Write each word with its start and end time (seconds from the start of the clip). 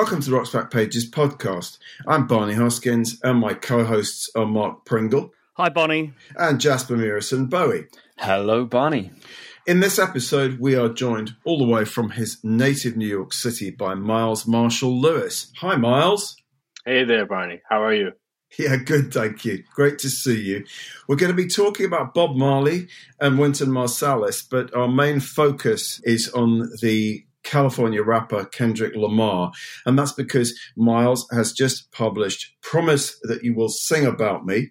Welcome 0.00 0.22
to 0.22 0.30
Rock's 0.30 0.48
Back 0.48 0.70
Pages 0.70 1.10
podcast. 1.10 1.76
I'm 2.06 2.26
Barney 2.26 2.54
Hoskyns, 2.54 3.18
and 3.22 3.38
my 3.38 3.52
co 3.52 3.84
hosts 3.84 4.30
are 4.34 4.46
Mark 4.46 4.86
Pringle. 4.86 5.34
Hi, 5.58 5.68
Barney. 5.68 6.14
And 6.38 6.58
Jasper 6.58 6.96
Murison 6.96 7.48
Bowie. 7.48 7.84
Hello, 8.16 8.64
Barney. 8.64 9.10
In 9.66 9.80
this 9.80 9.98
episode, 9.98 10.58
we 10.58 10.74
are 10.74 10.88
joined 10.88 11.36
all 11.44 11.58
the 11.58 11.70
way 11.70 11.84
from 11.84 12.12
his 12.12 12.38
native 12.42 12.96
New 12.96 13.06
York 13.06 13.34
City 13.34 13.70
by 13.70 13.94
Miles 13.94 14.46
Marshall 14.46 14.98
Lewis. 14.98 15.52
Hi, 15.58 15.76
Miles. 15.76 16.34
Hey 16.86 17.04
there, 17.04 17.26
Barney. 17.26 17.60
How 17.68 17.82
are 17.82 17.92
you? 17.92 18.12
Yeah, 18.58 18.76
good, 18.76 19.12
thank 19.12 19.44
you. 19.44 19.62
Great 19.74 19.98
to 19.98 20.08
see 20.08 20.40
you. 20.40 20.64
We're 21.08 21.16
going 21.16 21.30
to 21.30 21.36
be 21.36 21.46
talking 21.46 21.84
about 21.84 22.14
Bob 22.14 22.36
Marley 22.36 22.88
and 23.20 23.38
Wynton 23.38 23.68
Marsalis, 23.68 24.48
but 24.50 24.74
our 24.74 24.88
main 24.88 25.20
focus 25.20 26.00
is 26.04 26.30
on 26.30 26.70
the 26.80 27.22
California 27.42 28.02
rapper 28.02 28.44
Kendrick 28.44 28.94
Lamar. 28.94 29.52
And 29.86 29.98
that's 29.98 30.12
because 30.12 30.58
Miles 30.76 31.26
has 31.32 31.52
just 31.52 31.90
published 31.92 32.54
Promise 32.62 33.18
That 33.22 33.42
You 33.42 33.54
Will 33.54 33.68
Sing 33.68 34.06
About 34.06 34.44
Me, 34.44 34.70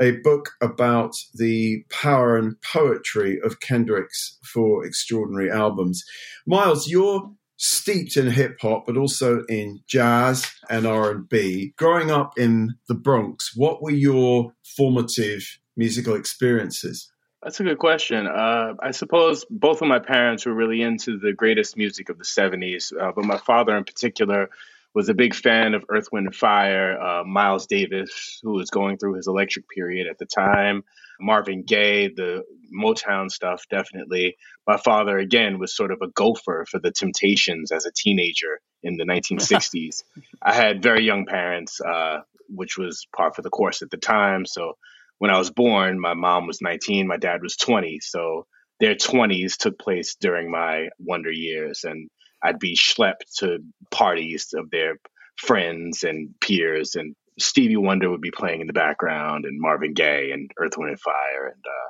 a 0.00 0.12
book 0.22 0.50
about 0.60 1.12
the 1.34 1.84
power 1.90 2.36
and 2.36 2.60
poetry 2.60 3.38
of 3.42 3.60
Kendrick's 3.60 4.38
four 4.44 4.84
extraordinary 4.84 5.50
albums. 5.50 6.04
Miles, 6.46 6.88
you're 6.88 7.30
steeped 7.58 8.16
in 8.16 8.30
hip 8.30 8.56
hop, 8.60 8.86
but 8.86 8.96
also 8.96 9.44
in 9.48 9.80
jazz 9.86 10.46
and 10.70 10.86
R&B. 10.86 11.74
Growing 11.76 12.10
up 12.10 12.38
in 12.38 12.74
the 12.86 12.94
Bronx, 12.94 13.52
what 13.54 13.82
were 13.82 13.90
your 13.90 14.52
formative 14.76 15.58
musical 15.76 16.14
experiences? 16.14 17.10
That's 17.48 17.60
a 17.60 17.64
good 17.64 17.78
question. 17.78 18.26
Uh, 18.26 18.74
I 18.78 18.90
suppose 18.90 19.46
both 19.48 19.80
of 19.80 19.88
my 19.88 20.00
parents 20.00 20.44
were 20.44 20.52
really 20.52 20.82
into 20.82 21.18
the 21.18 21.32
greatest 21.32 21.78
music 21.78 22.10
of 22.10 22.18
the 22.18 22.24
70s, 22.24 22.92
uh, 22.94 23.12
but 23.16 23.24
my 23.24 23.38
father 23.38 23.74
in 23.74 23.84
particular 23.84 24.50
was 24.94 25.08
a 25.08 25.14
big 25.14 25.34
fan 25.34 25.72
of 25.72 25.82
Earth, 25.88 26.08
Wind, 26.12 26.26
and 26.26 26.36
Fire, 26.36 27.00
uh, 27.00 27.24
Miles 27.24 27.66
Davis, 27.66 28.38
who 28.42 28.50
was 28.50 28.68
going 28.68 28.98
through 28.98 29.14
his 29.14 29.28
electric 29.28 29.64
period 29.70 30.08
at 30.08 30.18
the 30.18 30.26
time, 30.26 30.84
Marvin 31.18 31.62
Gaye, 31.62 32.08
the 32.08 32.44
Motown 32.70 33.30
stuff, 33.30 33.64
definitely. 33.70 34.36
My 34.66 34.76
father, 34.76 35.16
again, 35.16 35.58
was 35.58 35.74
sort 35.74 35.90
of 35.90 36.02
a 36.02 36.08
gopher 36.08 36.66
for 36.70 36.78
the 36.78 36.90
Temptations 36.90 37.72
as 37.72 37.86
a 37.86 37.92
teenager 37.96 38.60
in 38.82 38.98
the 38.98 39.04
1960s. 39.04 40.02
I 40.42 40.52
had 40.52 40.82
very 40.82 41.02
young 41.02 41.24
parents, 41.24 41.80
uh, 41.80 42.18
which 42.50 42.76
was 42.76 43.06
par 43.16 43.32
for 43.32 43.40
the 43.40 43.48
course 43.48 43.80
at 43.80 43.90
the 43.90 43.96
time. 43.96 44.44
So 44.44 44.74
when 45.18 45.30
I 45.30 45.38
was 45.38 45.50
born, 45.50 46.00
my 46.00 46.14
mom 46.14 46.46
was 46.46 46.60
19, 46.60 47.06
my 47.06 47.16
dad 47.16 47.42
was 47.42 47.56
20. 47.56 48.00
So 48.00 48.46
their 48.80 48.94
20s 48.94 49.56
took 49.56 49.78
place 49.78 50.16
during 50.20 50.50
my 50.50 50.88
wonder 50.98 51.30
years. 51.30 51.84
And 51.84 52.08
I'd 52.42 52.58
be 52.58 52.76
schlepped 52.76 53.38
to 53.38 53.58
parties 53.90 54.54
of 54.54 54.70
their 54.70 54.96
friends 55.36 56.04
and 56.04 56.34
peers. 56.40 56.94
And 56.94 57.14
Stevie 57.38 57.76
Wonder 57.76 58.10
would 58.10 58.20
be 58.20 58.30
playing 58.30 58.60
in 58.60 58.66
the 58.66 58.72
background, 58.72 59.44
and 59.44 59.60
Marvin 59.60 59.94
Gaye, 59.94 60.30
and 60.32 60.50
Earth, 60.58 60.72
Wind, 60.76 60.90
and 60.90 61.00
Fire, 61.00 61.46
and 61.46 61.64
uh, 61.64 61.88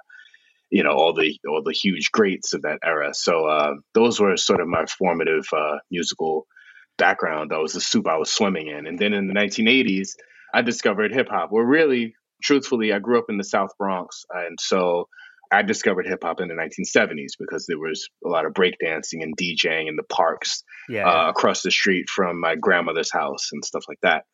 you 0.71 0.83
know 0.83 0.93
all 0.93 1.15
the 1.15 1.39
all 1.49 1.63
the 1.63 1.73
huge 1.73 2.11
greats 2.13 2.53
of 2.53 2.63
that 2.63 2.81
era. 2.85 3.15
So 3.15 3.47
uh, 3.47 3.75
those 3.95 4.21
were 4.21 4.37
sort 4.37 4.61
of 4.61 4.69
my 4.69 4.85
formative 4.87 5.47
uh, 5.53 5.79
musical 5.91 6.47
background. 6.99 7.51
That 7.51 7.61
was 7.61 7.73
the 7.73 7.81
soup 7.81 8.07
I 8.07 8.19
was 8.19 8.31
swimming 8.31 8.69
in. 8.69 8.87
And 8.87 8.99
then 8.99 9.15
in 9.15 9.29
the 9.29 9.35
1980s, 9.35 10.11
I 10.53 10.63
discovered 10.63 11.13
hip 11.13 11.29
hop. 11.31 11.51
Well, 11.51 11.63
really, 11.63 12.15
truthfully, 12.43 12.93
I 12.93 12.99
grew 12.99 13.19
up 13.19 13.27
in 13.29 13.39
the 13.39 13.45
South 13.45 13.71
Bronx, 13.79 14.25
and 14.31 14.59
so 14.61 15.09
I 15.51 15.63
discovered 15.63 16.07
hip 16.07 16.23
hop 16.23 16.41
in 16.41 16.49
the 16.49 16.55
1970s 16.55 17.33
because 17.39 17.67
there 17.67 17.79
was 17.79 18.09
a 18.25 18.29
lot 18.29 18.45
of 18.45 18.53
breakdancing 18.53 19.23
and 19.23 19.37
DJing 19.37 19.89
in 19.89 19.97
the 19.97 20.03
parks 20.03 20.63
yeah. 20.89 21.09
uh, 21.09 21.31
across 21.31 21.63
the 21.63 21.71
street 21.71 22.09
from 22.11 22.41
my 22.41 22.55
grandmother's 22.55 23.13
house 23.13 23.51
and 23.53 23.65
stuff 23.65 23.85
like 23.89 24.01
that. 24.03 24.25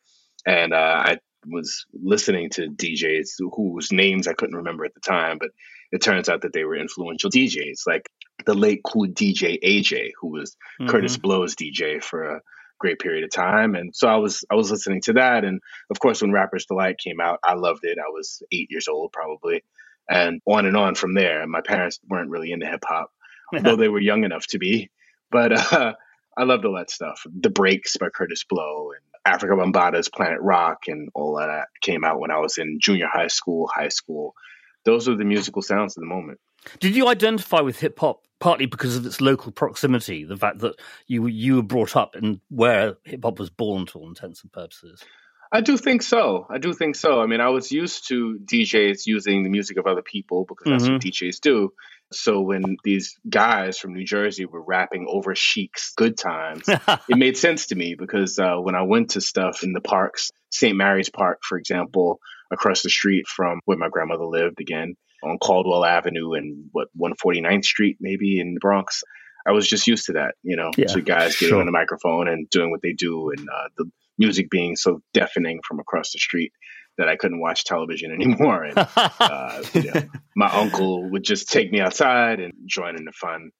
And 0.45 0.73
uh, 0.73 1.03
I 1.05 1.17
was 1.47 1.85
listening 1.93 2.49
to 2.51 2.67
DJs 2.67 3.29
whose 3.55 3.91
names 3.91 4.27
I 4.27 4.33
couldn't 4.33 4.57
remember 4.57 4.85
at 4.85 4.93
the 4.93 4.99
time, 4.99 5.37
but 5.39 5.49
it 5.91 6.01
turns 6.01 6.27
out 6.27 6.41
that 6.41 6.53
they 6.53 6.63
were 6.63 6.75
influential 6.75 7.29
DJs, 7.29 7.87
like 7.87 8.09
the 8.45 8.53
late 8.53 8.81
Kool 8.83 9.07
DJ 9.07 9.61
AJ, 9.63 10.11
who 10.19 10.29
was 10.29 10.57
mm-hmm. 10.81 10.89
Kurtis 10.89 11.19
Blow's 11.21 11.55
DJ 11.55 12.03
for 12.03 12.23
a 12.23 12.41
great 12.85 12.99
period 12.99 13.23
of 13.23 13.31
time. 13.31 13.73
And 13.73 13.95
so 13.95 14.07
I 14.07 14.17
was 14.17 14.45
I 14.51 14.53
was 14.53 14.69
listening 14.69 15.01
to 15.05 15.13
that, 15.13 15.43
and 15.43 15.59
of 15.89 15.99
course 15.99 16.21
when 16.21 16.31
Rapper's 16.31 16.67
Delight 16.67 16.99
came 16.99 17.19
out, 17.19 17.39
I 17.43 17.55
loved 17.55 17.83
it. 17.83 17.97
I 17.97 18.09
was 18.11 18.43
eight 18.51 18.69
years 18.69 18.87
old 18.87 19.11
probably, 19.11 19.63
and 20.07 20.39
on 20.45 20.67
and 20.67 20.77
on 20.77 20.93
from 20.93 21.15
there. 21.15 21.47
My 21.47 21.61
parents 21.61 21.99
weren't 22.07 22.29
really 22.29 22.51
into 22.51 22.67
hip 22.67 22.83
hop, 22.87 23.11
though 23.63 23.75
they 23.75 23.87
were 23.87 23.99
young 23.99 24.23
enough 24.23 24.45
to 24.47 24.59
be. 24.59 24.91
But 25.31 25.73
uh, 25.73 25.93
I 26.37 26.43
loved 26.43 26.63
all 26.65 26.75
that 26.75 26.91
stuff. 26.91 27.25
The 27.25 27.49
Breaks 27.49 27.97
by 27.97 28.09
Kurtis 28.09 28.45
Blow 28.47 28.91
and 28.91 29.35
Afrika 29.35 29.57
Bambaataa's 29.57 30.09
Planet 30.09 30.39
Rock 30.41 30.83
and 30.87 31.09
all 31.15 31.37
that 31.37 31.69
came 31.81 32.03
out 32.03 32.19
when 32.19 32.29
I 32.29 32.37
was 32.37 32.59
in 32.59 32.77
junior 32.79 33.07
high 33.11 33.29
school, 33.29 33.67
high 33.73 33.89
school. 33.89 34.35
Those 34.83 35.09
are 35.09 35.17
the 35.17 35.25
musical 35.25 35.63
sounds 35.63 35.97
of 35.97 36.01
the 36.01 36.07
moment. 36.07 36.39
Did 36.79 36.95
you 36.95 37.07
identify 37.07 37.61
with 37.61 37.79
hip 37.79 37.99
hop 37.99 38.25
partly 38.39 38.65
because 38.65 38.95
of 38.95 39.05
its 39.05 39.21
local 39.21 39.51
proximity, 39.51 40.23
the 40.23 40.37
fact 40.37 40.59
that 40.59 40.75
you 41.07 41.27
you 41.27 41.57
were 41.57 41.63
brought 41.63 41.95
up 41.95 42.15
in 42.15 42.41
where 42.49 42.97
hip 43.03 43.21
hop 43.23 43.39
was 43.39 43.49
born 43.49 43.85
to 43.87 43.99
all 43.99 44.07
intents 44.07 44.41
and 44.41 44.51
purposes? 44.51 45.03
I 45.51 45.61
do 45.61 45.77
think 45.77 46.01
so. 46.01 46.47
I 46.49 46.57
do 46.57 46.73
think 46.73 46.95
so. 46.95 47.21
I 47.21 47.27
mean, 47.27 47.39
I 47.39 47.49
was 47.49 47.71
used 47.71 48.07
to 48.09 48.39
DJs 48.43 49.05
using 49.05 49.43
the 49.43 49.49
music 49.49 49.77
of 49.77 49.87
other 49.87 50.01
people 50.01 50.45
because 50.45 50.65
that's 50.69 50.83
mm-hmm. 50.83 50.93
what 50.93 51.01
DJs 51.01 51.39
do. 51.39 51.71
So 52.11 52.41
when 52.41 52.77
these 52.83 53.17
guys 53.27 53.79
from 53.79 53.93
New 53.93 54.05
Jersey 54.05 54.45
were 54.45 54.61
rapping 54.61 55.07
over 55.09 55.33
Chic's 55.33 55.93
"Good 55.95 56.17
Times," 56.17 56.63
it 56.67 57.17
made 57.17 57.37
sense 57.37 57.67
to 57.67 57.75
me 57.75 57.95
because 57.95 58.37
uh, 58.37 58.57
when 58.57 58.75
I 58.75 58.83
went 58.83 59.11
to 59.11 59.21
stuff 59.21 59.63
in 59.63 59.73
the 59.73 59.81
parks, 59.81 60.31
St. 60.51 60.75
Mary's 60.75 61.09
Park, 61.09 61.39
for 61.43 61.57
example, 61.57 62.19
across 62.51 62.83
the 62.83 62.89
street 62.89 63.27
from 63.27 63.59
where 63.65 63.77
my 63.77 63.89
grandmother 63.89 64.25
lived, 64.25 64.59
again, 64.59 64.95
on 65.25 65.37
Caldwell 65.37 65.85
Avenue 65.85 66.33
and 66.33 66.69
what 66.71 66.87
149th 66.97 67.65
Street, 67.65 67.97
maybe 67.99 68.39
in 68.39 68.53
the 68.53 68.59
Bronx. 68.59 69.03
I 69.47 69.51
was 69.51 69.67
just 69.67 69.87
used 69.87 70.07
to 70.07 70.13
that, 70.13 70.35
you 70.41 70.55
know, 70.55 70.71
yeah, 70.75 70.87
to 70.87 71.01
guys 71.01 71.33
getting 71.33 71.49
sure. 71.49 71.59
on 71.59 71.65
the 71.65 71.71
microphone 71.71 72.27
and 72.27 72.49
doing 72.49 72.71
what 72.71 72.81
they 72.81 72.93
do, 72.93 73.29
and 73.29 73.47
uh, 73.47 73.67
the 73.77 73.91
music 74.17 74.49
being 74.49 74.75
so 74.75 75.01
deafening 75.13 75.59
from 75.67 75.79
across 75.79 76.11
the 76.13 76.19
street 76.19 76.51
that 76.97 77.09
I 77.09 77.15
couldn't 77.15 77.39
watch 77.39 77.63
television 77.63 78.11
anymore. 78.19 78.63
And 78.63 78.77
uh, 78.77 79.63
you 79.73 79.93
know, 79.93 80.01
my 80.35 80.47
uncle 80.47 81.09
would 81.11 81.23
just 81.23 81.49
take 81.49 81.71
me 81.71 81.79
outside 81.79 82.39
and 82.39 82.53
join 82.65 82.95
in 82.95 83.05
the 83.05 83.11
fun 83.11 83.51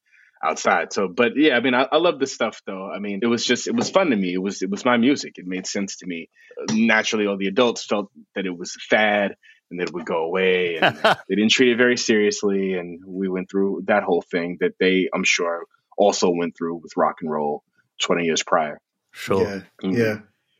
outside. 0.43 0.93
So, 0.93 1.07
but 1.07 1.31
yeah, 1.35 1.55
I 1.55 1.59
mean, 1.59 1.73
I, 1.73 1.87
I 1.91 1.97
love 1.97 2.19
this 2.19 2.33
stuff 2.33 2.61
though. 2.65 2.89
I 2.89 2.99
mean, 2.99 3.19
it 3.23 3.27
was 3.27 3.45
just, 3.45 3.67
it 3.67 3.75
was 3.75 3.89
fun 3.89 4.09
to 4.09 4.15
me. 4.15 4.33
It 4.33 4.41
was, 4.41 4.61
it 4.61 4.69
was 4.69 4.85
my 4.85 4.97
music. 4.97 5.33
It 5.37 5.45
made 5.47 5.65
sense 5.65 5.97
to 5.97 6.05
me. 6.05 6.29
Naturally, 6.71 7.25
all 7.25 7.37
the 7.37 7.47
adults 7.47 7.85
felt 7.85 8.11
that 8.35 8.45
it 8.45 8.55
was 8.55 8.75
a 8.75 8.95
fad 8.95 9.35
and 9.69 9.79
that 9.79 9.89
it 9.89 9.93
would 9.93 10.05
go 10.05 10.23
away. 10.23 10.77
And 10.77 10.97
they 11.29 11.35
didn't 11.35 11.51
treat 11.51 11.71
it 11.71 11.77
very 11.77 11.97
seriously. 11.97 12.73
And 12.73 13.03
we 13.05 13.27
went 13.27 13.49
through 13.49 13.83
that 13.87 14.03
whole 14.03 14.21
thing 14.21 14.57
that 14.61 14.77
they, 14.79 15.09
I'm 15.13 15.23
sure, 15.23 15.65
also 15.97 16.29
went 16.29 16.57
through 16.57 16.75
with 16.75 16.97
rock 16.97 17.17
and 17.21 17.31
roll 17.31 17.63
20 18.01 18.25
years 18.25 18.43
prior. 18.43 18.79
Sure. 19.11 19.41
Yeah. 19.41 19.61
Mm-hmm. 19.83 19.97
Yeah. 19.97 20.15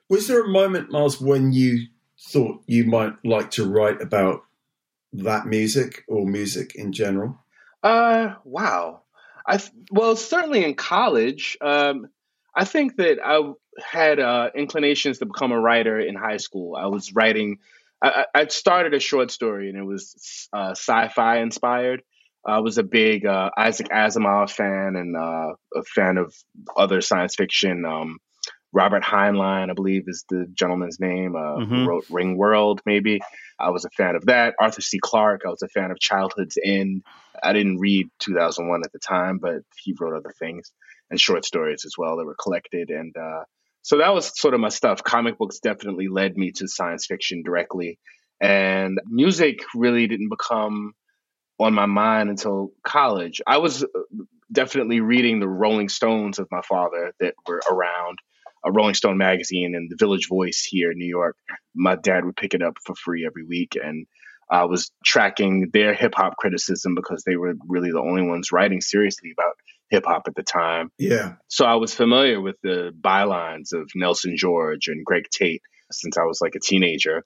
Was 0.09 0.27
there 0.27 0.43
a 0.43 0.47
moment, 0.47 0.91
Miles, 0.91 1.19
when 1.19 1.51
you 1.51 1.87
thought 2.19 2.63
you 2.67 2.85
might 2.85 3.13
like 3.23 3.51
to 3.51 3.65
write 3.69 4.01
about 4.01 4.43
that 5.13 5.45
music 5.45 6.03
or 6.07 6.25
music 6.25 6.75
in 6.75 6.91
general? 6.91 7.39
Uh, 7.83 8.35
wow. 8.43 9.01
I 9.47 9.61
well, 9.91 10.15
certainly 10.15 10.63
in 10.63 10.75
college. 10.75 11.57
Um, 11.61 12.07
I 12.55 12.65
think 12.65 12.95
that 12.97 13.19
I 13.23 13.51
had 13.83 14.19
uh, 14.19 14.49
inclinations 14.55 15.19
to 15.19 15.25
become 15.25 15.51
a 15.51 15.59
writer 15.59 15.99
in 15.99 16.15
high 16.15 16.37
school. 16.37 16.75
I 16.75 16.87
was 16.87 17.13
writing 17.13 17.59
I, 18.05 18.25
I 18.35 18.47
started 18.47 18.93
a 18.93 18.99
short 18.99 19.31
story 19.31 19.69
and 19.69 19.77
it 19.77 19.83
was 19.83 20.47
uh, 20.53 20.71
sci-fi 20.71 21.39
inspired. 21.39 22.03
I 22.45 22.59
was 22.59 22.77
a 22.77 22.83
big 22.83 23.25
uh, 23.25 23.49
Isaac 23.57 23.89
Asimov 23.89 24.51
fan 24.51 24.95
and 24.95 25.17
uh, 25.17 25.53
a 25.75 25.83
fan 25.83 26.17
of 26.17 26.33
other 26.77 27.01
science 27.01 27.35
fiction. 27.35 27.85
Um, 27.85 28.19
Robert 28.71 29.03
Heinlein, 29.03 29.71
I 29.71 29.73
believe, 29.73 30.03
is 30.07 30.25
the 30.29 30.45
gentleman's 30.53 30.99
name, 30.99 31.35
uh, 31.35 31.39
mm-hmm. 31.39 31.73
who 31.73 31.85
wrote 31.87 32.07
Ringworld, 32.09 32.81
maybe. 32.85 33.21
I 33.57 33.69
was 33.69 33.85
a 33.85 33.89
fan 33.89 34.15
of 34.15 34.25
that. 34.25 34.53
Arthur 34.59 34.81
C. 34.81 34.99
Clarke, 35.01 35.43
I 35.45 35.49
was 35.49 35.63
a 35.63 35.69
fan 35.69 35.91
of 35.91 35.99
Childhood's 35.99 36.57
End. 36.63 37.03
I 37.41 37.53
didn't 37.53 37.79
read 37.79 38.09
2001 38.19 38.81
at 38.83 38.91
the 38.91 38.99
time, 38.99 39.39
but 39.39 39.61
he 39.77 39.95
wrote 39.99 40.15
other 40.15 40.33
things 40.37 40.71
and 41.09 41.19
short 41.19 41.45
stories 41.45 41.85
as 41.85 41.97
well 41.97 42.17
that 42.17 42.25
were 42.25 42.35
collected. 42.35 42.89
And 42.89 43.15
uh, 43.17 43.45
so 43.85 43.99
that 43.99 44.15
was 44.15 44.31
sort 44.35 44.55
of 44.55 44.59
my 44.59 44.69
stuff. 44.69 45.03
Comic 45.03 45.37
books 45.37 45.59
definitely 45.59 46.07
led 46.07 46.35
me 46.35 46.51
to 46.53 46.67
science 46.67 47.05
fiction 47.05 47.43
directly. 47.43 47.99
And 48.41 48.97
music 49.05 49.59
really 49.75 50.07
didn't 50.07 50.29
become 50.29 50.93
on 51.59 51.75
my 51.75 51.85
mind 51.85 52.31
until 52.31 52.71
college. 52.83 53.41
I 53.45 53.59
was 53.59 53.83
uh, 53.83 53.87
definitely 54.51 55.01
reading 55.01 55.39
the 55.39 55.47
Rolling 55.47 55.89
Stones 55.89 56.39
of 56.39 56.47
my 56.49 56.61
father 56.67 57.13
that 57.19 57.35
were 57.47 57.61
around, 57.69 58.17
a 58.65 58.71
Rolling 58.71 58.95
Stone 58.95 59.19
magazine 59.19 59.75
and 59.75 59.87
the 59.87 60.03
Village 60.03 60.29
Voice 60.29 60.65
here 60.67 60.91
in 60.91 60.97
New 60.97 61.05
York. 61.05 61.37
My 61.75 61.95
dad 61.95 62.25
would 62.25 62.35
pick 62.35 62.55
it 62.55 62.63
up 62.63 62.79
for 62.83 62.95
free 62.95 63.23
every 63.23 63.45
week. 63.45 63.77
And 63.79 64.07
I 64.49 64.65
was 64.65 64.89
tracking 65.05 65.69
their 65.73 65.93
hip 65.93 66.15
hop 66.15 66.37
criticism 66.37 66.95
because 66.95 67.23
they 67.23 67.35
were 67.35 67.53
really 67.67 67.91
the 67.91 68.01
only 68.01 68.23
ones 68.23 68.51
writing 68.51 68.81
seriously 68.81 69.29
about 69.37 69.53
hip 69.89 70.05
hop 70.05 70.23
at 70.27 70.35
the 70.35 70.43
time. 70.43 70.91
Yeah. 70.97 71.33
So 71.47 71.65
I 71.65 71.75
was 71.75 71.93
familiar 71.93 72.41
with 72.41 72.55
the 72.63 72.91
bylines 72.99 73.73
of 73.73 73.89
Nelson 73.95 74.35
George 74.37 74.87
and 74.87 75.05
Greg 75.05 75.25
Tate 75.31 75.61
since 75.91 76.17
I 76.17 76.23
was 76.23 76.39
like 76.41 76.55
a 76.55 76.59
teenager. 76.59 77.23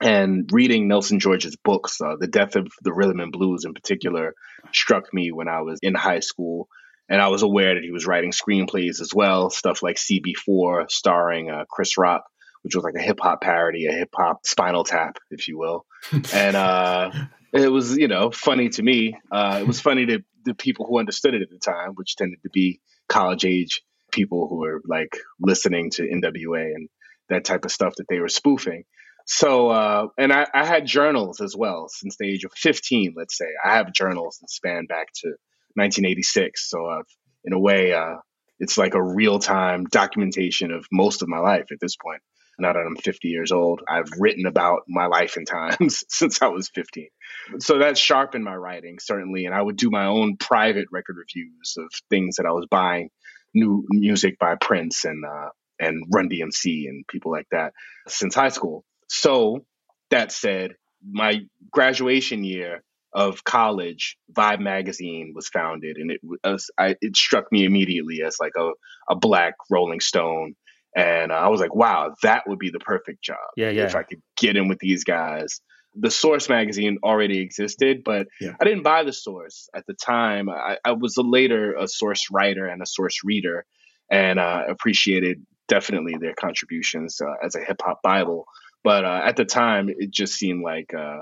And 0.00 0.48
reading 0.52 0.88
Nelson 0.88 1.20
George's 1.20 1.56
books, 1.56 2.00
uh, 2.00 2.16
The 2.18 2.26
Death 2.26 2.56
of 2.56 2.66
the 2.82 2.92
Rhythm 2.92 3.20
and 3.20 3.30
Blues 3.30 3.64
in 3.64 3.74
particular, 3.74 4.34
struck 4.72 5.12
me 5.14 5.30
when 5.30 5.48
I 5.48 5.60
was 5.60 5.78
in 5.82 5.94
high 5.94 6.20
school. 6.20 6.68
And 7.08 7.20
I 7.20 7.28
was 7.28 7.42
aware 7.42 7.74
that 7.74 7.84
he 7.84 7.90
was 7.90 8.06
writing 8.06 8.32
screenplays 8.32 9.00
as 9.00 9.12
well, 9.14 9.50
stuff 9.50 9.82
like 9.82 9.96
CB4, 9.96 10.90
starring 10.90 11.50
uh, 11.50 11.64
Chris 11.68 11.98
Rock, 11.98 12.24
which 12.62 12.74
was 12.74 12.82
like 12.82 12.94
a 12.98 13.02
hip 13.02 13.20
hop 13.20 13.42
parody, 13.42 13.86
a 13.86 13.92
hip 13.92 14.08
hop 14.14 14.46
spinal 14.46 14.84
tap, 14.84 15.18
if 15.30 15.46
you 15.46 15.58
will. 15.58 15.84
and 16.32 16.56
uh, 16.56 17.10
it 17.54 17.68
was, 17.68 17.96
you 17.96 18.08
know, 18.08 18.30
funny 18.30 18.68
to 18.70 18.82
me. 18.82 19.16
Uh, 19.30 19.58
it 19.60 19.66
was 19.66 19.80
funny 19.80 20.06
to 20.06 20.24
the 20.44 20.54
people 20.54 20.86
who 20.86 20.98
understood 20.98 21.34
it 21.34 21.42
at 21.42 21.50
the 21.50 21.58
time, 21.58 21.92
which 21.94 22.16
tended 22.16 22.42
to 22.42 22.50
be 22.50 22.80
college 23.08 23.44
age 23.44 23.82
people 24.10 24.48
who 24.48 24.56
were 24.56 24.82
like 24.86 25.16
listening 25.40 25.90
to 25.90 26.02
NWA 26.02 26.74
and 26.74 26.88
that 27.28 27.44
type 27.44 27.64
of 27.64 27.72
stuff 27.72 27.94
that 27.96 28.06
they 28.08 28.18
were 28.18 28.28
spoofing. 28.28 28.84
So, 29.26 29.70
uh, 29.70 30.08
and 30.18 30.32
I, 30.32 30.46
I, 30.52 30.66
had 30.66 30.84
journals 30.86 31.40
as 31.40 31.56
well 31.56 31.88
since 31.88 32.16
the 32.18 32.28
age 32.28 32.44
of 32.44 32.52
15, 32.52 33.14
let's 33.16 33.38
say. 33.38 33.46
I 33.64 33.76
have 33.76 33.90
journals 33.92 34.38
that 34.40 34.50
span 34.50 34.84
back 34.84 35.06
to 35.22 35.28
1986. 35.76 36.68
So, 36.68 36.86
I've, 36.86 37.06
in 37.42 37.54
a 37.54 37.58
way, 37.58 37.94
uh, 37.94 38.16
it's 38.58 38.76
like 38.76 38.94
a 38.94 39.02
real 39.02 39.38
time 39.38 39.84
documentation 39.84 40.72
of 40.72 40.86
most 40.92 41.22
of 41.22 41.28
my 41.28 41.38
life 41.38 41.66
at 41.72 41.78
this 41.80 41.96
point. 41.96 42.20
Now 42.58 42.72
that 42.72 42.78
I'm 42.78 42.96
50 42.96 43.28
years 43.28 43.52
old, 43.52 43.82
I've 43.88 44.10
written 44.18 44.46
about 44.46 44.82
my 44.88 45.06
life 45.06 45.36
and 45.36 45.46
times 45.46 46.04
since 46.08 46.42
I 46.42 46.48
was 46.48 46.68
15. 46.68 47.08
So 47.58 47.78
that 47.78 47.98
sharpened 47.98 48.44
my 48.44 48.54
writing, 48.54 48.98
certainly. 49.00 49.46
And 49.46 49.54
I 49.54 49.60
would 49.60 49.76
do 49.76 49.90
my 49.90 50.06
own 50.06 50.36
private 50.36 50.86
record 50.92 51.16
reviews 51.16 51.74
of 51.78 51.90
things 52.10 52.36
that 52.36 52.46
I 52.46 52.52
was 52.52 52.66
buying, 52.70 53.10
new 53.54 53.84
music 53.90 54.38
by 54.38 54.54
Prince 54.56 55.04
and, 55.04 55.24
uh, 55.24 55.50
and 55.80 56.04
Run 56.12 56.28
DMC 56.28 56.88
and 56.88 57.06
people 57.08 57.32
like 57.32 57.48
that 57.50 57.72
since 58.08 58.34
high 58.34 58.48
school. 58.50 58.84
So 59.08 59.64
that 60.10 60.32
said, 60.32 60.76
my 61.06 61.40
graduation 61.70 62.44
year 62.44 62.82
of 63.14 63.44
college, 63.44 64.16
Vibe 64.32 64.60
magazine 64.60 65.32
was 65.34 65.48
founded, 65.48 65.96
and 65.96 66.10
it 66.10 66.20
was 66.42 66.70
I, 66.76 66.96
it 67.00 67.16
struck 67.16 67.50
me 67.52 67.64
immediately 67.64 68.22
as 68.22 68.36
like 68.40 68.54
a 68.58 68.70
a 69.08 69.14
black 69.14 69.54
Rolling 69.70 70.00
Stone, 70.00 70.56
and 70.94 71.32
uh, 71.32 71.36
I 71.36 71.48
was 71.48 71.60
like, 71.60 71.74
wow, 71.74 72.14
that 72.22 72.44
would 72.46 72.58
be 72.58 72.70
the 72.70 72.78
perfect 72.78 73.22
job. 73.22 73.36
Yeah, 73.56 73.70
yeah. 73.70 73.84
If 73.84 73.94
I 73.94 74.02
could 74.02 74.22
get 74.36 74.56
in 74.56 74.68
with 74.68 74.78
these 74.78 75.04
guys. 75.04 75.60
The 75.96 76.10
Source 76.10 76.48
magazine 76.48 76.98
already 77.04 77.38
existed, 77.38 78.02
but 78.04 78.26
yeah. 78.40 78.56
I 78.60 78.64
didn't 78.64 78.82
buy 78.82 79.04
the 79.04 79.12
Source 79.12 79.68
at 79.76 79.84
the 79.86 79.94
time. 79.94 80.48
I, 80.50 80.76
I 80.84 80.92
was 80.92 81.16
a 81.16 81.22
later 81.22 81.74
a 81.74 81.86
Source 81.86 82.26
writer 82.32 82.66
and 82.66 82.82
a 82.82 82.86
Source 82.86 83.18
reader, 83.22 83.64
and 84.10 84.40
uh, 84.40 84.62
appreciated 84.68 85.46
definitely 85.68 86.16
their 86.20 86.34
contributions 86.34 87.20
uh, 87.20 87.46
as 87.46 87.54
a 87.54 87.60
hip 87.60 87.80
hop 87.80 88.00
Bible. 88.02 88.44
But 88.82 89.04
uh, 89.04 89.20
at 89.24 89.36
the 89.36 89.44
time, 89.44 89.88
it 89.88 90.10
just 90.10 90.34
seemed 90.34 90.62
like 90.64 90.92
uh, 90.92 91.20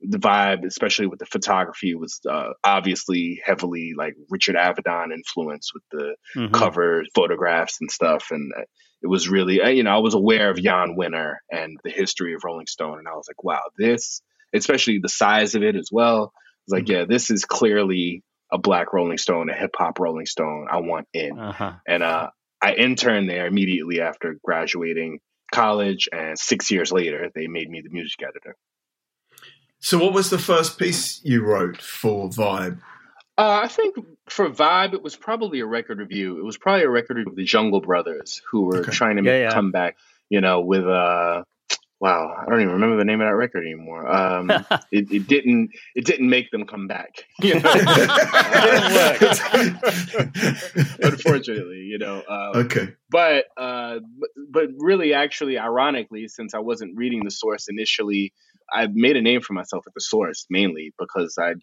the 0.00 0.18
vibe, 0.18 0.64
especially 0.64 1.06
with 1.06 1.18
the 1.18 1.26
photography, 1.26 1.94
was 1.94 2.20
uh, 2.28 2.50
obviously 2.64 3.40
heavily 3.44 3.92
like 3.96 4.14
Richard 4.30 4.56
Avedon 4.56 5.12
influence 5.12 5.70
with 5.72 5.82
the 5.92 6.16
mm-hmm. 6.36 6.52
cover 6.52 7.04
photographs 7.14 7.78
and 7.80 7.90
stuff. 7.90 8.28
And 8.30 8.52
uh, 8.56 8.62
it 9.04 9.08
was 9.08 9.28
really, 9.28 9.60
uh, 9.60 9.68
you 9.68 9.82
know, 9.82 9.94
I 9.94 9.98
was 9.98 10.14
aware 10.14 10.48
of 10.48 10.56
Jann 10.56 10.96
Wenner 10.98 11.34
and 11.52 11.78
the 11.84 11.90
history 11.90 12.32
of 12.32 12.42
Rolling 12.42 12.66
Stone. 12.66 12.98
And 12.98 13.06
I 13.06 13.12
was 13.12 13.28
like, 13.28 13.44
wow, 13.44 13.60
this, 13.76 14.22
especially 14.54 14.98
the 14.98 15.10
size 15.10 15.54
of 15.54 15.62
it 15.62 15.76
as 15.76 15.90
well. 15.92 16.32
I 16.32 16.40
was 16.66 16.72
like, 16.72 16.84
mm-hmm. 16.84 16.92
yeah, 16.92 17.04
this 17.04 17.30
is 17.30 17.44
clearly 17.44 18.22
a 18.50 18.56
black 18.56 18.94
Rolling 18.94 19.18
Stone, 19.18 19.50
a 19.50 19.54
hip 19.54 19.72
hop 19.76 19.98
Rolling 19.98 20.24
Stone. 20.24 20.68
I 20.70 20.78
want 20.78 21.06
in. 21.12 21.38
Uh-huh. 21.38 21.74
And 21.86 22.02
uh, 22.02 22.30
I 22.62 22.72
interned 22.72 23.28
there 23.28 23.46
immediately 23.46 24.00
after 24.00 24.38
graduating 24.42 25.20
college, 25.52 26.08
and 26.10 26.38
six 26.38 26.70
years 26.70 26.90
later, 26.90 27.30
they 27.34 27.46
made 27.46 27.68
me 27.68 27.82
the 27.82 27.90
music 27.90 28.20
editor. 28.22 28.56
So, 29.80 29.98
what 29.98 30.14
was 30.14 30.30
the 30.30 30.38
first 30.38 30.78
piece 30.78 31.20
you 31.22 31.44
wrote 31.44 31.82
for 31.82 32.30
Vibe? 32.30 32.80
Uh, 33.36 33.62
I 33.64 33.68
think 33.68 33.96
for 34.28 34.48
Vibe, 34.48 34.94
it 34.94 35.02
was 35.02 35.16
probably 35.16 35.60
a 35.60 35.66
record 35.66 35.98
review. 35.98 36.38
It 36.38 36.44
was 36.44 36.56
probably 36.56 36.84
a 36.84 36.90
record 36.90 37.16
review 37.16 37.30
of 37.30 37.36
the 37.36 37.44
Jungle 37.44 37.80
Brothers 37.80 38.40
who 38.50 38.62
were 38.62 38.78
okay. 38.78 38.92
trying 38.92 39.16
to 39.16 39.24
yeah, 39.24 39.38
yeah. 39.38 39.50
come 39.50 39.72
back, 39.72 39.96
you 40.30 40.40
know, 40.40 40.60
with 40.60 40.86
uh, 40.86 41.42
wow, 42.04 42.36
I 42.38 42.44
don't 42.50 42.60
even 42.60 42.74
remember 42.74 42.96
the 42.96 43.04
name 43.04 43.20
of 43.22 43.26
that 43.26 43.34
record 43.34 43.64
anymore. 43.64 44.06
Um, 44.06 44.50
it, 44.92 45.10
it, 45.10 45.26
didn't 45.26 45.70
it 45.94 46.04
didn't 46.04 46.28
make 46.28 46.50
them 46.50 46.66
come 46.66 46.86
back. 46.86 47.24
You 47.42 47.54
know? 47.60 47.72
Unfortunately, 51.02 51.80
you 51.80 51.98
know. 51.98 52.22
Um, 52.28 52.62
okay. 52.66 52.94
But 53.10 53.46
uh, 53.56 54.00
but, 54.18 54.30
but 54.48 54.68
really, 54.78 55.14
actually, 55.14 55.58
ironically, 55.58 56.28
since 56.28 56.54
I 56.54 56.60
wasn't 56.60 56.96
reading 56.96 57.24
the 57.24 57.30
source 57.30 57.68
initially, 57.68 58.32
I 58.72 58.88
made 58.90 59.16
a 59.16 59.22
name 59.22 59.40
for 59.40 59.52
myself 59.52 59.84
at 59.86 59.94
the 59.94 60.00
source 60.00 60.46
mainly 60.50 60.92
because 60.98 61.36
I 61.40 61.54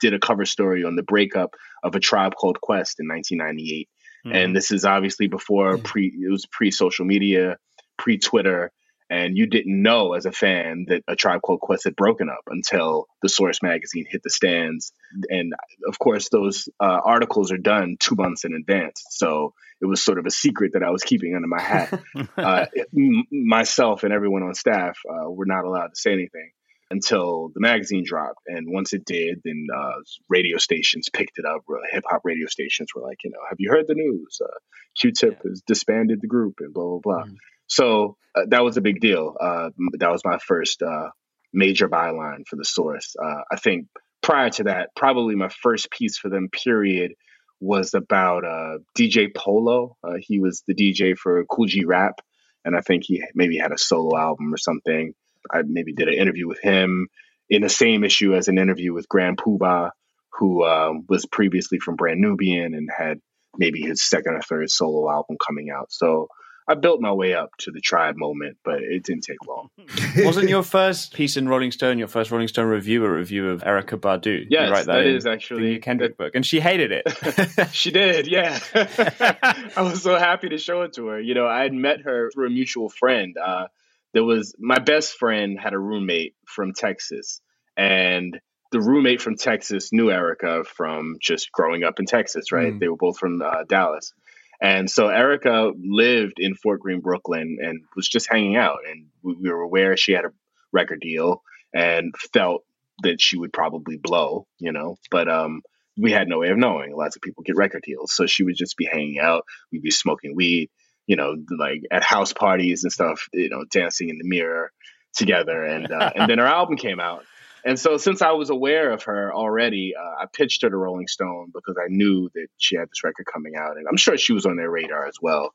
did 0.00 0.14
a 0.14 0.18
cover 0.18 0.44
story 0.44 0.84
on 0.84 0.96
the 0.96 1.02
breakup 1.02 1.54
of 1.82 1.94
a 1.94 2.00
tribe 2.00 2.34
called 2.34 2.60
Quest 2.60 3.00
in 3.00 3.08
1998. 3.08 3.88
Mm-hmm. 4.26 4.36
And 4.36 4.56
this 4.56 4.70
is 4.70 4.84
obviously 4.84 5.26
before 5.26 5.78
pre 5.78 6.06
it 6.06 6.30
was 6.30 6.46
pre 6.46 6.70
social 6.70 7.04
media, 7.04 7.56
pre 7.96 8.18
Twitter, 8.18 8.70
and 9.10 9.36
you 9.36 9.46
didn't 9.46 9.82
know 9.82 10.12
as 10.14 10.24
a 10.24 10.32
fan 10.32 10.86
that 10.88 11.02
a 11.08 11.16
tribe 11.16 11.42
called 11.42 11.60
quest 11.60 11.84
had 11.84 11.96
broken 11.96 12.28
up 12.30 12.44
until 12.46 13.08
the 13.22 13.28
source 13.28 13.60
magazine 13.60 14.04
hit 14.08 14.22
the 14.22 14.30
stands. 14.30 14.92
And 15.28 15.52
of 15.86 15.98
course 15.98 16.28
those 16.28 16.68
uh, 16.78 17.00
articles 17.04 17.50
are 17.50 17.58
done 17.58 17.96
two 17.98 18.14
months 18.14 18.44
in 18.44 18.54
advance. 18.54 19.02
So 19.10 19.52
it 19.80 19.86
was 19.86 20.02
sort 20.02 20.18
of 20.18 20.26
a 20.26 20.30
secret 20.30 20.74
that 20.74 20.84
i 20.84 20.90
was 20.90 21.02
keeping 21.02 21.34
under 21.34 21.48
my 21.48 21.60
hat. 21.60 22.00
Uh, 22.36 22.66
m- 22.96 23.24
myself 23.30 24.04
and 24.04 24.12
everyone 24.12 24.42
on 24.42 24.54
staff 24.54 24.98
uh, 25.08 25.28
were 25.28 25.46
not 25.46 25.64
allowed 25.64 25.88
to 25.88 25.96
say 25.96 26.12
anything 26.12 26.52
until 26.90 27.50
the 27.54 27.60
magazine 27.60 28.04
dropped. 28.06 28.40
And 28.46 28.66
once 28.70 28.92
it 28.92 29.04
did 29.04 29.40
then 29.44 29.66
uh, 29.74 30.00
radio 30.28 30.58
stations 30.58 31.08
picked 31.12 31.38
it 31.38 31.44
up. 31.44 31.62
Hip-hop 31.90 32.22
radio 32.24 32.46
stations 32.46 32.90
were 32.94 33.02
like 33.02 33.18
you 33.24 33.30
know 33.30 33.40
have 33.48 33.58
you 33.58 33.70
heard 33.70 33.86
the 33.88 33.94
news? 33.94 34.40
Uh, 34.42 34.58
q-tip 34.96 35.40
yeah. 35.44 35.50
has 35.50 35.62
disbanded 35.66 36.20
the 36.20 36.28
group 36.28 36.60
and 36.60 36.72
blah 36.72 36.84
blah 36.84 37.00
blah. 37.02 37.24
Mm-hmm. 37.24 37.34
So 37.70 38.16
uh, 38.34 38.42
that 38.48 38.64
was 38.64 38.76
a 38.76 38.80
big 38.80 39.00
deal. 39.00 39.36
Uh, 39.40 39.70
that 39.98 40.10
was 40.10 40.22
my 40.24 40.38
first 40.38 40.82
uh, 40.82 41.10
major 41.52 41.88
byline 41.88 42.46
for 42.48 42.56
the 42.56 42.64
source. 42.64 43.14
Uh, 43.20 43.42
I 43.50 43.56
think 43.56 43.86
prior 44.22 44.50
to 44.50 44.64
that, 44.64 44.90
probably 44.96 45.36
my 45.36 45.48
first 45.62 45.90
piece 45.90 46.18
for 46.18 46.28
them, 46.28 46.48
period, 46.50 47.12
was 47.60 47.94
about 47.94 48.44
uh, 48.44 48.78
DJ 48.98 49.32
Polo. 49.34 49.96
Uh, 50.02 50.14
he 50.20 50.40
was 50.40 50.62
the 50.66 50.74
DJ 50.74 51.16
for 51.16 51.44
Kool 51.44 51.66
G 51.66 51.84
Rap, 51.84 52.20
and 52.64 52.76
I 52.76 52.80
think 52.80 53.04
he 53.06 53.22
maybe 53.34 53.56
had 53.56 53.72
a 53.72 53.78
solo 53.78 54.18
album 54.18 54.52
or 54.52 54.58
something. 54.58 55.14
I 55.50 55.62
maybe 55.64 55.92
did 55.92 56.08
an 56.08 56.14
interview 56.14 56.48
with 56.48 56.60
him 56.60 57.08
in 57.48 57.62
the 57.62 57.68
same 57.68 58.02
issue 58.02 58.34
as 58.34 58.48
an 58.48 58.58
interview 58.58 58.92
with 58.92 59.08
Grand 59.08 59.38
Puba, 59.38 59.90
who 60.32 60.64
um, 60.64 61.04
was 61.08 61.24
previously 61.26 61.78
from 61.78 61.96
Brand 61.96 62.20
Nubian 62.20 62.74
and 62.74 62.88
had 62.96 63.20
maybe 63.56 63.80
his 63.80 64.02
second 64.02 64.34
or 64.34 64.40
third 64.42 64.70
solo 64.70 65.10
album 65.10 65.36
coming 65.44 65.70
out. 65.70 65.92
So 65.92 66.28
I 66.70 66.74
built 66.74 67.00
my 67.00 67.10
way 67.10 67.34
up 67.34 67.50
to 67.58 67.72
the 67.72 67.80
tribe 67.80 68.16
moment, 68.16 68.58
but 68.64 68.80
it 68.80 69.02
didn't 69.02 69.24
take 69.24 69.44
long. 69.44 69.70
Wasn't 70.18 70.48
your 70.48 70.62
first 70.62 71.12
piece 71.12 71.36
in 71.36 71.48
Rolling 71.48 71.72
Stone 71.72 71.98
your 71.98 72.06
first 72.06 72.30
Rolling 72.30 72.46
Stone 72.46 72.68
review 72.68 73.04
a 73.04 73.10
review 73.10 73.50
of 73.50 73.62
Erykah 73.62 73.98
Badu? 73.98 74.46
Yes, 74.48 74.86
that, 74.86 74.86
that 74.86 75.04
is 75.04 75.26
actually 75.26 75.74
the 75.74 75.78
Kendrick 75.80 76.16
that, 76.16 76.24
book, 76.24 76.34
and 76.36 76.46
she 76.46 76.60
hated 76.60 76.92
it. 76.92 77.68
she 77.72 77.90
did, 77.90 78.28
yeah. 78.28 78.60
I 78.72 79.82
was 79.82 80.00
so 80.04 80.16
happy 80.16 80.50
to 80.50 80.58
show 80.58 80.82
it 80.82 80.92
to 80.92 81.08
her. 81.08 81.20
You 81.20 81.34
know, 81.34 81.48
I 81.48 81.62
had 81.62 81.72
met 81.72 82.02
her 82.02 82.30
through 82.30 82.46
a 82.46 82.50
mutual 82.50 82.88
friend. 82.88 83.36
Uh, 83.36 83.66
there 84.14 84.22
was 84.22 84.54
my 84.60 84.78
best 84.78 85.14
friend 85.14 85.58
had 85.58 85.72
a 85.72 85.78
roommate 85.78 86.36
from 86.46 86.72
Texas, 86.72 87.40
and 87.76 88.38
the 88.70 88.80
roommate 88.80 89.20
from 89.20 89.34
Texas 89.34 89.92
knew 89.92 90.06
Erykah 90.06 90.66
from 90.66 91.16
just 91.20 91.50
growing 91.50 91.82
up 91.82 91.98
in 91.98 92.06
Texas. 92.06 92.52
Right? 92.52 92.74
Mm. 92.74 92.78
They 92.78 92.88
were 92.88 92.96
both 92.96 93.18
from 93.18 93.42
uh, 93.42 93.64
Dallas. 93.68 94.12
And 94.60 94.90
so 94.90 95.08
Erykah 95.08 95.72
lived 95.82 96.34
in 96.38 96.54
Fort 96.54 96.80
Greene, 96.80 97.00
Brooklyn, 97.00 97.58
and 97.62 97.80
was 97.96 98.08
just 98.08 98.28
hanging 98.30 98.56
out. 98.56 98.78
And 98.88 99.06
we, 99.22 99.34
we 99.34 99.50
were 99.50 99.62
aware 99.62 99.96
she 99.96 100.12
had 100.12 100.24
a 100.24 100.32
record 100.72 101.00
deal 101.00 101.42
and 101.74 102.14
felt 102.32 102.62
that 103.02 103.20
she 103.20 103.38
would 103.38 103.52
probably 103.52 103.96
blow, 103.96 104.46
you 104.58 104.72
know. 104.72 104.96
But 105.10 105.28
um, 105.28 105.62
we 105.96 106.12
had 106.12 106.28
no 106.28 106.38
way 106.38 106.50
of 106.50 106.58
knowing. 106.58 106.94
Lots 106.94 107.16
of 107.16 107.22
people 107.22 107.42
get 107.42 107.56
record 107.56 107.82
deals, 107.82 108.12
so 108.12 108.26
she 108.26 108.44
would 108.44 108.56
just 108.56 108.76
be 108.76 108.84
hanging 108.84 109.18
out. 109.18 109.44
We'd 109.72 109.82
be 109.82 109.90
smoking 109.90 110.34
weed, 110.36 110.70
you 111.06 111.16
know, 111.16 111.34
like 111.58 111.82
at 111.90 112.02
house 112.02 112.32
parties 112.32 112.84
and 112.84 112.92
stuff, 112.92 113.28
you 113.32 113.48
know, 113.48 113.64
dancing 113.72 114.10
in 114.10 114.18
the 114.18 114.28
mirror 114.28 114.70
together. 115.14 115.64
And 115.64 115.90
uh, 115.90 116.12
and 116.14 116.30
then 116.30 116.38
her 116.38 116.46
album 116.46 116.76
came 116.76 117.00
out, 117.00 117.24
and 117.64 117.78
so, 117.78 117.96
since 117.96 118.22
I 118.22 118.32
was 118.32 118.50
aware 118.50 118.92
of 118.92 119.04
her 119.04 119.32
already, 119.32 119.94
uh, 119.98 120.22
I 120.22 120.26
pitched 120.32 120.62
her 120.62 120.70
to 120.70 120.76
Rolling 120.76 121.08
Stone 121.08 121.50
because 121.54 121.76
I 121.78 121.88
knew 121.88 122.30
that 122.34 122.48
she 122.58 122.76
had 122.76 122.88
this 122.88 123.04
record 123.04 123.26
coming 123.32 123.54
out, 123.56 123.76
and 123.76 123.86
I'm 123.88 123.96
sure 123.96 124.16
she 124.16 124.32
was 124.32 124.46
on 124.46 124.56
their 124.56 124.70
radar 124.70 125.06
as 125.06 125.16
well, 125.20 125.50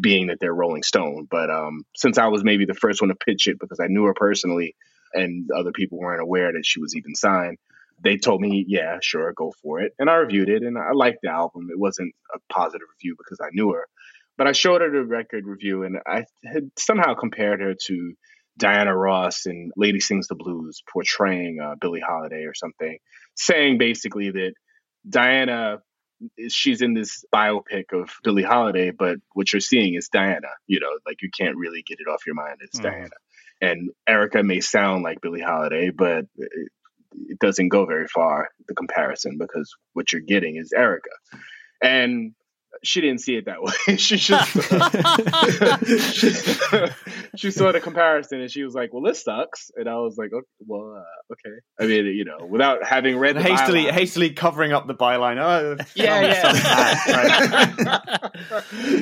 being 0.00 0.28
that 0.28 0.38
they're 0.40 0.54
Rolling 0.54 0.82
Stone. 0.82 1.28
But 1.30 1.50
um, 1.50 1.84
since 1.96 2.18
I 2.18 2.28
was 2.28 2.44
maybe 2.44 2.66
the 2.66 2.74
first 2.74 3.00
one 3.00 3.08
to 3.08 3.14
pitch 3.14 3.46
it 3.46 3.58
because 3.60 3.80
I 3.80 3.86
knew 3.88 4.04
her 4.04 4.14
personally, 4.14 4.74
and 5.14 5.50
other 5.50 5.72
people 5.72 5.98
weren't 5.98 6.22
aware 6.22 6.52
that 6.52 6.66
she 6.66 6.80
was 6.80 6.96
even 6.96 7.14
signed, 7.14 7.58
they 8.02 8.16
told 8.16 8.40
me, 8.40 8.64
yeah, 8.66 8.98
sure, 9.00 9.32
go 9.32 9.52
for 9.62 9.80
it. 9.80 9.92
And 9.98 10.10
I 10.10 10.14
reviewed 10.14 10.48
it 10.48 10.62
and 10.62 10.76
I 10.76 10.92
liked 10.92 11.18
the 11.22 11.30
album. 11.30 11.68
It 11.70 11.78
wasn't 11.78 12.14
a 12.34 12.38
positive 12.52 12.88
review 12.98 13.14
because 13.16 13.38
I 13.40 13.50
knew 13.52 13.72
her, 13.72 13.86
but 14.36 14.46
I 14.46 14.52
showed 14.52 14.80
her 14.80 14.90
the 14.90 15.04
record 15.04 15.46
review 15.46 15.84
and 15.84 15.98
I 16.06 16.24
had 16.44 16.70
somehow 16.78 17.14
compared 17.14 17.60
her 17.60 17.74
to 17.86 18.14
Diana 18.58 18.96
Ross 18.96 19.46
in 19.46 19.70
Lady 19.76 20.00
Sings 20.00 20.28
the 20.28 20.34
Blues 20.34 20.82
portraying 20.92 21.58
uh, 21.60 21.74
Billie 21.80 22.02
Holiday 22.06 22.44
or 22.44 22.54
something, 22.54 22.98
saying 23.34 23.78
basically 23.78 24.30
that 24.30 24.52
Diana 25.08 25.78
she's 26.48 26.82
in 26.82 26.94
this 26.94 27.24
biopic 27.34 27.92
of 27.92 28.10
Billie 28.22 28.42
Holiday, 28.42 28.90
but 28.90 29.18
what 29.32 29.52
you're 29.52 29.60
seeing 29.60 29.94
is 29.94 30.08
Diana. 30.08 30.48
You 30.66 30.80
know, 30.80 30.90
like 31.06 31.22
you 31.22 31.30
can't 31.36 31.56
really 31.56 31.82
get 31.82 32.00
it 32.00 32.08
off 32.08 32.26
your 32.26 32.34
mind. 32.34 32.58
It's 32.60 32.78
mm. 32.78 32.82
Diana. 32.82 33.10
And 33.60 33.90
Erykah 34.08 34.44
may 34.44 34.60
sound 34.60 35.02
like 35.02 35.20
Billie 35.20 35.40
Holiday, 35.40 35.90
but 35.90 36.26
it, 36.36 36.68
it 37.12 37.38
doesn't 37.38 37.68
go 37.68 37.86
very 37.86 38.08
far, 38.08 38.48
the 38.66 38.74
comparison, 38.74 39.38
because 39.38 39.74
what 39.92 40.12
you're 40.12 40.20
getting 40.20 40.56
is 40.56 40.72
Erykah. 40.76 41.38
And 41.82 42.34
she 42.84 43.00
didn't 43.00 43.20
see 43.20 43.36
it 43.36 43.46
that 43.46 43.62
way. 43.62 43.72
she 43.96 44.16
just 44.16 44.52
she, 46.12 46.30
she, 47.36 47.50
saw 47.50 47.72
the 47.72 47.80
comparison 47.80 48.40
and 48.40 48.50
she 48.50 48.64
was 48.64 48.74
like, 48.74 48.92
"Well, 48.92 49.02
this 49.02 49.22
sucks," 49.22 49.70
and 49.76 49.88
I 49.88 49.94
was 49.96 50.16
like, 50.18 50.32
okay, 50.32 50.46
"Well, 50.66 50.96
uh, 50.96 51.32
okay." 51.32 51.56
I 51.80 51.86
mean, 51.86 52.06
you 52.06 52.24
know, 52.24 52.44
without 52.44 52.84
having 52.84 53.18
read 53.18 53.36
the 53.36 53.42
hastily 53.42 53.84
byline. 53.84 53.92
hastily 53.92 54.30
covering 54.30 54.72
up 54.72 54.86
the 54.86 54.94
byline. 54.94 55.38
Oh, 55.38 55.76
yeah, 55.94 56.20
yeah. 56.22 57.98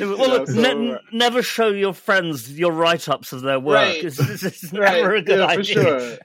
well, 0.01 0.29
look, 0.31 0.49
so, 0.49 0.61
ne- 0.61 0.99
never 1.13 1.43
show 1.43 1.69
your 1.69 1.95
friends 1.95 2.51
your 2.51 2.73
write-ups 2.73 3.33
of 3.33 3.41
their 3.43 3.61
work. 3.61 3.77
Right. 3.77 4.05
It's, 4.05 4.19
it's 4.19 4.73
never 4.73 5.09
right. 5.09 5.19
a 5.19 5.23
good 5.23 5.39
yeah, 5.39 5.47
idea. 5.47 5.57
For 5.57 5.65
sure. 5.65 6.19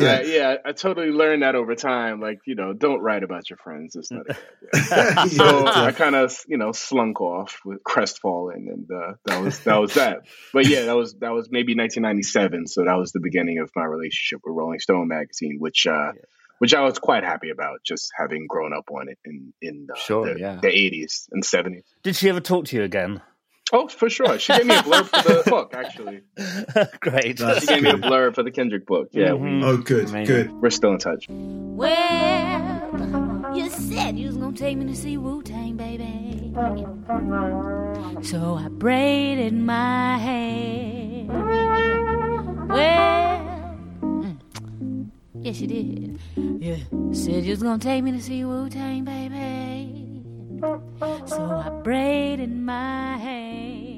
yeah. 0.00 0.10
Uh, 0.10 0.22
yeah, 0.22 0.56
I 0.64 0.72
totally 0.72 1.10
learned 1.10 1.42
that 1.42 1.54
over 1.54 1.74
time. 1.74 2.20
Like, 2.20 2.40
you 2.46 2.54
know, 2.54 2.72
don't 2.72 3.00
write 3.00 3.22
about 3.22 3.48
your 3.48 3.56
friends. 3.56 3.96
It's 3.96 4.10
not 4.10 4.26
a 4.28 4.36
good 4.72 4.92
idea. 4.92 5.28
so 5.28 5.66
I 5.66 5.92
kind 5.92 6.14
of, 6.14 6.36
you 6.46 6.58
know 6.58 6.72
slunk 6.90 7.20
off 7.20 7.60
with 7.64 7.82
crestfallen, 7.84 8.68
and 8.68 8.90
uh, 8.90 9.14
that 9.24 9.42
was 9.42 9.60
that 9.60 9.80
was 9.80 9.94
that. 9.94 10.26
But 10.52 10.66
yeah, 10.66 10.86
that 10.86 10.96
was 10.96 11.14
that 11.20 11.30
was 11.30 11.48
maybe 11.50 11.74
1997, 11.74 12.66
so 12.66 12.84
that 12.84 12.94
was 12.94 13.12
the 13.12 13.20
beginning 13.20 13.58
of 13.58 13.70
my 13.76 13.84
relationship 13.84 14.40
with 14.44 14.54
Rolling 14.56 14.80
Stone 14.80 15.08
magazine, 15.08 15.56
which 15.58 15.86
uh, 15.86 16.12
yeah. 16.14 16.20
which 16.58 16.74
I 16.74 16.82
was 16.82 16.98
quite 16.98 17.24
happy 17.24 17.50
about, 17.50 17.80
just 17.84 18.10
having 18.18 18.46
grown 18.48 18.72
up 18.72 18.90
on 18.90 19.08
it 19.08 19.18
in 19.24 19.52
in 19.62 19.88
uh, 19.90 19.96
sure, 19.96 20.34
the, 20.34 20.40
yeah. 20.40 20.58
the 20.60 20.68
80s 20.68 21.28
and 21.30 21.44
70s. 21.44 21.84
Did 22.02 22.16
she 22.16 22.28
ever 22.28 22.40
talk 22.40 22.66
to 22.66 22.76
you 22.76 22.82
again? 22.82 23.22
Oh, 23.72 23.86
for 23.88 24.10
sure. 24.10 24.38
She 24.38 24.52
gave 24.52 24.66
me 24.66 24.74
a 24.74 24.78
blurb 24.82 25.06
for 25.06 25.28
the 25.28 25.42
book, 25.50 25.74
actually. 25.74 26.22
Great. 27.00 27.38
That's 27.38 27.60
she 27.60 27.66
gave 27.66 27.82
good. 27.82 28.00
me 28.00 28.08
a 28.08 28.10
blurb 28.10 28.34
for 28.34 28.42
the 28.42 28.50
Kendrick 28.50 28.84
book. 28.84 29.10
Yeah. 29.12 29.28
Mm-hmm. 29.28 29.60
We, 29.60 29.64
oh, 29.64 29.76
good, 29.76 30.08
Amazing. 30.08 30.24
good. 30.24 30.52
We're 30.52 30.70
still 30.70 30.90
in 30.90 30.98
touch. 30.98 31.26
Well, 31.28 32.39
you 32.39 32.39
said 34.10 34.18
you 34.18 34.26
was 34.26 34.36
gonna 34.38 34.56
take 34.56 34.76
me 34.76 34.86
to 34.86 34.96
see 34.96 35.16
Wu 35.16 35.40
Tang, 35.40 35.76
baby. 35.76 36.52
So 38.22 38.56
I 38.56 38.66
braided 38.68 39.54
my 39.54 40.18
hair. 40.18 41.26
Well, 42.68 43.78
mm, 44.02 45.10
yes, 45.34 45.60
you 45.60 45.68
did. 45.68 46.18
Yeah, 46.60 46.78
said 47.12 47.44
you 47.44 47.50
was 47.50 47.62
gonna 47.62 47.78
take 47.78 48.02
me 48.02 48.10
to 48.10 48.20
see 48.20 48.44
Wu 48.44 48.68
Tang, 48.68 49.04
baby. 49.04 50.24
So 51.26 51.44
I 51.44 51.68
braided 51.84 52.50
my 52.50 53.16
hair. 53.16 53.89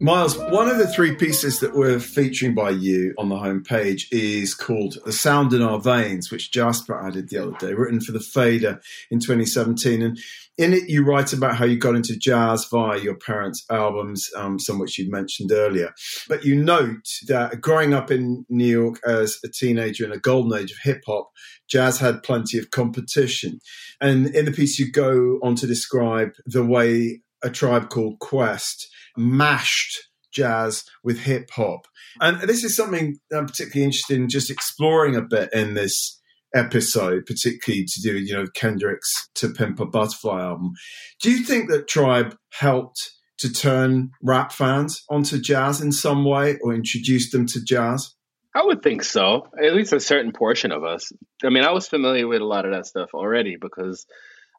Miles, 0.00 0.36
one 0.36 0.68
of 0.68 0.78
the 0.78 0.88
three 0.88 1.14
pieces 1.14 1.60
that 1.60 1.76
we're 1.76 2.00
featuring 2.00 2.52
by 2.52 2.70
you 2.70 3.14
on 3.16 3.28
the 3.28 3.36
homepage 3.36 4.06
is 4.10 4.52
called 4.52 4.98
The 5.04 5.12
Sound 5.12 5.52
in 5.52 5.62
Our 5.62 5.78
Veins, 5.78 6.32
which 6.32 6.50
Jasper 6.50 7.00
added 7.00 7.28
the 7.28 7.38
other 7.38 7.56
day, 7.60 7.74
written 7.74 8.00
for 8.00 8.10
the 8.10 8.18
Fader 8.18 8.80
in 9.12 9.20
2017. 9.20 10.02
And 10.02 10.18
in 10.58 10.72
it, 10.72 10.88
you 10.88 11.04
write 11.04 11.32
about 11.32 11.54
how 11.54 11.64
you 11.64 11.78
got 11.78 11.94
into 11.94 12.16
jazz 12.16 12.66
via 12.68 12.98
your 12.98 13.14
parents' 13.14 13.64
albums, 13.70 14.28
um, 14.34 14.58
some 14.58 14.80
which 14.80 14.98
you 14.98 15.08
mentioned 15.08 15.52
earlier. 15.52 15.94
But 16.28 16.44
you 16.44 16.56
note 16.56 17.06
that 17.28 17.60
growing 17.60 17.94
up 17.94 18.10
in 18.10 18.44
New 18.48 18.66
York 18.66 19.00
as 19.06 19.38
a 19.44 19.48
teenager 19.48 20.04
in 20.04 20.12
a 20.12 20.18
golden 20.18 20.60
age 20.60 20.72
of 20.72 20.78
hip 20.82 21.02
hop, 21.06 21.30
jazz 21.68 22.00
had 22.00 22.24
plenty 22.24 22.58
of 22.58 22.72
competition. 22.72 23.60
And 24.00 24.26
in 24.34 24.44
the 24.44 24.52
piece, 24.52 24.76
you 24.76 24.90
go 24.90 25.38
on 25.40 25.54
to 25.54 25.68
describe 25.68 26.32
the 26.46 26.64
way 26.64 27.20
a 27.44 27.50
tribe 27.50 27.90
called 27.90 28.18
Quest 28.18 28.88
mashed 29.16 30.08
jazz 30.32 30.84
with 31.02 31.20
hip 31.20 31.48
hop. 31.52 31.86
And 32.20 32.40
this 32.42 32.64
is 32.64 32.76
something 32.76 33.16
I'm 33.32 33.46
particularly 33.46 33.84
interested 33.84 34.16
in 34.16 34.28
just 34.28 34.50
exploring 34.50 35.16
a 35.16 35.22
bit 35.22 35.52
in 35.52 35.74
this 35.74 36.20
episode, 36.54 37.26
particularly 37.26 37.84
to 37.84 38.00
do, 38.00 38.18
you 38.18 38.34
know, 38.34 38.46
Kendrick's 38.54 39.28
To 39.36 39.50
Pimp 39.50 39.80
a 39.80 39.86
Butterfly 39.86 40.40
album. 40.40 40.72
Do 41.20 41.30
you 41.30 41.44
think 41.44 41.70
that 41.70 41.88
Tribe 41.88 42.36
helped 42.50 43.10
to 43.38 43.52
turn 43.52 44.10
rap 44.22 44.52
fans 44.52 45.02
onto 45.10 45.40
jazz 45.40 45.80
in 45.80 45.92
some 45.92 46.24
way 46.24 46.56
or 46.62 46.72
introduce 46.72 47.30
them 47.30 47.46
to 47.46 47.62
jazz? 47.62 48.14
I 48.54 48.62
would 48.64 48.82
think 48.82 49.02
so. 49.02 49.48
At 49.60 49.74
least 49.74 49.92
a 49.92 49.98
certain 49.98 50.32
portion 50.32 50.70
of 50.70 50.84
us. 50.84 51.10
I 51.42 51.50
mean, 51.50 51.64
I 51.64 51.72
was 51.72 51.88
familiar 51.88 52.28
with 52.28 52.40
a 52.40 52.46
lot 52.46 52.64
of 52.64 52.72
that 52.72 52.86
stuff 52.86 53.10
already 53.12 53.56
because 53.60 54.06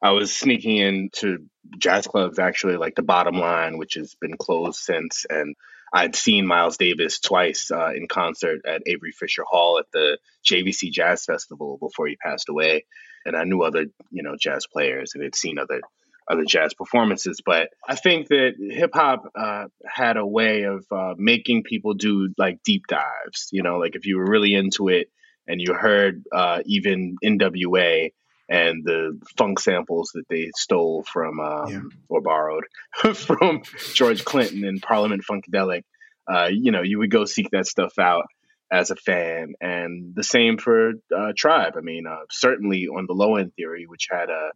I 0.02 0.10
was 0.10 0.34
sneaking 0.36 0.76
into 0.76 1.46
jazz 1.78 2.06
clubs 2.06 2.38
actually, 2.38 2.76
like 2.76 2.94
the 2.94 3.02
Bottom 3.02 3.38
Line, 3.38 3.78
which 3.78 3.94
has 3.94 4.14
been 4.20 4.36
closed 4.36 4.78
since, 4.78 5.24
and 5.28 5.56
I'd 5.92 6.16
seen 6.16 6.46
Miles 6.46 6.76
Davis 6.76 7.20
twice 7.20 7.70
uh, 7.70 7.92
in 7.94 8.08
concert 8.08 8.60
at 8.66 8.82
Avery 8.86 9.12
Fisher 9.12 9.44
Hall 9.46 9.78
at 9.78 9.86
the 9.92 10.18
JVC 10.44 10.90
Jazz 10.90 11.24
Festival 11.24 11.78
before 11.80 12.06
he 12.06 12.16
passed 12.16 12.48
away, 12.48 12.84
and 13.24 13.36
I 13.36 13.44
knew 13.44 13.62
other 13.62 13.86
you 14.10 14.22
know 14.22 14.36
jazz 14.38 14.66
players 14.66 15.12
and 15.14 15.22
had 15.22 15.34
seen 15.34 15.58
other 15.58 15.80
other 16.28 16.44
jazz 16.44 16.74
performances. 16.74 17.40
But 17.44 17.70
I 17.88 17.94
think 17.94 18.28
that 18.28 18.54
hip 18.58 18.90
hop 18.94 19.30
uh, 19.34 19.66
had 19.86 20.16
a 20.16 20.26
way 20.26 20.64
of 20.64 20.84
uh, 20.90 21.14
making 21.16 21.62
people 21.62 21.94
do 21.94 22.32
like 22.36 22.62
deep 22.64 22.82
dives. 22.88 23.48
You 23.52 23.62
know, 23.62 23.78
like 23.78 23.96
if 23.96 24.06
you 24.06 24.18
were 24.18 24.28
really 24.28 24.54
into 24.54 24.88
it 24.88 25.08
and 25.46 25.60
you 25.60 25.72
heard 25.72 26.24
uh, 26.32 26.60
even 26.66 27.16
NWA 27.24 28.10
and 28.48 28.84
the 28.84 29.18
funk 29.36 29.58
samples 29.58 30.10
that 30.14 30.28
they 30.28 30.50
stole 30.54 31.02
from 31.02 31.40
um, 31.40 31.68
yeah. 31.68 31.80
or 32.08 32.20
borrowed 32.20 32.64
from 33.14 33.62
George 33.94 34.24
Clinton 34.24 34.64
and 34.64 34.82
Parliament 34.82 35.24
Funkadelic. 35.28 35.82
Uh, 36.28 36.48
you 36.52 36.72
know, 36.72 36.82
you 36.82 36.98
would 36.98 37.10
go 37.10 37.24
seek 37.24 37.50
that 37.50 37.66
stuff 37.66 37.98
out 37.98 38.26
as 38.70 38.90
a 38.90 38.96
fan, 38.96 39.54
and 39.60 40.14
the 40.14 40.24
same 40.24 40.58
for 40.58 40.94
uh, 41.16 41.32
Tribe. 41.36 41.74
I 41.76 41.80
mean, 41.80 42.06
uh, 42.06 42.24
certainly 42.30 42.88
on 42.88 43.06
the 43.06 43.14
Low 43.14 43.36
End 43.36 43.54
Theory, 43.54 43.86
which 43.86 44.08
had 44.10 44.28
a 44.28 44.50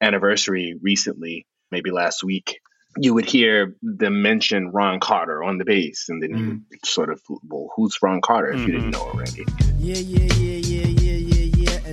anniversary 0.00 0.78
recently, 0.80 1.46
maybe 1.70 1.90
last 1.90 2.22
week. 2.22 2.60
You 2.98 3.12
would 3.14 3.26
hear 3.26 3.74
them 3.82 4.22
mention 4.22 4.70
Ron 4.70 5.00
Carter 5.00 5.42
on 5.42 5.58
the 5.58 5.64
bass, 5.64 6.06
and 6.08 6.22
then 6.22 6.30
mm. 6.30 6.62
you 6.70 6.78
sort 6.84 7.10
of, 7.10 7.20
well, 7.46 7.70
who's 7.76 7.98
Ron 8.00 8.22
Carter 8.22 8.52
if 8.52 8.60
mm-hmm. 8.60 8.66
you 8.66 8.72
didn't 8.72 8.92
mm-hmm. 8.92 9.02
know 9.02 9.10
already? 9.10 9.44
Yeah, 9.78 9.96
yeah, 9.96 10.34
yeah. 10.34 10.55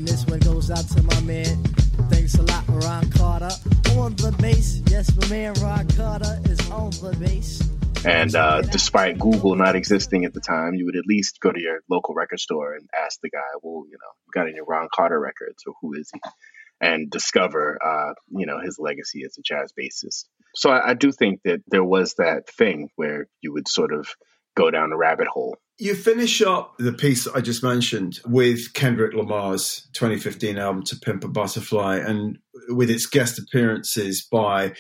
And 0.04 0.10
this 0.10 0.26
one 0.26 0.40
goes 0.40 0.70
out 0.70 0.86
to 0.90 1.02
my 1.02 1.22
man. 1.22 1.64
Thanks 2.10 2.36
a 2.36 2.42
lot, 2.42 2.66
Ron 2.68 3.10
Carter. 3.12 3.52
On 3.96 4.14
the 4.18 4.36
bass, 4.38 4.82
yes, 4.88 5.16
my 5.16 5.30
man 5.30 5.54
Ron 5.62 5.88
Carter 5.88 6.42
is 6.44 6.70
on 6.72 6.90
the 6.90 7.16
bass. 7.18 7.70
And 8.04 8.36
uh, 8.36 8.64
despite 8.64 9.18
Google 9.18 9.56
not 9.56 9.78
existing 9.78 10.26
at 10.26 10.34
the 10.34 10.42
time, 10.42 10.74
you 10.74 10.84
would 10.88 10.98
at 10.98 11.06
least 11.06 11.40
go 11.40 11.54
to 11.54 11.58
your 11.62 11.84
local 11.90 12.16
record 12.16 12.42
store 12.42 12.74
and 12.74 12.90
ask 12.94 13.22
the 13.22 13.30
guy, 13.30 13.40
well, 13.62 13.86
you 13.88 13.94
know, 13.94 14.12
you 14.26 14.32
got 14.34 14.50
any 14.50 14.60
Ron 14.68 14.90
Carter 14.94 15.18
records 15.18 15.64
or 15.66 15.74
who 15.82 15.94
is 15.94 16.10
he? 16.14 16.20
And 16.82 17.10
discover, 17.10 17.80
uh, 17.82 18.14
you 18.28 18.46
know, 18.46 18.60
his 18.60 18.80
legacy 18.80 19.24
as 19.24 19.38
a 19.38 19.42
jazz 19.42 19.72
bassist. 19.72 20.26
So 20.54 20.70
I, 20.70 20.90
I 20.90 20.94
do 20.96 21.14
think 21.14 21.44
that 21.46 21.62
there 21.68 21.82
was 21.82 22.16
that 22.16 22.50
thing 22.50 22.90
where 22.98 23.28
you 23.40 23.54
would 23.54 23.70
sort 23.70 23.94
of 23.94 24.10
go 24.58 24.70
down 24.70 24.92
a 24.92 24.98
rabbit 24.98 25.28
hole. 25.28 25.56
You 25.80 25.96
finish 25.96 26.42
up 26.42 26.76
the 26.78 26.94
piece 26.94 27.26
that 27.26 27.36
I 27.36 27.42
just 27.42 27.64
mentioned 27.64 28.20
with 28.26 28.74
Kendrick 28.74 29.14
Lamar's 29.14 29.88
2015 29.94 30.58
album 30.58 30.84
To 30.84 30.96
Pimp 30.98 31.24
a 31.24 31.28
Butterfly 31.28 31.98
and 31.98 32.38
with 32.70 32.90
its 32.90 33.06
guest 33.08 33.40
appearances 33.40 34.26
by 34.32 34.74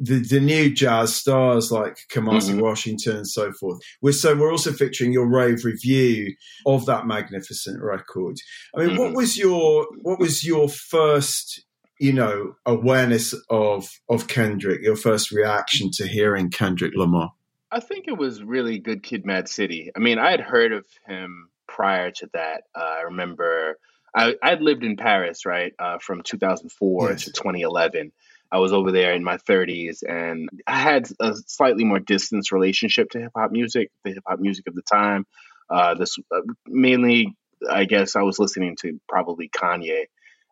the, 0.00 0.18
the 0.18 0.40
new 0.40 0.70
jazz 0.70 1.14
stars 1.14 1.70
like 1.70 1.98
Kamasi 2.10 2.52
mm-hmm. 2.52 2.60
Washington 2.60 3.18
and 3.18 3.28
so 3.28 3.52
forth. 3.52 3.80
We're 4.00 4.12
so 4.12 4.34
we're 4.34 4.50
also 4.50 4.72
featuring 4.72 5.12
your 5.12 5.28
rave 5.28 5.64
review 5.64 6.34
of 6.66 6.86
that 6.86 7.06
magnificent 7.06 7.82
record. 7.82 8.36
I 8.74 8.80
mean, 8.80 8.90
mm-hmm. 8.90 8.98
what 8.98 9.12
was 9.12 9.36
your 9.36 9.86
what 10.00 10.18
was 10.18 10.42
your 10.42 10.68
first 10.68 11.64
you 12.00 12.14
know 12.14 12.54
awareness 12.64 13.34
of 13.50 13.88
of 14.08 14.26
Kendrick? 14.26 14.80
Your 14.82 14.96
first 14.96 15.30
reaction 15.30 15.90
to 15.94 16.08
hearing 16.08 16.50
Kendrick 16.50 16.92
Lamar? 16.96 17.32
I 17.72 17.80
think 17.80 18.08
it 18.08 18.16
was 18.16 18.42
really 18.42 18.78
Good 18.78 19.02
Kid, 19.02 19.24
Mad 19.24 19.48
City. 19.48 19.92
I 19.94 20.00
mean, 20.00 20.18
I 20.18 20.30
had 20.30 20.40
heard 20.40 20.72
of 20.72 20.86
him 21.06 21.48
prior 21.68 22.10
to 22.10 22.28
that. 22.34 22.64
Uh, 22.74 22.80
I 22.80 23.00
remember 23.02 23.78
I 24.14 24.34
I'd 24.42 24.60
lived 24.60 24.82
in 24.82 24.96
Paris 24.96 25.46
right 25.46 25.72
uh, 25.78 25.98
from 25.98 26.22
2004 26.22 27.10
yes. 27.10 27.24
to 27.24 27.32
2011 27.32 28.12
I 28.52 28.58
was 28.58 28.72
over 28.72 28.90
there 28.90 29.12
in 29.12 29.22
my 29.22 29.36
30s 29.36 30.02
and 30.06 30.48
I 30.66 30.78
had 30.78 31.08
a 31.20 31.34
slightly 31.46 31.84
more 31.84 32.00
distance 32.00 32.50
relationship 32.50 33.10
to 33.10 33.20
hip 33.20 33.32
hop 33.36 33.52
music, 33.52 33.90
the 34.04 34.12
hip 34.12 34.24
hop 34.26 34.40
music 34.40 34.66
of 34.66 34.74
the 34.74 34.82
time. 34.82 35.26
Uh, 35.68 35.94
this 35.94 36.18
uh, 36.34 36.40
mainly, 36.66 37.36
I 37.68 37.84
guess, 37.84 38.16
I 38.16 38.22
was 38.22 38.40
listening 38.40 38.76
to 38.80 39.00
probably 39.08 39.48
Kanye 39.48 40.06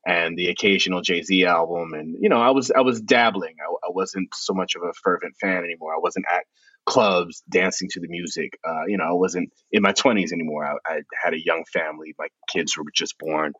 and 0.06 0.38
the 0.38 0.48
occasional 0.48 1.00
Jay 1.00 1.22
Z 1.22 1.44
album, 1.44 1.92
and 1.92 2.16
you 2.20 2.28
know, 2.28 2.40
I 2.40 2.50
was 2.50 2.70
I 2.70 2.82
was 2.82 3.00
dabbling. 3.00 3.56
I, 3.60 3.88
I, 3.88 3.90
wasn't 3.90 4.28
so 4.32 4.54
much 4.54 4.76
of 4.76 4.82
a 4.82 4.92
fervent 4.92 5.34
fan 5.40 5.64
anymore. 5.64 5.92
I 5.92 5.98
wasn't 5.98 6.26
at 6.32 6.44
clubs 6.88 7.42
dancing 7.48 7.88
to 7.92 8.00
the 8.00 8.08
music. 8.08 8.58
Uh, 8.66 8.86
you 8.86 8.96
know, 8.96 9.04
I 9.04 9.12
wasn't 9.12 9.52
in 9.70 9.82
my 9.82 9.92
twenties 9.92 10.32
anymore. 10.32 10.64
I, 10.64 10.76
I 10.86 11.00
had 11.22 11.34
a 11.34 11.44
young 11.44 11.64
family. 11.72 12.14
My 12.18 12.28
kids 12.48 12.76
were 12.76 12.84
just 12.94 13.18
born. 13.18 13.52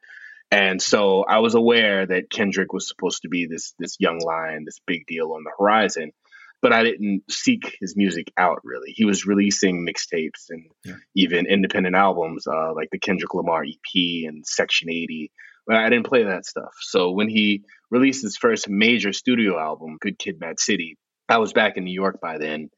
And 0.50 0.80
so 0.80 1.24
I 1.24 1.40
was 1.40 1.54
aware 1.54 2.06
that 2.06 2.30
Kendrick 2.30 2.72
was 2.72 2.88
supposed 2.88 3.22
to 3.22 3.28
be 3.28 3.46
this 3.46 3.74
this 3.78 3.96
young 3.98 4.18
lion, 4.18 4.64
this 4.64 4.80
big 4.86 5.06
deal 5.06 5.32
on 5.32 5.44
the 5.44 5.52
horizon 5.58 6.12
but 6.60 6.72
I 6.72 6.82
didn't 6.82 7.22
seek 7.30 7.76
his 7.80 7.96
music 7.96 8.32
out 8.36 8.60
really. 8.64 8.92
He 8.92 9.04
was 9.04 9.26
releasing 9.26 9.86
mixtapes 9.86 10.50
and 10.50 10.66
yeah. 10.84 10.94
even 11.14 11.46
independent 11.46 11.94
albums 11.94 12.46
uh, 12.46 12.74
like 12.74 12.88
the 12.90 12.98
Kendrick 12.98 13.34
Lamar 13.34 13.64
EP 13.64 14.26
and 14.26 14.44
Section 14.46 14.90
80. 14.90 15.30
But 15.66 15.76
I 15.76 15.88
didn't 15.88 16.06
play 16.06 16.24
that 16.24 16.46
stuff. 16.46 16.72
So 16.80 17.12
when 17.12 17.28
he 17.28 17.64
released 17.90 18.22
his 18.22 18.36
first 18.36 18.68
major 18.68 19.12
studio 19.12 19.58
album, 19.58 19.98
Good 20.00 20.18
Kid, 20.18 20.40
Mad 20.40 20.58
City, 20.58 20.96
I 21.28 21.38
was 21.38 21.52
back 21.52 21.76
in 21.76 21.84
New 21.84 21.92
York 21.92 22.20
by 22.20 22.38
then 22.38 22.70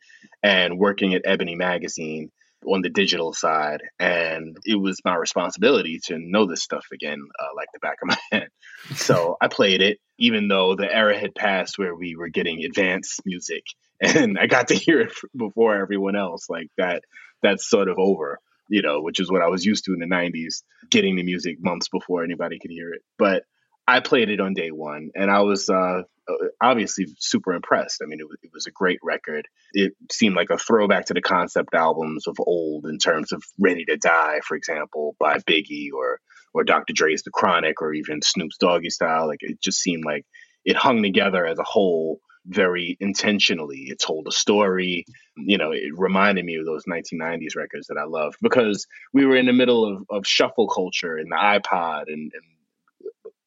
and 0.42 0.78
working 0.78 1.14
at 1.14 1.23
Ebony 1.25 1.54
Magazine 1.54 2.30
on 2.66 2.82
the 2.82 2.90
digital 2.90 3.32
side, 3.32 3.82
and 3.99 4.56
it 4.64 4.75
was 4.75 5.00
my 5.04 5.16
responsibility 5.16 5.99
to 6.04 6.18
know 6.18 6.47
this 6.47 6.62
stuff 6.62 6.85
again, 6.92 7.18
uh, 7.38 7.49
like 7.56 7.68
the 7.73 7.78
back 7.78 7.99
of 8.02 8.09
my 8.09 8.18
hand. 8.32 8.50
So 8.94 9.37
I 9.40 9.49
played 9.49 9.80
it, 9.82 9.99
even 10.18 10.49
though 10.49 10.76
the 10.76 10.92
era 10.92 11.18
had 11.18 11.35
passed 11.35 11.78
where 11.78 11.94
we 11.94 12.16
were 12.16 12.28
getting 12.28 12.64
advanced 12.64 13.23
music, 13.25 13.64
and 14.00 14.38
I 14.38 14.47
got 14.47 14.68
to 14.68 14.75
hear 14.75 15.00
it 15.00 15.12
before 15.37 15.76
everyone 15.76 16.16
else. 16.16 16.49
Like 16.49 16.68
that, 16.76 17.04
that's 17.42 17.68
sort 17.68 17.88
of 17.88 17.99
over, 17.99 18.38
you 18.68 18.82
know, 18.82 19.00
which 19.00 19.20
is 19.20 19.30
what 19.30 19.42
I 19.42 19.49
was 19.49 19.64
used 19.64 19.85
to 19.87 19.94
in 19.94 20.00
the 20.00 20.06
'90s, 20.06 20.62
getting 20.90 21.16
the 21.16 21.23
music 21.23 21.56
months 21.61 21.88
before 21.88 22.25
anybody 22.25 22.59
could 22.59 22.70
hear 22.70 22.92
it. 22.92 23.02
But 23.18 23.44
I 23.87 24.00
played 24.00 24.30
it 24.30 24.40
on 24.40 24.54
day 24.54 24.70
one, 24.70 25.11
and 25.14 25.30
I 25.30 25.40
was 25.40 25.68
uh, 25.68 26.02
Uh, 26.30 26.49
obviously 26.60 27.06
super 27.18 27.52
impressed. 27.52 28.00
I 28.02 28.06
mean, 28.06 28.20
it 28.20 28.28
was, 28.28 28.38
it 28.42 28.50
was 28.52 28.66
a 28.66 28.70
great 28.70 28.99
record. 29.02 29.46
It 29.72 29.92
seemed 30.10 30.37
like 30.37 30.50
a 30.50 30.58
throwback 30.58 31.06
to 31.06 31.14
the 31.14 31.22
concept 31.22 31.75
albums 31.75 32.26
of 32.26 32.37
old 32.38 32.87
in 32.87 32.99
terms 32.99 33.32
of 33.32 33.42
Ready 33.58 33.84
to 33.87 33.96
Die, 33.96 34.40
for 34.46 34.56
example, 34.56 35.16
by 35.18 35.38
Biggie 35.38 35.88
or 35.94 36.20
or 36.52 36.64
Dr. 36.64 36.92
Dre's 36.92 37.22
The 37.22 37.30
Chronic 37.30 37.80
or 37.80 37.92
even 37.92 38.22
Snoop's 38.22 38.56
Doggy 38.56 38.90
Style. 38.90 39.28
Like 39.28 39.42
it 39.42 39.60
just 39.60 39.80
seemed 39.80 40.04
like 40.04 40.26
it 40.64 40.76
hung 40.76 41.02
together 41.02 41.46
as 41.46 41.58
a 41.58 41.64
whole 41.64 42.20
very 42.46 42.96
intentionally. 43.00 43.87
It 43.88 44.00
told 44.00 44.26
a 44.26 44.32
story. 44.32 45.04
You 45.37 45.58
know, 45.58 45.72
it 45.72 45.92
reminded 45.96 46.44
me 46.44 46.56
of 46.56 46.66
those 46.66 46.84
1990s 46.84 47.56
records 47.56 47.87
that 47.88 47.99
I 47.99 48.04
loved 48.04 48.37
because 48.42 48.87
we 49.12 49.26
were 49.26 49.37
in 49.37 49.46
the 49.46 49.52
middle 49.52 49.84
of, 49.84 50.04
of 50.10 50.26
shuffle 50.26 50.68
culture 50.68 51.16
and 51.16 51.30
the 51.30 51.37
iPod 51.37 52.04
and, 52.08 52.32
and 52.32 52.42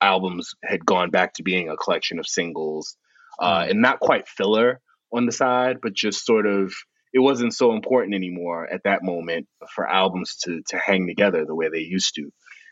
albums 0.03 0.53
had 0.63 0.85
gone 0.85 1.09
back 1.09 1.33
to 1.33 1.43
being 1.43 1.69
a 1.69 1.77
collection 1.77 2.19
of 2.19 2.27
singles 2.27 2.97
uh, 3.39 3.65
and 3.69 3.81
not 3.81 3.99
quite 3.99 4.27
filler 4.27 4.81
on 5.11 5.25
the 5.25 5.31
side, 5.31 5.77
but 5.81 5.93
just 5.93 6.25
sort 6.25 6.45
of 6.45 6.73
it 7.13 7.19
wasn't 7.19 7.53
so 7.53 7.73
important 7.73 8.15
anymore 8.15 8.67
at 8.67 8.83
that 8.83 9.03
moment 9.03 9.47
for 9.73 9.87
albums 9.87 10.37
to 10.43 10.61
to 10.67 10.77
hang 10.77 11.07
together 11.07 11.45
the 11.45 11.55
way 11.55 11.69
they 11.69 11.79
used 11.79 12.15
to. 12.15 12.31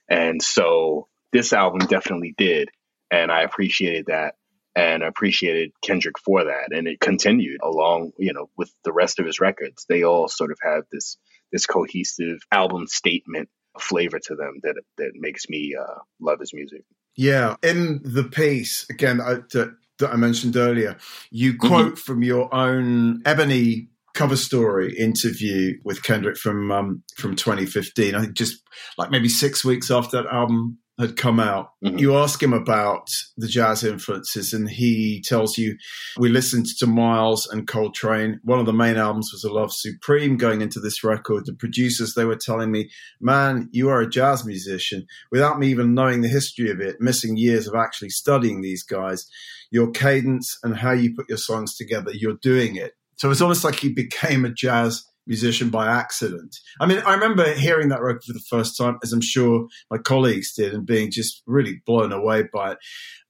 And 0.09 0.41
so 0.41 1.07
this 1.31 1.53
album 1.53 1.87
definitely 1.87 2.33
did, 2.37 2.69
and 3.09 3.31
I 3.31 3.43
appreciated 3.43 4.07
that 4.07 4.35
and 4.75 5.03
appreciated 5.03 5.71
Kendrick 5.83 6.17
for 6.17 6.45
that. 6.45 6.69
And 6.71 6.87
it 6.87 6.99
continued 6.99 7.59
along, 7.61 8.11
you 8.17 8.33
know, 8.33 8.49
with 8.57 8.73
the 8.83 8.93
rest 8.93 9.19
of 9.19 9.25
his 9.25 9.39
records. 9.39 9.85
They 9.87 10.03
all 10.03 10.27
sort 10.27 10.51
of 10.51 10.57
have 10.63 10.83
this 10.91 11.17
this 11.51 11.65
cohesive 11.65 12.39
album 12.51 12.87
statement 12.87 13.49
flavor 13.79 14.19
to 14.19 14.35
them 14.35 14.59
that 14.63 14.75
that 14.97 15.11
makes 15.15 15.49
me 15.49 15.75
uh, 15.79 15.99
love 16.19 16.39
his 16.39 16.53
music. 16.53 16.83
Yeah, 17.15 17.55
in 17.61 18.01
the 18.03 18.23
piece 18.23 18.89
again 18.89 19.21
I, 19.21 19.35
that, 19.51 19.75
that 19.99 20.09
I 20.11 20.15
mentioned 20.15 20.55
earlier, 20.55 20.97
you 21.29 21.53
mm-hmm. 21.53 21.67
quote 21.67 21.85
mm-hmm. 21.87 21.95
from 21.95 22.23
your 22.23 22.53
own 22.53 23.21
Ebony 23.25 23.87
cover 24.13 24.35
story 24.35 24.95
interview 24.97 25.73
with 25.83 26.03
Kendrick 26.03 26.37
from 26.37 26.71
um, 26.71 27.03
from 27.17 27.35
2015. 27.35 28.15
I 28.15 28.21
think 28.21 28.33
just 28.33 28.61
like 28.97 29.11
maybe 29.11 29.29
six 29.29 29.63
weeks 29.65 29.91
after 29.91 30.21
that 30.21 30.33
album 30.33 30.79
had 31.01 31.17
come 31.17 31.39
out. 31.39 31.71
Mm-hmm. 31.83 31.97
You 31.97 32.15
ask 32.15 32.41
him 32.41 32.53
about 32.53 33.09
the 33.35 33.47
jazz 33.47 33.83
influences, 33.83 34.53
and 34.53 34.69
he 34.69 35.21
tells 35.25 35.57
you, 35.57 35.75
We 36.17 36.29
listened 36.29 36.67
to 36.79 36.87
Miles 36.87 37.47
and 37.47 37.67
Coltrane. 37.67 38.39
One 38.43 38.59
of 38.59 38.65
the 38.65 38.73
main 38.73 38.97
albums 38.97 39.31
was 39.33 39.43
A 39.43 39.51
Love 39.51 39.73
Supreme 39.73 40.37
going 40.37 40.61
into 40.61 40.79
this 40.79 41.03
record. 41.03 41.45
The 41.45 41.53
producers, 41.53 42.13
they 42.13 42.25
were 42.25 42.35
telling 42.35 42.71
me, 42.71 42.89
Man, 43.19 43.69
you 43.71 43.89
are 43.89 44.01
a 44.01 44.09
jazz 44.09 44.45
musician. 44.45 45.05
Without 45.31 45.59
me 45.59 45.67
even 45.67 45.93
knowing 45.93 46.21
the 46.21 46.27
history 46.27 46.69
of 46.69 46.79
it, 46.79 46.97
missing 46.99 47.35
years 47.35 47.67
of 47.67 47.75
actually 47.75 48.09
studying 48.09 48.61
these 48.61 48.83
guys, 48.83 49.27
your 49.71 49.89
cadence 49.91 50.57
and 50.63 50.77
how 50.77 50.91
you 50.91 51.15
put 51.15 51.29
your 51.29 51.37
songs 51.37 51.75
together, 51.75 52.11
you're 52.13 52.37
doing 52.41 52.75
it. 52.75 52.93
So 53.21 53.29
it's 53.29 53.39
almost 53.39 53.63
like 53.63 53.79
he 53.79 53.89
became 53.89 54.45
a 54.45 54.49
jazz 54.49 55.03
musician 55.31 55.69
by 55.69 55.87
accident. 55.87 56.57
I 56.81 56.85
mean, 56.85 56.99
I 57.05 57.13
remember 57.13 57.53
hearing 57.53 57.87
that 57.87 58.01
record 58.01 58.25
for 58.25 58.33
the 58.33 58.43
first 58.49 58.77
time, 58.77 58.99
as 59.01 59.13
I'm 59.13 59.21
sure 59.21 59.67
my 59.89 59.97
colleagues 59.97 60.53
did, 60.53 60.73
and 60.73 60.85
being 60.85 61.09
just 61.09 61.41
really 61.47 61.81
blown 61.85 62.11
away 62.11 62.43
by 62.53 62.73
it. 62.73 62.79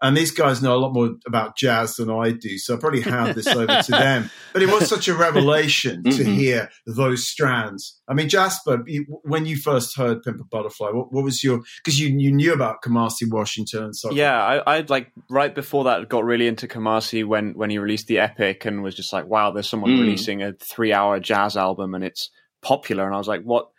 And 0.03 0.17
these 0.17 0.31
guys 0.31 0.63
know 0.63 0.75
a 0.75 0.79
lot 0.79 0.95
more 0.95 1.11
about 1.27 1.55
jazz 1.55 1.97
than 1.97 2.09
I 2.09 2.31
do, 2.31 2.57
so 2.57 2.73
I 2.73 2.79
probably 2.79 3.01
hand 3.01 3.35
this 3.35 3.45
over 3.55 3.83
to 3.83 3.91
them. 3.91 4.31
But 4.51 4.63
it 4.63 4.69
was 4.69 4.89
such 4.89 5.07
a 5.07 5.13
revelation 5.13 6.03
to 6.05 6.09
mm-hmm. 6.09 6.33
hear 6.33 6.71
those 6.87 7.27
strands. 7.27 8.01
I 8.09 8.15
mean, 8.15 8.27
Jasper, 8.27 8.83
you, 8.87 9.05
when 9.21 9.45
you 9.45 9.57
first 9.57 9.95
heard 9.95 10.23
Pimp 10.23 10.41
a 10.41 10.43
Butterfly, 10.43 10.89
what, 10.89 11.13
what 11.13 11.23
was 11.23 11.43
your 11.43 11.61
because 11.83 11.99
you 11.99 12.07
you 12.17 12.31
knew 12.31 12.51
about 12.51 12.81
Kamasi 12.81 13.29
Washington 13.29 13.91
and 13.91 13.95
so 13.95 14.11
yeah, 14.11 14.43
I, 14.43 14.77
I 14.77 14.85
like 14.87 15.11
right 15.29 15.53
before 15.53 15.83
that 15.83 16.09
got 16.09 16.23
really 16.23 16.47
into 16.47 16.67
Kamasi 16.67 17.25
when 17.25 17.53
when 17.53 17.69
he 17.69 17.77
released 17.77 18.07
the 18.07 18.19
Epic 18.19 18.65
and 18.65 18.81
was 18.81 18.95
just 18.95 19.13
like, 19.13 19.27
wow, 19.27 19.51
there's 19.51 19.69
someone 19.69 19.91
mm. 19.91 19.99
releasing 19.99 20.41
a 20.41 20.53
three 20.53 20.93
hour 20.93 21.19
jazz 21.19 21.57
album 21.57 21.90
and 21.95 22.03
it's 22.03 22.29
popular, 22.61 23.05
and 23.05 23.15
I 23.15 23.17
was 23.17 23.27
like, 23.27 23.43
what 23.43 23.69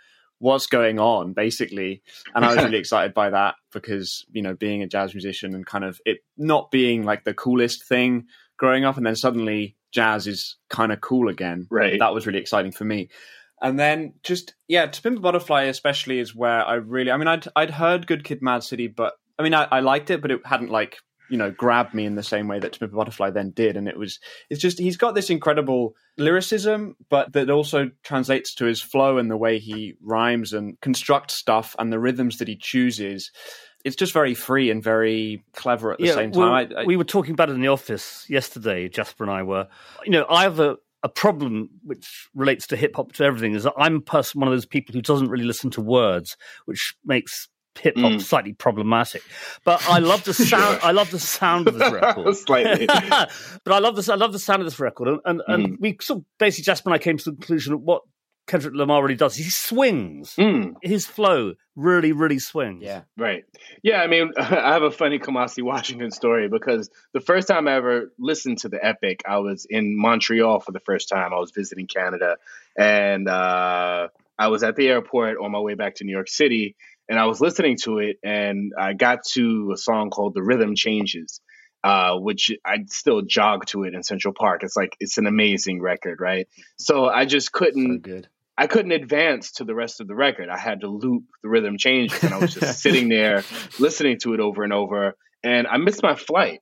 what's 0.43 0.67
going 0.67 0.99
on 0.99 1.33
basically? 1.33 2.03
And 2.35 2.45
i 2.45 2.53
was 2.53 2.65
really 2.65 2.79
excited 2.85 3.15
by 3.15 3.31
that 3.31 3.55
because 3.73 4.27
you 4.33 4.43
know 4.43 4.55
being 4.55 4.83
a 4.83 4.89
jazz 4.89 5.15
musician 5.15 5.55
and 5.55 5.65
kind 5.65 5.85
of 5.85 6.01
it 6.05 6.19
not 6.37 6.73
being 6.73 7.05
like 7.05 7.23
the 7.23 7.33
coolest 7.33 7.85
thing 7.85 8.27
growing 8.57 8.85
up 8.85 8.97
and 8.97 9.07
then 9.07 9.15
suddenly 9.15 9.77
jazz 9.93 10.27
is 10.27 10.57
kind 10.69 10.91
of 10.91 11.01
cool 11.01 11.29
again. 11.29 11.69
Right. 11.71 11.99
That 11.99 12.13
was 12.13 12.27
really 12.27 12.41
exciting 12.41 12.73
for 12.73 12.85
me. 12.85 13.09
And 13.61 13.79
then 13.79 14.15
just 14.25 14.55
yeah 14.67 14.87
to 14.87 15.03
pimp 15.03 15.19
a 15.19 15.21
butterfly 15.21 15.63
especially 15.65 16.19
is 16.19 16.35
where 16.35 16.67
i 16.67 16.75
really 16.75 17.13
i 17.13 17.17
mean 17.17 17.29
i'd 17.29 17.47
i'd 17.55 17.71
heard 17.71 18.09
good 18.09 18.25
kid 18.25 18.43
mad 18.43 18.65
city 18.65 18.89
but 18.89 19.15
i 19.39 19.45
mean 19.45 19.55
i, 19.55 19.69
I 19.71 19.79
liked 19.79 20.11
it 20.11 20.21
but 20.21 20.33
it 20.33 20.41
hadn't 20.45 20.73
like 20.73 20.99
you 21.33 21.39
know 21.39 21.51
grab 21.51 21.95
me 21.95 22.05
in 22.05 22.15
the 22.15 22.23
same 22.23 22.47
way 22.47 22.59
that 22.59 22.75
To 22.75 22.79
Pimp 22.79 22.93
a 22.93 22.97
Butterfly 22.97 23.31
then 23.31 23.53
did, 23.53 23.79
and 23.79 23.89
it 23.89 23.99
was 23.99 24.21
it's 24.51 24.61
just 24.61 24.79
he's 24.79 24.99
got 24.99 25.15
this 25.15 25.31
incredible 25.31 25.95
lyricism, 26.19 26.95
but 27.09 27.33
that 27.33 27.49
also 27.49 27.91
translates 28.05 28.55
to 28.57 28.67
his 28.67 28.83
flow 28.83 29.17
and 29.17 29.31
the 29.31 29.37
way 29.39 29.59
he 29.59 29.95
rhymes 30.03 30.53
and 30.53 30.79
constructs 30.83 31.35
stuff 31.35 31.75
and 31.79 31.91
the 31.91 31.99
rhythms 31.99 32.37
that 32.37 32.49
he 32.49 32.57
chooses. 32.57 33.31
It's 33.83 33.97
just 33.97 34.13
very 34.13 34.35
free 34.35 34.71
and 34.71 34.83
very 34.83 35.43
clever 35.55 35.93
at 35.93 35.99
the 35.99 36.05
yeah, 36.05 36.15
same 36.15 36.33
time. 36.33 36.71
I, 36.77 36.83
I, 36.83 36.85
we 36.85 36.99
were 36.99 37.03
talking 37.03 37.33
about 37.33 37.49
it 37.49 37.55
in 37.55 37.63
the 37.63 37.69
office 37.69 38.27
yesterday. 38.29 38.91
Jasper 38.91 39.25
and 39.25 39.33
I 39.33 39.43
were, 39.43 39.69
you 40.05 40.13
know, 40.13 40.27
I 40.29 40.43
have 40.43 40.61
a 40.61 40.77
a 41.03 41.09
problem 41.09 41.71
which 41.83 42.29
relates 42.35 42.67
to 42.69 42.77
hip 42.77 42.95
hop 42.95 43.13
to 43.13 43.25
everything 43.25 43.55
is 43.55 43.65
that 43.65 43.73
I'm 43.77 44.03
person, 44.03 44.41
one 44.41 44.49
of 44.49 44.55
those 44.55 44.67
people 44.67 44.93
who 44.93 45.03
doesn't 45.03 45.31
really 45.31 45.45
listen 45.45 45.71
to 45.71 45.81
words, 45.81 46.37
which 46.67 46.95
makes 47.05 47.49
hip 47.81 47.97
hop 47.97 48.13
mm. 48.13 48.21
slightly 48.21 48.53
problematic. 48.53 49.23
But 49.65 49.83
I 49.89 49.99
love 49.99 50.25
the 50.25 50.35
sound. 50.35 50.81
I 50.83 50.93
love 50.93 51.11
the 51.11 51.19
sound 51.19 51.69
of 51.69 51.79
this 51.79 51.93
record. 51.93 52.37
slightly, 52.37 52.87
but 52.87 53.73
I 53.73 53.79
love 53.79 53.97
this. 53.97 54.09
I 54.09 54.15
love 54.15 54.33
the 54.33 54.39
sound 54.39 54.63
of 54.63 54.67
this 54.67 54.79
record, 54.79 55.09
and 55.09 55.21
and, 55.25 55.41
mm. 55.41 55.65
and 55.65 55.79
we 55.81 55.97
sort 56.01 56.21
of 56.21 56.25
basically 56.39 56.65
Jasper 56.65 56.91
and 56.91 56.95
I 56.95 56.99
came 56.99 57.19
to 57.19 57.25
the 57.25 57.31
conclusion 57.33 57.75
of 57.75 57.81
what 57.81 58.03
Kendrick 58.47 58.75
Lamar 58.75 59.03
really 59.03 59.15
does. 59.15 59.37
He 59.37 59.45
swings. 59.45 60.35
Mm. 60.37 60.75
His 60.83 61.07
flow 61.07 61.55
really, 61.77 62.13
really 62.13 62.39
swings. 62.39 62.83
Yeah. 62.83 63.03
Right. 63.17 63.45
Yeah. 63.83 64.03
I 64.03 64.09
mean, 64.09 64.33
I 64.37 64.73
have 64.73 64.83
a 64.83 64.91
funny 64.91 65.19
Kamasi 65.19 65.63
Washington 65.63 66.11
story 66.11 66.49
because 66.49 66.91
the 67.15 67.21
first 67.21 67.49
time 67.49 67.69
I 67.69 67.75
ever 67.75 68.13
listened 68.19 68.59
to 68.59 68.69
the 68.69 68.85
Epic, 68.85 69.23
I 69.27 69.39
was 69.39 69.67
in 69.71 69.97
Montreal 69.97 70.61
for 70.61 70.73
the 70.73 70.81
first 70.81 71.09
time. 71.09 71.33
I 71.33 71.39
was 71.39 71.53
visiting 71.53 71.87
Canada, 71.87 72.37
and 72.77 73.29
uh, 73.29 74.09
I 74.39 74.49
was 74.49 74.63
at 74.65 74.77
the 74.77 74.89
airport 74.89 75.39
on 75.39 75.53
my 75.53 75.61
way 75.61 75.75
back 75.75 75.97
to 75.97 76.05
New 76.05 76.13
York 76.13 76.29
City 76.29 76.75
and 77.13 77.21
I 77.21 77.27
was 77.27 77.43
listening 77.43 77.77
to 77.83 77.99
it, 77.99 78.17
and 78.25 78.73
I 78.79 78.95
got 78.95 79.19
to 79.33 79.73
a 79.75 79.77
song 79.77 80.09
called 80.09 80.33
"The 80.33 80.43
Rhythm 80.43 80.75
Changes," 80.75 81.43
uh, 81.85 82.17
which 82.17 82.51
I 82.65 82.79
still 82.87 83.21
jog 83.21 83.67
to 83.67 83.85
it 83.85 83.93
in 83.93 84.03
Central 84.03 84.33
Park. 84.33 84.63
It's 84.63 84.79
like 84.79 84.97
it's 84.99 85.19
an 85.19 85.27
amazing 85.27 85.83
record, 85.83 86.21
right? 86.23 86.49
So 86.79 87.05
I 87.05 87.27
just 87.27 87.53
couldn't. 87.53 88.07
So. 88.07 88.23
I 88.57 88.67
couldn't 88.67 88.93
advance 88.93 89.53
to 89.53 89.65
the 89.65 89.75
rest 89.75 90.01
of 90.01 90.09
the 90.09 90.15
record. 90.15 90.49
I 90.49 90.57
had 90.57 90.81
to 90.81 90.89
loop 90.89 91.25
the 91.43 91.51
rhythm 91.51 91.77
changes, 91.77 92.25
and 92.25 92.33
I 92.33 92.39
was 92.39 92.55
just 92.55 92.81
sitting 92.81 93.11
there 93.11 93.45
listening 93.79 94.19
to 94.21 94.33
it 94.33 94.41
over 94.41 94.65
and 94.65 94.73
over. 94.73 95.15
And 95.45 95.67
I 95.67 95.77
missed 95.77 96.03
my 96.03 96.15
flight. 96.15 96.61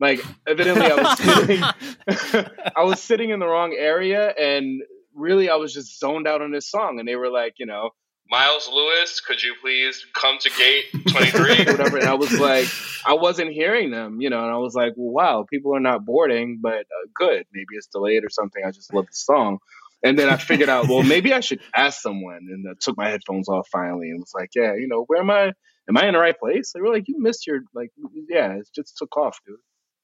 Like 0.00 0.24
evidently, 0.48 0.86
I 0.86 0.94
was 0.94 1.18
sitting, 2.38 2.46
I 2.74 2.84
was 2.84 3.02
sitting 3.02 3.28
in 3.28 3.38
the 3.38 3.46
wrong 3.46 3.76
area, 3.78 4.30
and 4.30 4.80
really, 5.14 5.50
I 5.50 5.56
was 5.56 5.74
just 5.74 6.00
zoned 6.00 6.26
out 6.26 6.40
on 6.40 6.52
this 6.52 6.70
song. 6.70 6.98
And 6.98 7.06
they 7.06 7.16
were 7.16 7.28
like, 7.28 7.56
you 7.58 7.66
know, 7.66 7.90
Miles 8.30 8.70
Lewis, 8.72 9.20
could 9.20 9.42
you 9.42 9.54
please 9.60 10.06
come 10.14 10.38
to 10.38 10.50
gate 10.50 10.84
23? 11.08 11.64
whatever. 11.72 11.98
And 11.98 12.08
I 12.08 12.14
was 12.14 12.38
like, 12.38 12.68
I 13.04 13.14
wasn't 13.14 13.52
hearing 13.52 13.90
them, 13.90 14.20
you 14.20 14.30
know, 14.30 14.40
and 14.40 14.52
I 14.52 14.56
was 14.58 14.74
like, 14.74 14.92
well, 14.96 15.12
wow, 15.12 15.46
people 15.50 15.74
are 15.74 15.80
not 15.80 16.04
boarding, 16.04 16.60
but 16.62 16.80
uh, 16.82 17.08
good. 17.14 17.44
Maybe 17.52 17.66
it's 17.72 17.88
delayed 17.88 18.24
or 18.24 18.30
something. 18.30 18.62
I 18.64 18.70
just 18.70 18.94
love 18.94 19.06
the 19.06 19.12
song. 19.14 19.58
And 20.04 20.16
then 20.16 20.28
I 20.28 20.36
figured 20.36 20.68
out, 20.68 20.86
well, 20.88 21.02
maybe 21.02 21.34
I 21.34 21.40
should 21.40 21.60
ask 21.74 22.00
someone. 22.00 22.46
And 22.48 22.66
I 22.68 22.74
took 22.80 22.96
my 22.96 23.08
headphones 23.08 23.48
off 23.48 23.68
finally 23.70 24.10
and 24.10 24.20
was 24.20 24.32
like, 24.32 24.50
yeah, 24.54 24.74
you 24.74 24.86
know, 24.86 25.04
where 25.08 25.20
am 25.20 25.30
I? 25.30 25.52
Am 25.88 25.96
I 25.96 26.06
in 26.06 26.14
the 26.14 26.20
right 26.20 26.38
place? 26.38 26.70
They 26.72 26.80
were 26.80 26.92
like, 26.92 27.08
you 27.08 27.20
missed 27.20 27.48
your, 27.48 27.62
like, 27.74 27.90
yeah, 28.28 28.52
it 28.52 28.68
just 28.74 28.96
took 28.96 29.16
off, 29.16 29.40
dude. 29.44 29.56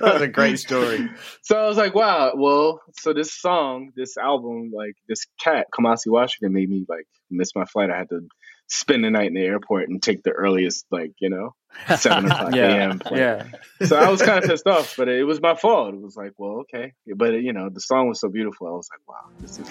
That's 0.00 0.22
a 0.22 0.28
great 0.32 0.58
story. 0.58 1.08
So 1.42 1.56
I 1.58 1.66
was 1.68 1.76
like, 1.76 1.94
wow, 1.94 2.32
well, 2.36 2.80
so 2.98 3.12
this 3.12 3.32
song, 3.32 3.90
this 3.96 4.16
album, 4.16 4.72
like 4.74 4.94
this 5.08 5.26
cat, 5.40 5.66
Kamasi 5.72 6.08
Washington, 6.08 6.52
made 6.54 6.68
me 6.68 6.84
like 6.88 7.06
miss 7.30 7.54
my 7.54 7.64
flight. 7.66 7.90
I 7.90 7.98
had 7.98 8.08
to 8.10 8.20
spend 8.68 9.04
the 9.04 9.10
night 9.10 9.28
in 9.28 9.34
the 9.34 9.44
airport 9.44 9.88
and 9.88 10.02
take 10.02 10.22
the 10.22 10.30
earliest, 10.30 10.86
like, 10.90 11.12
you 11.20 11.30
know, 11.30 11.54
seven 11.96 12.26
o'clock 12.30 12.54
Yeah, 12.54 12.74
a.m. 12.74 12.98
flight. 12.98 13.18
yeah. 13.20 13.44
So 13.86 13.96
I 13.96 14.10
was 14.10 14.20
kind 14.22 14.42
of 14.42 14.50
pissed 14.50 14.66
off, 14.66 14.94
but 14.96 15.08
it 15.08 15.24
was 15.24 15.40
my 15.40 15.54
fault. 15.54 15.94
It 15.94 16.00
was 16.02 16.16
like, 16.16 16.32
well, 16.36 16.60
okay. 16.72 16.92
But, 17.16 17.34
you 17.42 17.52
know, 17.52 17.70
the 17.70 17.80
song 17.80 18.08
was 18.08 18.20
so 18.20 18.28
beautiful. 18.28 18.66
I 18.66 18.70
was 18.72 18.88
like, 18.92 19.08
wow, 19.08 19.30
this 19.40 19.58
is, 19.58 19.68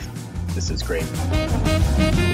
this 0.55 0.69
is 0.71 0.81
great. 0.81 2.26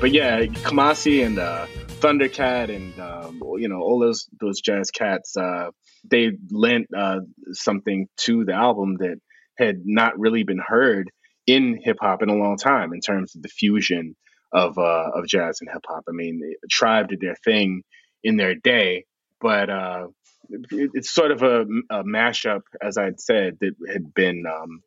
But 0.00 0.12
yeah, 0.12 0.40
Kamasi 0.46 1.24
and 1.24 1.38
uh, 1.38 1.66
Thundercat 2.00 2.74
and 2.74 2.98
um, 2.98 3.42
you 3.58 3.68
know 3.68 3.80
all 3.80 3.98
those 3.98 4.28
those 4.40 4.60
jazz 4.60 4.90
cats, 4.90 5.36
uh, 5.36 5.70
they 6.10 6.32
lent 6.50 6.86
uh, 6.96 7.20
something 7.52 8.08
to 8.18 8.44
the 8.44 8.54
album 8.54 8.96
that 8.98 9.20
had 9.58 9.82
not 9.84 10.18
really 10.18 10.42
been 10.42 10.58
heard 10.58 11.10
in 11.46 11.78
hip 11.82 11.98
hop 12.00 12.22
in 12.22 12.30
a 12.30 12.34
long 12.34 12.56
time 12.56 12.94
in 12.94 13.00
terms 13.00 13.34
of 13.36 13.42
the 13.42 13.48
fusion 13.48 14.16
of 14.52 14.78
uh, 14.78 15.10
of 15.14 15.26
jazz 15.26 15.60
and 15.60 15.70
hip 15.70 15.84
hop. 15.86 16.04
I 16.08 16.12
mean, 16.12 16.54
Tribe 16.70 17.08
did 17.08 17.20
their 17.20 17.36
thing 17.44 17.82
in 18.24 18.36
their 18.36 18.54
day, 18.54 19.04
but 19.38 19.68
uh, 19.68 20.06
it, 20.48 20.90
it's 20.94 21.12
sort 21.12 21.30
of 21.30 21.42
a, 21.42 21.62
a 21.90 22.04
mashup, 22.04 22.62
as 22.80 22.96
I'd 22.96 23.20
said, 23.20 23.58
that 23.60 23.74
had 23.92 24.14
been 24.14 24.44
um, 24.46 24.82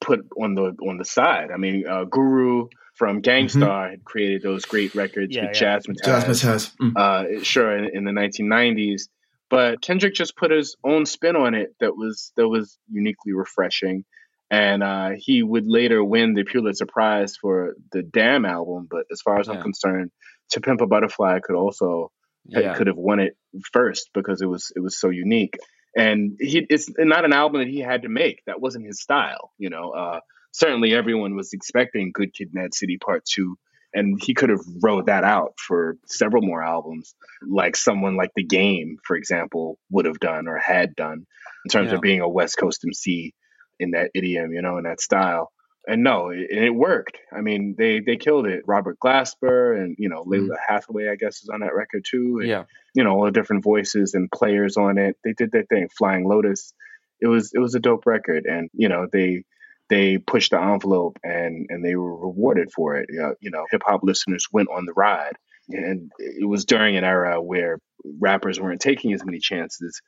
put 0.00 0.26
on 0.40 0.54
the 0.54 0.74
on 0.82 0.98
the 0.98 1.04
side. 1.04 1.50
I 1.52 1.56
mean, 1.56 1.84
uh, 1.88 2.04
Guru 2.04 2.68
from 2.96 3.20
Gang 3.20 3.48
Starr 3.48 3.90
had 3.90 4.04
created 4.04 4.42
those 4.42 4.64
great 4.64 4.94
records 4.94 5.34
Yeah, 5.34 5.42
with 5.48 5.56
yeah. 5.56 5.60
Jasmine 5.76 5.96
Jazzmatazz, 6.04 6.42
has. 6.42 6.70
Mm. 6.82 6.92
uh, 6.96 7.42
sure, 7.44 7.76
in, 7.76 7.90
in 7.94 8.04
the 8.04 8.10
1990s. 8.12 9.02
But 9.48 9.80
Kendrick 9.80 10.14
just 10.14 10.36
put 10.36 10.50
his 10.50 10.76
own 10.82 11.06
spin 11.06 11.36
on 11.36 11.54
it 11.54 11.74
that 11.80 11.96
was 11.96 12.32
that 12.36 12.48
was 12.48 12.76
uniquely 12.90 13.32
refreshing, 13.32 14.04
and 14.50 14.82
uh, 14.82 15.10
he 15.16 15.42
would 15.42 15.66
later 15.66 16.02
win 16.02 16.34
the 16.34 16.42
Pulitzer 16.44 16.86
Prize 16.86 17.36
for 17.36 17.74
the 17.92 18.02
Damn 18.02 18.44
album. 18.44 18.88
But 18.90 19.04
as 19.12 19.20
far 19.22 19.38
as 19.38 19.48
I'm 19.48 19.62
concerned, 19.62 20.10
To 20.50 20.60
Pimp 20.60 20.80
a 20.80 20.86
Butterfly 20.86 21.38
could 21.44 21.54
also 21.56 22.10
Yeah. 22.46 22.74
could 22.74 22.88
have 22.88 22.96
won 22.96 23.20
it 23.20 23.36
first 23.72 24.10
because 24.14 24.42
it 24.42 24.46
was 24.46 24.72
it 24.74 24.80
was 24.80 24.98
so 24.98 25.10
unique. 25.10 25.56
And 25.96 26.36
he 26.40 26.66
it's 26.68 26.90
not 26.98 27.24
an 27.24 27.32
album 27.32 27.60
that 27.60 27.68
he 27.68 27.78
had 27.80 28.02
to 28.02 28.08
make. 28.08 28.42
That 28.46 28.60
wasn't 28.60 28.86
his 28.86 29.00
style, 29.00 29.52
you 29.58 29.70
know. 29.70 29.90
Uh, 29.92 30.20
certainly 30.56 30.94
everyone 30.94 31.36
was 31.36 31.52
expecting 31.52 32.12
Good 32.14 32.32
Kid, 32.32 32.48
Mad 32.54 32.74
City 32.74 32.96
Part 32.96 33.24
Two, 33.26 33.58
and 33.92 34.18
he 34.22 34.32
could 34.34 34.48
have 34.50 34.64
wrote 34.82 35.06
that 35.06 35.22
out 35.22 35.54
for 35.58 35.96
several 36.06 36.42
more 36.42 36.62
albums, 36.62 37.14
like 37.46 37.76
someone 37.76 38.16
like 38.16 38.30
The 38.34 38.42
Game, 38.44 38.96
for 39.06 39.16
example, 39.16 39.78
would 39.90 40.06
have 40.06 40.18
done 40.18 40.48
or 40.48 40.56
had 40.58 40.96
done 40.96 41.26
in 41.64 41.68
terms 41.70 41.90
Yeah. 41.90 41.96
of 41.96 42.00
being 42.00 42.20
a 42.20 42.28
West 42.28 42.56
Coast 42.58 42.84
MC 42.84 43.34
in 43.78 43.90
that 43.90 44.10
idiom, 44.14 44.52
you 44.52 44.62
know, 44.62 44.78
in 44.78 44.84
that 44.84 45.00
style. 45.00 45.52
And 45.86 46.02
no, 46.02 46.30
it, 46.30 46.46
it 46.50 46.74
worked. 46.74 47.18
I 47.32 47.42
mean, 47.42 47.74
they 47.78 48.00
they 48.00 48.16
killed 48.16 48.46
it. 48.46 48.64
Robert 48.66 48.96
Glasper 48.98 49.78
and 49.78 49.94
you 49.98 50.08
know 50.08 50.24
mm-hmm. 50.24 50.50
Lalah 50.50 50.56
Hathaway, 50.66 51.08
I 51.10 51.16
guess, 51.16 51.42
is 51.42 51.50
on 51.50 51.60
that 51.60 51.74
record 51.74 52.04
too. 52.10 52.38
And, 52.40 52.48
Yeah. 52.48 52.64
you 52.94 53.04
know, 53.04 53.10
all 53.14 53.26
the 53.26 53.30
different 53.30 53.62
voices 53.62 54.14
and 54.14 54.30
players 54.30 54.76
on 54.78 54.96
it. 54.98 55.16
They 55.22 55.34
did 55.34 55.52
their 55.52 55.64
thing. 55.64 55.88
Flying 55.96 56.26
Lotus. 56.26 56.72
It 57.20 57.28
was 57.28 57.52
it 57.54 57.58
was 57.60 57.74
a 57.74 57.80
dope 57.80 58.06
record, 58.06 58.46
and 58.46 58.68
you 58.72 58.88
know 58.88 59.06
they 59.12 59.44
they 59.88 60.18
pushed 60.18 60.50
the 60.50 60.60
envelope 60.60 61.18
and 61.22 61.66
and 61.68 61.84
they 61.84 61.96
were 61.96 62.16
rewarded 62.16 62.70
for 62.72 62.96
it. 62.96 63.06
You 63.10 63.20
know, 63.20 63.34
you 63.40 63.50
know 63.50 63.64
hip 63.70 63.82
hop 63.84 64.00
listeners 64.02 64.46
went 64.52 64.68
on 64.68 64.84
the 64.84 64.92
ride, 64.92 65.36
and 65.68 66.10
it 66.18 66.46
was 66.46 66.64
during 66.64 66.96
an 66.96 67.04
era 67.04 67.40
where 67.40 67.78
rappers 68.18 68.60
weren't 68.60 68.80
taking 68.80 69.12
as 69.12 69.24
many 69.24 69.38
chances, 69.38 70.00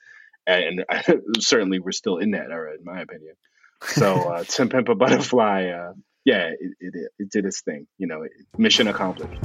and 0.47 0.85
certainly 1.39 1.79
we're 1.79 1.93
still 1.93 2.19
in 2.19 2.33
that 2.33 2.51
era, 2.51 2.75
in 2.75 2.85
my 2.85 3.01
opinion. 3.01 3.35
So, 3.83 4.15
uh, 4.33 4.45
Tim 4.45 4.69
Pimp 4.69 4.89
a 4.89 4.95
Butterfly, 4.95 5.69
uh, 5.69 5.93
yeah, 6.25 6.51
it, 6.59 6.73
it 6.81 7.11
it 7.19 7.31
did 7.31 7.45
its 7.45 7.63
thing. 7.63 7.87
You 7.99 8.07
know, 8.07 8.27
mission 8.57 8.89
accomplished. 8.89 9.41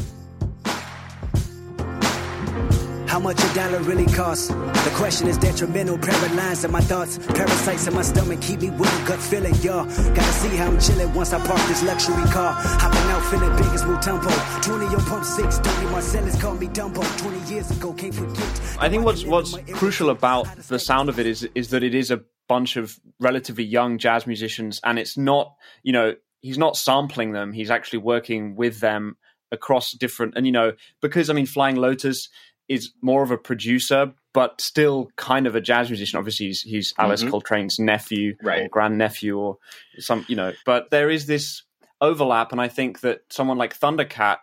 How 3.14 3.20
much 3.20 3.40
a 3.44 3.54
dollar 3.54 3.78
really 3.82 4.08
costs? 4.08 4.48
The 4.48 4.92
question 4.96 5.28
is 5.28 5.38
detrimental, 5.38 6.00
paralyzed 6.00 6.66
in 6.66 6.72
my 6.72 6.82
thoughts. 6.82 7.20
Parasites 7.20 7.86
in 7.86 7.94
my 7.94 8.02
stomach 8.02 8.42
keep 8.42 8.62
me 8.62 8.72
with 8.72 8.90
a 8.90 9.08
gut 9.08 9.20
feeling, 9.20 9.54
y'all. 9.62 9.86
Gotta 9.86 10.34
see 10.42 10.58
how 10.58 10.66
I'm 10.66 10.80
chilling 10.80 11.14
once 11.14 11.32
I 11.32 11.38
park 11.46 11.60
this 11.68 11.84
luxury 11.84 12.24
car. 12.32 12.54
Hopping 12.56 13.12
out 13.12 13.24
feeling 13.30 13.56
big 13.56 13.68
as 13.68 13.84
Mutombo. 13.84 14.64
20 14.64 14.96
on 14.96 15.06
pump 15.06 15.26
six, 15.26 15.60
Tony 15.60 15.92
Marcellus 15.92 16.42
called 16.42 16.60
me 16.60 16.66
Dumbo. 16.70 17.04
20 17.20 17.54
years 17.54 17.70
ago, 17.70 17.94
can't 17.94 18.16
forget. 18.16 18.62
I 18.80 18.90
think 18.90 19.06
what's 19.06 19.24
what's 19.24 19.56
crucial 19.74 20.10
about 20.10 20.48
the 20.68 20.80
sound 20.80 21.08
of 21.08 21.20
it 21.20 21.28
is 21.28 21.48
is 21.54 21.70
that 21.70 21.84
it 21.84 21.94
is 21.94 22.10
a 22.10 22.20
bunch 22.50 22.78
of 22.78 23.00
relatively 23.20 23.64
young 23.64 24.00
jazz 24.00 24.26
musicians, 24.26 24.82
and 24.84 24.98
it's 24.98 25.18
not 25.18 25.54
you 25.84 25.94
know 25.94 26.16
he's 26.42 26.58
not 26.58 26.78
sampling 26.78 27.32
them; 27.32 27.54
he's 27.54 27.70
actually 27.70 28.00
working 28.00 28.56
with 28.56 28.80
them 28.80 29.18
across 29.52 29.92
different 29.92 30.34
and 30.36 30.48
you 30.48 30.52
know 30.52 30.74
because 31.00 31.30
I 31.30 31.34
mean 31.34 31.46
Flying 31.46 31.76
Lotus 31.76 32.28
is 32.70 32.92
more 33.02 33.24
of 33.24 33.32
a 33.32 33.38
producer, 33.38 34.14
but 34.34 34.60
still 34.62 35.10
kind 35.16 35.48
of 35.48 35.56
a 35.56 35.62
jazz 35.62 35.90
musician. 35.90 36.18
Obviously, 36.18 36.48
he's, 36.48 36.62
he's 36.62 36.94
Alice 36.98 37.24
Mhm. 37.24 37.30
Coltrane's 37.30 37.80
nephew 37.80 38.36
or 38.64 38.70
grandnephew 38.70 39.38
or 39.38 39.58
some 40.00 40.26
you 40.28 40.36
know, 40.36 40.54
but 40.66 40.90
there 40.92 41.10
is 41.10 41.26
this 41.26 41.64
overlap, 42.02 42.52
and 42.52 42.60
I 42.62 42.68
think 42.68 43.02
that 43.02 43.22
someone 43.30 43.58
like 43.58 43.78
Thundercat, 43.78 44.38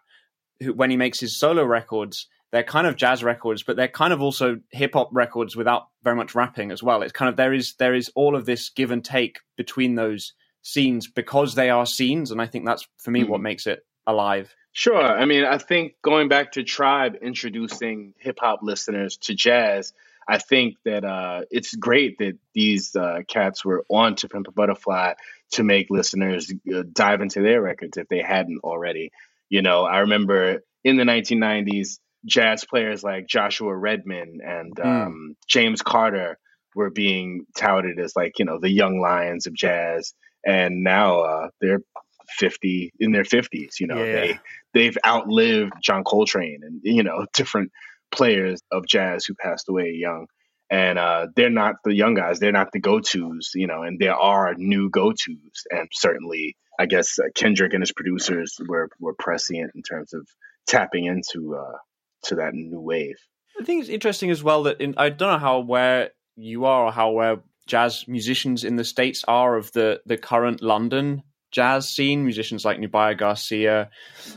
who 0.61 0.73
when 0.73 0.91
he 0.91 0.97
makes 0.97 1.21
his 1.21 1.39
solo 1.39 1.65
records 1.65 2.27
they're 2.53 2.63
kind 2.65 2.87
of 2.87 2.97
jazz 2.97 3.23
records, 3.23 3.63
but 3.63 3.77
they're 3.77 3.89
kind 3.89 4.13
of 4.13 4.21
also 4.21 4.59
hip 4.73 4.95
hop 4.95 5.09
records 5.13 5.55
without 5.55 5.85
very 6.03 6.17
much 6.17 6.35
rapping 6.35 6.73
as 6.73 6.83
well. 6.83 7.03
It's 7.03 7.13
kind 7.13 7.29
of 7.29 7.37
there 7.37 7.53
is 7.53 7.75
there 7.79 7.95
is 7.95 8.11
all 8.15 8.35
of 8.35 8.45
this 8.45 8.71
give 8.71 8.91
and 8.91 9.05
take 9.05 9.39
between 9.57 9.95
those 9.95 10.33
scenes 10.63 11.09
because 11.09 11.55
they 11.55 11.71
are 11.71 11.87
scenes, 11.87 12.31
and 12.31 12.43
I 12.43 12.47
think 12.47 12.67
that's 12.67 12.87
for 12.99 13.11
me 13.11 13.25
what 13.25 13.41
makes 13.41 13.67
it 13.67 13.87
alive. 14.07 14.55
Sure. 14.73 15.03
I 15.03 15.25
mean, 15.25 15.45
I 15.45 15.59
think 15.59 15.95
going 16.03 16.29
back 16.29 16.53
to 16.53 16.63
Tribe 16.63 17.17
introducing 17.21 18.15
hip 18.19 18.39
hop 18.41 18.61
listeners 18.63 19.17
to 19.23 19.35
jazz, 19.35 19.93
I 20.29 20.39
think 20.39 20.77
that 20.85 21.05
uh, 21.05 21.43
it's 21.51 21.75
great 21.75 22.19
that 22.19 22.39
these 22.55 22.95
uh, 22.95 23.21
cats 23.27 23.65
were 23.65 23.85
on 23.89 24.15
to 24.17 24.29
Pimp 24.29 24.47
a 24.47 24.53
Butterfly 24.53 25.15
to 25.53 25.65
make 25.65 25.91
listeners 25.91 26.53
uh, 26.73 26.85
dive 26.93 27.21
into 27.21 27.43
their 27.43 27.61
records 27.61 27.97
if 27.97 28.07
they 28.09 28.23
hadn't 28.23 28.61
already. 28.63 29.11
You 29.49 29.63
know, 29.63 29.83
I 29.83 29.99
remember 29.99 30.61
in 30.85 30.97
the 30.97 31.03
1990s, 31.03 31.99
jazz 32.25 32.65
players 32.65 33.03
like 33.03 33.27
Joshua 33.27 33.75
Redman 33.75 34.39
and 34.45 34.79
um, 34.79 35.37
James 35.49 35.83
Carter 35.83 36.39
were 36.77 36.91
being 36.91 37.47
touted 37.57 37.99
as 37.99 38.15
like, 38.15 38.39
you 38.39 38.45
know, 38.45 38.61
the 38.61 38.71
young 38.71 39.01
lions 39.01 39.47
of 39.47 39.55
jazz. 39.55 40.15
And 40.47 40.85
now 40.85 41.21
uh, 41.21 41.49
they're 41.61 41.83
50 42.39 42.93
in 43.01 43.13
their 43.13 43.25
50s, 43.25 43.81
you 43.81 43.87
know, 43.87 44.03
Yeah. 44.03 44.13
they 44.21 44.39
they've 44.75 44.99
outlived 45.07 45.73
John 45.83 46.05
Coltrane 46.05 46.61
and 46.63 46.81
you 46.83 47.03
know 47.03 47.27
different 47.35 47.73
players 48.13 48.61
of 48.73 48.87
jazz 48.87 49.25
who 49.25 49.35
passed 49.35 49.69
away 49.69 49.93
young. 49.93 50.27
And 50.73 51.01
uh, 51.01 51.27
they're 51.35 51.51
not 51.51 51.77
the 51.85 51.93
young 51.95 52.15
guys; 52.15 52.39
they're 52.39 52.53
not 52.53 52.71
the 52.73 52.79
go-tos, 52.79 53.51
you 53.57 53.67
know. 53.67 53.83
And 53.83 53.99
there 53.99 54.15
are 54.15 54.55
new 54.57 54.89
go-tos, 54.89 55.65
and 55.69 55.89
certainly, 55.93 56.57
I 56.79 56.87
guess 56.87 57.19
uh, 57.19 57.25
Kendrick 57.35 57.73
and 57.75 57.83
his 57.83 57.91
producers 57.93 58.57
were 58.69 58.89
were 59.01 59.15
prescient 59.19 59.73
in 59.75 59.83
terms 59.83 60.15
of 60.15 60.29
tapping 60.69 61.07
into 61.07 61.57
uh, 61.57 61.77
to 62.27 62.37
that 62.37 62.55
new 62.55 62.81
wave. 62.81 63.17
I 63.61 63.65
think 63.65 63.81
it's 63.81 63.91
interesting 63.91 64.31
as 64.31 64.45
well 64.45 64.63
that 64.63 64.81
in, 64.81 64.95
I 64.97 65.09
don't 65.09 65.33
know 65.33 65.39
how 65.39 65.57
aware 65.57 66.11
you 66.37 66.67
are 66.67 66.85
or 66.85 66.93
how 66.93 67.09
aware 67.11 67.39
jazz 67.67 68.05
musicians 68.07 68.63
in 68.63 68.77
the 68.77 68.85
states 68.85 69.25
are 69.27 69.57
of 69.57 69.73
the 69.73 70.01
the 70.07 70.17
current 70.17 70.63
London 70.63 71.25
jazz 71.51 71.89
scene. 71.89 72.25
Musicians 72.25 72.65
like 72.65 72.79
Nubia 72.79 73.15
Garcia, 73.15 73.91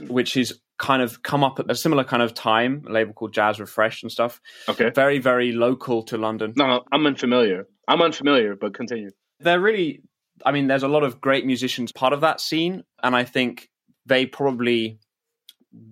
which 0.08 0.38
is 0.38 0.60
kind 0.78 1.02
of 1.02 1.23
come 1.23 1.43
up 1.43 1.60
at 1.60 1.69
a 1.69 1.76
similar 1.76 2.04
kind 2.04 2.21
of 2.21 2.34
time, 2.34 2.84
a 2.88 2.91
label 2.91 3.13
called 3.13 3.34
Jazz 3.34 3.60
Refresh 3.60 4.04
and 4.04 4.12
stuff. 4.12 4.41
Okay. 4.67 4.89
Very, 4.89 5.19
very 5.19 5.52
local 5.52 6.04
to 6.04 6.17
London. 6.17 6.54
No, 6.56 6.84
I'm 6.91 7.06
unfamiliar. 7.06 7.67
I'm 7.88 8.02
unfamiliar, 8.02 8.56
but 8.56 8.73
continue. 8.73 9.12
They're 9.39 9.60
really, 9.60 10.02
I 10.45 10.52
mean, 10.52 10.67
there's 10.67 10.84
a 10.84 10.88
lot 10.88 11.04
of 11.04 11.21
great 11.21 11.45
musicians 11.45 11.91
part 11.91 12.13
of 12.13 12.21
that 12.21 12.41
scene, 12.41 12.84
and 13.02 13.15
I 13.15 13.23
think 13.23 13.69
they 14.06 14.26
probably 14.26 14.99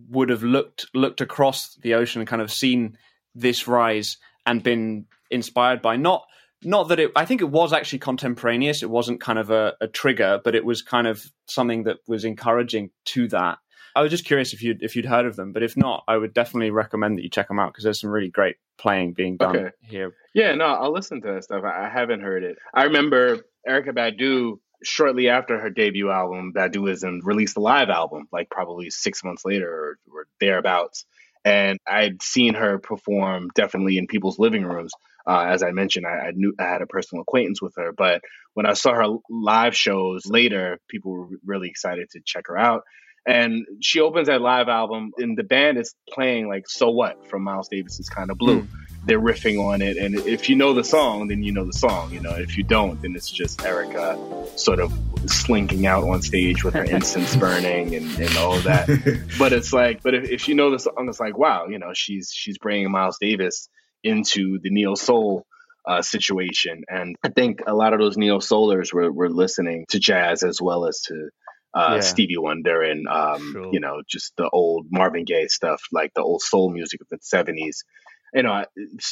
would 0.09 0.29
have 0.29 0.43
looked 0.43 0.87
looked 0.93 1.21
across 1.21 1.75
the 1.81 1.95
ocean 1.95 2.21
and 2.21 2.27
kind 2.27 2.41
of 2.41 2.51
seen 2.51 2.97
this 3.33 3.67
rise 3.67 4.17
and 4.45 4.61
been 4.61 5.05
inspired 5.29 5.81
by 5.81 5.95
not 5.95 6.25
not 6.63 6.87
that 6.87 6.99
it 6.99 7.11
i 7.15 7.25
think 7.25 7.41
it 7.41 7.49
was 7.49 7.73
actually 7.73 7.99
contemporaneous 7.99 8.83
it 8.83 8.89
wasn't 8.89 9.19
kind 9.19 9.39
of 9.39 9.49
a, 9.49 9.73
a, 9.81 9.87
trigger 9.87 10.39
but 10.43 10.55
it 10.55 10.65
was 10.65 10.81
kind 10.81 11.07
of 11.07 11.25
something 11.47 11.83
that 11.83 11.97
was 12.07 12.23
encouraging 12.23 12.89
to 13.05 13.27
that 13.27 13.57
i 13.95 14.01
was 14.01 14.11
just 14.11 14.25
curious 14.25 14.53
if 14.53 14.61
you'd 14.61 14.81
if 14.83 14.95
you'd 14.95 15.05
heard 15.05 15.25
of 15.25 15.35
them 15.35 15.51
but 15.51 15.63
if 15.63 15.75
not 15.75 16.03
i 16.07 16.15
would 16.15 16.33
definitely 16.33 16.71
recommend 16.71 17.17
that 17.17 17.23
you 17.23 17.29
check 17.29 17.47
them 17.47 17.59
out 17.59 17.71
because 17.73 17.83
there's 17.83 17.99
some 17.99 18.09
really 18.09 18.29
great 18.29 18.57
playing 18.77 19.13
being 19.13 19.37
done 19.37 19.55
Okay. 19.55 19.69
here 19.81 20.13
Yeah, 20.33 20.55
no, 20.55 20.65
I'll 20.65 20.93
listen 20.93 21.21
to 21.21 21.33
that 21.33 21.43
stuff. 21.43 21.63
I 21.63 21.85
I 21.85 21.89
haven't 21.89 22.21
heard 22.21 22.43
it. 22.43 22.57
I 22.73 22.83
remember 22.85 23.39
Erykah 23.67 23.93
Badu 23.93 24.59
shortly 24.83 25.29
after 25.29 25.59
her 25.59 25.69
debut 25.69 26.09
album, 26.09 26.53
Baduizm, 26.55 27.19
released 27.23 27.57
a 27.57 27.59
live 27.59 27.89
album, 27.89 28.27
like 28.31 28.49
probably 28.49 28.89
six 28.89 29.23
months 29.23 29.45
later 29.45 29.69
or, 29.69 29.99
or 30.11 30.27
thereabouts. 30.39 31.05
And 31.43 31.79
I'd 31.87 32.21
seen 32.21 32.53
her 32.53 32.79
perform 32.79 33.49
definitely 33.55 33.97
in 33.97 34.07
people's 34.07 34.39
living 34.39 34.63
rooms. 34.63 34.93
Uh, 35.27 35.45
as 35.47 35.63
I 35.63 35.71
mentioned, 35.71 36.05
I, 36.05 36.27
I 36.27 36.31
knew 36.33 36.53
I 36.59 36.63
had 36.63 36.81
a 36.81 36.87
personal 36.87 37.21
acquaintance 37.21 37.61
with 37.61 37.73
her, 37.77 37.91
but 37.91 38.21
when 38.53 38.65
I 38.65 38.73
saw 38.73 38.93
her 38.93 39.17
live 39.29 39.75
shows 39.75 40.25
later, 40.25 40.79
people 40.87 41.11
were 41.11 41.27
really 41.45 41.69
excited 41.69 42.09
to 42.11 42.21
check 42.25 42.45
her 42.47 42.57
out. 42.57 42.83
And 43.27 43.65
she 43.81 43.99
opens 43.99 44.27
that 44.27 44.41
live 44.41 44.67
album, 44.67 45.11
and 45.17 45.37
the 45.37 45.43
band 45.43 45.77
is 45.77 45.93
playing 46.09 46.47
like 46.47 46.67
"So 46.67 46.89
What" 46.89 47.29
from 47.29 47.43
Miles 47.43 47.67
Davis's 47.69 48.09
"Kind 48.09 48.31
of 48.31 48.37
Blue." 48.37 48.67
they're 49.05 49.19
riffing 49.19 49.63
on 49.63 49.81
it 49.81 49.97
and 49.97 50.15
if 50.27 50.47
you 50.47 50.55
know 50.55 50.73
the 50.73 50.83
song 50.83 51.27
then 51.27 51.41
you 51.41 51.51
know 51.51 51.65
the 51.65 51.73
song 51.73 52.11
you 52.11 52.19
know 52.19 52.31
if 52.31 52.57
you 52.57 52.63
don't 52.63 53.01
then 53.01 53.15
it's 53.15 53.29
just 53.29 53.59
Erykah 53.59 54.59
sort 54.59 54.79
of 54.79 54.93
slinking 55.25 55.87
out 55.87 56.03
on 56.03 56.21
stage 56.21 56.63
with 56.63 56.75
her 56.75 56.83
incense 56.83 57.35
burning 57.35 57.95
and, 57.95 58.19
and 58.19 58.37
all 58.37 58.59
that 58.59 58.87
but 59.39 59.53
it's 59.53 59.73
like 59.73 60.03
but 60.03 60.13
if, 60.13 60.29
if 60.29 60.47
you 60.47 60.55
know 60.55 60.69
the 60.69 60.79
song 60.79 61.07
it's 61.09 61.19
like 61.19 61.37
wow 61.37 61.67
you 61.67 61.79
know 61.79 61.91
she's 61.93 62.31
she's 62.31 62.57
bringing 62.59 62.91
miles 62.91 63.17
davis 63.19 63.69
into 64.03 64.59
the 64.61 64.69
neo 64.69 64.95
soul 64.95 65.45
uh, 65.87 66.01
situation 66.01 66.83
and 66.87 67.15
i 67.23 67.29
think 67.29 67.61
a 67.67 67.73
lot 67.73 67.93
of 67.93 67.99
those 67.99 68.17
neo 68.17 68.37
soulers 68.39 68.93
were, 68.93 69.11
were 69.11 69.29
listening 69.29 69.85
to 69.89 69.99
jazz 69.99 70.43
as 70.43 70.61
well 70.61 70.85
as 70.85 71.01
to 71.01 71.29
uh, 71.73 71.93
Yeah. 71.95 71.99
Stevie 72.01 72.37
Wonder 72.37 72.81
and 72.81 73.07
um, 73.07 73.53
Sure. 73.53 73.69
you 73.73 73.79
know 73.79 74.01
just 74.07 74.33
the 74.35 74.49
old 74.49 74.87
Marvin 74.91 75.23
Gaye 75.23 75.47
stuff, 75.47 75.81
like 75.93 76.11
the 76.13 76.21
old 76.21 76.41
soul 76.41 76.69
music 76.69 76.99
of 76.99 77.07
the 77.09 77.17
seventies 77.21 77.85
you 78.33 78.43
know, 78.43 78.63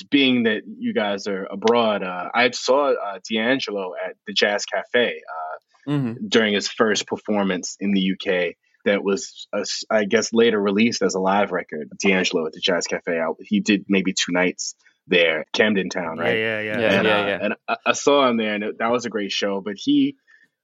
being 0.10 0.43
that 0.43 0.62
you 0.65 0.93
guys 0.93 1.28
are 1.28 1.45
abroad, 1.52 2.04
uh, 2.04 2.30
I 2.34 2.52
saw 2.52 2.93
uh, 2.93 3.19
D'Angelo 3.30 3.93
at 3.93 4.15
the 4.25 4.34
Jazz 4.34 4.65
Cafe 4.65 5.21
uh, 5.88 5.91
hmm 5.91 6.13
during 6.28 6.54
his 6.54 6.67
first 6.67 7.08
performance 7.08 7.75
in 7.80 7.91
the 7.93 8.12
UK. 8.13 8.56
That 8.86 9.04
was, 9.04 9.48
uh, 9.52 9.65
I 9.89 10.06
guess, 10.06 10.32
later 10.34 10.60
released 10.60 11.02
as 11.02 11.15
a 11.15 11.20
live 11.20 11.52
record. 11.52 11.89
D'Angelo 12.00 12.46
at 12.46 12.54
the 12.54 12.62
Jazz 12.62 12.88
Cafe. 12.88 13.20
I, 13.20 13.28
he 13.42 13.60
did 13.60 13.86
maybe 13.89 14.13
two 14.13 14.32
nights 14.32 14.76
there, 15.10 15.46
Camden 15.54 15.89
Town, 15.89 16.18
right? 16.18 16.38
Yeah, 16.38 16.62
yeah, 16.62 16.80
yeah. 16.80 16.80
Yeah. 16.80 17.00
and, 17.00 17.08
uh, 17.08 17.10
yeah. 17.10 17.39
and 17.42 17.54
I, 17.68 17.76
I 17.88 17.92
saw 17.94 18.30
him 18.30 18.38
there, 18.38 18.54
and 18.54 18.63
it, 18.63 18.78
that 18.80 18.92
was 18.92 19.06
a 19.06 19.10
great 19.10 19.32
show. 19.32 19.60
But 19.60 19.76
he, 19.78 20.15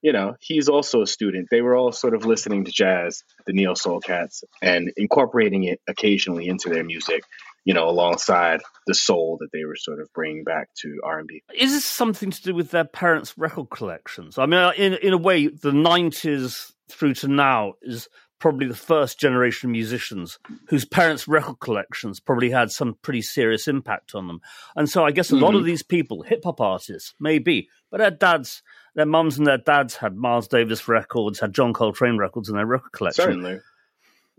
you 0.01 0.13
know, 0.13 0.35
he's 0.39 0.69
also 0.69 1.01
a 1.01 1.07
student. 1.07 1.47
They 1.49 1.61
were 1.61 1.75
all 1.75 1.91
sort 1.91 2.13
of 2.13 2.25
listening 2.25 2.65
to 2.65 2.71
jazz, 2.71 3.23
the 3.45 3.53
neo 3.53 3.73
soul 3.73 3.99
cats, 3.99 4.43
and 4.61 4.91
incorporating 4.95 5.63
it 5.63 5.81
occasionally 5.87 6.47
into 6.47 6.69
their 6.69 6.83
music. 6.83 7.23
You 7.65 7.73
know, 7.73 7.89
alongside 7.89 8.61
the 8.85 8.93
soul 8.93 9.37
that 9.41 9.49
they 9.51 9.65
were 9.65 9.75
sort 9.75 9.99
of 9.99 10.13
bringing 10.13 10.43
back 10.43 10.69
to 10.81 11.01
R 11.03 11.17
and 11.17 11.27
B. 11.27 11.41
Is 11.57 11.71
this 11.71 11.83
something 11.83 12.29
to 12.29 12.41
do 12.43 12.53
with 12.53 12.69
their 12.69 12.85
parents' 12.85 13.35
record 13.39 13.71
collections? 13.71 14.37
I 14.37 14.45
mean, 14.45 14.71
in 14.77 14.93
in 14.93 15.13
a 15.13 15.17
way, 15.17 15.47
the 15.47 15.71
'90s 15.71 16.73
through 16.89 17.13
to 17.15 17.27
now 17.27 17.73
is 17.81 18.07
probably 18.39 18.67
the 18.67 18.75
first 18.75 19.19
generation 19.19 19.69
of 19.69 19.71
musicians 19.71 20.37
whose 20.67 20.85
parents' 20.85 21.27
record 21.27 21.59
collections 21.59 22.19
probably 22.19 22.49
had 22.49 22.69
some 22.69 22.95
pretty 23.01 23.21
serious 23.21 23.67
impact 23.67 24.13
on 24.13 24.27
them. 24.27 24.39
And 24.75 24.89
so, 24.89 25.05
I 25.05 25.11
guess 25.11 25.31
a 25.31 25.35
lot 25.35 25.55
of 25.55 25.65
these 25.65 25.83
people, 25.83 26.21
hip 26.21 26.41
hop 26.43 26.61
artists, 26.61 27.15
maybe, 27.19 27.69
but 27.89 27.99
their 27.99 28.11
dads, 28.11 28.61
their 28.93 29.05
mums 29.05 29.37
and 29.37 29.47
their 29.47 29.57
dads 29.57 29.95
had 29.95 30.15
Miles 30.15 30.47
Davis 30.47 30.87
records, 30.87 31.39
had 31.39 31.53
John 31.53 31.73
Coltrane 31.73 32.17
records 32.17 32.49
in 32.49 32.55
their 32.55 32.65
record 32.65 32.91
collection. 32.91 33.23
Certainly. 33.23 33.59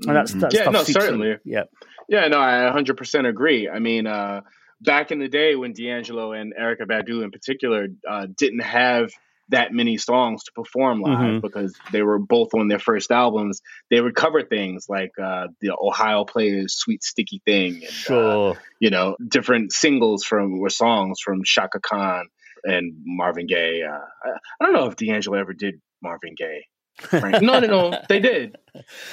And 0.06 0.16
that's, 0.16 0.32
that 0.34 0.52
Yeah, 0.52 0.70
no, 0.70 0.80
in. 0.80 0.84
certainly. 0.86 1.36
Yeah. 1.44 1.64
Yeah, 2.08 2.28
no, 2.28 2.38
I 2.38 2.70
100% 2.72 3.28
agree. 3.28 3.68
I 3.68 3.78
mean, 3.78 4.06
uh, 4.06 4.42
back 4.80 5.10
in 5.10 5.18
the 5.18 5.28
day 5.28 5.56
when 5.56 5.72
D'Angelo 5.72 6.32
and 6.32 6.54
Erykah 6.54 6.86
Badu 6.86 7.24
in 7.24 7.30
particular 7.30 7.88
uh, 8.08 8.26
didn't 8.36 8.60
have 8.60 9.10
that 9.50 9.72
many 9.72 9.96
songs 9.96 10.44
to 10.44 10.52
perform 10.52 11.00
live 11.00 11.18
Mhm. 11.18 11.40
because 11.42 11.74
they 11.92 12.02
were 12.02 12.18
both 12.18 12.54
on 12.54 12.68
their 12.68 12.78
first 12.78 13.10
albums, 13.12 13.62
they 13.90 14.00
would 14.00 14.14
cover 14.14 14.42
things 14.42 14.86
like 14.88 15.12
uh, 15.22 15.46
the 15.60 15.76
Ohio 15.80 16.24
Players' 16.24 16.74
"Sweet 16.76 17.02
Sticky 17.04 17.40
Thing" 17.44 17.82
and 17.84 18.16
uh, 18.16 18.54
you 18.80 18.90
know 18.90 19.16
different 19.26 19.72
singles 19.72 20.24
from 20.24 20.58
or 20.60 20.68
songs 20.70 21.20
from 21.24 21.42
Chaka 21.44 21.80
Khan 21.80 22.26
and 22.64 22.94
Marvin 23.04 23.46
Gaye. 23.46 23.82
Uh, 23.82 23.98
I, 24.24 24.30
I 24.60 24.64
don't 24.64 24.72
know 24.74 24.86
if 24.86 24.96
D'Angelo 24.96 25.38
ever 25.38 25.52
did 25.52 25.80
Marvin 26.02 26.34
Gaye. 26.36 26.64
Frank. 26.98 27.42
No, 27.42 27.60
no, 27.60 27.66
no. 27.66 27.98
They 28.08 28.20
did. 28.20 28.56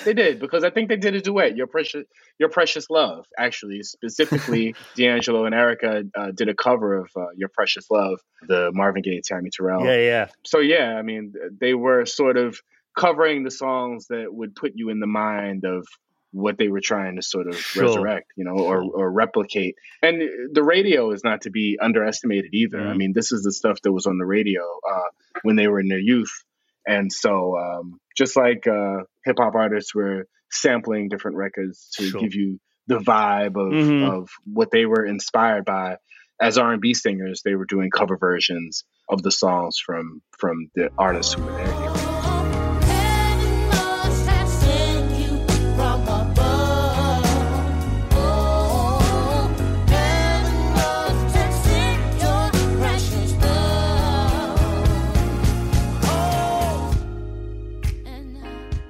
They 0.05 0.13
did 0.13 0.39
because 0.39 0.63
I 0.63 0.69
think 0.69 0.89
they 0.89 0.95
did 0.97 1.15
a 1.15 1.21
duet. 1.21 1.55
Your 1.55 1.67
precious, 1.67 2.05
your 2.39 2.49
precious 2.49 2.89
love. 2.89 3.25
Actually, 3.37 3.83
specifically, 3.83 4.75
D'Angelo 4.95 5.45
and 5.45 5.53
Erykah 5.53 6.09
uh, 6.15 6.31
did 6.31 6.49
a 6.49 6.55
cover 6.55 6.95
of 6.95 7.11
uh, 7.15 7.27
"Your 7.35 7.49
Precious 7.49 7.89
Love," 7.91 8.19
the 8.47 8.71
Marvin 8.73 9.01
Gaye, 9.01 9.21
Tammy 9.23 9.49
Terrell. 9.49 9.85
Yeah, 9.85 9.97
yeah. 9.97 10.27
So 10.45 10.59
yeah, 10.59 10.95
I 10.97 11.01
mean, 11.01 11.33
they 11.59 11.73
were 11.73 12.05
sort 12.05 12.37
of 12.37 12.59
covering 12.97 13.43
the 13.43 13.51
songs 13.51 14.07
that 14.07 14.33
would 14.33 14.55
put 14.55 14.73
you 14.75 14.89
in 14.89 14.99
the 14.99 15.07
mind 15.07 15.65
of 15.65 15.87
what 16.31 16.57
they 16.57 16.67
were 16.67 16.81
trying 16.81 17.15
to 17.15 17.21
sort 17.21 17.47
of 17.47 17.55
Sure. 17.55 17.83
resurrect, 17.83 18.31
you 18.35 18.43
know, 18.43 18.57
or, 18.57 18.83
or 18.83 19.11
replicate. 19.11 19.75
And 20.01 20.21
the 20.51 20.63
radio 20.63 21.11
is 21.11 21.23
not 21.23 21.41
to 21.41 21.51
be 21.51 21.77
underestimated 21.79 22.53
either. 22.53 22.79
Mm. 22.79 22.87
I 22.87 22.93
mean, 22.95 23.13
this 23.13 23.31
is 23.31 23.43
the 23.43 23.51
stuff 23.51 23.81
that 23.83 23.91
was 23.91 24.07
on 24.07 24.17
the 24.17 24.25
radio 24.25 24.61
uh, 24.61 25.09
when 25.43 25.55
they 25.55 25.67
were 25.67 25.79
in 25.79 25.87
their 25.87 25.99
youth. 25.99 26.43
And 26.85 27.11
so, 27.11 27.57
um, 27.57 27.99
just 28.17 28.35
like 28.35 28.67
uh, 28.67 29.03
hip 29.25 29.37
hop 29.39 29.55
artists 29.55 29.93
were 29.95 30.27
sampling 30.51 31.09
different 31.09 31.37
records 31.37 31.89
to 31.97 32.03
Sure. 32.09 32.21
give 32.21 32.35
you 32.35 32.59
the 32.87 32.99
vibe 32.99 33.55
of, 33.55 33.73
Mhm. 33.73 34.03
of 34.21 34.29
what 34.45 34.69
they 34.71 34.85
were 34.85 35.05
inspired 35.05 35.65
by, 35.65 35.97
as 36.41 36.57
R 36.57 36.73
and 36.73 36.81
B 36.81 36.93
singers, 36.93 37.41
they 37.45 37.55
were 37.55 37.65
doing 37.65 37.89
cover 37.89 38.17
versions 38.17 38.83
of 39.09 39.21
the 39.23 39.31
songs 39.31 39.77
from 39.83 40.21
from 40.37 40.69
the 40.75 40.89
artists 40.97 41.33
who 41.33 41.43
were 41.43 41.51
their 41.53 41.92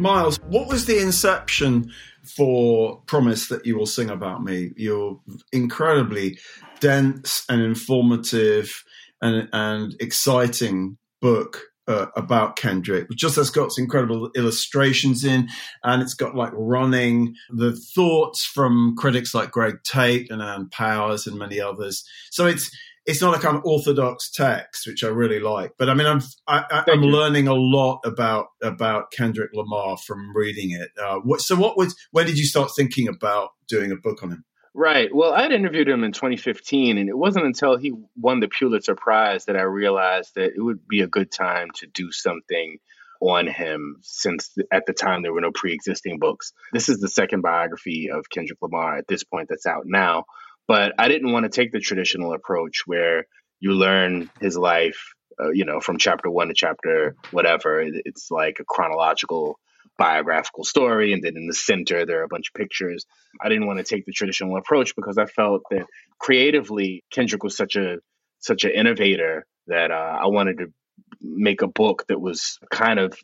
Miles, 0.04 0.38
what 0.50 0.68
was 0.68 0.86
the 0.86 1.02
inception 1.02 1.92
for 2.24 3.02
Promise 3.08 3.48
that 3.48 3.66
you 3.66 3.78
will 3.78 3.88
sing 3.88 4.10
about 4.10 4.44
me? 4.44 4.72
Your 4.76 5.20
incredibly 5.52 6.38
dense 6.80 7.46
and 7.50 7.62
informative 7.62 8.84
and, 9.22 9.50
and 9.54 9.96
exciting 10.00 10.98
book 11.22 11.62
uh, 11.88 12.08
about 12.16 12.56
Kendrick. 12.56 13.08
Just 13.16 13.38
has 13.38 13.50
got 13.50 13.72
some 13.72 13.84
incredible 13.84 14.30
illustrations 14.36 15.24
in, 15.24 15.50
and 15.84 16.02
it's 16.02 16.14
got 16.14 16.36
like 16.36 16.52
running 16.54 17.36
the 17.50 17.74
thoughts 17.96 18.46
from 18.46 18.96
critics 18.98 19.34
like 19.34 19.52
Greg 19.52 19.76
Tate 19.84 20.30
and 20.30 20.42
Ann 20.42 20.70
Powers 20.70 21.28
and 21.28 21.38
many 21.38 21.60
others. 21.60 22.06
So 22.30 22.46
it's 22.46 22.70
it's 23.06 23.22
not 23.22 23.36
a 23.36 23.40
kind 23.40 23.58
of 23.58 23.66
orthodox 23.66 24.32
text, 24.32 24.88
which 24.88 25.04
I 25.04 25.08
really 25.08 25.40
like. 25.40 25.74
But 25.78 25.90
I 25.90 25.94
mean, 25.94 26.08
I'm 26.08 26.22
I, 26.48 26.84
you. 26.88 26.96
learning 26.96 27.48
a 27.48 27.54
lot 27.54 28.00
about 28.06 28.48
about 28.62 29.12
Kendrick 29.12 29.52
Lamar 29.54 29.98
from 29.98 30.36
reading 30.36 30.72
it. 30.72 30.90
Uh, 31.02 31.20
what, 31.20 31.42
so, 31.42 31.56
what 31.56 31.78
was 31.78 31.96
when 32.12 32.26
did 32.26 32.38
you 32.38 32.46
start 32.46 32.72
thinking 32.76 33.08
about 33.08 33.50
doing 33.68 33.92
a 33.92 33.96
book 33.96 34.24
on 34.24 34.32
him? 34.32 34.46
Right. 34.76 35.14
Well, 35.14 35.34
I 35.34 35.44
had 35.44 35.52
interviewed 35.52 35.88
him 35.88 36.04
in 36.04 36.14
2015, 36.14 36.98
and 36.98 37.08
it 37.08 37.18
wasn't 37.18 37.46
until 37.46 37.78
he 37.78 37.94
won 38.16 38.40
the 38.40 38.48
Pulitzer 38.48 38.96
Prize 38.96 39.46
that 39.46 39.56
I 39.56 39.62
realized 39.62 40.32
that 40.36 40.54
it 40.56 40.62
would 40.62 40.88
be 40.88 41.02
a 41.02 41.08
good 41.08 41.32
time 41.32 41.70
to 41.76 41.88
do 41.88 42.12
something 42.12 42.80
on 43.22 43.48
him 43.48 43.98
since 44.02 44.54
at 44.72 44.86
the 44.86 44.94
time 44.94 45.22
there 45.22 45.32
were 45.32 45.42
no 45.42 45.52
pre-existing 45.52 46.20
books. 46.20 46.54
This 46.74 46.90
is 46.90 47.00
the 47.00 47.08
second 47.08 47.42
biography 47.42 48.10
of 48.12 48.30
Kendrick 48.30 48.60
Lamar 48.62 48.98
at 48.98 49.08
this 49.08 49.24
point 49.24 49.48
that's 49.48 49.66
out 49.66 49.84
now, 49.86 50.26
but 50.68 50.94
I 50.98 51.08
didn't 51.08 51.32
want 51.32 51.44
to 51.44 51.50
take 51.50 51.72
the 51.72 51.80
traditional 51.80 52.34
approach 52.34 52.84
where 52.86 53.26
you 53.60 53.74
learn 53.74 54.30
his 54.42 54.58
life, 54.58 55.14
uh, 55.42 55.52
you 55.52 55.66
know, 55.66 55.80
from 55.80 55.98
chapter 55.98 56.30
1 56.30 56.48
to 56.50 56.54
chapter 56.54 57.16
whatever. 57.32 57.82
It's 57.82 58.30
like 58.30 58.58
a 58.60 58.66
chronological 58.66 59.60
biographical 59.98 60.64
story, 60.64 61.14
and 61.14 61.24
then 61.24 61.38
in 61.38 61.48
the 61.48 61.54
center 61.54 62.06
there 62.06 62.22
are 62.22 62.24
a 62.24 62.28
bunch 62.28 62.50
of 62.50 62.60
pictures. 62.60 63.06
I 63.42 63.50
didn't 63.50 63.68
want 63.68 63.80
to 63.80 63.86
take 63.86 64.06
the 64.06 64.12
traditional 64.12 64.58
approach 64.58 64.96
because 64.96 65.18
I 65.18 65.26
felt 65.26 65.64
that 65.72 65.86
creatively 66.20 67.04
Kendrick 67.12 67.44
was 67.44 67.56
such 67.56 67.76
a 67.76 67.98
such 68.40 68.66
an 68.66 68.72
innovator 68.72 69.46
that 69.68 69.92
uh, 69.92 70.18
I 70.22 70.28
wanted 70.28 70.58
to 70.58 70.74
make 71.22 71.62
a 71.62 71.68
book 71.68 72.06
that 72.10 72.20
was 72.20 72.60
kind 72.70 73.00
of 73.00 73.18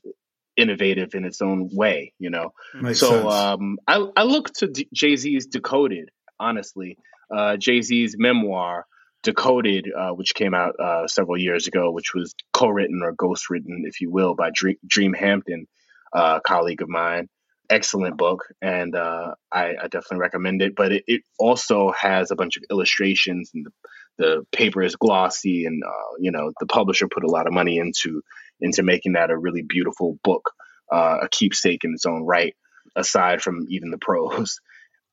innovative 0.56 1.16
in 1.16 1.26
its 1.26 1.42
own 1.42 1.70
way, 1.74 2.14
you 2.20 2.30
know. 2.30 2.54
Makes 2.74 3.00
so 3.00 3.30
um, 3.30 3.78
I, 3.88 4.06
I 4.16 4.24
look 4.24 4.54
to 4.56 4.68
D- 4.68 4.90
Jay 4.94 5.16
Z's 5.16 5.48
Decoded, 5.48 6.10
honestly. 6.40 6.98
Uh, 7.34 7.58
Jay 7.58 7.82
Z's 7.82 8.16
memoir, 8.18 8.86
Decoded, 9.22 9.92
uh, 9.94 10.12
which 10.12 10.34
came 10.34 10.54
out 10.54 10.80
uh, 10.80 11.06
several 11.08 11.38
years 11.38 11.68
ago, 11.68 11.92
which 11.92 12.14
was 12.14 12.34
co 12.54 12.70
written 12.70 13.02
or 13.04 13.12
ghost 13.12 13.50
written, 13.50 13.84
if 13.86 14.00
you 14.00 14.10
will, 14.10 14.34
by 14.34 14.50
Dream, 14.88 15.14
Hampton, 15.14 15.68
uh, 16.14 16.40
a 16.40 16.42
colleague 16.42 16.82
of 16.82 16.88
mine. 16.88 17.28
Excellent 17.70 18.18
book, 18.18 18.46
and 18.62 18.96
uh, 18.96 19.36
I, 19.52 19.76
I 19.76 19.88
definitely 19.90 20.20
recommend 20.20 20.62
it. 20.62 20.74
But 20.74 20.94
it, 20.94 21.04
it 21.06 21.22
also 21.38 21.92
has 21.92 22.32
a 22.32 22.38
bunch 22.38 22.56
of 22.56 22.64
illustrations, 22.72 23.52
and 23.54 23.66
the, 23.66 23.72
the 24.18 24.46
paper 24.54 24.82
is 24.82 24.96
glossy, 24.96 25.66
and 25.66 25.84
uh, 25.84 26.16
you 26.20 26.32
know 26.32 26.54
the 26.62 26.66
publisher 26.66 27.10
put 27.10 27.26
a 27.26 27.30
lot 27.30 27.46
of 27.46 27.52
money 27.54 27.78
into 27.78 28.22
into 28.62 28.84
making 28.84 29.14
that 29.14 29.32
a 29.32 29.38
really 29.38 29.64
beautiful 29.64 30.18
book, 30.24 30.52
uh, 30.90 31.18
a 31.24 31.30
keepsake 31.30 31.84
in 31.84 31.94
its 31.94 32.06
own 32.06 32.24
right. 32.24 32.56
Aside 32.96 33.42
from 33.42 33.66
even 33.70 33.92
the 33.92 34.00
prose, 34.00 34.62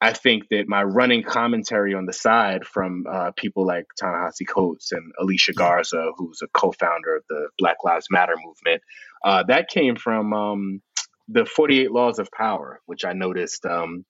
I 0.01 0.13
think 0.13 0.49
that 0.51 0.69
my 0.69 0.83
running 0.83 1.23
commentary 1.23 1.95
on 1.95 2.05
the 2.05 2.13
side 2.13 2.67
from 2.67 3.07
uh, 3.11 3.31
people 3.35 3.67
like 3.67 3.87
Ta-Nehisi 3.99 4.47
Coates 4.47 4.93
and 4.93 5.13
Alicia 5.19 5.55
Garza, 5.55 6.11
who's 6.17 6.43
a 6.43 6.49
co-founder 6.49 7.17
of 7.17 7.25
the 7.31 7.49
Black 7.59 7.79
Lives 7.83 8.09
Matter 8.11 8.35
movement, 8.37 8.83
uh, 9.25 9.45
that 9.45 9.69
came 9.69 9.97
from 9.97 10.35
um, 10.35 10.83
the 11.29 11.47
48 11.47 11.91
Laws 11.91 12.19
of 12.19 12.31
Power, 12.31 12.81
which 12.85 13.07
I 13.07 13.15
noticed 13.15 13.65
um, 13.65 14.05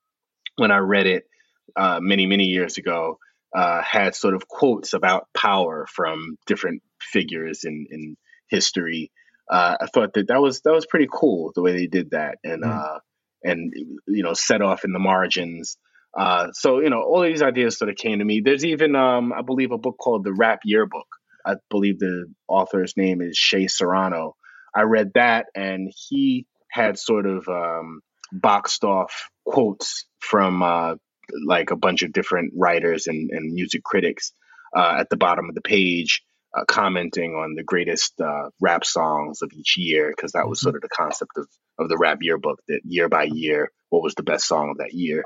when 0.56 0.72
I 0.72 0.78
read 0.78 1.06
it 1.06 1.24
uh, 1.76 2.00
many, 2.02 2.26
many 2.26 2.44
years 2.44 2.78
ago, 2.78 3.18
uh, 3.54 3.80
had 3.80 4.14
sort 4.16 4.34
of 4.34 4.48
quotes 4.48 4.92
about 4.92 5.28
power 5.34 5.86
from 5.88 6.36
different 6.46 6.82
figures 7.00 7.64
in, 7.64 7.86
in 7.90 8.16
history. 8.48 9.12
Uh, 9.48 9.76
I 9.80 9.86
thought 9.86 10.14
that 10.14 10.28
that 10.28 10.42
was 10.42 10.62
that 10.62 10.72
was 10.72 10.86
pretty 10.86 11.08
cool 11.10 11.52
the 11.54 11.62
way 11.62 11.72
they 11.72 11.86
did 11.86 12.10
that, 12.10 12.38
and 12.42 12.64
uh, 12.64 12.98
and 13.46 13.72
you 14.06 14.22
know 14.22 14.34
set 14.34 14.62
off 14.62 14.84
in 14.84 14.92
the 14.92 14.98
margins. 14.98 15.76
Uh, 16.18 16.48
so 16.52 16.80
you 16.80 16.90
know 16.90 17.02
all 17.02 17.22
these 17.22 17.42
ideas 17.42 17.78
sort 17.78 17.90
of 17.90 17.96
came 17.96 18.18
to 18.18 18.24
me. 18.24 18.40
There's 18.44 18.64
even 18.64 18.96
um, 18.96 19.32
I 19.32 19.42
believe 19.42 19.72
a 19.72 19.78
book 19.78 19.96
called 19.98 20.24
the 20.24 20.32
Rap 20.32 20.60
Yearbook. 20.64 21.06
I 21.44 21.54
believe 21.70 21.98
the 21.98 22.26
author's 22.48 22.96
name 22.96 23.22
is 23.22 23.36
Shea 23.36 23.68
Serrano. 23.68 24.34
I 24.74 24.82
read 24.82 25.12
that, 25.14 25.46
and 25.54 25.92
he 26.08 26.46
had 26.70 26.98
sort 26.98 27.26
of 27.26 27.48
um, 27.48 28.00
boxed 28.32 28.84
off 28.84 29.28
quotes 29.44 30.06
from 30.20 30.62
uh, 30.62 30.94
like 31.46 31.70
a 31.70 31.76
bunch 31.76 32.02
of 32.02 32.12
different 32.12 32.52
writers 32.56 33.06
and, 33.06 33.30
and 33.30 33.54
music 33.54 33.82
critics 33.82 34.32
uh, 34.76 34.96
at 34.98 35.08
the 35.08 35.16
bottom 35.16 35.48
of 35.48 35.54
the 35.54 35.62
page, 35.62 36.22
uh, 36.56 36.64
commenting 36.64 37.34
on 37.34 37.54
the 37.54 37.62
greatest 37.62 38.18
uh, 38.20 38.48
rap 38.60 38.84
songs 38.84 39.42
of 39.42 39.50
each 39.52 39.76
year, 39.76 40.10
because 40.14 40.32
that 40.32 40.48
was 40.48 40.60
sort 40.60 40.74
of 40.74 40.82
the 40.82 40.88
concept 40.88 41.32
of, 41.36 41.46
of 41.78 41.88
the 41.88 41.98
rap 41.98 42.18
yearbook 42.22 42.60
that 42.68 42.80
year 42.84 43.08
by 43.08 43.24
year, 43.24 43.70
what 43.90 44.02
was 44.02 44.14
the 44.14 44.22
best 44.22 44.48
song 44.48 44.70
of 44.70 44.78
that 44.78 44.94
year. 44.94 45.24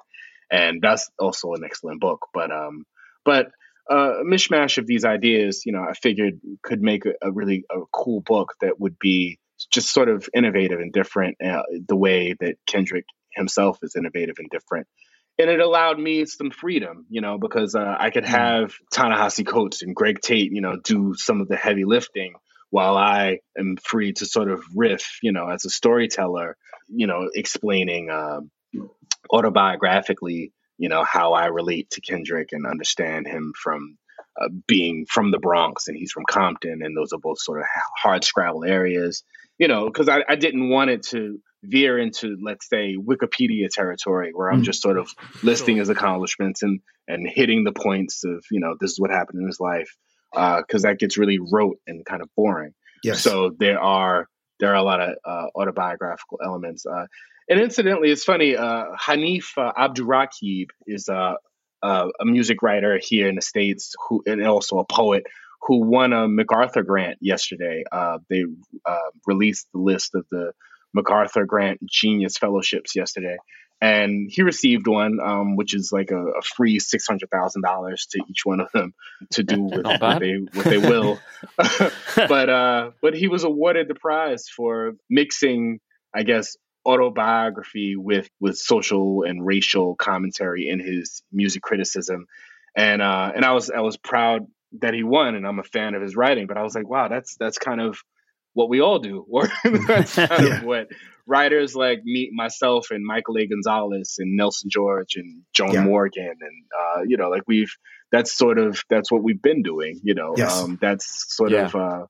And 0.51 0.83
that's 0.83 1.09
also 1.19 1.53
an 1.53 1.62
excellent 1.64 2.01
book. 2.01 2.27
But 2.35 2.51
um, 2.51 2.85
but 3.25 3.51
uh, 3.90 4.21
a 4.21 4.25
mishmash 4.25 4.79
of 4.79 4.87
these 4.87 5.05
ideas, 5.05 5.62
you 5.64 5.73
know, 5.73 5.85
I 5.88 5.93
figured 5.93 6.40
could 6.62 6.83
make 6.83 7.07
a, 7.07 7.12
a 7.23 7.31
really 7.31 7.64
a 7.71 7.81
cool 7.93 8.21
book 8.21 8.55
that 8.61 8.81
would 8.81 8.99
be 8.99 9.38
just 9.73 9.93
sort 9.93 10.09
of 10.09 10.29
innovative 10.35 10.81
and 10.81 10.93
different, 10.93 11.37
uh, 11.45 11.62
the 11.87 11.97
way 11.97 12.35
that 12.40 12.57
Kendrick 12.66 13.05
himself 13.35 13.79
is 13.83 13.95
innovative 13.95 14.37
and 14.38 14.49
different. 14.51 14.87
And 15.40 15.48
it 15.48 15.61
allowed 15.61 15.98
me 15.98 16.26
some 16.26 16.50
freedom, 16.50 17.07
you 17.09 17.22
know, 17.22 17.38
because 17.38 17.74
uh, 17.74 17.96
I 17.98 18.11
could 18.11 18.26
have 18.26 18.74
Ta-Nehisi 18.92 19.46
Coates 19.46 19.81
and 19.81 19.96
Greg 19.96 20.20
Tate, 20.20 20.53
you 20.53 20.61
know, 20.61 20.76
do 20.76 21.14
some 21.16 21.40
of 21.40 21.48
the 21.48 21.57
heavy 21.57 21.87
lifting 21.87 22.35
while 22.68 22.98
I 22.98 23.38
am 23.59 23.79
free 23.83 24.12
to 24.12 24.26
sort 24.26 24.50
of 24.50 24.62
riff, 24.76 25.18
you 25.22 25.33
know, 25.33 25.48
as 25.48 25.64
a 25.64 25.70
storyteller, 25.70 26.59
you 26.88 27.07
know, 27.07 27.31
explaining 27.35 28.11
um, 28.11 28.50
autobiographically, 29.33 30.53
you 30.76 30.90
know, 30.90 31.05
how 31.05 31.33
I 31.33 31.46
relate 31.46 31.88
to 31.92 32.03
Kendrick 32.03 32.50
and 32.53 32.66
understand 32.66 33.26
him 33.26 33.55
from 33.61 33.96
uh, 34.38 34.48
being 34.68 35.07
from 35.09 35.31
the 35.31 35.38
Bronx 35.38 35.88
and 35.88 35.96
he's 35.96 36.12
from 36.12 36.24
Compton, 36.29 36.81
and 36.83 36.94
those 36.94 37.14
are 37.14 37.18
both 37.18 37.40
sort 37.40 37.61
of 37.61 37.66
hard 37.96 38.24
scrabble 38.24 38.64
areas, 38.64 39.24
you 39.59 39.68
know, 39.68 39.87
because 39.87 40.11
I, 40.11 40.22
I 40.29 40.37
didn't 40.37 40.68
want 40.68 40.90
it 40.90 41.03
to 41.09 41.40
veer 41.62 41.99
into, 41.99 42.37
let's 42.42 42.68
say, 42.68 42.96
Wikipedia 42.96 43.68
territory 43.70 44.31
where 44.33 44.51
I'm 44.51 44.62
just 44.62 44.83
sort 44.83 44.99
of 44.99 45.11
listing 45.42 45.77
his 45.77 45.88
accomplishments 45.88 46.62
and 46.62 46.81
and 47.09 47.29
hitting 47.29 47.64
the 47.64 47.73
points 47.73 48.25
of, 48.25 48.44
you 48.51 48.61
know, 48.61 48.77
this 48.81 48.92
is 48.92 49.01
what 49.01 49.11
happened 49.11 49.40
in 49.40 49.46
his 49.46 49.61
life, 49.61 49.96
because 50.33 50.83
that 50.83 50.99
gets 50.99 51.18
really 51.18 51.38
rote 51.38 51.79
and 51.87 52.05
kind 52.05 52.23
of 52.23 52.29
boring. 52.37 52.73
Yes. 53.03 53.20
So 53.20 53.51
there 53.59 53.81
are 53.81 54.29
there 54.59 54.70
are 54.70 54.77
a 54.77 54.83
lot 54.83 55.01
of 55.01 55.16
uh, 55.25 55.46
autobiographical 55.57 56.38
elements. 56.44 56.87
Uh, 56.87 57.07
and 57.49 57.61
incidentally, 57.61 58.11
it's 58.11 58.25
funny. 58.25 58.57
Uh, 58.57 58.85
Hanif 58.96 59.59
uh, 59.59 59.73
Abdurraqib 59.73 60.66
is 60.87 61.09
uh, 61.09 61.35
uh, 61.83 62.09
a 62.20 62.25
music 62.25 62.62
writer 62.62 63.01
here 63.03 63.29
in 63.29 63.35
the 63.35 63.42
states, 63.42 63.94
who 64.09 64.23
and 64.27 64.46
also 64.46 64.79
a 64.79 64.85
poet 64.85 65.25
who 65.62 65.83
won 65.83 66.12
a 66.12 66.29
MacArthur 66.29 66.83
grant 66.83 67.18
yesterday. 67.20 67.85
Uh, 67.90 68.18
they 68.29 68.44
uh, 68.87 68.99
released 69.27 69.66
the 69.73 69.81
list 69.81 70.14
of 70.14 70.27
the 70.31 70.53
MacArthur 70.92 71.44
Grant 71.44 71.85
Genius 71.85 72.37
Fellowships 72.37 72.96
yesterday, 72.96 73.37
and 73.81 74.31
he 74.31 74.42
received 74.42 74.87
one, 74.87 75.18
um, 75.20 75.57
which 75.57 75.74
is 75.74 75.90
like 75.92 76.11
a, 76.11 76.18
a 76.18 76.42
free 76.42 76.79
six 76.79 77.07
hundred 77.07 77.31
thousand 77.31 77.62
dollars 77.62 78.07
to 78.11 78.22
each 78.29 78.44
one 78.44 78.61
of 78.61 78.70
them 78.72 78.92
to 79.31 79.42
do 79.42 79.62
with 79.72 79.85
what 79.85 80.20
they 80.20 80.35
what 80.53 80.64
they 80.66 80.79
will. 80.79 81.18
but 82.16 82.50
uh, 82.50 82.90
but 83.00 83.14
he 83.14 83.29
was 83.29 83.44
awarded 83.44 83.88
the 83.88 83.94
prize 83.94 84.48
for 84.48 84.92
mixing, 85.09 85.81
I 86.14 86.24
guess, 86.24 86.57
autobiography 86.85 87.96
with 87.96 88.29
with 88.40 88.59
social 88.59 89.22
and 89.22 89.44
racial 89.44 89.94
commentary 89.96 90.68
in 90.68 90.81
his 90.81 91.22
music 91.33 91.62
criticism, 91.62 92.26
and 92.76 93.00
uh, 93.00 93.33
and 93.35 93.44
I 93.44 93.53
was 93.53 93.70
I 93.70 93.81
was 93.81 93.96
proud 93.96 94.46
that 94.81 94.94
he 94.94 95.03
won, 95.03 95.35
and 95.35 95.46
I'm 95.46 95.59
a 95.59 95.64
fan 95.64 95.94
of 95.94 96.03
his 96.03 96.16
writing. 96.16 96.46
But 96.46 96.59
I 96.59 96.62
was 96.62 96.74
like, 96.74 96.88
wow, 96.88 97.09
that's 97.09 97.37
that's 97.37 97.59
kind 97.59 97.81
of 97.81 97.98
what 98.55 98.69
we 98.69 98.81
all 98.81 98.99
do, 98.99 99.25
or 99.31 99.49
that's 99.87 100.15
kind 100.29 100.31
Yeah. 100.47 100.59
of 100.59 100.65
what 100.65 100.89
writers 101.27 101.75
like 101.77 102.03
me, 102.05 102.31
myself, 102.33 102.89
and 102.91 103.05
Michael 103.05 103.39
A. 103.39 103.47
Gonzalez, 103.47 104.17
and 104.19 104.37
Nelson 104.37 104.69
George, 104.71 105.15
and 105.17 105.43
Joan 105.53 105.73
Yeah. 105.75 105.85
Morgan, 105.85 106.35
and 106.41 106.65
uh, 106.81 107.03
you 107.07 107.17
know, 107.17 107.29
like 107.29 107.43
we've 107.47 107.73
that's 108.13 108.33
sort 108.37 108.59
of 108.59 108.83
that's 108.91 109.11
what 109.13 109.23
we've 109.23 109.41
been 109.43 109.63
doing. 109.63 110.01
You 110.03 110.15
know, 110.15 110.35
Yes. 110.37 110.53
um, 110.53 110.79
that's 110.81 111.35
sort 111.35 111.53
Yeah. 111.53 111.67
of 111.67 111.75
uh, 111.77 112.07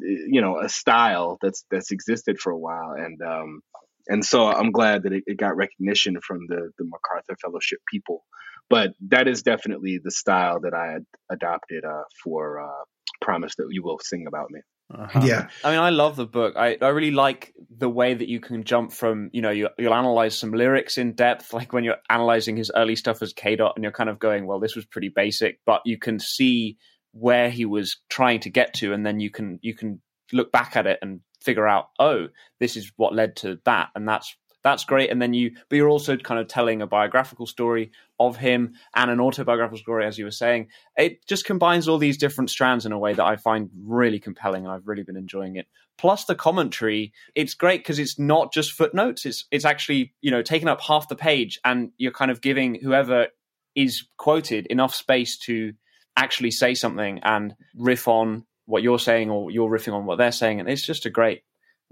you 0.00 0.40
know 0.40 0.58
a 0.60 0.68
style 0.68 1.38
that's 1.42 1.64
that's 1.70 1.90
existed 1.92 2.38
for 2.40 2.50
a 2.50 2.58
while, 2.58 2.92
and 2.96 3.20
um, 3.22 3.60
and 4.08 4.24
so 4.24 4.46
I'm 4.46 4.72
glad 4.72 5.02
that 5.04 5.12
it, 5.12 5.24
it 5.26 5.36
got 5.38 5.56
recognition 5.56 6.18
from 6.26 6.40
the 6.48 6.70
the 6.78 6.84
MacArthur 6.84 7.36
Fellowship 7.40 7.78
people. 7.90 8.24
But 8.70 8.92
that 9.08 9.28
is 9.28 9.42
definitely 9.42 10.00
the 10.02 10.10
style 10.10 10.60
that 10.60 10.72
I 10.72 10.92
had 10.92 11.04
adopted 11.30 11.84
uh, 11.84 12.04
for 12.22 12.60
uh, 12.60 12.84
"Promise 13.20 13.56
That 13.56 13.66
You 13.70 13.82
Will 13.82 13.98
Sing 14.02 14.24
About 14.26 14.50
Me." 14.50 14.60
Uh-huh. 14.94 15.20
Yeah. 15.24 15.48
I 15.62 15.70
mean, 15.70 15.80
I 15.80 15.90
love 15.90 16.16
the 16.16 16.26
book. 16.26 16.54
I, 16.56 16.76
I 16.80 16.88
really 16.88 17.10
like 17.10 17.52
the 17.76 17.88
way 17.88 18.14
that 18.14 18.28
you 18.28 18.40
can 18.40 18.64
jump 18.64 18.92
from, 18.92 19.30
you 19.32 19.42
know, 19.42 19.50
you, 19.50 19.68
you'll 19.78 19.94
analyze 19.94 20.38
some 20.38 20.52
lyrics 20.52 20.98
in 20.98 21.12
depth, 21.12 21.52
like 21.52 21.72
when 21.72 21.84
you're 21.84 21.96
analyzing 22.08 22.56
his 22.56 22.70
early 22.74 22.96
stuff 22.96 23.22
as 23.22 23.32
K 23.32 23.56
Dot, 23.56 23.72
and 23.76 23.82
you're 23.82 23.92
kind 23.92 24.10
of 24.10 24.18
going, 24.18 24.46
well, 24.46 24.60
this 24.60 24.76
was 24.76 24.84
pretty 24.84 25.08
basic, 25.08 25.60
but 25.66 25.82
you 25.84 25.98
can 25.98 26.18
see 26.18 26.76
where 27.12 27.50
he 27.50 27.64
was 27.64 27.96
trying 28.08 28.40
to 28.40 28.50
get 28.50 28.74
to, 28.74 28.92
and 28.92 29.04
then 29.04 29.20
you 29.20 29.30
can 29.30 29.58
you 29.62 29.74
can 29.74 30.00
look 30.32 30.50
back 30.52 30.76
at 30.76 30.86
it 30.86 30.98
and 31.02 31.20
figure 31.42 31.66
out, 31.66 31.88
oh, 31.98 32.28
this 32.60 32.76
is 32.76 32.92
what 32.96 33.14
led 33.14 33.36
to 33.36 33.60
that, 33.64 33.88
and 33.94 34.08
that's 34.08 34.36
that's 34.64 34.84
great. 34.84 35.10
And 35.10 35.20
then 35.20 35.34
you, 35.34 35.52
but 35.68 35.76
you're 35.76 35.90
also 35.90 36.16
kind 36.16 36.40
of 36.40 36.48
telling 36.48 36.80
a 36.80 36.86
biographical 36.86 37.46
story 37.46 37.92
of 38.18 38.38
him 38.38 38.74
and 38.96 39.10
an 39.10 39.20
autobiographical 39.20 39.76
story, 39.78 40.06
as 40.06 40.18
you 40.18 40.24
were 40.24 40.30
saying. 40.30 40.68
It 40.96 41.24
just 41.26 41.44
combines 41.44 41.86
all 41.86 41.98
these 41.98 42.16
different 42.16 42.48
strands 42.48 42.86
in 42.86 42.92
a 42.92 42.98
way 42.98 43.12
that 43.12 43.24
I 43.24 43.36
find 43.36 43.68
really 43.84 44.18
compelling, 44.18 44.64
and 44.64 44.72
I've 44.72 44.88
really 44.88 45.02
been 45.02 45.18
enjoying 45.18 45.56
it. 45.56 45.66
Plus 45.98 46.24
the 46.24 46.34
commentary, 46.34 47.12
it's 47.34 47.52
great 47.52 47.80
because 47.80 47.98
it's 47.98 48.18
not 48.18 48.54
just 48.54 48.72
footnotes; 48.72 49.26
it's 49.26 49.44
it's 49.50 49.66
actually 49.66 50.14
you 50.22 50.30
know 50.30 50.42
taking 50.42 50.68
up 50.68 50.80
half 50.80 51.08
the 51.08 51.14
page, 51.14 51.60
and 51.62 51.90
you're 51.98 52.10
kind 52.10 52.30
of 52.30 52.40
giving 52.40 52.80
whoever 52.80 53.28
is 53.74 54.06
quoted 54.16 54.66
enough 54.68 54.94
space 54.94 55.36
to 55.36 55.74
actually 56.16 56.50
say 56.50 56.74
something 56.74 57.20
and 57.22 57.54
riff 57.76 58.08
on 58.08 58.46
what 58.66 58.82
you're 58.82 58.98
saying 58.98 59.30
or 59.30 59.50
you're 59.50 59.68
riffing 59.68 59.92
on 59.92 60.06
what 60.06 60.16
they're 60.16 60.32
saying, 60.32 60.58
and 60.58 60.70
it's 60.70 60.86
just 60.86 61.04
a 61.04 61.10
great 61.10 61.42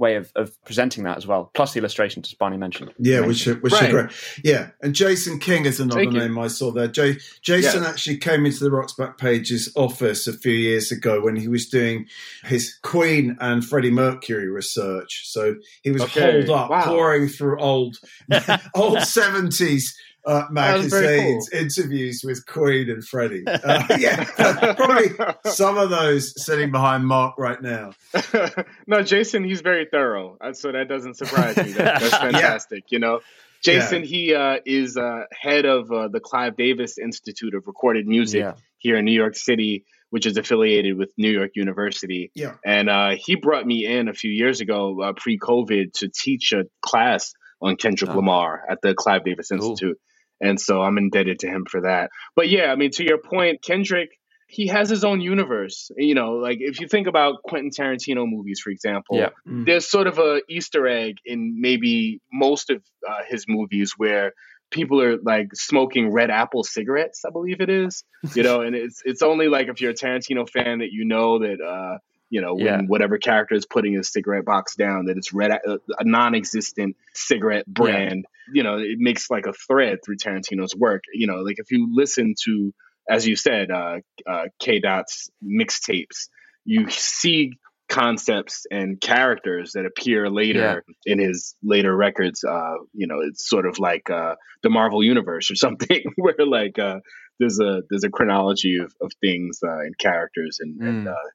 way 0.03 0.17
of, 0.17 0.31
of 0.35 0.63
presenting 0.65 1.05
that 1.05 1.17
as 1.17 1.27
well. 1.27 1.51
Plus 1.55 1.73
the 1.73 1.79
illustrations, 1.79 2.29
as 2.29 2.35
Barney 2.35 2.57
mentioned. 2.59 2.93
Yeah, 2.99 3.21
which 3.21 3.47
are, 3.47 3.55
which 3.55 3.73
Right. 3.73 3.85
are 3.89 4.03
great. 4.03 4.11
Yeah, 4.45 4.71
and 4.83 4.95
Jason 4.95 5.39
King 5.39 5.65
is 5.65 5.81
another 5.81 6.01
Thank 6.01 6.13
you. 6.13 6.19
name 6.19 6.39
I 6.39 6.49
saw 6.49 6.71
there. 6.73 6.89
Jay, 6.89 7.17
Jason 7.41 7.83
Yeah. 7.85 7.89
actually 7.89 8.19
came 8.19 8.45
into 8.45 8.65
the 8.65 8.71
Rocks 8.71 8.93
Back 8.95 9.17
Pages 9.17 9.73
office 9.77 10.27
a 10.27 10.33
few 10.33 10.53
years 10.53 10.91
ago 10.93 11.21
when 11.23 11.37
he 11.37 11.49
was 11.49 11.67
doing 11.69 12.07
his 12.45 12.75
Queen 12.83 13.37
and 13.41 13.65
Freddie 13.65 13.91
Mercury 13.93 14.49
research. 14.51 15.23
So 15.25 15.55
he 15.83 15.91
was 15.93 16.03
Okay. 16.03 16.21
holed 16.21 16.51
up, 16.51 16.69
Wow. 16.71 16.85
pouring 16.87 17.29
through 17.29 17.61
old 17.61 17.97
old 18.75 19.01
seventies. 19.03 19.97
Uh, 20.25 20.47
That's 20.53 20.87
very 20.87 21.17
magazines, 21.19 21.51
interviews 21.53 22.23
with 22.25 22.47
Queen 22.47 22.89
and 22.91 23.05
Freddie. 23.05 23.45
Uh, 23.47 23.85
yeah, 23.99 24.25
probably 24.77 25.09
some 25.47 25.79
of 25.79 25.91
those 25.91 26.41
sitting 26.45 26.71
behind 26.71 27.07
Mark 27.07 27.35
right 27.39 27.61
now. 27.61 27.93
no, 28.87 29.03
Jason, 29.03 29.43
he's 29.45 29.61
very 29.63 29.87
thorough, 29.91 30.37
uh, 30.41 30.53
so 30.53 30.71
that 30.73 30.89
doesn't 30.89 31.15
surprise 31.17 31.57
me. 31.57 31.73
That, 31.73 32.01
that's 32.01 32.17
fantastic. 32.17 32.85
You 32.91 33.01
know, 33.01 33.21
Jason, 33.63 34.05
he 34.05 34.35
uh, 34.35 34.59
is 34.65 34.97
uh, 34.97 35.25
head 35.33 35.65
of 35.65 35.91
uh, 35.91 36.09
the 36.09 36.21
Clive 36.21 36.57
Davis 36.57 36.99
Institute 36.99 37.55
of 37.55 37.67
Recorded 37.67 38.07
Music 38.07 38.41
Yeah. 38.41 38.55
here 38.79 38.97
in 38.97 39.05
New 39.05 39.13
York 39.13 39.35
City, 39.37 39.85
which 40.11 40.27
is 40.27 40.37
affiliated 40.37 40.97
with 40.97 41.13
New 41.17 41.31
York 41.31 41.51
University. 41.57 42.31
Yeah. 42.35 42.55
And 42.65 42.89
uh, 42.89 43.11
he 43.17 43.35
brought 43.37 43.67
me 43.67 43.87
in 43.87 44.09
a 44.09 44.13
few 44.15 44.31
years 44.31 44.61
ago, 44.61 45.01
uh, 45.03 45.13
pre-COVID, 45.15 45.93
to 45.95 46.09
teach 46.09 46.53
a 46.53 46.65
class 46.81 47.33
on 47.61 47.77
Kendrick 47.77 48.11
Oh. 48.11 48.17
Lamar 48.17 48.63
at 48.69 48.79
the 48.83 48.95
Clive 48.95 49.25
Davis 49.25 49.49
Cool. 49.49 49.59
Institute. 49.71 49.99
And 50.43 50.61
so 50.61 50.83
I'm 50.83 50.99
indebted 50.99 51.39
to 51.41 51.47
him 51.49 51.65
for 51.71 51.83
that. 51.83 52.11
But 52.37 52.49
yeah, 52.51 52.73
I 52.73 52.77
mean, 52.77 52.91
to 52.93 53.05
your 53.05 53.19
point, 53.19 53.63
Kendrick, 53.63 54.11
he 54.49 54.67
has 54.67 54.91
his 54.91 55.05
own 55.05 55.21
universe. 55.21 55.91
You 55.97 56.15
know, 56.15 56.33
like 56.33 56.59
if 56.61 56.81
you 56.81 56.89
think 56.89 57.07
about 57.07 57.43
Quentin 57.43 57.71
Tarantino 57.71 58.29
movies, 58.29 58.61
for 58.63 58.71
example, 58.71 59.17
Yeah. 59.17 59.31
Mm. 59.49 59.65
there's 59.65 59.89
sort 59.89 60.07
of 60.07 60.19
a 60.19 60.43
Easter 60.49 60.87
egg 60.87 61.17
in 61.25 61.59
maybe 61.61 62.21
most 62.31 62.69
of 62.71 62.83
uh, 63.09 63.21
his 63.27 63.47
movies 63.49 63.95
where 63.97 64.33
people 64.71 65.01
are 65.01 65.17
like 65.23 65.49
smoking 65.55 66.13
red 66.13 66.31
apple 66.31 66.65
cigarettes, 66.65 67.23
I 67.27 67.31
believe 67.31 67.61
it 67.61 67.71
is. 67.71 68.05
You 68.35 68.43
know, 68.43 68.61
and 68.63 68.75
it's 68.75 69.01
it's 69.05 69.23
only 69.23 69.49
like 69.49 69.69
if 69.69 69.81
you're 69.81 69.93
a 69.93 69.95
Tarantino 69.95 70.49
fan 70.49 70.81
that 70.81 70.91
you 70.93 71.05
know 71.05 71.39
that 71.39 71.61
uh, 71.61 71.99
you 72.35 72.41
know 72.41 72.55
when 72.55 72.65
Yeah. 72.67 72.81
whatever 72.93 73.17
character 73.19 73.55
is 73.61 73.67
putting 73.75 73.93
his 73.95 74.11
cigarette 74.17 74.47
box 74.53 74.75
down 74.85 75.05
that 75.07 75.17
it's 75.21 75.33
red 75.41 75.51
a, 75.53 75.75
a 75.99 76.05
non-existent 76.05 76.97
cigarette 77.15 77.67
brand. 77.67 78.25
You 78.53 78.63
know, 78.65 78.77
it 78.79 78.99
makes 78.99 79.31
like 79.31 79.47
a 79.47 79.53
thread 79.67 79.99
through 80.05 80.17
Tarantino's 80.17 80.75
work. 80.75 81.03
You 81.21 81.27
know, 81.29 81.39
like 81.49 81.59
if 81.59 81.71
you 81.71 81.81
listen 82.03 82.35
to 82.47 82.73
as 83.17 83.27
you 83.27 83.37
said, 83.37 83.71
uh, 83.71 83.97
uh, 84.33 84.45
K 84.61 84.79
Dot's 84.81 85.31
mixtapes, 85.45 86.29
you 86.65 86.89
see 86.91 87.53
concepts 87.89 88.65
and 88.71 89.01
characters 89.01 89.73
that 89.75 89.85
appear 89.85 90.31
later 90.31 90.83
in 91.05 91.19
his 91.19 91.55
later 91.63 91.95
records. 91.95 92.43
Uh, 92.45 92.75
you 92.95 93.07
know, 93.07 93.19
it's 93.21 93.47
sort 93.49 93.67
of 93.67 93.79
like 93.79 94.09
uh, 94.09 94.35
the 94.63 94.71
Marvel 94.71 95.03
universe 95.05 95.51
or 95.51 95.55
something, 95.67 96.03
where 96.17 96.35
like 96.47 96.79
uh, 96.79 97.01
there's 97.39 97.59
a 97.61 97.83
there's 97.91 98.05
a 98.05 98.11
chronology 98.11 98.79
of, 98.79 98.95
of 99.01 99.11
things 99.21 99.59
uh, 99.63 99.81
and 99.87 99.97
characters 99.99 100.59
and 100.61 100.81
and, 100.81 101.07
Mm. 101.07 101.11
uh, 101.13 101.29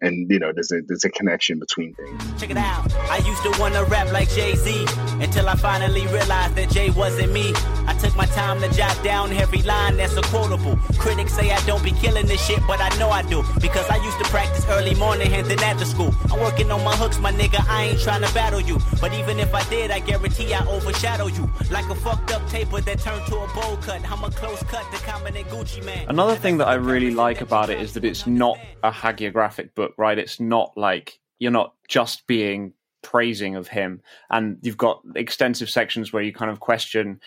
and 0.00 0.30
you 0.30 0.38
know 0.38 0.52
there's 0.52 0.72
a 0.72 0.80
there's 0.86 1.04
a 1.04 1.10
connection 1.10 1.58
between 1.58 1.94
things. 1.94 2.40
Check 2.40 2.50
it 2.50 2.56
out. 2.56 2.92
I 3.10 3.18
used 3.18 3.42
to 3.42 3.60
wanna 3.60 3.84
rap 3.84 4.12
like 4.12 4.28
Jay 4.30 4.54
Z 4.54 4.86
until 5.20 5.48
I 5.48 5.54
finally 5.54 6.06
realized 6.08 6.54
that 6.56 6.70
Jay 6.70 6.90
wasn't 6.90 7.32
me. 7.32 7.52
I 7.86 7.94
took 8.00 8.16
my 8.16 8.26
time 8.26 8.60
to 8.60 8.68
jot 8.74 8.98
down 9.04 9.32
every 9.32 9.62
line 9.62 9.96
that's 9.96 10.16
a 10.16 10.22
quotable. 10.22 10.76
Critics 10.98 11.34
say 11.34 11.50
I 11.50 11.60
don't 11.66 11.82
be 11.84 11.92
killing 11.92 12.26
this 12.26 12.44
shit, 12.44 12.60
but 12.66 12.80
I 12.80 12.88
know 12.98 13.10
I 13.10 13.22
do 13.22 13.42
because 13.60 13.88
I 13.90 13.96
used 14.02 14.18
to 14.18 14.24
practice 14.24 14.64
early 14.68 14.94
morning 14.94 15.32
and 15.32 15.46
then 15.46 15.60
after 15.60 15.84
school. 15.84 16.14
I'm 16.32 16.40
working 16.40 16.70
on 16.70 16.82
my 16.84 16.96
hooks, 16.96 17.18
my 17.18 17.32
nigga. 17.32 17.64
I 17.68 17.84
ain't 17.84 18.00
trying 18.00 18.22
to 18.22 18.32
battle 18.34 18.60
you, 18.60 18.78
but 19.00 19.12
even 19.12 19.38
if 19.38 19.54
I 19.54 19.68
did, 19.68 19.90
I 19.90 20.00
guarantee 20.00 20.52
I 20.54 20.66
overshadow 20.66 21.26
you 21.26 21.50
like 21.70 21.88
a 21.90 21.94
fucked 21.94 22.32
up 22.32 22.46
taper 22.48 22.80
that 22.80 22.98
turned 23.00 23.26
to 23.26 23.36
a 23.36 23.48
bowl 23.54 23.76
cut. 23.78 24.00
I'm 24.10 24.24
a 24.24 24.30
close 24.30 24.62
cut 24.64 24.84
to 24.92 24.98
Common 25.04 25.34
Gucci 25.34 25.84
man. 25.84 26.06
Another 26.08 26.36
thing 26.36 26.58
that 26.58 26.68
I 26.68 26.74
really 26.74 27.10
like 27.10 27.40
about 27.40 27.70
it 27.70 27.80
is 27.80 27.94
that 27.94 28.04
it's 28.04 28.26
not 28.26 28.58
a 28.82 28.90
hagiographic 28.90 29.74
book, 29.74 29.94
right? 29.98 30.18
It's 30.18 30.40
not 30.40 30.72
like 30.76 31.18
you're 31.38 31.50
not 31.50 31.74
just 31.88 32.26
being 32.26 32.72
praising 33.02 33.56
of 33.56 33.68
him 33.68 34.02
and 34.30 34.58
you've 34.62 34.76
got 34.76 35.00
extensive 35.16 35.68
sections 35.70 36.12
where 36.12 36.22
you 36.22 36.32
kind 36.32 36.50
of 36.50 36.60
question 36.60 37.18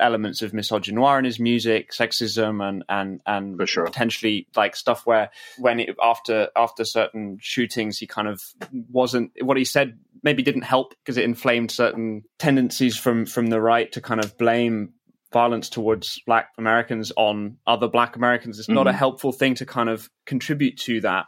elements 0.00 0.40
of 0.42 0.52
misogynoir 0.52 1.18
in 1.18 1.24
his 1.24 1.38
music 1.38 1.90
sexism 1.92 2.66
and 2.66 2.82
and 2.88 3.20
and 3.26 3.56
For 3.58 3.66
sure. 3.66 3.84
potentially 3.84 4.46
like 4.56 4.74
stuff 4.74 5.04
where 5.06 5.30
when 5.58 5.80
it, 5.80 5.96
after 6.02 6.48
after 6.56 6.84
certain 6.84 7.36
shootings 7.40 7.98
he 7.98 8.06
kind 8.06 8.26
of 8.28 8.40
wasn't 8.90 9.30
what 9.42 9.56
he 9.58 9.64
said 9.64 9.98
maybe 10.22 10.42
didn't 10.42 10.62
help 10.62 10.94
because 11.04 11.18
it 11.18 11.24
inflamed 11.24 11.70
certain 11.70 12.22
tendencies 12.38 12.96
from 12.96 13.26
from 13.26 13.48
the 13.48 13.60
right 13.60 13.92
to 13.92 14.00
kind 14.00 14.24
of 14.24 14.36
blame 14.38 14.94
violence 15.30 15.68
towards 15.68 16.18
black 16.26 16.48
Americans 16.56 17.12
on 17.18 17.58
other 17.66 17.86
black 17.86 18.16
Americans. 18.16 18.58
It's 18.58 18.66
not 18.70 18.86
a 18.86 18.92
Mhm. 18.92 18.94
helpful 18.94 19.30
thing 19.32 19.54
to 19.56 19.66
kind 19.66 19.90
of 19.90 20.08
contribute 20.24 20.78
to 20.78 21.02
that. 21.02 21.26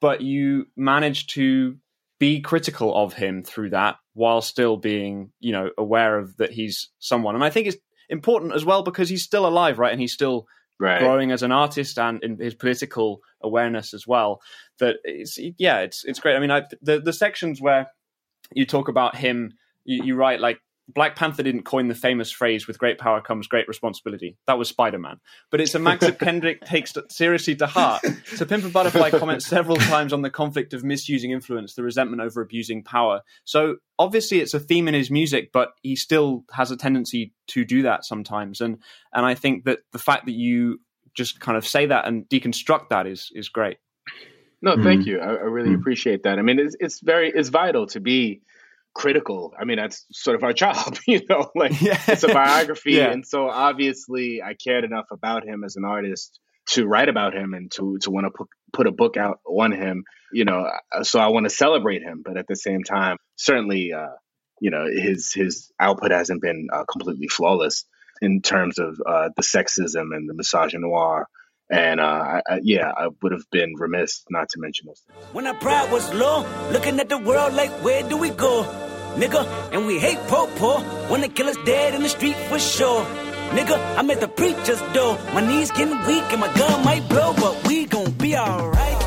But 0.00 0.22
you 0.22 0.68
manage 0.74 1.26
to 1.34 1.76
be 2.22 2.40
critical 2.40 2.94
of 2.94 3.14
him 3.14 3.42
through 3.42 3.70
that 3.70 3.96
while 4.14 4.40
still 4.40 4.76
being, 4.76 5.32
you 5.40 5.50
know, 5.50 5.70
aware 5.76 6.16
of 6.16 6.36
that 6.36 6.52
he's 6.52 6.88
someone. 7.00 7.34
And 7.34 7.42
I 7.42 7.50
think 7.50 7.66
it's 7.66 7.76
important 8.08 8.54
as 8.54 8.64
well 8.64 8.84
because 8.84 9.08
he's 9.08 9.24
still 9.24 9.44
alive, 9.44 9.80
right? 9.80 9.90
And 9.90 10.00
he's 10.00 10.12
still 10.12 10.46
Right. 10.78 11.00
growing 11.00 11.32
as 11.32 11.42
an 11.42 11.50
artist 11.50 11.98
and 11.98 12.22
in 12.22 12.38
his 12.38 12.54
political 12.54 13.20
awareness 13.40 13.92
as 13.92 14.06
well. 14.06 14.40
That 14.78 14.96
it's 15.02 15.36
yeah, 15.58 15.80
it's 15.80 16.04
it's 16.04 16.20
great. 16.20 16.36
I 16.36 16.38
mean, 16.38 16.52
I, 16.52 16.62
the 16.80 17.00
the 17.00 17.12
sections 17.12 17.60
where 17.60 17.88
you 18.52 18.66
talk 18.66 18.86
about 18.86 19.16
him, 19.16 19.54
you, 19.84 20.04
you 20.04 20.14
write 20.14 20.38
like 20.40 20.60
Black 20.88 21.14
Panther 21.16 21.42
didn't 21.42 21.62
coin 21.62 21.88
the 21.88 21.94
famous 21.94 22.30
phrase 22.30 22.66
"with 22.66 22.78
great 22.78 22.98
power 22.98 23.20
comes 23.20 23.46
great 23.46 23.68
responsibility." 23.68 24.36
That 24.46 24.58
was 24.58 24.68
Spider 24.68 24.98
Man, 24.98 25.20
but 25.50 25.60
it's 25.60 25.74
a 25.74 25.78
Max 25.78 26.04
that 26.04 26.18
Kendrick 26.18 26.64
takes 26.64 26.92
t- 26.92 27.00
seriously 27.08 27.54
to 27.56 27.66
heart. 27.66 28.04
So 28.34 28.44
Pimp 28.44 28.64
a 28.64 28.68
Butterfly 28.68 29.10
comments 29.18 29.46
several 29.46 29.76
times 29.76 30.12
on 30.12 30.22
the 30.22 30.30
conflict 30.30 30.74
of 30.74 30.82
misusing 30.84 31.30
influence, 31.30 31.74
the 31.74 31.82
resentment 31.82 32.20
over 32.20 32.40
abusing 32.42 32.82
power. 32.82 33.20
So 33.44 33.76
obviously, 33.98 34.40
it's 34.40 34.54
a 34.54 34.60
theme 34.60 34.88
in 34.88 34.94
his 34.94 35.10
music, 35.10 35.50
but 35.52 35.70
he 35.82 35.94
still 35.96 36.44
has 36.52 36.70
a 36.70 36.76
tendency 36.76 37.32
to 37.48 37.64
do 37.64 37.82
that 37.82 38.04
sometimes. 38.04 38.60
And 38.60 38.78
and 39.12 39.24
I 39.24 39.34
think 39.34 39.64
that 39.64 39.80
the 39.92 39.98
fact 39.98 40.26
that 40.26 40.32
you 40.34 40.80
just 41.14 41.40
kind 41.40 41.56
of 41.56 41.66
say 41.66 41.86
that 41.86 42.06
and 42.06 42.28
deconstruct 42.28 42.88
that 42.90 43.06
is 43.06 43.30
is 43.34 43.48
great. 43.48 43.76
No, 44.64 44.80
thank 44.82 45.06
you. 45.06 45.18
I, 45.18 45.26
I 45.26 45.44
really 45.48 45.70
Mhm. 45.70 45.80
appreciate 45.80 46.22
that. 46.22 46.38
I 46.38 46.42
mean, 46.42 46.58
it's 46.60 46.76
it's 46.78 47.00
very 47.00 47.30
it's 47.34 47.48
vital 47.48 47.86
to 47.88 48.00
be 48.00 48.42
critical. 48.94 49.52
I 49.58 49.64
mean, 49.64 49.76
that's 49.78 50.04
sort 50.12 50.36
of 50.36 50.42
our 50.44 50.52
job, 50.64 50.96
you 51.06 51.20
know. 51.28 51.50
Like 51.54 51.80
Yeah. 51.80 52.00
it's 52.08 52.22
a 52.24 52.28
biography, 52.28 52.92
Yeah. 52.92 53.10
and 53.12 53.26
so 53.26 53.48
obviously, 53.48 54.40
I 54.44 54.54
cared 54.54 54.84
enough 54.84 55.06
about 55.10 55.44
him 55.46 55.64
as 55.64 55.76
an 55.76 55.84
artist 55.84 56.38
to 56.70 56.86
write 56.86 57.08
about 57.08 57.34
him 57.34 57.54
and 57.54 57.70
to 57.72 57.98
to 58.02 58.10
want 58.10 58.26
to 58.26 58.30
put 58.30 58.48
put 58.72 58.86
a 58.86 58.92
book 58.92 59.16
out 59.16 59.40
on 59.46 59.72
him. 59.72 60.04
You 60.32 60.44
know, 60.44 60.66
uh, 60.94 61.02
so 61.04 61.20
I 61.20 61.28
want 61.28 61.44
to 61.44 61.50
celebrate 61.50 62.02
him, 62.02 62.22
but 62.24 62.36
at 62.38 62.46
the 62.48 62.56
same 62.56 62.82
time, 62.84 63.16
certainly, 63.36 63.92
uh, 63.92 64.14
you 64.60 64.70
know, 64.70 64.86
his 64.86 65.32
his 65.34 65.70
output 65.80 66.10
hasn't 66.10 66.40
been 66.40 66.68
uh, 66.72 66.84
completely 66.90 67.28
flawless 67.28 67.84
in 68.22 68.40
terms 68.40 68.78
of 68.78 68.98
uh, 69.06 69.28
the 69.36 69.42
sexism 69.42 70.14
and 70.14 70.28
the 70.28 70.34
misogynoir. 70.34 71.24
And 71.72 72.00
uh, 72.00 72.04
I, 72.04 72.42
I, 72.46 72.60
yeah, 72.62 72.92
I 72.94 73.08
would 73.22 73.32
have 73.32 73.48
been 73.50 73.72
remiss 73.78 74.24
not 74.28 74.50
to 74.50 74.60
mention 74.60 74.86
those 74.88 75.00
things. 75.08 75.24
When 75.32 75.46
our 75.46 75.54
pride 75.54 75.90
was 75.90 76.12
low, 76.12 76.46
looking 76.70 77.00
at 77.00 77.08
the 77.08 77.16
world 77.16 77.54
like, 77.54 77.70
where 77.82 78.02
do 78.06 78.18
we 78.18 78.28
go? 78.28 78.64
Nigga, 79.16 79.72
and 79.72 79.86
we 79.86 79.98
hate 79.98 80.18
po 80.28 80.48
po. 80.56 80.84
Wanna 81.08 81.28
kill 81.28 81.48
us 81.48 81.56
dead 81.64 81.94
in 81.94 82.02
the 82.02 82.10
street 82.10 82.36
for 82.50 82.58
sure. 82.58 83.04
Nigga, 83.56 83.76
I'm 83.96 84.10
at 84.10 84.20
the 84.20 84.28
preacher's 84.28 84.80
door. 84.92 85.18
My 85.32 85.40
knees 85.46 85.70
getting 85.70 85.98
weak 86.06 86.24
and 86.32 86.40
my 86.40 86.52
gun 86.54 86.84
might 86.84 87.08
blow, 87.08 87.32
but 87.34 87.66
we 87.66 87.86
gon' 87.86 88.10
be 88.12 88.36
alright. 88.36 89.01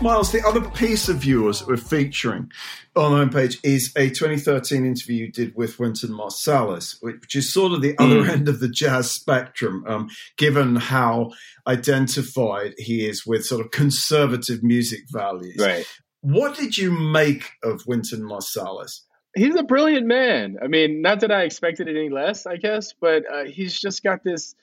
Miles, 0.00 0.30
the 0.30 0.46
other 0.46 0.60
piece 0.60 1.08
of 1.08 1.24
yours 1.24 1.58
that 1.58 1.66
we're 1.66 1.76
featuring 1.76 2.52
on 2.94 3.10
the 3.18 3.24
homepage 3.26 3.58
is 3.64 3.92
a 3.96 4.08
2013 4.08 4.86
interview 4.86 5.26
you 5.26 5.32
did 5.32 5.56
with 5.56 5.80
Wynton 5.80 6.10
Marsalis, 6.10 6.96
which 7.00 7.34
is 7.34 7.52
sort 7.52 7.72
of 7.72 7.82
the 7.82 7.96
other 7.98 8.22
Mm. 8.22 8.28
end 8.28 8.48
of 8.48 8.60
the 8.60 8.68
jazz 8.68 9.10
spectrum, 9.10 9.84
um, 9.88 10.08
given 10.36 10.76
how 10.76 11.32
identified 11.66 12.74
he 12.78 13.06
is 13.08 13.26
with 13.26 13.44
sort 13.44 13.60
of 13.64 13.72
conservative 13.72 14.62
music 14.62 15.00
values. 15.10 15.56
Right. 15.58 15.84
What 16.20 16.56
did 16.56 16.78
you 16.78 16.92
make 16.92 17.50
of 17.64 17.82
Wynton 17.86 18.22
Marsalis? 18.22 19.00
He's 19.36 19.56
a 19.56 19.64
brilliant 19.64 20.06
man. 20.06 20.58
I 20.62 20.68
mean, 20.68 21.02
not 21.02 21.20
that 21.20 21.32
I 21.32 21.42
expected 21.42 21.88
it 21.88 21.96
any 21.96 22.08
less, 22.08 22.46
I 22.46 22.56
guess, 22.56 22.94
but 23.00 23.24
uh, 23.32 23.44
he's 23.46 23.78
just 23.78 24.04
got 24.04 24.22
this 24.22 24.54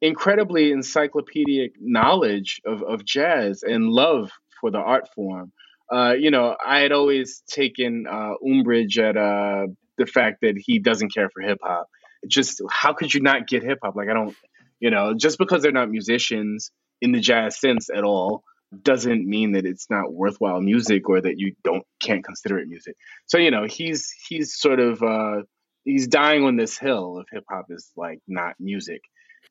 incredibly 0.00 0.72
encyclopedic 0.72 1.74
knowledge 1.78 2.62
of, 2.64 2.82
of 2.82 3.04
jazz 3.04 3.62
and 3.62 3.90
love 3.90 4.30
for 4.60 4.70
the 4.70 4.78
art 4.78 5.08
form. 5.14 5.52
Uh, 5.90 6.14
you 6.18 6.30
know, 6.30 6.54
I 6.64 6.80
had 6.80 6.92
always 6.92 7.42
taken 7.48 8.06
uh, 8.10 8.32
umbrage 8.44 8.98
at 8.98 9.16
uh, 9.16 9.66
the 9.96 10.06
fact 10.06 10.38
that 10.42 10.54
he 10.56 10.78
doesn't 10.78 11.14
care 11.14 11.30
for 11.30 11.42
hip 11.42 11.58
hop. 11.62 11.88
Just 12.26 12.60
how 12.70 12.92
could 12.92 13.12
you 13.12 13.20
not 13.20 13.46
get 13.46 13.62
hip 13.62 13.78
hop? 13.82 13.96
Like, 13.96 14.08
I 14.08 14.14
don't, 14.14 14.36
you 14.80 14.90
know, 14.90 15.14
just 15.14 15.38
because 15.38 15.62
they're 15.62 15.72
not 15.72 15.90
musicians 15.90 16.70
in 17.00 17.12
the 17.12 17.20
jazz 17.20 17.58
sense 17.58 17.88
at 17.94 18.04
all 18.04 18.42
doesn't 18.82 19.26
mean 19.26 19.52
that 19.52 19.64
it's 19.64 19.88
not 19.88 20.12
worthwhile 20.12 20.60
music 20.60 21.08
or 21.08 21.20
that 21.20 21.34
you 21.38 21.54
don't 21.64 21.84
can't 22.02 22.24
consider 22.24 22.58
it 22.58 22.68
music. 22.68 22.96
So 23.26 23.38
you 23.38 23.50
know, 23.50 23.66
he's 23.66 24.12
he's 24.28 24.58
sort 24.58 24.80
of 24.80 25.02
uh, 25.02 25.42
he's 25.84 26.08
dying 26.08 26.44
on 26.44 26.56
this 26.56 26.78
hill 26.78 27.18
of 27.18 27.26
hip 27.32 27.44
hop 27.50 27.66
is 27.70 27.90
like 27.96 28.20
not 28.28 28.54
music. 28.60 29.00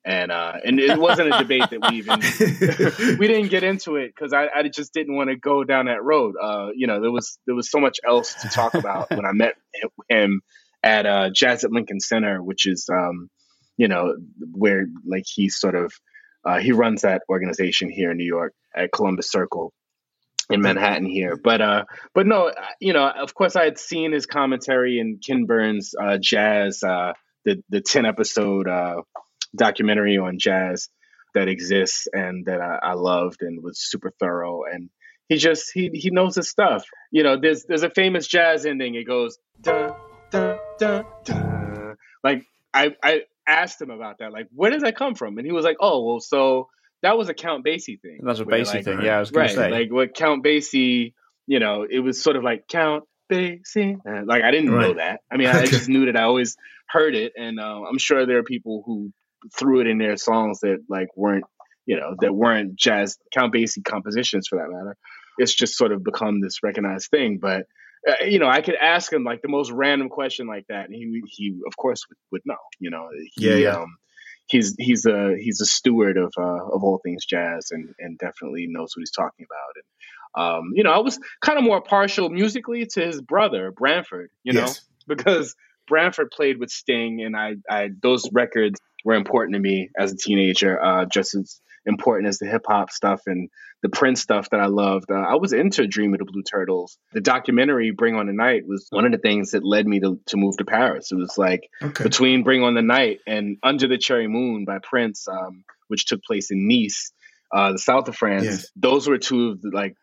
And 0.04 0.30
uh, 0.30 0.54
and 0.64 0.78
it 0.80 0.98
wasn't 0.98 1.34
a 1.34 1.38
debate 1.38 1.68
that 1.70 1.90
we 1.90 1.98
even 1.98 2.20
we 3.18 3.26
didn't 3.26 3.48
get 3.48 3.62
into 3.62 3.96
it 3.96 4.12
because 4.14 4.32
I, 4.32 4.48
I 4.54 4.68
just 4.68 4.94
didn't 4.94 5.16
want 5.16 5.28
to 5.28 5.36
go 5.36 5.64
down 5.64 5.86
that 5.86 6.02
road. 6.02 6.34
Uh, 6.40 6.68
you 6.74 6.86
know, 6.86 7.00
there 7.00 7.10
was 7.10 7.38
there 7.46 7.54
was 7.54 7.70
so 7.70 7.78
much 7.78 7.98
else 8.06 8.32
to 8.42 8.48
talk 8.48 8.74
about 8.74 9.10
when 9.10 9.26
I 9.26 9.32
met 9.32 9.54
him 10.08 10.40
at 10.82 11.04
uh, 11.04 11.30
Jazz 11.30 11.64
at 11.64 11.72
Lincoln 11.72 12.00
Center, 12.00 12.42
which 12.42 12.66
is 12.66 12.88
um, 12.90 13.28
you 13.76 13.88
know 13.88 14.16
where 14.52 14.86
like 15.04 15.24
he 15.26 15.48
sort 15.48 15.74
of 15.74 15.92
uh, 16.44 16.58
he 16.58 16.72
runs 16.72 17.02
that 17.02 17.22
organization 17.28 17.90
here 17.90 18.10
in 18.10 18.16
New 18.16 18.26
York 18.26 18.54
at 18.74 18.92
Columbus 18.92 19.30
Circle 19.30 19.72
in 20.50 20.60
Manhattan 20.60 21.06
here. 21.06 21.36
But 21.36 21.60
uh, 21.60 21.84
but 22.14 22.26
no, 22.26 22.52
you 22.80 22.92
know, 22.92 23.06
of 23.06 23.34
course, 23.34 23.56
I 23.56 23.64
had 23.64 23.78
seen 23.78 24.12
his 24.12 24.26
commentary 24.26 24.98
in 24.98 25.20
Ken 25.24 25.44
Burns' 25.44 25.94
uh, 26.00 26.18
Jazz, 26.20 26.82
uh, 26.82 27.12
the 27.44 27.62
the 27.68 27.80
ten 27.80 28.06
episode 28.06 28.68
uh, 28.68 29.02
documentary 29.56 30.18
on 30.18 30.38
jazz 30.38 30.88
that 31.34 31.48
exists 31.48 32.06
and 32.12 32.46
that 32.46 32.60
I, 32.60 32.78
I 32.82 32.92
loved 32.94 33.42
and 33.42 33.62
was 33.62 33.78
super 33.80 34.12
thorough. 34.18 34.62
And 34.64 34.90
he 35.28 35.36
just 35.36 35.70
he 35.72 35.90
he 35.92 36.10
knows 36.10 36.36
his 36.36 36.48
stuff. 36.50 36.84
You 37.10 37.22
know, 37.22 37.36
there's 37.40 37.64
there's 37.64 37.82
a 37.82 37.90
famous 37.90 38.26
jazz 38.26 38.64
ending. 38.66 38.94
It 38.94 39.04
goes 39.04 39.38
dun 39.60 39.94
dun 40.30 40.58
dun 40.78 41.04
dun. 41.24 41.96
Like 42.24 42.44
I 42.72 42.94
I 43.02 43.22
asked 43.46 43.80
him 43.80 43.90
about 43.90 44.18
that. 44.18 44.32
Like, 44.32 44.48
where 44.54 44.70
does 44.70 44.82
that 44.82 44.96
come 44.96 45.14
from? 45.14 45.38
And 45.38 45.46
he 45.46 45.52
was 45.52 45.64
like, 45.64 45.76
oh 45.80 46.04
well, 46.04 46.20
so 46.20 46.68
that 47.02 47.16
was 47.16 47.28
a 47.28 47.34
Count 47.34 47.64
Basie 47.64 48.00
thing. 48.00 48.20
That's 48.22 48.40
a 48.40 48.44
Basie 48.44 48.74
like, 48.74 48.84
thing. 48.84 49.02
Yeah, 49.02 49.16
I 49.16 49.20
was 49.20 49.30
gonna 49.30 49.46
right. 49.46 49.54
say. 49.54 49.70
Like 49.70 49.92
what 49.92 50.14
Count 50.14 50.44
Basie, 50.44 51.12
you 51.46 51.60
know, 51.60 51.86
it 51.88 52.00
was 52.00 52.22
sort 52.22 52.36
of 52.36 52.42
like 52.42 52.66
Count 52.66 53.04
Basie. 53.30 53.96
Uh, 54.06 54.24
Like 54.24 54.42
I 54.42 54.50
didn't 54.50 54.70
know 54.70 54.94
that. 54.94 55.20
I 55.30 55.36
mean, 55.36 55.48
I 55.48 55.58
Okay. 55.58 55.66
just 55.70 55.88
knew 55.88 56.06
that 56.06 56.16
I 56.16 56.22
always 56.22 56.56
heard 56.88 57.14
it, 57.14 57.34
and 57.36 57.60
uh, 57.60 57.82
I'm 57.82 57.98
sure 57.98 58.24
there 58.26 58.38
are 58.38 58.44
people 58.44 58.82
who 58.86 59.12
threw 59.58 59.80
it 59.80 59.86
in 59.86 59.98
their 59.98 60.16
songs 60.16 60.60
that 60.60 60.78
like 60.88 61.08
weren't, 61.16 61.44
you 61.86 61.96
know, 61.96 62.14
that 62.20 62.34
weren't 62.34 62.76
jazz 62.76 63.18
Count 63.32 63.52
Basie 63.54 63.84
compositions 63.84 64.48
for 64.48 64.58
that 64.58 64.70
matter. 64.70 64.96
It's 65.38 65.54
just 65.54 65.76
sort 65.76 65.92
of 65.92 66.02
become 66.04 66.40
this 66.40 66.62
recognized 66.62 67.10
thing, 67.10 67.38
but. 67.40 67.66
Uh, 68.08 68.24
you 68.24 68.38
know, 68.38 68.46
I 68.48 68.60
could 68.60 68.76
ask 68.76 69.12
him 69.12 69.24
like 69.24 69.42
the 69.42 69.48
most 69.48 69.72
random 69.72 70.08
question 70.08 70.46
like 70.46 70.64
that, 70.68 70.84
and 70.86 70.94
he 70.94 71.20
he 71.26 71.58
of 71.66 71.76
course 71.76 72.06
would, 72.08 72.16
would 72.30 72.42
know. 72.46 72.54
You 72.78 72.90
know, 72.90 73.08
he, 73.34 73.48
Yeah, 73.48 73.56
yeah. 73.56 73.76
Um, 73.78 73.96
he's 74.46 74.76
he's 74.78 75.04
a 75.04 75.34
he's 75.36 75.60
a 75.60 75.66
steward 75.66 76.16
of 76.16 76.32
uh, 76.38 76.64
of 76.72 76.84
all 76.84 77.00
things 77.02 77.24
jazz, 77.26 77.72
and 77.72 77.92
and 77.98 78.16
definitely 78.16 78.66
knows 78.68 78.92
what 78.94 79.00
he's 79.00 79.10
talking 79.10 79.46
about. 79.50 79.74
And 79.74 80.60
um, 80.60 80.72
you 80.74 80.84
know, 80.84 80.92
I 80.92 80.98
was 80.98 81.18
kind 81.40 81.58
of 81.58 81.64
more 81.64 81.80
partial 81.82 82.30
musically 82.30 82.86
to 82.86 83.04
his 83.04 83.20
brother 83.20 83.72
Branford. 83.72 84.30
You 84.44 84.52
know, 84.52 84.60
Yes. 84.60 84.80
because 85.08 85.56
Branford 85.88 86.30
played 86.30 86.58
with 86.60 86.70
Sting, 86.70 87.20
and 87.22 87.36
I, 87.36 87.56
I 87.68 87.90
those 88.00 88.30
records 88.32 88.78
were 89.08 89.14
important 89.14 89.54
to 89.54 89.58
me 89.58 89.88
as 89.98 90.12
a 90.12 90.16
teenager, 90.18 90.78
uh, 90.80 91.06
just 91.06 91.34
as 91.34 91.62
important 91.86 92.28
as 92.28 92.38
the 92.38 92.46
hip 92.46 92.64
hop 92.68 92.90
stuff 92.90 93.22
and 93.26 93.48
the 93.82 93.88
Prince 93.88 94.20
stuff 94.20 94.50
that 94.50 94.60
I 94.60 94.66
loved. 94.66 95.10
Uh, 95.10 95.14
I 95.14 95.36
was 95.36 95.54
into 95.54 95.86
Dream 95.86 96.12
of 96.12 96.18
the 96.18 96.26
Blue 96.26 96.42
Turtles. 96.42 96.98
The 97.14 97.22
documentary 97.22 97.90
Bring 97.90 98.16
On 98.16 98.26
the 98.26 98.34
Night 98.34 98.64
was 98.66 98.86
one 98.90 99.06
of 99.06 99.12
the 99.12 99.16
things 99.18 99.52
that 99.52 99.64
led 99.64 99.86
me 99.86 100.00
to, 100.00 100.20
to 100.26 100.36
move 100.36 100.58
to 100.58 100.66
Paris. 100.66 101.10
It 101.10 101.14
was 101.14 101.38
like 101.38 101.70
Okay. 101.82 102.04
between 102.04 102.42
Bring 102.42 102.62
On 102.62 102.74
the 102.74 102.82
Night 102.82 103.20
and 103.26 103.56
Under 103.62 103.88
the 103.88 103.96
Cherry 103.96 104.28
Moon 104.28 104.66
by 104.66 104.78
Prince, 104.82 105.26
um, 105.26 105.64
which 105.86 106.04
took 106.04 106.22
place 106.22 106.50
in 106.50 106.68
Nice, 106.68 107.10
uh, 107.50 107.72
the 107.72 107.78
south 107.78 108.08
of 108.08 108.16
France. 108.16 108.44
Yes. 108.44 108.66
Those 108.76 109.08
were 109.08 109.16
two 109.16 109.52
of 109.52 109.62
the 109.62 109.70
like 109.72 109.94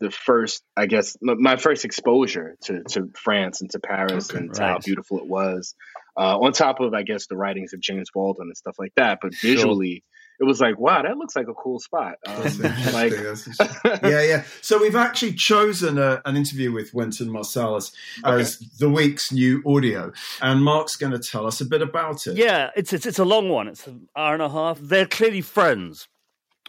the 0.00 0.10
first, 0.10 0.62
I 0.74 0.86
guess, 0.86 1.18
my 1.20 1.56
first 1.56 1.84
exposure 1.84 2.56
to, 2.62 2.82
to 2.92 3.10
France 3.22 3.60
and 3.60 3.70
to 3.72 3.78
Paris 3.78 4.30
Okay, 4.30 4.38
and 4.38 4.54
to 4.54 4.62
how 4.62 4.78
beautiful 4.78 5.18
it 5.18 5.26
was. 5.26 5.74
Uh, 6.16 6.38
on 6.38 6.52
top 6.52 6.80
of, 6.80 6.92
I 6.94 7.02
guess, 7.02 7.26
the 7.26 7.36
writings 7.36 7.72
of 7.72 7.80
James 7.80 8.08
Baldwin 8.12 8.48
and 8.48 8.56
stuff 8.56 8.76
like 8.78 8.92
that. 8.96 9.18
But 9.22 9.32
Sure. 9.34 9.50
visually, 9.50 10.04
it 10.40 10.44
was 10.44 10.60
like, 10.60 10.78
wow, 10.78 11.02
that 11.02 11.16
looks 11.16 11.36
like 11.36 11.48
a 11.48 11.54
cool 11.54 11.78
spot. 11.78 12.16
Um, 12.26 12.58
like, 12.92 13.12
yeah, 14.02 14.22
yeah. 14.22 14.44
So 14.60 14.78
we've 14.80 14.96
actually 14.96 15.34
chosen 15.34 15.98
a, 15.98 16.20
an 16.24 16.36
interview 16.36 16.72
with 16.72 16.92
Wynton 16.92 17.28
Marsalis 17.28 17.92
as 18.24 18.58
the 18.78 18.90
week's 18.90 19.30
new 19.32 19.62
audio, 19.66 20.12
and 20.40 20.62
Mark's 20.64 20.96
going 20.96 21.12
to 21.12 21.18
tell 21.18 21.46
us 21.46 21.60
a 21.60 21.64
bit 21.64 21.82
about 21.82 22.26
it. 22.26 22.36
Yeah, 22.36 22.70
it's, 22.76 22.92
it's 22.92 23.06
it's 23.06 23.18
a 23.18 23.24
long 23.24 23.48
one. 23.48 23.68
It's 23.68 23.86
an 23.86 24.08
hour 24.16 24.34
and 24.34 24.42
a 24.42 24.48
half. 24.48 24.78
They're 24.80 25.06
clearly 25.06 25.40
friends. 25.40 26.08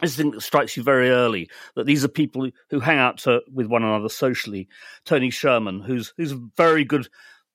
This 0.00 0.10
is 0.12 0.16
the 0.16 0.22
thing 0.24 0.32
that 0.32 0.40
strikes 0.42 0.76
you 0.76 0.82
very 0.82 1.10
early 1.10 1.48
that 1.76 1.86
these 1.86 2.04
are 2.04 2.08
people 2.08 2.44
who, 2.44 2.52
who 2.70 2.80
hang 2.80 2.98
out 2.98 3.18
to, 3.18 3.40
with 3.52 3.66
one 3.66 3.84
another 3.84 4.08
socially. 4.08 4.68
Tony 5.04 5.30
Scherman, 5.30 5.84
who's 5.84 6.12
who's 6.16 6.32
a 6.32 6.40
very 6.56 6.84
good 6.84 7.08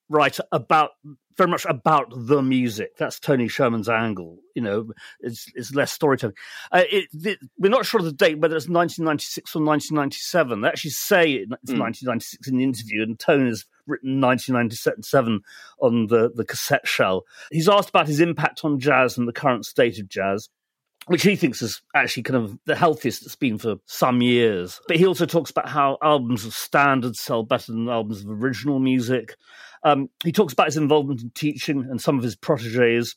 writer 0.10 0.44
about 0.52 0.92
very 1.40 1.50
much 1.50 1.66
about 1.66 2.12
the 2.14 2.44
music. 2.44 2.96
That's 2.98 3.20
Tony 3.20 3.48
Scherman's 3.48 3.90
angle. 3.90 4.38
You 4.54 4.62
know, 4.62 4.92
it's 5.22 5.48
it's 5.56 5.74
less 5.74 5.92
storytelling. 5.92 6.36
Uh, 6.72 6.84
it, 6.92 7.06
it, 7.14 7.40
we're 7.58 7.70
not 7.70 7.86
sure 7.88 8.00
of 8.00 8.06
the 8.06 8.12
date 8.12 8.38
whether 8.40 8.56
it's 8.56 8.70
1996 8.70 9.56
or 9.56 9.64
1997. 9.64 10.62
They 10.62 10.68
actually 10.68 10.92
say 10.92 11.32
it's 11.34 11.72
Mm. 11.72 11.80
1996 11.80 12.48
in 12.48 12.58
the 12.58 12.64
interview, 12.64 13.02
and 13.02 13.18
Tone 13.20 13.48
has 13.48 13.66
written 13.88 14.22
1997 14.22 15.42
on 15.82 16.08
the 16.08 16.30
the 16.36 16.46
cassette 16.46 16.88
shell. 16.88 17.26
He's 17.52 17.68
asked 17.70 17.90
about 17.90 18.08
his 18.08 18.20
impact 18.20 18.62
on 18.64 18.80
jazz 18.80 19.18
and 19.18 19.28
the 19.28 19.34
current 19.34 19.66
state 19.66 19.98
of 20.00 20.08
jazz 20.08 20.50
which 21.08 21.24
he 21.24 21.36
thinks 21.36 21.62
is 21.62 21.82
actually 21.95 22.24
kind 22.24 22.43
of 22.43 22.58
the 22.66 22.76
healthiest 22.76 23.26
it's 23.26 23.36
been 23.36 23.58
for 23.58 23.78
some 23.86 24.22
years. 24.22 24.80
But 24.88 24.97
he 24.97 25.06
also 25.06 25.26
talks 25.26 25.50
about 25.50 25.70
how 25.70 25.97
albums 26.04 26.45
of 26.45 26.54
standards 26.54 27.20
sell 27.20 27.43
better 27.43 27.72
than 27.72 27.89
albums 27.89 28.24
of 28.24 28.30
original 28.30 28.80
music. 28.80 29.36
Um, 29.84 30.10
he 30.24 30.32
talks 30.32 30.54
about 30.54 30.68
his 30.68 30.78
involvement 30.78 31.22
in 31.22 31.32
teaching 31.32 31.88
and 31.89 32.02
some 32.02 32.18
of 32.18 32.24
his 32.24 32.36
proteges. 32.36 33.16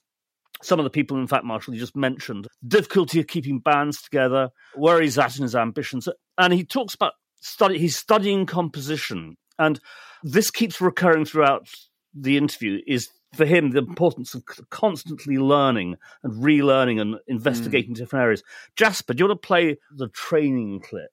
Some 0.63 0.79
of 0.79 0.85
the 0.85 0.91
people, 0.91 1.19
in 1.19 1.27
fact, 1.27 1.45
Marshall, 1.45 1.75
you 1.75 1.81
just 1.81 1.97
mentioned, 1.97 2.47
difficulty 2.67 3.19
of 3.19 3.27
keeping 3.27 3.59
bands 3.59 4.01
together, 4.01 4.51
where 4.75 5.01
he's 5.01 5.19
at 5.19 5.37
in 5.37 5.43
his 5.43 5.57
ambitions. 5.57 6.09
And 6.39 6.53
he 6.53 6.65
talks 6.65 6.95
about 6.95 7.15
study, 7.41 7.79
he's 7.79 7.97
studying 7.97 8.47
composition. 8.47 9.37
And 9.59 9.81
this 10.23 10.51
keeps 10.51 10.81
recurring 10.81 11.25
throughout 11.25 11.69
the 12.15 12.37
interview 12.37 12.81
is 12.87 13.09
for 13.35 13.47
him 13.47 13.71
the 13.71 13.79
importance 13.79 14.35
of 14.35 14.45
constantly 14.71 15.39
learning 15.39 15.97
and 16.23 16.43
relearning 16.43 17.01
and 17.01 17.17
investigating 17.27 17.95
mm. 17.95 17.97
different 17.97 18.23
areas. 18.23 18.43
Jasper, 18.77 19.15
do 19.15 19.23
you 19.23 19.29
want 19.29 19.41
to 19.43 19.47
play 19.47 19.79
the 19.97 20.09
training 20.09 20.81
clip? 20.81 21.11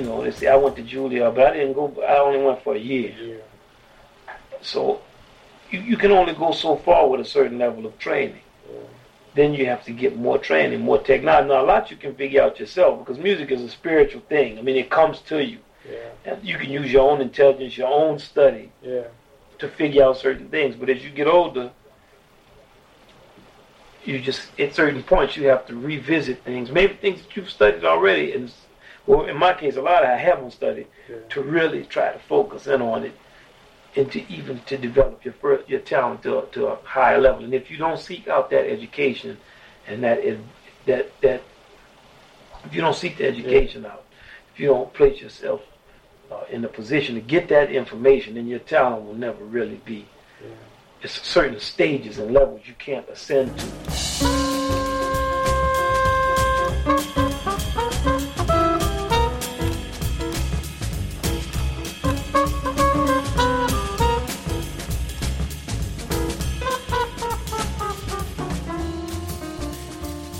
you 0.00 0.06
know, 0.06 0.24
they 0.24 0.30
say 0.30 0.46
I 0.46 0.56
went 0.56 0.76
to 0.76 0.82
Juilliard, 0.82 1.34
but 1.34 1.48
I 1.48 1.52
didn't 1.54 1.74
go. 1.74 1.94
I 2.02 2.18
only 2.18 2.42
went 2.42 2.62
for 2.62 2.74
a 2.74 2.78
year. 2.78 3.40
So 4.62 5.02
you, 5.70 5.80
you 5.80 5.96
can 5.98 6.10
only 6.10 6.32
go 6.32 6.52
so 6.52 6.76
far 6.76 7.08
with 7.08 7.20
a 7.20 7.24
certain 7.24 7.58
level 7.58 7.84
of 7.84 7.98
training. 7.98 8.40
Then 9.34 9.54
you 9.54 9.66
have 9.66 9.84
to 9.84 9.92
get 9.92 10.16
more 10.16 10.38
training, 10.38 10.80
more 10.80 11.00
technology. 11.00 11.48
Now 11.48 11.62
a 11.62 11.66
lot 11.66 11.90
you 11.90 11.96
can 11.96 12.14
figure 12.14 12.42
out 12.42 12.58
yourself 12.58 12.98
because 12.98 13.18
music 13.18 13.50
is 13.50 13.62
a 13.62 13.68
spiritual 13.68 14.22
thing. 14.28 14.58
I 14.58 14.62
mean, 14.62 14.76
it 14.76 14.90
comes 14.90 15.20
to 15.22 15.44
you, 15.44 15.58
and 16.24 16.42
you 16.42 16.58
can 16.58 16.70
use 16.70 16.92
your 16.92 17.10
own 17.10 17.20
intelligence, 17.20 17.76
your 17.76 17.88
own 17.88 18.18
study, 18.18 18.72
to 18.82 19.68
figure 19.68 20.04
out 20.04 20.16
certain 20.16 20.48
things. 20.48 20.74
But 20.74 20.90
as 20.90 21.04
you 21.04 21.10
get 21.10 21.28
older, 21.28 21.70
you 24.04 24.18
just 24.18 24.48
at 24.58 24.74
certain 24.74 25.02
points 25.02 25.36
you 25.36 25.46
have 25.48 25.66
to 25.66 25.76
revisit 25.76 26.42
things. 26.42 26.70
Maybe 26.70 26.94
things 26.94 27.22
that 27.22 27.36
you've 27.36 27.50
studied 27.50 27.84
already, 27.84 28.32
and 28.32 28.52
well, 29.06 29.26
in 29.26 29.36
my 29.36 29.54
case, 29.54 29.76
a 29.76 29.82
lot 29.82 30.04
I 30.04 30.16
haven't 30.16 30.52
studied 30.52 30.88
to 31.28 31.42
really 31.42 31.84
try 31.84 32.12
to 32.12 32.18
focus 32.18 32.66
in 32.66 32.82
on 32.82 33.04
it 33.04 33.12
and 33.96 34.10
to 34.12 34.32
even 34.32 34.60
to 34.60 34.76
develop 34.76 35.24
your 35.24 35.34
fir- 35.34 35.64
your 35.66 35.80
talent 35.80 36.22
to, 36.22 36.46
to 36.52 36.68
a 36.68 36.76
higher 36.84 37.20
level. 37.20 37.44
And 37.44 37.54
if 37.54 37.70
you 37.70 37.76
don't 37.76 37.98
seek 37.98 38.28
out 38.28 38.50
that 38.50 38.70
education 38.70 39.38
and 39.86 40.02
that 40.04 40.22
that 40.86 41.20
that 41.22 41.42
if 42.64 42.74
you 42.74 42.80
don't 42.80 42.96
seek 42.96 43.18
the 43.18 43.26
education 43.26 43.86
out, 43.86 44.04
if 44.52 44.60
you 44.60 44.68
don't 44.68 44.92
place 44.92 45.20
yourself 45.20 45.62
uh, 46.30 46.44
in 46.50 46.64
a 46.64 46.68
position 46.68 47.14
to 47.14 47.20
get 47.20 47.48
that 47.48 47.70
information, 47.70 48.34
then 48.34 48.46
your 48.46 48.58
talent 48.60 49.04
will 49.04 49.14
never 49.14 49.44
really 49.44 49.80
be. 49.84 50.06
It's 51.02 51.20
certain 51.22 51.58
stages 51.60 52.18
and 52.18 52.32
levels 52.32 52.60
you 52.66 52.74
can't 52.78 53.08
ascend 53.08 53.58
to. 53.58 54.39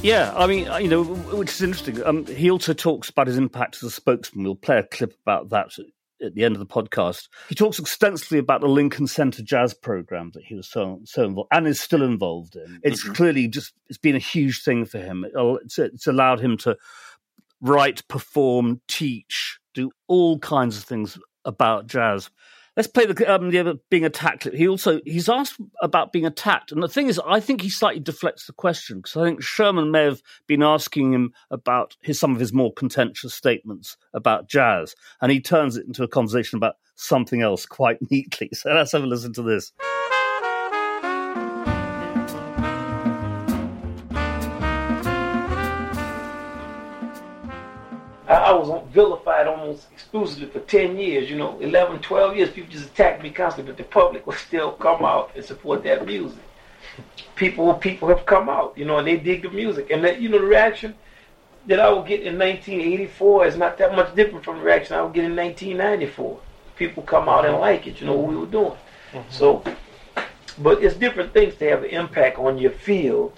Yeah, 0.02 0.32
I 0.34 0.46
mean, 0.46 0.66
uh, 0.66 0.78
you 0.78 0.88
know, 0.88 1.04
which 1.04 1.50
is 1.50 1.60
interesting. 1.60 2.02
Um, 2.06 2.24
he 2.24 2.50
also 2.50 2.72
talks 2.72 3.10
about 3.10 3.26
his 3.26 3.36
impact 3.36 3.76
as 3.76 3.82
a 3.82 3.90
spokesman. 3.90 4.44
We'll 4.44 4.54
play 4.54 4.78
a 4.78 4.82
clip 4.82 5.14
about 5.20 5.50
that 5.50 5.72
at 6.24 6.34
the 6.34 6.44
end 6.44 6.56
of 6.56 6.58
the 6.58 6.66
podcast. 6.66 7.28
He 7.50 7.54
talks 7.54 7.78
extensively 7.78 8.38
about 8.38 8.62
the 8.62 8.66
Lincoln 8.68 9.06
Center 9.06 9.42
Jazz 9.42 9.74
program 9.74 10.30
that 10.32 10.42
he 10.44 10.54
was 10.54 10.70
so 10.70 11.00
so 11.04 11.24
involved 11.24 11.48
and 11.52 11.66
is 11.66 11.80
still 11.80 12.02
involved 12.02 12.56
in. 12.56 12.80
It's 12.82 13.04
Mm-hmm. 13.04 13.12
clearly 13.12 13.48
just 13.48 13.74
it's 13.88 13.98
been 13.98 14.16
a 14.16 14.20
huge 14.20 14.62
thing 14.62 14.86
for 14.86 14.98
him. 14.98 15.26
It's, 15.34 15.78
it's 15.78 16.06
allowed 16.06 16.40
him 16.40 16.56
to 16.58 16.78
write, 17.60 18.06
perform, 18.08 18.80
teach, 18.88 19.58
do 19.74 19.90
all 20.08 20.38
kinds 20.38 20.78
of 20.78 20.84
things 20.84 21.18
about 21.44 21.86
jazz. 21.86 22.30
Let's 22.80 22.88
play 22.88 23.04
the 23.04 23.30
um, 23.30 23.50
the 23.50 23.78
being 23.90 24.06
attacked. 24.06 24.44
He 24.54 24.66
also 24.66 25.02
he's 25.04 25.28
asked 25.28 25.60
about 25.82 26.14
being 26.14 26.24
attacked, 26.24 26.72
and 26.72 26.82
the 26.82 26.88
thing 26.88 27.08
is, 27.08 27.20
I 27.26 27.38
think 27.38 27.60
he 27.60 27.68
slightly 27.68 28.00
deflects 28.00 28.46
the 28.46 28.54
question 28.54 29.02
because 29.02 29.18
I 29.18 29.24
think 29.26 29.42
Scherman 29.42 29.90
may 29.90 30.04
have 30.04 30.22
been 30.46 30.62
asking 30.62 31.12
him 31.12 31.34
about 31.50 31.98
his 32.00 32.18
some 32.18 32.32
of 32.32 32.40
his 32.40 32.54
more 32.54 32.72
contentious 32.72 33.34
statements 33.34 33.98
about 34.14 34.48
jazz, 34.48 34.94
and 35.20 35.30
he 35.30 35.42
turns 35.42 35.76
it 35.76 35.86
into 35.86 36.04
a 36.04 36.08
conversation 36.08 36.56
about 36.56 36.76
something 36.94 37.42
else 37.42 37.66
quite 37.66 37.98
neatly. 38.10 38.48
So 38.54 38.72
let's 38.72 38.92
have 38.92 39.02
a 39.02 39.06
listen 39.06 39.34
to 39.34 39.42
this. 39.42 39.72
Vilified 48.92 49.46
almost 49.46 49.86
exclusively 49.92 50.46
for 50.48 50.60
10 50.60 50.98
years, 50.98 51.30
you 51.30 51.36
know, 51.36 51.58
11, 51.60 52.00
12 52.00 52.36
years. 52.36 52.50
People 52.50 52.70
just 52.72 52.86
attacked 52.86 53.22
me 53.22 53.30
constantly, 53.30 53.72
but 53.72 53.78
the 53.78 53.84
public 53.84 54.26
will 54.26 54.34
still 54.34 54.72
come 54.72 55.04
out 55.04 55.30
and 55.34 55.44
support 55.44 55.82
that 55.84 56.04
music. 56.06 56.42
People 57.36 57.72
people 57.74 58.08
have 58.08 58.26
come 58.26 58.48
out, 58.48 58.76
you 58.76 58.84
know, 58.84 58.98
and 58.98 59.06
they 59.06 59.16
dig 59.16 59.42
the 59.42 59.50
music. 59.50 59.90
And 59.90 60.04
that, 60.04 60.20
you 60.20 60.28
know, 60.28 60.38
the 60.38 60.44
reaction 60.46 60.94
that 61.66 61.78
I 61.80 61.90
would 61.90 62.06
get 62.06 62.20
in 62.22 62.38
1984 62.38 63.46
is 63.46 63.56
not 63.56 63.78
that 63.78 63.94
much 63.94 64.14
different 64.14 64.44
from 64.44 64.58
the 64.58 64.64
reaction 64.64 64.96
I 64.96 65.02
would 65.02 65.12
get 65.14 65.24
in 65.24 65.36
1994. 65.36 66.40
People 66.76 67.02
come 67.02 67.28
out 67.28 67.44
and 67.44 67.58
like 67.58 67.86
it, 67.86 68.00
you 68.00 68.06
know, 68.06 68.14
what 68.16 68.28
we 68.28 68.36
were 68.36 68.46
doing. 68.46 68.72
Mm-hmm. 69.12 69.30
So, 69.30 69.62
but 70.58 70.82
it's 70.82 70.96
different 70.96 71.32
things 71.32 71.54
to 71.56 71.68
have 71.68 71.84
an 71.84 71.90
impact 71.90 72.38
on 72.38 72.58
your 72.58 72.72
field 72.72 73.32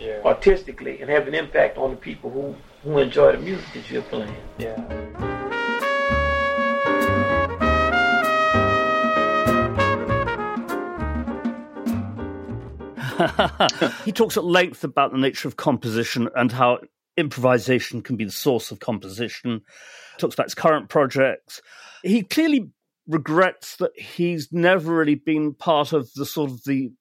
Yeah. 0.00 0.20
artistically 0.24 1.00
and 1.00 1.10
have 1.10 1.26
an 1.28 1.34
impact 1.34 1.76
on 1.78 1.90
the 1.90 1.96
people 1.96 2.30
who, 2.30 2.54
who 2.82 2.98
enjoy 2.98 3.32
the 3.32 3.38
music 3.38 3.66
that 3.74 3.90
you're 3.90 4.02
playing. 4.02 4.34
Yeah. 4.58 4.76
he 14.04 14.12
talks 14.12 14.36
at 14.36 14.44
length 14.44 14.84
about 14.84 15.10
the 15.10 15.18
nature 15.18 15.48
of 15.48 15.56
composition 15.56 16.28
and 16.36 16.52
how 16.52 16.78
improvisation 17.16 18.00
can 18.00 18.16
be 18.16 18.24
the 18.24 18.30
source 18.30 18.70
of 18.70 18.78
composition. 18.78 19.62
Talks 20.18 20.34
about 20.34 20.46
his 20.46 20.54
current 20.54 20.88
projects. 20.88 21.60
He 22.02 22.22
clearly 22.22 22.70
regrets 23.08 23.76
that 23.76 23.90
he's 23.98 24.52
never 24.52 24.94
really 24.94 25.16
been 25.16 25.54
part 25.54 25.92
of 25.92 26.12
the 26.14 26.26
sort 26.26 26.50
of 26.50 26.62
the 26.64 26.92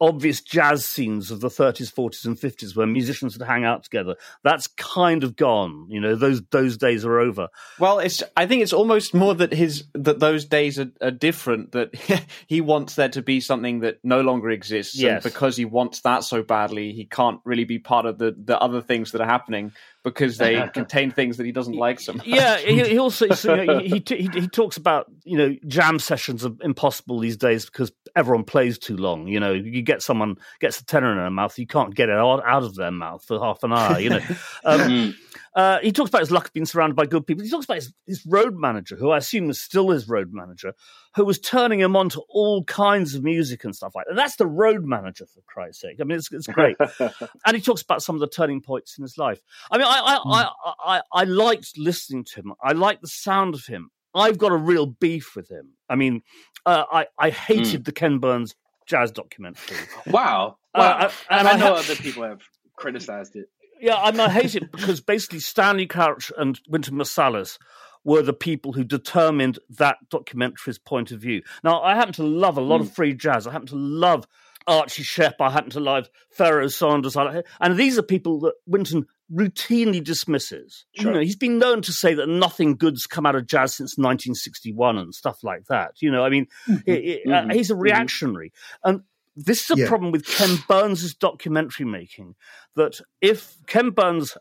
obvious 0.00 0.40
jazz 0.40 0.84
scenes 0.84 1.30
of 1.30 1.40
the 1.40 1.48
30s, 1.48 1.92
40s, 1.92 2.24
and 2.24 2.36
50s 2.36 2.74
where 2.74 2.86
musicians 2.86 3.36
would 3.38 3.46
hang 3.46 3.64
out 3.64 3.84
together. 3.84 4.16
That's 4.42 4.66
kind 4.66 5.22
of 5.22 5.36
gone. 5.36 5.86
You 5.88 6.00
know, 6.00 6.14
those 6.16 6.42
those 6.50 6.76
days 6.76 7.04
are 7.04 7.18
over. 7.18 7.48
Well, 7.78 7.98
it's. 7.98 8.22
I 8.36 8.46
think 8.46 8.62
it's 8.62 8.72
almost 8.72 9.14
more 9.14 9.34
that 9.34 9.52
his 9.52 9.84
that 9.94 10.20
those 10.20 10.44
days 10.44 10.78
are, 10.78 10.90
are 11.00 11.10
different. 11.10 11.72
That 11.72 11.94
he 12.46 12.60
wants 12.60 12.94
there 12.94 13.10
to 13.10 13.22
be 13.22 13.40
something 13.40 13.80
that 13.80 13.98
no 14.02 14.20
longer 14.22 14.50
exists. 14.50 14.96
Yes. 14.96 15.24
And 15.24 15.32
because 15.32 15.56
he 15.56 15.64
wants 15.64 16.00
that 16.00 16.24
so 16.24 16.42
badly, 16.42 16.92
he 16.92 17.04
can't 17.04 17.40
really 17.44 17.64
be 17.64 17.78
part 17.78 18.06
of 18.06 18.18
the 18.18 18.34
the 18.36 18.58
other 18.58 18.80
things 18.80 19.12
that 19.12 19.20
are 19.20 19.26
happening 19.26 19.72
because 20.02 20.38
they 20.38 20.68
contain 20.74 21.10
things 21.10 21.36
that 21.36 21.46
he 21.46 21.52
doesn't 21.52 21.76
like 21.76 22.00
so 22.00 22.14
much. 22.14 22.26
Yeah, 22.26 22.56
he, 22.58 22.82
he 22.90 22.98
also 22.98 23.28
so, 23.30 23.54
you 23.54 23.66
know, 23.66 23.78
he, 23.78 24.02
he 24.06 24.30
he 24.32 24.48
talks 24.48 24.76
about 24.76 25.10
you 25.24 25.36
know 25.36 25.56
jam 25.66 25.98
sessions 25.98 26.44
are 26.44 26.52
impossible 26.62 27.18
these 27.18 27.36
days 27.36 27.66
because 27.66 27.92
everyone 28.16 28.44
plays 28.44 28.78
too 28.78 28.96
long. 28.96 29.28
You 29.28 29.40
know, 29.40 29.52
you 29.52 29.82
get 29.82 30.02
someone 30.02 30.36
gets 30.60 30.80
a 30.80 30.84
tenor 30.84 31.12
in 31.12 31.18
their 31.18 31.30
mouth, 31.30 31.58
you 31.58 31.66
can't 31.66 31.94
get 31.94 32.08
it 32.08 32.16
out, 32.16 32.42
out 32.44 32.62
of 32.62 32.74
their 32.74 32.90
mouth 32.90 33.24
for 33.24 33.38
half 33.38 33.62
an 33.62 33.72
hour. 33.72 34.00
You 34.00 34.10
know, 34.10 34.20
um, 34.64 35.14
uh, 35.54 35.78
he 35.80 35.90
talks 35.92 36.08
about 36.10 36.20
his 36.20 36.30
luck 36.30 36.52
being 36.52 36.64
surrounded 36.66 36.94
by 36.94 37.06
good 37.06 37.26
people. 37.26 37.42
He 37.42 37.50
talks 37.50 37.64
about 37.64 37.76
his, 37.76 37.92
his 38.06 38.24
road 38.26 38.56
manager, 38.56 38.96
who 38.96 39.10
I 39.10 39.18
assume 39.18 39.50
is 39.50 39.60
still 39.60 39.90
his 39.90 40.08
road 40.08 40.32
manager, 40.32 40.74
who 41.16 41.24
was 41.24 41.38
turning 41.40 41.80
him 41.80 41.96
on 41.96 42.08
to 42.10 42.22
all 42.28 42.62
kinds 42.64 43.14
of 43.14 43.24
music 43.24 43.64
and 43.64 43.74
stuff 43.74 43.94
like 43.94 44.06
that. 44.08 44.14
That's 44.14 44.36
the 44.36 44.46
road 44.46 44.84
manager, 44.84 45.26
for 45.26 45.40
Christ's 45.42 45.80
sake. 45.82 45.96
I 46.00 46.04
mean, 46.04 46.18
it's, 46.18 46.30
it's 46.32 46.46
great. 46.46 46.76
and 47.00 47.56
he 47.56 47.60
talks 47.60 47.82
about 47.82 48.02
some 48.02 48.14
of 48.14 48.20
the 48.20 48.28
turning 48.28 48.60
points 48.60 48.96
in 48.96 49.02
his 49.02 49.18
life. 49.18 49.40
I 49.70 49.78
mean, 49.78 49.86
I, 49.88 50.18
I, 50.24 50.50
I, 50.84 50.96
I, 50.96 51.02
I 51.12 51.24
liked 51.24 51.76
listening 51.76 52.24
to 52.24 52.40
him. 52.40 52.52
I 52.62 52.72
liked 52.72 53.02
the 53.02 53.08
sound 53.08 53.54
of 53.54 53.66
him. 53.66 53.90
I've 54.14 54.38
got 54.38 54.52
a 54.52 54.56
real 54.56 54.86
beef 54.86 55.34
with 55.36 55.48
him. 55.50 55.70
I 55.88 55.96
mean, 55.96 56.22
uh, 56.66 56.84
I, 56.90 57.06
I 57.18 57.30
hated 57.30 57.84
the 57.84 57.92
Ken 57.92 58.18
Burns 58.18 58.54
jazz 58.86 59.10
documentary. 59.12 59.76
Wow. 60.06 60.58
Uh, 60.74 60.78
Wow. 60.78 60.98
And 61.00 61.12
and 61.40 61.48
I 61.48 61.52
I 61.52 61.56
know 61.56 61.66
ha- 61.74 61.80
other 61.80 61.96
people 61.96 62.22
have 62.24 62.40
criticized 62.76 63.34
it. 63.36 63.48
Yeah, 63.80 63.96
I, 63.96 64.10
mean, 64.10 64.20
I 64.20 64.28
hate 64.30 64.54
it 64.54 64.70
because 64.72 65.00
basically 65.00 65.40
Stanley 65.40 65.86
Crouch 65.86 66.30
and 66.36 66.60
Wynton 66.68 66.94
Marsalis 66.96 67.58
were 68.04 68.22
the 68.22 68.32
people 68.32 68.72
who 68.72 68.84
determined 68.84 69.58
that 69.70 69.98
documentary's 70.10 70.78
point 70.78 71.10
of 71.12 71.20
view. 71.20 71.42
Now, 71.64 71.82
I 71.82 71.94
happen 71.94 72.14
to 72.14 72.22
love 72.22 72.56
a 72.56 72.62
lot 72.62 72.80
of 72.80 72.92
free 72.92 73.12
jazz. 73.14 73.46
I 73.46 73.52
happen 73.52 73.68
to 73.68 73.76
love 73.76 74.26
Archie 74.66 75.02
Shepp. 75.02 75.34
I 75.40 75.50
happen 75.50 75.70
to 75.70 75.80
love 75.80 76.08
Pharoah 76.30 76.70
Sanders. 76.70 77.16
I- 77.16 77.42
And 77.60 77.76
these 77.76 77.98
are 77.98 78.02
people 78.02 78.40
that 78.40 78.54
Wynton 78.66 79.06
routinely 79.32 80.02
dismisses. 80.02 80.84
You 80.94 81.10
know, 81.10 81.20
he's 81.20 81.36
been 81.36 81.58
known 81.58 81.82
to 81.82 81.92
say 81.92 82.14
that 82.14 82.28
nothing 82.28 82.76
good's 82.76 83.06
come 83.06 83.26
out 83.26 83.34
of 83.36 83.46
jazz 83.46 83.74
since 83.74 83.96
1961 83.96 84.98
and 84.98 85.14
stuff 85.14 85.42
like 85.44 85.66
that. 85.68 85.92
You 86.00 86.10
know, 86.10 86.24
I 86.24 86.30
mean, 86.30 86.46
he- 86.86 87.20
he- 87.24 87.30
uh, 87.32 87.42
Mhm. 87.44 87.52
he's 87.54 87.70
a 87.70 87.74
Mhm. 87.74 87.80
reactionary. 87.82 88.52
And 88.84 89.02
this 89.44 89.64
is 89.64 89.70
a 89.76 89.80
Yeah. 89.80 89.88
problem 89.88 90.12
with 90.12 90.26
Ken 90.26 90.56
Burns' 90.68 91.14
documentary 91.14 91.86
making 91.86 92.34
that 92.76 93.00
if 93.20 93.56
Ken 93.66 93.90
Burns 93.90 94.36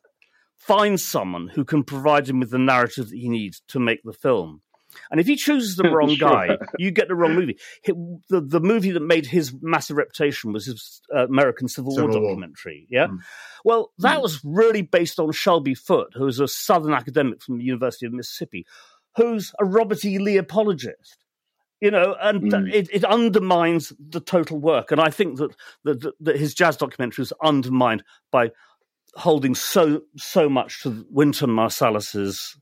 finds 0.57 1.03
someone 1.03 1.47
who 1.47 1.63
can 1.63 1.83
provide 1.83 2.27
him 2.27 2.39
with 2.39 2.51
the 2.51 2.59
narrative 2.59 3.09
that 3.09 3.15
he 3.17 3.29
needs 3.29 3.61
to 3.69 3.79
make 3.79 4.01
the 4.03 4.13
film, 4.13 4.61
and 5.11 5.19
if 5.19 5.27
he 5.27 5.35
chooses 5.35 5.75
the 5.75 5.83
wrong 5.89 6.13
Sure. 6.15 6.29
guy, 6.29 6.57
you 6.77 6.91
get 6.91 7.07
the 7.07 7.15
wrong 7.15 7.35
movie. 7.35 7.57
Hi- 7.85 7.93
The, 8.29 8.41
the 8.41 8.59
movie 8.59 8.91
that 8.91 8.99
made 9.01 9.25
his 9.27 9.53
massive 9.61 9.97
reputation 9.97 10.51
was 10.51 10.65
his 10.65 11.01
uh, 11.15 11.25
American 11.27 11.67
Civil, 11.67 11.91
War 11.91 11.99
Civil 12.11 12.21
War. 12.21 12.29
documentary. 12.31 12.87
Yeah. 12.89 13.07
Well, 13.63 13.91
that 13.99 14.21
was 14.21 14.41
really 14.43 14.81
based 14.81 15.19
on 15.19 15.31
Shelby 15.31 15.75
Foote, 15.75 16.13
who 16.15 16.27
is 16.27 16.39
a 16.39 16.47
Southern 16.47 16.93
academic 16.93 17.41
from 17.41 17.57
the 17.59 17.63
University 17.63 18.05
of 18.07 18.13
Mississippi, 18.13 18.65
who's 19.15 19.53
a 19.59 19.65
Robert 19.65 20.03
E. 20.03 20.17
Lee 20.19 20.37
apologist. 20.37 21.18
You 21.81 21.91
know, 21.91 22.15
and 22.21 22.41
Mm. 22.41 22.73
it, 22.73 22.89
it 22.91 23.05
undermines 23.05 23.93
the 23.99 24.19
total 24.19 24.59
work. 24.59 24.91
And 24.91 24.99
I 24.99 25.09
think 25.09 25.37
that, 25.37 25.55
that, 25.85 26.13
that 26.19 26.35
his 26.35 26.53
jazz 26.53 26.75
documentary 26.75 27.21
was 27.21 27.31
undermined 27.41 28.03
by 28.31 28.51
holding 29.15 29.55
so 29.55 30.01
so 30.17 30.49
much 30.49 30.83
to 30.83 31.05
Wynton 31.09 31.49
Marsalis's 31.49 32.57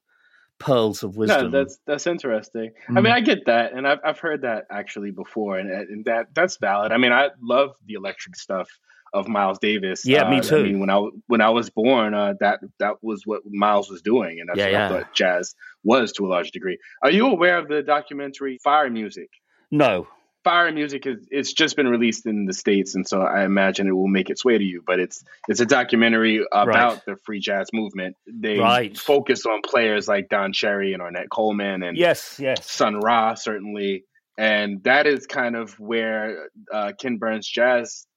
pearls 0.59 1.03
of 1.03 1.18
wisdom. 1.18 1.51
No, 1.51 1.59
that's 1.59 1.80
that's 1.86 2.07
interesting. 2.07 2.72
I 2.89 2.91
Mm. 2.91 3.03
mean, 3.03 3.13
I 3.13 3.20
get 3.22 3.45
that, 3.45 3.74
and 3.74 3.88
I've 3.88 3.99
I've 4.03 4.20
heard 4.20 4.41
that 4.43 4.65
actually 4.70 5.11
before, 5.11 5.57
and, 5.57 5.70
and 5.70 6.05
that 6.05 6.28
that's 6.34 6.57
valid. 6.57 6.91
I 6.91 6.97
mean, 6.97 7.11
I 7.11 7.30
love 7.41 7.72
the 7.86 7.95
electric 7.95 8.36
stuff 8.36 8.70
of 9.14 9.28
Miles 9.28 9.60
Davis. 9.60 10.05
Yeah, 10.05 10.30
me 10.30 10.38
Uh, 10.38 10.41
too. 10.41 10.58
I 10.58 10.64
mean, 10.64 10.80
when 10.80 10.89
I 10.89 10.99
when 11.28 11.41
I 11.41 11.49
was 11.49 11.70
born, 11.70 12.14
uh, 12.14 12.34
that 12.39 12.60
that 12.80 12.95
was 13.03 13.24
what 13.26 13.41
Miles 13.45 13.89
was 13.89 14.01
doing, 14.01 14.39
and 14.39 14.49
that's 14.49 14.58
Yeah, 14.60 14.66
what 14.66 14.72
yeah. 14.72 14.86
I 14.86 14.89
thought 14.89 15.14
jazz 15.14 15.55
was 15.84 16.12
to 16.14 16.26
a 16.26 16.30
large 16.30 16.51
degree. 16.51 16.78
Are 17.03 17.12
you 17.12 17.28
aware 17.28 17.58
of 17.58 17.68
the 17.68 17.82
documentary 17.84 18.58
Fire 18.64 18.89
Music? 18.89 19.30
no. 19.72 20.08
Fire 20.43 20.72
Music 20.72 21.05
is 21.05 21.28
it's 21.30 21.51
just 21.51 21.76
been 21.76 21.89
released 21.89 22.26
in 22.26 22.45
the 22.45 22.53
states, 22.53 22.95
and 22.95 23.05
so 23.05 23.20
I 23.22 23.43
imagine 23.43 23.86
it 23.86 23.91
will 23.91 24.08
make 24.08 24.30
its 24.30 24.45
way 24.45 24.58
to 24.58 24.64
you. 24.64 24.82
But 24.88 24.97
it's 25.01 25.22
it's 25.49 25.60
a 25.60 25.66
documentary 25.66 26.38
about 26.53 26.68
Right. 26.93 27.05
the 27.05 27.16
free 27.26 27.41
jazz 27.41 27.68
movement. 27.74 28.16
They 28.26 28.58
Right. 28.58 28.97
focus 28.97 29.45
on 29.45 29.60
players 29.62 30.08
like 30.08 30.30
Don 30.30 30.53
Cherry 30.53 30.93
and 30.93 31.03
Ornette 31.03 31.28
Coleman 31.30 31.84
and 31.84 31.97
Yes, 31.97 32.39
yes. 32.39 32.66
Sun 32.72 32.95
Ra 33.01 33.34
certainly, 33.34 34.05
and 34.38 34.82
that 34.84 35.05
is 35.05 35.28
kind 35.28 35.58
of 35.58 35.78
where 35.82 36.47
uh, 36.72 36.93
Ken 36.97 37.18
Burns 37.18 37.45
Jazz 37.49 38.08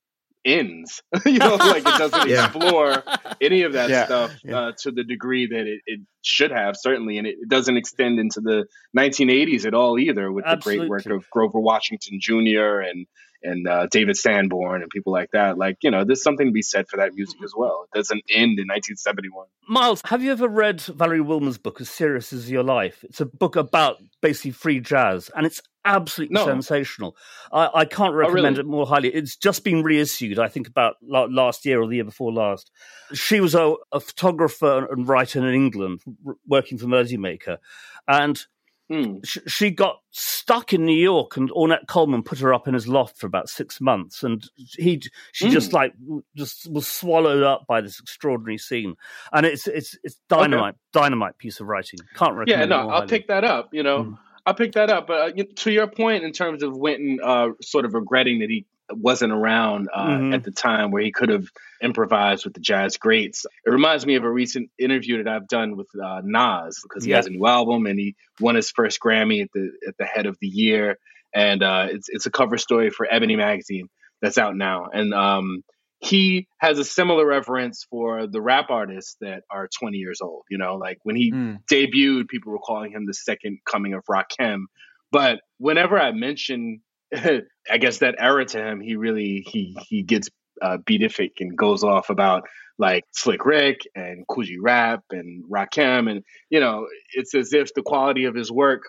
ends. 0.44 1.02
you 1.26 1.38
know, 1.38 1.56
like 1.56 1.78
it 1.86 1.98
doesn't 1.98 2.28
Yeah. 2.28 2.46
explore 2.46 3.02
any 3.40 3.62
of 3.62 3.74
that 3.74 3.90
Yeah. 3.90 4.04
stuff 4.06 4.36
uh, 4.50 4.72
to 4.78 4.90
the 4.90 5.04
degree 5.04 5.46
that 5.48 5.66
it, 5.66 5.80
it 5.86 6.00
should 6.22 6.50
have, 6.50 6.76
certainly, 6.78 7.18
and 7.18 7.26
it, 7.26 7.36
it 7.42 7.48
doesn't 7.48 7.76
extend 7.76 8.18
into 8.18 8.40
the 8.40 8.66
1980s 8.96 9.66
at 9.66 9.74
all 9.74 9.98
either, 9.98 10.30
with 10.32 10.44
the 10.44 10.56
great 10.56 10.88
work 10.88 11.06
of 11.06 11.28
Grover 11.30 11.60
Washington 11.60 12.18
Jr. 12.20 12.80
and 12.80 13.06
and 13.42 13.66
uh, 13.66 13.86
David 13.90 14.16
Sanborn 14.16 14.82
and 14.82 14.90
people 14.90 15.12
like 15.12 15.30
that. 15.32 15.58
Like 15.58 15.78
you 15.82 15.90
know, 15.90 16.04
there's 16.04 16.22
something 16.22 16.46
to 16.46 16.52
be 16.52 16.62
said 16.62 16.88
for 16.88 16.96
that 16.98 17.14
music 17.14 17.38
as 17.44 17.52
well. 17.56 17.86
It 17.92 17.98
doesn't 17.98 18.22
end 18.30 18.58
in 18.58 18.68
1971. 18.68 19.46
Miles, 19.68 20.02
have 20.06 20.22
you 20.22 20.32
ever 20.32 20.48
read 20.48 20.80
Valerie 20.80 21.20
Wilmer's 21.20 21.58
book, 21.58 21.80
As 21.80 21.88
Serious 21.88 22.32
as 22.32 22.50
Your 22.50 22.62
Life? 22.64 23.04
It's 23.04 23.20
a 23.20 23.26
book 23.26 23.56
about 23.56 23.98
basically 24.20 24.50
free 24.52 24.80
jazz, 24.80 25.30
and 25.36 25.46
it's 25.46 25.60
absolutely 25.84 26.34
No. 26.34 26.44
sensational. 26.44 27.16
I, 27.52 27.70
I 27.74 27.84
can't 27.84 28.14
recommend 28.14 28.58
really? 28.58 28.68
it 28.68 28.70
more 28.70 28.86
highly. 28.86 29.08
It's 29.08 29.36
just 29.36 29.64
been 29.64 29.82
reissued, 29.82 30.38
I 30.38 30.48
think, 30.48 30.68
about 30.68 30.96
last 31.02 31.64
year 31.64 31.80
or 31.80 31.86
the 31.88 31.96
year 31.96 32.04
before 32.04 32.32
last. 32.32 32.70
She 33.14 33.40
was 33.40 33.54
a, 33.54 33.74
a 33.92 34.00
photographer 34.00 34.86
and 34.90 35.08
writer 35.08 35.38
in 35.46 35.54
England, 35.54 36.00
working 36.46 36.76
for 36.78 36.86
Melody 36.86 37.16
Maker, 37.16 37.58
and 38.06 38.44
Mm. 38.90 39.24
sh- 39.24 39.38
she 39.46 39.70
got 39.70 40.00
stuck 40.10 40.72
in 40.72 40.84
New 40.84 40.98
York, 40.98 41.36
and 41.36 41.48
Ornette 41.50 41.86
Coleman 41.86 42.22
put 42.24 42.40
her 42.40 42.52
up 42.52 42.66
in 42.66 42.74
his 42.74 42.88
loft 42.88 43.18
for 43.18 43.26
about 43.28 43.48
six 43.48 43.80
months, 43.80 44.22
and 44.24 44.44
he 44.56 45.00
she 45.32 45.46
Mm. 45.46 45.50
just 45.52 45.72
like 45.72 45.92
just 46.36 46.70
was 46.70 46.88
swallowed 46.88 47.42
up 47.44 47.66
by 47.68 47.80
this 47.80 48.00
extraordinary 48.00 48.58
scene, 48.58 48.96
and 49.32 49.46
it's 49.46 49.66
it's 49.68 49.96
it's 50.02 50.16
dynamite 50.28 50.74
dynamite 50.92 51.38
piece 51.38 51.60
of 51.60 51.68
writing. 51.68 52.00
Can't 52.16 52.34
recommend. 52.34 52.68
Yeah, 52.70 52.76
no, 52.76 52.82
I'll 52.88 52.90
highly. 52.90 53.06
pick 53.08 53.28
that 53.28 53.44
up. 53.44 53.72
You 53.72 53.82
know, 53.84 54.04
Mm. 54.04 54.18
I'll 54.46 54.54
pick 54.54 54.72
that 54.72 54.90
up. 54.90 55.06
But 55.06 55.38
uh, 55.38 55.44
to 55.56 55.70
your 55.70 55.86
point, 55.86 56.24
in 56.24 56.32
terms 56.32 56.62
of 56.62 56.76
Wynton 56.76 57.20
uh, 57.22 57.48
sort 57.62 57.84
of 57.84 57.94
regretting 57.94 58.40
that 58.40 58.50
he 58.50 58.66
wasn't 58.92 59.32
around 59.32 59.88
uh, 59.94 60.06
Mhm. 60.18 60.34
at 60.34 60.44
the 60.44 60.50
time 60.50 60.90
where 60.90 61.02
he 61.02 61.12
could 61.12 61.28
have 61.28 61.46
improvised 61.82 62.44
with 62.44 62.54
the 62.54 62.60
jazz 62.60 62.96
greats, 62.96 63.46
it 63.64 63.70
reminds 63.70 64.04
me 64.06 64.16
of 64.16 64.24
a 64.24 64.30
recent 64.30 64.70
interview 64.78 65.22
that 65.22 65.28
I've 65.32 65.48
done 65.48 65.76
with 65.76 65.88
uh, 66.02 66.20
Nas 66.24 66.80
because 66.82 67.04
he 67.04 67.10
Yeah. 67.10 67.16
has 67.16 67.26
a 67.26 67.30
new 67.30 67.46
album 67.46 67.86
and 67.86 67.98
he 67.98 68.14
won 68.40 68.54
his 68.54 68.70
first 68.70 69.00
Grammy 69.00 69.42
at 69.42 69.48
the 69.54 69.70
at 69.86 69.96
the 69.98 70.04
head 70.04 70.26
of 70.26 70.36
the 70.40 70.48
year, 70.48 70.98
and 71.34 71.62
uh, 71.62 71.86
it's 71.90 72.08
it's 72.08 72.26
a 72.26 72.30
cover 72.30 72.58
story 72.58 72.90
for 72.90 73.06
Ebony 73.10 73.36
magazine 73.36 73.88
that's 74.22 74.38
out 74.38 74.56
now, 74.56 74.86
and 74.92 75.14
um, 75.14 75.62
he 76.00 76.46
has 76.58 76.78
a 76.78 76.84
similar 76.84 77.26
reverence 77.26 77.86
for 77.90 78.26
the 78.26 78.40
rap 78.40 78.70
artists 78.70 79.16
that 79.20 79.42
are 79.50 79.68
20 79.78 79.98
years 79.98 80.20
old. 80.22 80.44
You 80.50 80.58
know, 80.58 80.76
like 80.76 80.98
when 81.02 81.16
he 81.16 81.32
Mm. 81.32 81.58
debuted, 81.70 82.28
people 82.28 82.52
were 82.52 82.58
calling 82.58 82.90
him 82.92 83.04
the 83.06 83.14
second 83.14 83.58
coming 83.66 83.92
of 83.94 84.02
Rakim. 84.10 84.64
But 85.12 85.40
whenever 85.58 85.98
I 86.00 86.12
mention, 86.12 86.80
I 87.14 87.78
guess 87.78 87.98
that 87.98 88.16
era 88.18 88.44
to 88.44 88.58
him, 88.62 88.80
he 88.80 88.96
really 88.96 89.44
he 89.46 89.76
he 89.88 90.02
gets 90.02 90.28
uh, 90.62 90.78
beatific 90.84 91.32
and 91.40 91.56
goes 91.56 91.82
off 91.84 92.10
about 92.10 92.48
like 92.78 93.04
Slick 93.12 93.44
Rick 93.44 93.80
and 93.94 94.26
Kool 94.26 94.44
G 94.44 94.58
Rap 94.60 95.02
and 95.10 95.44
Rakim, 95.50 96.10
and 96.10 96.22
you 96.50 96.60
know, 96.60 96.86
it's 97.14 97.34
as 97.34 97.52
if 97.52 97.74
the 97.74 97.82
quality 97.82 98.24
of 98.24 98.34
his 98.34 98.50
work 98.50 98.82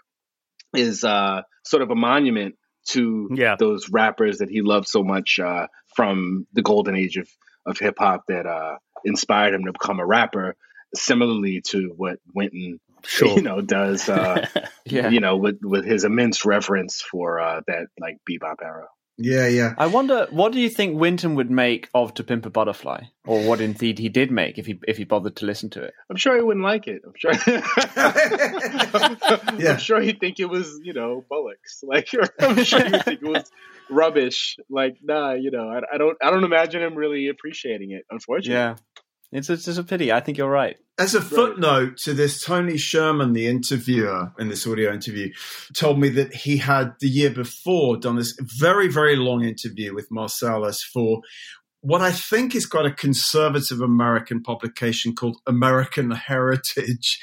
is 0.76 1.04
uh, 1.04 1.42
sort 1.66 1.84
of 1.84 1.92
a 1.92 1.96
monument 1.96 2.56
to 2.90 3.30
Yeah. 3.34 3.56
those 3.60 3.90
rappers 3.90 4.40
that 4.40 4.50
he 4.50 4.62
loved 4.62 4.88
so 4.88 5.04
much 5.04 5.40
uh, 5.40 5.68
from 5.96 6.48
the 6.54 6.62
golden 6.62 6.96
age 6.96 7.18
of 7.18 7.28
of 7.66 7.78
hip 7.78 7.96
hop 8.00 8.24
that 8.28 8.46
uh, 8.46 8.78
inspired 9.06 9.54
him 9.54 9.66
to 9.66 9.72
become 9.72 10.00
a 10.00 10.06
rapper. 10.06 10.56
Similarly 10.94 11.62
to 11.70 11.94
what 11.96 12.18
Wynton, 12.36 12.80
Sure. 13.06 13.36
you 13.36 13.42
know, 13.42 13.62
does. 13.62 14.08
Uh, 14.10 14.46
Yeah. 14.86 15.10
you 15.10 15.20
know, 15.20 15.38
with 15.38 15.60
with 15.62 15.86
his 15.86 16.04
immense 16.04 16.44
reverence 16.46 17.02
for 17.02 17.40
uh, 17.40 17.62
that 17.68 17.88
like 18.00 18.18
bebop 18.30 18.56
era. 18.64 18.88
Yeah, 19.18 19.48
yeah. 19.48 19.74
I 19.78 19.86
wonder, 19.88 20.26
what 20.32 20.52
do 20.52 20.60
you 20.60 20.70
think 20.70 21.00
Wynton 21.00 21.36
would 21.36 21.52
make 21.52 21.90
of 21.94 22.14
To 22.16 22.24
Pimp 22.24 22.46
a 22.48 22.50
Butterfly, 22.50 23.04
or 23.26 23.44
what 23.44 23.62
indeed 23.62 24.00
he 24.00 24.10
did 24.10 24.32
make 24.32 24.58
if 24.58 24.66
he 24.66 24.80
if 24.88 24.98
he 24.98 25.04
bothered 25.04 25.36
to 25.38 25.46
listen 25.46 25.70
to 25.72 25.84
it? 25.84 25.94
I'm 26.10 26.16
sure 26.16 26.36
he 26.36 26.42
wouldn't 26.42 26.66
like 26.66 26.88
it. 26.88 27.02
I'm 27.06 27.14
sure. 27.16 27.32
Yeah. 29.60 29.74
I'm 29.74 29.80
sure 29.80 30.02
he'd 30.02 30.20
think 30.20 30.40
it 30.40 30.46
was, 30.46 30.80
you 30.84 30.94
know, 30.94 31.24
bullocks. 31.30 31.84
Like 31.84 32.10
I'm 32.40 32.64
sure 32.64 32.84
he'd 32.84 33.04
think 33.06 33.22
it 33.22 33.28
was 33.28 33.50
rubbish. 33.90 34.58
Like, 34.70 34.98
nah, 35.04 35.34
you 35.34 35.52
know, 35.52 35.70
I, 35.70 35.82
I 35.94 35.98
don't, 35.98 36.18
I 36.24 36.32
don't 36.32 36.44
imagine 36.44 36.82
him 36.82 36.96
really 36.96 37.28
appreciating 37.28 37.92
it. 37.92 38.06
Unfortunately. 38.10 38.54
Yeah, 38.54 38.76
it's 39.32 39.50
it's 39.50 39.66
just 39.66 39.80
a 39.80 39.84
pity. 39.84 40.12
I 40.12 40.20
think 40.20 40.38
you're 40.38 40.50
right. 40.50 40.78
As 40.98 41.16
a 41.16 41.22
footnote 41.22 41.98
to 42.00 42.14
this, 42.14 42.44
Tony 42.44 42.74
Scherman, 42.74 43.34
the 43.34 43.48
interviewer 43.48 44.32
in 44.38 44.50
this 44.50 44.68
audio 44.68 44.94
interview, 44.94 45.32
told 45.74 46.00
me 46.00 46.10
that 46.10 46.34
he 46.34 46.58
had 46.58 46.94
the 47.00 47.08
year 47.08 47.32
before 47.32 47.98
done 47.98 48.18
this 48.18 48.38
very, 48.60 48.88
very 48.88 49.16
long 49.16 49.44
interview 49.44 49.96
with 49.96 50.10
Marsalis 50.10 50.80
for 50.94 51.22
what 51.84 52.02
I 52.02 52.12
think 52.12 52.54
is 52.54 52.68
quite 52.68 52.86
a 52.86 52.92
conservative 52.94 53.82
American 53.82 54.44
publication 54.44 55.16
called 55.16 55.38
American 55.48 56.12
Heritage. 56.12 57.20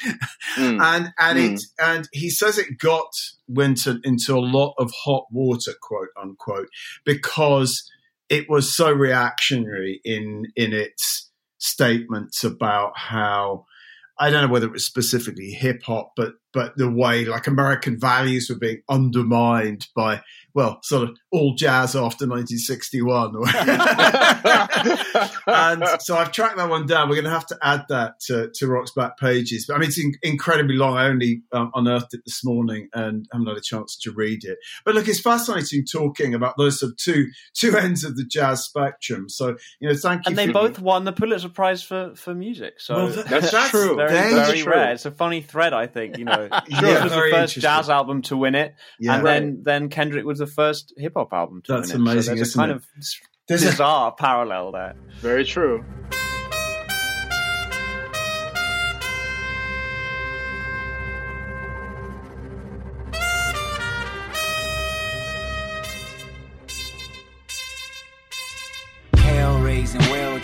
Mm. 0.57 0.81
and 0.83 1.13
and 1.19 1.39
Mm. 1.39 1.55
it 1.55 1.63
and 1.79 2.09
he 2.13 2.31
says 2.31 2.59
it 2.59 2.79
got 2.79 3.13
Wynton 3.47 4.01
into 4.03 4.37
a 4.37 4.41
lot 4.41 4.75
of 4.79 4.91
hot 5.05 5.27
water, 5.31 5.73
quote 5.81 6.09
unquote, 6.21 6.69
because 7.05 7.89
it 8.29 8.51
was 8.51 8.75
so 8.75 8.91
reactionary 8.91 10.01
in 10.05 10.47
in 10.57 10.73
its 10.73 11.28
statements 11.59 12.45
about 12.45 12.93
how 12.97 13.65
I 14.19 14.31
don't 14.31 14.43
know 14.43 14.53
whether 14.53 14.67
it 14.67 14.73
was 14.73 14.87
specifically 14.87 15.51
hip 15.51 15.83
hop, 15.85 16.13
but 16.17 16.33
but 16.53 16.77
the 16.77 16.91
way 16.91 17.25
like 17.25 17.47
American 17.47 17.99
values 17.99 18.49
were 18.49 18.59
being 18.59 18.83
undermined 18.89 19.87
by 19.95 20.23
well, 20.59 20.81
sort 20.83 21.09
of 21.09 21.17
all 21.31 21.55
jazz 21.55 21.95
after 21.95 22.27
1961. 22.27 23.37
and 25.47 26.03
so 26.03 26.17
I've 26.17 26.33
tracked 26.33 26.57
that 26.57 26.69
one 26.69 26.87
down. 26.87 27.09
We're 27.09 27.15
going 27.15 27.27
to 27.27 27.31
have 27.31 27.47
to 27.47 27.59
add 27.63 27.85
that 27.91 28.21
to, 28.27 28.51
to 28.55 28.67
Rock's 28.67 28.93
back 28.93 29.19
pages. 29.19 29.67
But 29.67 29.77
I 29.77 29.79
mean, 29.79 29.89
it's 29.89 30.01
in, 30.01 30.15
incredibly 30.23 30.75
long. 30.75 30.97
I 30.97 31.07
only 31.07 31.43
um, 31.53 31.71
unearthed 31.75 32.15
it 32.15 32.23
this 32.25 32.45
morning 32.45 32.89
and 32.93 33.27
haven't 33.33 33.47
had 33.47 33.57
a 33.57 33.61
chance 33.61 33.97
to 33.99 34.11
read 34.11 34.41
it. 34.43 34.59
But 34.85 34.95
look, 34.95 35.07
it's 35.07 35.21
fascinating 35.21 35.85
talking 35.85 36.35
about 36.35 36.55
those 36.59 36.81
sort 36.81 36.93
of 36.93 36.97
two 36.97 37.29
two 37.55 37.77
ends 37.77 38.03
of 38.03 38.17
the 38.17 38.25
jazz 38.25 38.65
spectrum. 38.65 39.29
So 39.29 39.57
you 39.81 39.89
know, 39.89 39.95
thank 39.95 40.27
you. 40.27 40.31
And 40.31 40.39
they 40.39 40.49
for, 40.49 40.55
both 40.55 40.81
won 40.81 41.05
the 41.05 41.13
Pulitzer 41.13 41.51
Prize 41.51 41.83
for, 41.83 42.15
for 42.17 42.35
music. 42.35 42.81
So 42.81 42.97
Well, 42.97 43.09
that- 43.09 43.27
That's 43.27 43.51
that's 43.53 43.71
true. 43.71 43.97
very 43.97 44.11
there 44.11 44.47
very 44.47 44.63
go. 44.63 44.71
rare. 44.71 44.93
It's 44.93 45.07
a 45.07 45.11
funny 45.11 45.41
thread, 45.41 45.73
I 45.73 45.87
think. 45.87 46.19
You 46.19 46.25
know, 46.25 46.38
Yeah, 46.69 46.81
this 46.81 47.03
was 47.05 47.13
the 47.13 47.29
first 47.33 47.55
jazz 47.61 47.89
album 47.91 48.23
to 48.23 48.37
win 48.37 48.55
it, 48.55 48.75
Yeah. 49.01 49.17
and 49.17 49.27
then 49.27 49.63
then 49.65 49.89
Kendrick 49.89 50.25
was 50.25 50.39
the 50.39 50.47
first 50.47 50.93
hip 50.97 51.13
hop 51.17 51.33
album 51.33 51.63
to 51.67 51.73
That's 51.75 51.93
win 51.93 52.01
it. 52.07 52.13
amazing, 52.13 52.23
So 52.23 52.35
there's 52.37 52.41
a 52.41 52.43
isn't 52.43 52.61
kind 52.61 52.71
it? 52.73 52.77
of 52.77 52.85
There's 53.49 53.63
a- 53.63 53.67
bizarre 53.71 54.13
parallel 54.13 54.73
there. 54.73 54.95
Very 55.21 55.45
true. 55.45 55.85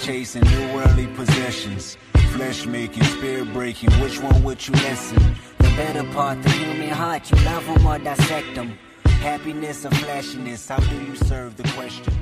Chasing, 0.04 0.42
new 0.44 0.74
worldly 0.74 1.06
possessions. 1.16 1.96
Flesh 2.32 2.66
making, 2.66 3.04
spirit 3.04 3.50
breaking, 3.54 3.90
which 4.02 4.20
one 4.20 4.42
would 4.42 4.66
you 4.68 4.74
listen? 4.74 5.16
The 5.58 5.68
better 5.78 6.04
part, 6.12 6.42
the 6.42 6.50
human 6.50 6.90
heart, 6.90 7.30
you 7.30 7.42
love 7.42 7.64
them 7.64 7.86
or 7.86 7.98
dissect 7.98 8.54
them. 8.54 8.76
Happiness 9.04 9.86
or 9.86 9.90
flashiness, 9.92 10.68
how 10.68 10.76
do 10.76 10.96
you 10.96 11.16
serve 11.16 11.56
the 11.56 11.62
question? 11.70 12.12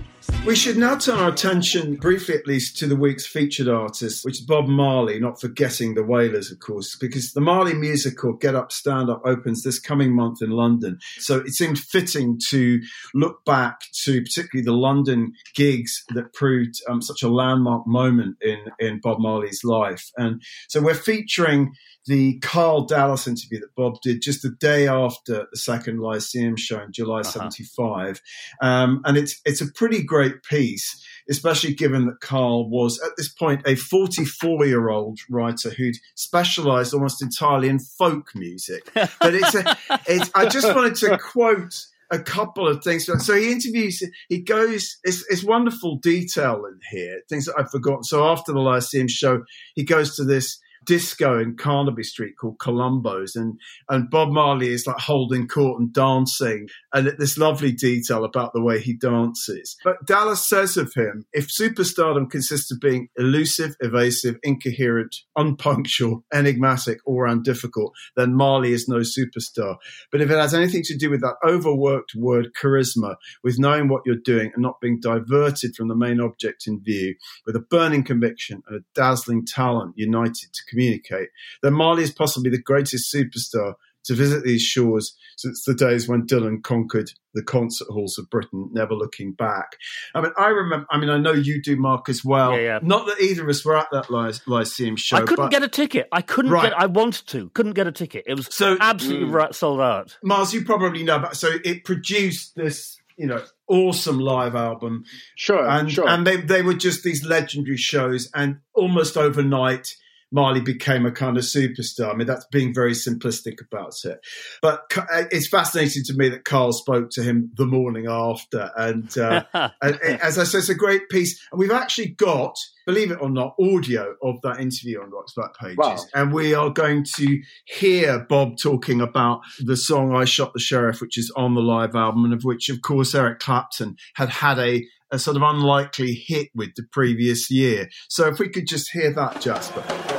We 0.44 0.56
should 0.56 0.76
now 0.76 0.96
turn 0.96 1.20
our 1.20 1.28
attention, 1.28 1.94
briefly 1.94 2.34
at 2.34 2.48
least, 2.48 2.76
to 2.78 2.88
the 2.88 2.96
week's 2.96 3.24
featured 3.24 3.68
artist, 3.68 4.24
which 4.24 4.40
is 4.40 4.44
Bob 4.44 4.66
Marley, 4.66 5.20
not 5.20 5.40
forgetting 5.40 5.94
the 5.94 6.02
Wailers, 6.02 6.50
of 6.50 6.58
course, 6.58 6.96
because 6.96 7.32
the 7.32 7.40
Marley 7.40 7.74
musical 7.74 8.32
Get 8.32 8.56
Up, 8.56 8.72
Stand 8.72 9.08
Up 9.08 9.22
opens 9.24 9.62
this 9.62 9.78
coming 9.78 10.14
month 10.14 10.42
in 10.42 10.50
London. 10.50 10.98
So 11.18 11.38
it 11.38 11.52
seemed 11.52 11.78
fitting 11.78 12.40
to 12.48 12.80
look 13.14 13.44
back 13.44 13.82
to 14.02 14.20
particularly 14.20 14.64
the 14.64 14.72
London 14.72 15.32
gigs 15.54 16.02
that 16.08 16.34
proved 16.34 16.74
um, 16.88 17.02
such 17.02 17.22
a 17.22 17.28
landmark 17.28 17.86
moment 17.86 18.36
in, 18.40 18.64
in 18.80 18.98
Bob 19.00 19.20
Marley's 19.20 19.62
life. 19.62 20.10
And 20.16 20.42
so 20.68 20.82
we're 20.82 20.94
featuring 20.94 21.72
the 22.06 22.38
Karl 22.40 22.84
Dallas 22.84 23.28
interview 23.28 23.60
that 23.60 23.74
Bob 23.76 24.00
did 24.02 24.22
just 24.22 24.42
the 24.42 24.50
day 24.50 24.88
after 24.88 25.46
the 25.50 25.56
second 25.56 26.00
Lyceum 26.00 26.56
show 26.56 26.80
in 26.82 26.92
July 26.92 27.22
75. 27.22 28.20
Um, 28.60 29.02
and 29.04 29.16
it's, 29.16 29.40
it's 29.44 29.60
a 29.60 29.70
pretty 29.70 30.02
great 30.12 30.42
piece, 30.42 31.02
especially 31.30 31.72
given 31.72 32.04
that 32.04 32.20
Karl 32.20 32.68
was 32.68 33.00
at 33.00 33.12
this 33.16 33.30
point 33.30 33.62
a 33.66 33.76
44 33.76 34.66
year 34.66 34.90
old 34.90 35.18
writer 35.30 35.70
who'd 35.70 35.96
specialized 36.16 36.92
almost 36.92 37.22
entirely 37.22 37.70
in 37.70 37.78
folk 37.78 38.34
music. 38.34 38.90
But 38.94 39.10
it's, 39.34 39.54
a, 39.54 39.78
it's, 40.06 40.30
I 40.34 40.46
just 40.48 40.74
wanted 40.74 40.96
to 40.96 41.16
quote 41.16 41.86
a 42.10 42.18
couple 42.18 42.68
of 42.68 42.84
things. 42.84 43.06
So 43.06 43.34
he 43.34 43.50
interviews, 43.50 44.02
he 44.28 44.42
goes, 44.42 44.98
it's, 45.02 45.24
it's 45.30 45.42
wonderful 45.42 45.96
detail 45.96 46.66
in 46.66 46.78
here, 46.90 47.22
things 47.30 47.46
that 47.46 47.54
I've 47.58 47.70
forgotten. 47.70 48.04
So 48.04 48.28
after 48.28 48.52
the 48.52 48.60
Lyceum 48.60 49.08
show, 49.08 49.44
he 49.74 49.82
goes 49.82 50.14
to 50.16 50.24
this 50.24 50.60
disco 50.84 51.38
in 51.38 51.56
Carnaby 51.56 52.02
Street 52.02 52.34
called 52.40 52.58
Columbo's, 52.58 53.36
and 53.36 53.58
and 53.88 54.10
Bob 54.10 54.30
Marley 54.30 54.68
is 54.68 54.86
like 54.86 54.98
holding 54.98 55.48
court 55.48 55.80
and 55.80 55.92
dancing, 55.92 56.68
and 56.92 57.12
this 57.18 57.38
lovely 57.38 57.72
detail 57.72 58.24
about 58.24 58.52
the 58.52 58.62
way 58.62 58.80
he 58.80 58.94
dances. 58.94 59.76
But 59.84 60.04
Dallas 60.06 60.48
says 60.48 60.76
of 60.76 60.92
him, 60.94 61.24
if 61.32 61.48
superstardom 61.48 62.30
consists 62.30 62.70
of 62.72 62.80
being 62.80 63.08
elusive, 63.16 63.74
evasive, 63.80 64.36
incoherent, 64.42 65.14
unpunctual, 65.36 66.24
enigmatic, 66.32 66.98
or 67.04 67.24
round 67.24 67.44
difficult, 67.44 67.92
then 68.16 68.34
Marley 68.34 68.72
is 68.72 68.88
no 68.88 68.98
superstar. 68.98 69.76
But 70.10 70.20
if 70.20 70.30
it 70.30 70.38
has 70.38 70.54
anything 70.54 70.82
to 70.84 70.96
do 70.96 71.10
with 71.10 71.20
that 71.20 71.36
overworked 71.46 72.14
word 72.16 72.50
charisma, 72.60 73.16
with 73.42 73.58
knowing 73.58 73.88
what 73.88 74.02
you're 74.06 74.16
doing 74.16 74.50
and 74.54 74.62
not 74.62 74.80
being 74.80 75.00
diverted 75.00 75.74
from 75.76 75.88
the 75.88 75.96
main 75.96 76.20
object 76.20 76.66
in 76.66 76.82
view, 76.82 77.14
with 77.46 77.56
a 77.56 77.60
burning 77.60 78.04
conviction 78.04 78.62
and 78.66 78.80
a 78.80 78.84
dazzling 78.94 79.44
talent 79.46 79.94
united 79.96 80.52
to 80.52 80.62
communicate, 80.72 81.28
then 81.62 81.74
Marley 81.74 82.02
is 82.02 82.12
possibly 82.12 82.50
the 82.50 82.62
greatest 82.62 83.12
superstar 83.14 83.74
to 84.04 84.14
visit 84.14 84.42
these 84.42 84.62
shores 84.62 85.16
since 85.36 85.62
the 85.64 85.74
days 85.74 86.08
when 86.08 86.26
Dylan 86.26 86.60
conquered 86.64 87.12
the 87.34 87.42
concert 87.42 87.86
halls 87.88 88.18
of 88.18 88.28
Britain, 88.30 88.68
never 88.72 88.94
looking 88.94 89.32
back. 89.32 89.76
I 90.12 90.20
mean, 90.20 90.32
I 90.36 90.48
remember, 90.48 90.86
I 90.90 90.98
mean, 90.98 91.08
I 91.08 91.18
know 91.18 91.30
you 91.30 91.62
do, 91.62 91.76
Mark, 91.76 92.08
as 92.08 92.24
well. 92.24 92.52
Yeah, 92.56 92.62
yeah. 92.62 92.78
Not 92.82 93.06
that 93.06 93.20
either 93.20 93.44
of 93.44 93.48
us 93.48 93.64
were 93.64 93.76
at 93.76 93.86
that 93.92 94.10
Ly- 94.10 94.32
Lyceum 94.46 94.96
show. 94.96 95.18
I 95.18 95.20
couldn't 95.20 95.36
but 95.44 95.50
get 95.52 95.62
a 95.62 95.68
ticket. 95.68 96.08
I 96.10 96.20
couldn't 96.20 96.50
Right. 96.50 96.64
get. 96.70 96.78
I 96.80 96.86
wanted 96.86 97.28
to, 97.28 97.48
couldn't 97.50 97.74
get 97.74 97.86
a 97.86 97.92
ticket. 97.92 98.24
It 98.26 98.34
was 98.34 98.48
So- 98.50 98.76
absolutely 98.80 99.28
Mm. 99.28 99.34
right, 99.34 99.54
sold 99.54 99.80
out. 99.80 100.18
Mars, 100.24 100.52
you 100.52 100.64
probably 100.64 101.04
know 101.04 101.20
but 101.20 101.36
So 101.36 101.48
it 101.64 101.84
produced 101.84 102.56
this, 102.56 102.96
you 103.16 103.28
know, 103.28 103.42
awesome 103.68 104.18
live 104.18 104.56
album. 104.56 105.04
Sure, 105.36 105.64
and 105.66 105.90
sure. 105.92 106.08
and 106.08 106.26
they 106.26 106.38
they 106.38 106.62
were 106.62 106.74
just 106.74 107.04
these 107.04 107.24
legendary 107.24 107.76
shows, 107.76 108.28
and 108.34 108.58
almost 108.74 109.16
overnight. 109.16 109.94
Marley 110.32 110.60
became 110.62 111.04
a 111.06 111.12
kind 111.12 111.36
of 111.36 111.44
superstar. 111.44 112.12
I 112.12 112.16
mean, 112.16 112.26
that's 112.26 112.46
being 112.46 112.74
very 112.74 112.92
simplistic 112.92 113.60
about 113.60 113.94
it. 114.04 114.24
But 114.62 114.84
uh, 114.96 115.24
it's 115.30 115.48
fascinating 115.48 116.02
to 116.06 116.14
me 116.14 116.30
that 116.30 116.44
Karl 116.44 116.72
spoke 116.72 117.10
to 117.10 117.22
him 117.22 117.50
the 117.54 117.66
morning 117.66 118.06
after. 118.08 118.70
And, 118.76 119.16
uh, 119.18 119.44
and 119.82 119.96
as 120.00 120.38
I 120.38 120.44
said, 120.44 120.58
it's 120.58 120.68
a 120.70 120.74
great 120.74 121.08
piece. 121.10 121.40
And 121.52 121.58
we've 121.58 121.70
actually 121.70 122.08
got, 122.08 122.56
believe 122.86 123.10
it 123.10 123.18
or 123.20 123.28
not, 123.28 123.54
audio 123.60 124.14
of 124.22 124.40
that 124.42 124.58
interview 124.58 125.02
on 125.02 125.10
Rock's 125.10 125.34
Back 125.34 125.56
Pages. 125.58 125.76
Wow. 125.76 125.98
And 126.14 126.32
we 126.32 126.54
are 126.54 126.70
going 126.70 127.04
to 127.16 127.42
hear 127.66 128.20
Bob 128.28 128.56
talking 128.56 129.00
about 129.00 129.42
the 129.60 129.76
song 129.76 130.16
I 130.16 130.24
Shot 130.24 130.54
the 130.54 130.60
Sheriff, 130.60 131.00
which 131.00 131.18
is 131.18 131.30
on 131.36 131.54
the 131.54 131.60
live 131.60 131.94
album, 131.94 132.24
and 132.24 132.32
of 132.32 132.42
which, 132.42 132.70
of 132.70 132.80
course, 132.80 133.14
Eric 133.14 133.38
Clapton 133.40 133.96
had 134.14 134.30
had 134.30 134.58
a, 134.58 134.86
a 135.10 135.18
sort 135.18 135.36
of 135.36 135.42
unlikely 135.42 136.14
hit 136.14 136.48
with 136.54 136.74
the 136.74 136.84
previous 136.90 137.50
year. 137.50 137.90
So 138.08 138.28
if 138.28 138.38
we 138.38 138.48
could 138.48 138.66
just 138.66 138.90
hear 138.90 139.12
that, 139.12 139.40
Jasper. 139.42 140.11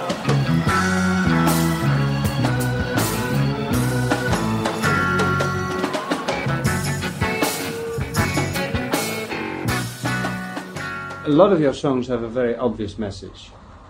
A 11.26 11.30
lot 11.30 11.52
of 11.54 11.60
your 11.60 11.74
songs 11.74 12.08
have 12.08 12.24
a 12.24 12.28
very 12.28 12.56
obvious 12.56 12.98
message, 12.98 13.50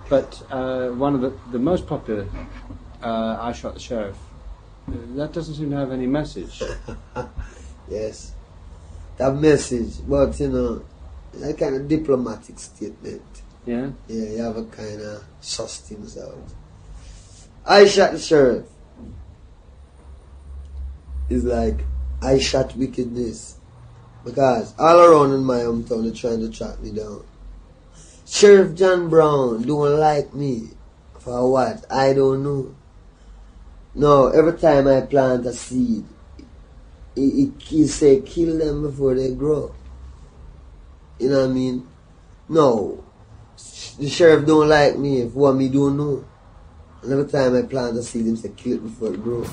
but 0.09 0.41
uh, 0.51 0.89
one 0.89 1.15
of 1.15 1.21
the, 1.21 1.33
the 1.51 1.59
most 1.59 1.87
popular, 1.87 2.27
uh, 3.01 3.37
I 3.39 3.51
Shot 3.53 3.73
the 3.73 3.79
Sheriff, 3.79 4.17
that 4.87 5.33
doesn't 5.33 5.55
seem 5.55 5.71
to 5.71 5.77
have 5.77 5.91
any 5.91 6.07
message. 6.07 6.61
Yes. 7.89 8.33
That 9.17 9.35
message, 9.35 9.95
but 10.07 10.39
you 10.39 10.49
know, 10.49 10.85
that 11.33 11.57
kind 11.57 11.75
of 11.75 11.87
diplomatic 11.87 12.59
statement. 12.59 13.21
Yeah? 13.65 13.91
Yeah, 14.07 14.29
you 14.29 14.37
have 14.37 14.57
a 14.57 14.65
kind 14.65 15.01
of 15.01 15.23
suss 15.41 15.79
things 15.79 16.17
out. 16.17 16.37
I 17.65 17.85
shot 17.85 18.13
the 18.13 18.19
sheriff. 18.19 18.65
It's 21.29 21.43
like, 21.43 21.79
I 22.21 22.39
shot 22.39 22.75
wickedness. 22.75 23.57
Because 24.23 24.73
all 24.79 24.99
around 24.99 25.33
in 25.33 25.43
my 25.43 25.59
hometown, 25.59 26.03
they're 26.03 26.13
trying 26.13 26.39
to 26.39 26.49
track 26.49 26.79
me 26.79 26.91
down. 26.91 27.23
Sheriff 28.25 28.75
John 28.75 29.09
Brown 29.09 29.63
don't 29.63 29.99
like 29.99 30.33
me. 30.33 30.69
For 31.19 31.49
what? 31.51 31.85
I 31.91 32.13
don't 32.13 32.43
know. 32.43 32.75
No, 33.95 34.27
every 34.27 34.57
time 34.57 34.87
I 34.87 35.01
plant 35.01 35.45
a 35.45 35.53
seed, 35.53 36.05
he, 37.15 37.29
he, 37.29 37.51
he 37.59 37.87
say 37.87 38.21
kill 38.21 38.57
them 38.57 38.81
before 38.81 39.13
they 39.13 39.33
grow. 39.33 39.73
You 41.19 41.29
know 41.29 41.41
what 41.41 41.51
I 41.51 41.53
mean? 41.53 41.87
No. 42.49 43.03
The 43.99 44.09
sheriff 44.09 44.47
don't 44.47 44.67
like 44.67 44.97
me 44.97 45.21
if 45.21 45.33
what 45.33 45.53
me 45.55 45.69
don't 45.69 45.95
know. 45.95 46.25
And 47.03 47.11
every 47.11 47.27
time 47.27 47.55
I 47.55 47.61
plant 47.61 47.97
a 47.97 48.03
seed, 48.03 48.25
him 48.25 48.35
say 48.35 48.49
kill 48.55 48.73
it 48.73 48.83
before 48.83 49.13
it 49.13 49.23
grow. 49.23 49.45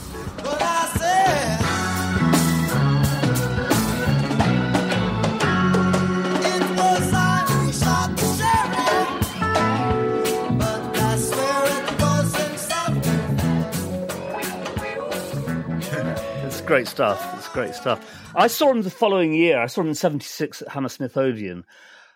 Great 16.70 16.88
stuff. 16.88 17.34
It's 17.36 17.48
great 17.48 17.74
stuff. 17.74 18.32
I 18.34 18.46
saw 18.46 18.70
him 18.70 18.82
the 18.82 18.90
following 18.90 19.32
year. 19.32 19.58
I 19.60 19.66
saw 19.66 19.80
him 19.82 19.88
in 19.88 19.94
'76 19.94 20.62
at 20.62 20.68
Hammersmith 20.68 21.16
Odeon. 21.16 21.64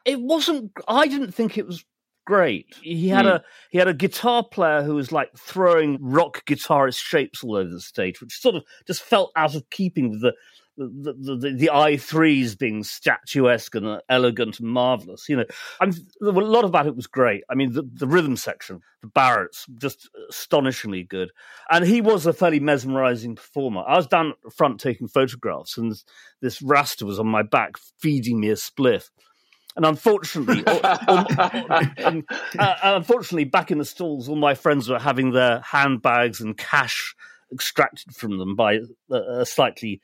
It 0.05 0.21
wasn't. 0.21 0.73
I 0.87 1.09
didn't 1.09 1.33
think 1.33 1.59
it 1.59 1.67
was 1.67 1.85
great. 2.27 2.75
He 2.83 3.09
had 3.09 3.25
Hmm. 3.25 3.33
a 3.33 3.45
he 3.71 3.79
had 3.79 3.89
a 3.89 3.95
guitar 3.95 4.45
player 4.45 4.83
who 4.83 4.95
was 4.95 5.11
like 5.13 5.31
throwing 5.37 5.99
rock 6.01 6.45
guitarist 6.47 6.99
shapes 6.99 7.43
all 7.43 7.57
over 7.57 7.69
the 7.71 7.81
stage, 7.81 8.21
which 8.21 8.33
sort 8.41 8.55
of 8.55 8.63
just 8.87 9.03
felt 9.03 9.33
out 9.37 9.55
of 9.55 9.69
keeping 9.71 10.11
with 10.11 10.21
the. 10.23 10.33
The, 10.77 11.13
the, 11.17 11.37
the, 11.37 11.57
the 11.57 11.71
I 11.71 11.97
threes 11.97 12.57
being 12.57 12.83
statuesque 12.83 13.77
and 13.77 14.01
elegant 14.09 14.59
and 14.59 14.69
marvelous, 14.69 15.29
you 15.29 15.37
know. 15.37 15.45
Mean, 15.81 15.95
a 16.21 16.25
lot 16.31 16.65
about 16.65 16.87
it 16.89 16.97
was 16.97 17.07
great. 17.07 17.45
I 17.49 17.55
mean, 17.55 17.73
the, 17.73 17.89
the 17.93 18.09
rhythm 18.09 18.37
section, 18.37 18.81
the 19.01 19.09
Barretts, 19.09 19.67
just 19.79 20.11
astonishingly 20.29 21.05
good. 21.05 21.31
And 21.71 21.87
he 21.87 22.01
was 22.01 22.27
a 22.27 22.33
fairly 22.33 22.59
mesmerizing 22.59 23.37
performer. 23.37 23.85
I 23.87 23.97
was 23.97 24.09
down 24.09 24.35
front 24.57 24.81
taking 24.81 25.07
photographs, 25.07 25.79
and 25.79 25.93
this, 25.93 26.05
this 26.43 26.61
Rasta 26.61 27.07
was 27.07 27.21
on 27.21 27.29
my 27.29 27.43
back 27.43 27.77
feeding 28.01 28.41
me 28.41 28.51
a 28.51 28.55
spliff. 28.55 29.11
And 29.77 29.85
unfortunately, 29.85 30.63
or- 30.67 30.87
or- 31.09 31.93
and, 31.99 32.25
uh, 32.59 32.75
unfortunately, 32.83 33.45
back 33.45 33.71
in 33.71 33.79
the 33.79 33.85
stalls, 33.85 34.29
all 34.29 34.37
my 34.37 34.55
friends 34.55 34.89
were 34.89 34.99
having 34.99 35.31
their 35.33 35.61
handbags 35.61 36.41
and 36.41 36.57
cash 36.57 37.15
extracted 37.53 38.15
from 38.15 38.39
them 38.39 38.57
by 38.57 38.79
a, 39.11 39.15
uh, 39.15 39.45
slightly, 39.45 40.01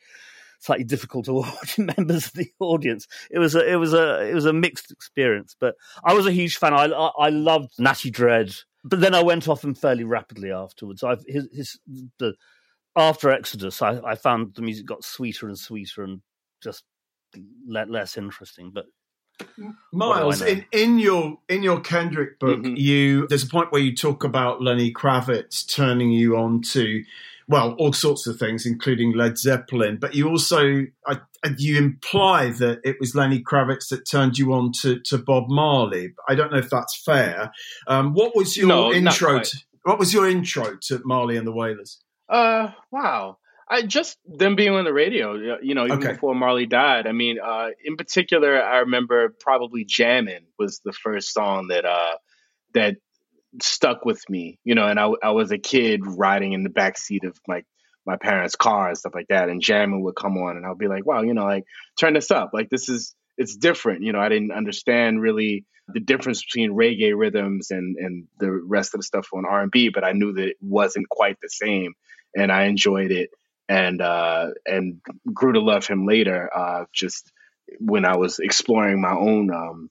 slightly 0.60 0.84
difficult 0.84 1.24
to 1.24 1.44
members 1.96 2.26
of 2.26 2.32
the 2.34 2.52
audience. 2.60 3.06
It 3.30 3.38
was 3.38 3.54
a, 3.54 3.68
it 3.68 3.76
was 3.76 3.92
a, 3.92 4.28
it 4.28 4.34
was 4.34 4.46
a 4.46 4.52
mixed 4.52 4.90
experience. 4.92 5.56
But 5.58 5.74
I 6.04 6.14
was 6.14 6.26
a 6.26 6.32
huge 6.32 6.56
fan. 6.56 6.72
I, 6.72 6.84
I, 6.84 7.10
I 7.18 7.28
loved 7.30 7.72
Natty 7.78 8.10
Dread, 8.10 8.54
but 8.84 9.00
then 9.00 9.14
I 9.14 9.22
went 9.22 9.48
off 9.48 9.64
him 9.64 9.74
fairly 9.74 10.04
rapidly 10.04 10.52
afterwards. 10.52 11.02
I've 11.02 11.24
his, 11.26 11.48
his 11.52 11.80
the 12.18 12.34
after 12.96 13.30
Exodus, 13.30 13.82
I, 13.82 14.00
I 14.00 14.14
found 14.14 14.54
the 14.54 14.62
music 14.62 14.86
got 14.86 15.04
sweeter 15.04 15.46
and 15.46 15.58
sweeter 15.58 16.02
and 16.02 16.20
just 16.62 16.84
le- 17.66 17.86
less 17.86 18.16
interesting. 18.16 18.70
But 18.72 18.86
I 19.40 19.72
Miles, 19.92 20.42
in, 20.42 20.64
in 20.72 20.98
your 20.98 21.38
in 21.48 21.62
your 21.62 21.80
Kendrick 21.80 22.38
book, 22.38 22.60
mm-hmm. 22.60 22.76
you 22.76 23.26
there's 23.28 23.44
a 23.44 23.48
point 23.48 23.72
where 23.72 23.80
you 23.80 23.94
talk 23.94 24.24
about 24.24 24.62
Lenny 24.62 24.92
Kravitz 24.92 25.66
turning 25.66 26.10
you 26.10 26.36
on 26.36 26.62
to 26.62 27.04
well 27.50 27.74
all 27.78 27.92
sorts 27.92 28.26
of 28.26 28.38
things, 28.38 28.64
including 28.64 29.12
Led 29.12 29.36
Zeppelin. 29.36 29.98
But 30.00 30.14
you 30.14 30.28
also 30.28 30.86
I, 31.06 31.20
you 31.58 31.76
imply 31.78 32.50
that 32.50 32.80
it 32.84 32.96
was 33.00 33.14
Lenny 33.14 33.42
Kravitz 33.42 33.88
that 33.90 34.08
turned 34.08 34.38
you 34.38 34.52
on 34.52 34.72
to, 34.82 35.00
to 35.06 35.18
Bob 35.18 35.44
Marley. 35.48 36.12
I 36.28 36.34
don't 36.34 36.52
know 36.52 36.58
if 36.58 36.70
that's 36.70 37.02
fair. 37.02 37.50
Um, 37.86 38.14
what 38.14 38.36
was 38.36 38.56
your 38.56 38.68
No, 38.68 38.92
intro? 38.92 39.40
To, 39.40 39.58
what 39.84 39.98
was 39.98 40.12
your 40.12 40.28
intro 40.28 40.76
to 40.88 41.00
Marley 41.04 41.36
and 41.36 41.46
the 41.46 41.52
Wailers? 41.52 42.00
Uh, 42.28 42.70
wow. 42.90 43.38
I 43.72 43.82
just 43.82 44.18
them 44.26 44.56
being 44.56 44.72
on 44.74 44.84
the 44.84 44.92
radio, 44.92 45.58
you 45.62 45.74
know, 45.74 45.86
even 45.86 45.98
Okay. 45.98 46.12
before 46.12 46.34
Marley 46.34 46.66
died. 46.66 47.06
I 47.06 47.12
mean, 47.12 47.38
uh, 47.42 47.68
in 47.84 47.96
particular, 47.96 48.60
I 48.60 48.78
remember 48.78 49.34
probably 49.40 49.84
"Jammin" 49.84 50.42
was 50.58 50.80
the 50.84 50.92
first 50.92 51.32
song 51.32 51.68
that 51.68 51.84
uh 51.84 52.16
that 52.74 52.96
stuck 53.62 54.04
with 54.04 54.22
me, 54.28 54.58
you 54.64 54.74
know. 54.74 54.86
And 54.86 54.98
I, 54.98 55.10
I 55.22 55.30
was 55.30 55.50
a 55.52 55.58
kid 55.58 56.02
riding 56.04 56.52
in 56.52 56.62
the 56.62 56.70
back 56.70 56.98
seat 56.98 57.24
of 57.24 57.36
my 57.46 57.62
my 58.06 58.16
parents' 58.16 58.56
car 58.56 58.88
and 58.88 58.98
stuff 58.98 59.14
like 59.14 59.28
that, 59.28 59.48
and 59.48 59.60
"Jammin" 59.60 60.02
would 60.02 60.16
come 60.16 60.36
on, 60.38 60.56
and 60.56 60.64
I'll 60.64 60.74
be 60.74 60.88
like, 60.88 61.06
wow, 61.06 61.22
you 61.22 61.34
know, 61.34 61.44
like 61.44 61.64
turn 61.98 62.14
this 62.14 62.30
up, 62.30 62.50
like 62.52 62.70
this 62.70 62.88
is 62.88 63.14
it's 63.36 63.56
different, 63.56 64.02
you 64.02 64.12
know. 64.12 64.20
I 64.20 64.28
didn't 64.28 64.52
understand 64.52 65.20
really 65.20 65.64
the 65.92 66.00
difference 66.00 66.44
between 66.44 66.72
reggae 66.72 67.16
rhythms 67.16 67.70
and 67.70 67.96
and 67.96 68.26
the 68.38 68.50
rest 68.50 68.94
of 68.94 69.00
the 69.00 69.04
stuff 69.04 69.28
on 69.34 69.44
R 69.46 69.62
and 69.62 69.70
B, 69.70 69.90
but 69.90 70.04
I 70.04 70.12
knew 70.12 70.32
that 70.32 70.48
it 70.48 70.56
wasn't 70.60 71.08
quite 71.08 71.36
the 71.40 71.48
same, 71.48 71.94
and 72.36 72.50
I 72.52 72.64
enjoyed 72.64 73.10
it 73.10 73.30
and 73.68 74.02
uh, 74.02 74.48
and 74.66 75.00
grew 75.32 75.52
to 75.52 75.60
love 75.60 75.86
him 75.86 76.06
later. 76.06 76.50
Uh, 76.54 76.84
just 76.92 77.30
when 77.78 78.04
I 78.04 78.16
was 78.16 78.40
exploring 78.40 79.00
my 79.00 79.12
own 79.12 79.52
um, 79.54 79.90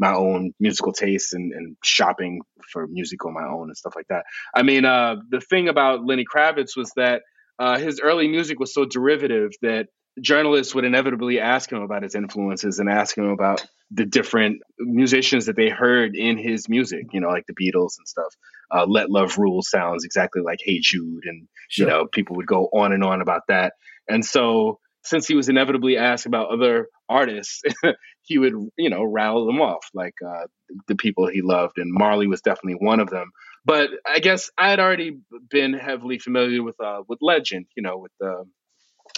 my 0.00 0.14
own 0.14 0.52
musical 0.58 0.92
tastes 0.92 1.34
and, 1.34 1.52
and 1.52 1.76
shopping 1.84 2.40
for 2.72 2.86
music 2.88 3.24
on 3.26 3.34
my 3.34 3.44
own 3.46 3.68
and 3.68 3.76
stuff 3.76 3.92
like 3.94 4.08
that. 4.08 4.24
I 4.54 4.62
mean, 4.62 4.84
uh, 4.86 5.16
the 5.28 5.40
thing 5.40 5.68
about 5.68 6.04
Lenny 6.04 6.24
Kravitz 6.24 6.76
was 6.76 6.90
that 6.96 7.22
uh, 7.58 7.78
his 7.78 8.00
early 8.00 8.26
music 8.26 8.58
was 8.58 8.72
so 8.72 8.86
derivative 8.86 9.50
that 9.60 9.88
journalists 10.20 10.74
would 10.74 10.84
inevitably 10.84 11.38
ask 11.38 11.70
him 11.70 11.82
about 11.82 12.02
his 12.02 12.14
influences 12.14 12.78
and 12.78 12.88
ask 12.88 13.16
him 13.16 13.28
about 13.28 13.64
the 13.90 14.06
different 14.06 14.62
musicians 14.78 15.46
that 15.46 15.56
they 15.56 15.68
heard 15.68 16.16
in 16.16 16.38
his 16.38 16.68
music, 16.68 17.06
you 17.12 17.20
know, 17.20 17.28
like 17.28 17.44
the 17.46 17.54
Beatles 17.54 17.98
and 17.98 18.08
stuff. 18.08 18.34
Uh, 18.74 18.86
Let 18.88 19.10
Love 19.10 19.36
Rule 19.36 19.60
sounds 19.62 20.04
exactly 20.04 20.42
like 20.42 20.60
Hey 20.62 20.78
Jude, 20.80 21.24
and 21.26 21.46
Sure. 21.68 21.86
you 21.86 21.92
know, 21.92 22.06
people 22.06 22.36
would 22.36 22.46
go 22.46 22.68
on 22.72 22.92
and 22.92 23.04
on 23.04 23.20
about 23.20 23.42
that. 23.48 23.74
And 24.08 24.24
so, 24.24 24.78
since 25.04 25.26
he 25.26 25.34
was 25.34 25.48
inevitably 25.48 25.96
asked 25.96 26.26
about 26.26 26.50
other 26.50 26.88
artists, 27.10 27.62
he 28.22 28.38
would, 28.38 28.54
you 28.78 28.90
know, 28.90 29.04
rattle 29.04 29.46
them 29.46 29.60
off 29.60 29.84
like 29.94 30.14
uh, 30.26 30.46
the 30.88 30.96
people 30.96 31.26
he 31.28 31.42
loved, 31.42 31.78
and 31.78 31.92
Marley 31.92 32.28
was 32.28 32.40
definitely 32.42 32.78
one 32.80 33.00
of 33.00 33.10
them. 33.10 33.30
but 33.64 33.90
I 34.06 34.20
guess 34.20 34.50
I 34.56 34.70
had 34.70 34.80
already 34.80 35.18
been 35.50 35.74
heavily 35.74 36.18
familiar 36.18 36.62
with 36.62 36.80
uh, 36.80 37.02
with 37.08 37.18
Legend, 37.22 37.66
you 37.76 37.82
know, 37.82 37.98
with 37.98 38.12
the 38.20 38.44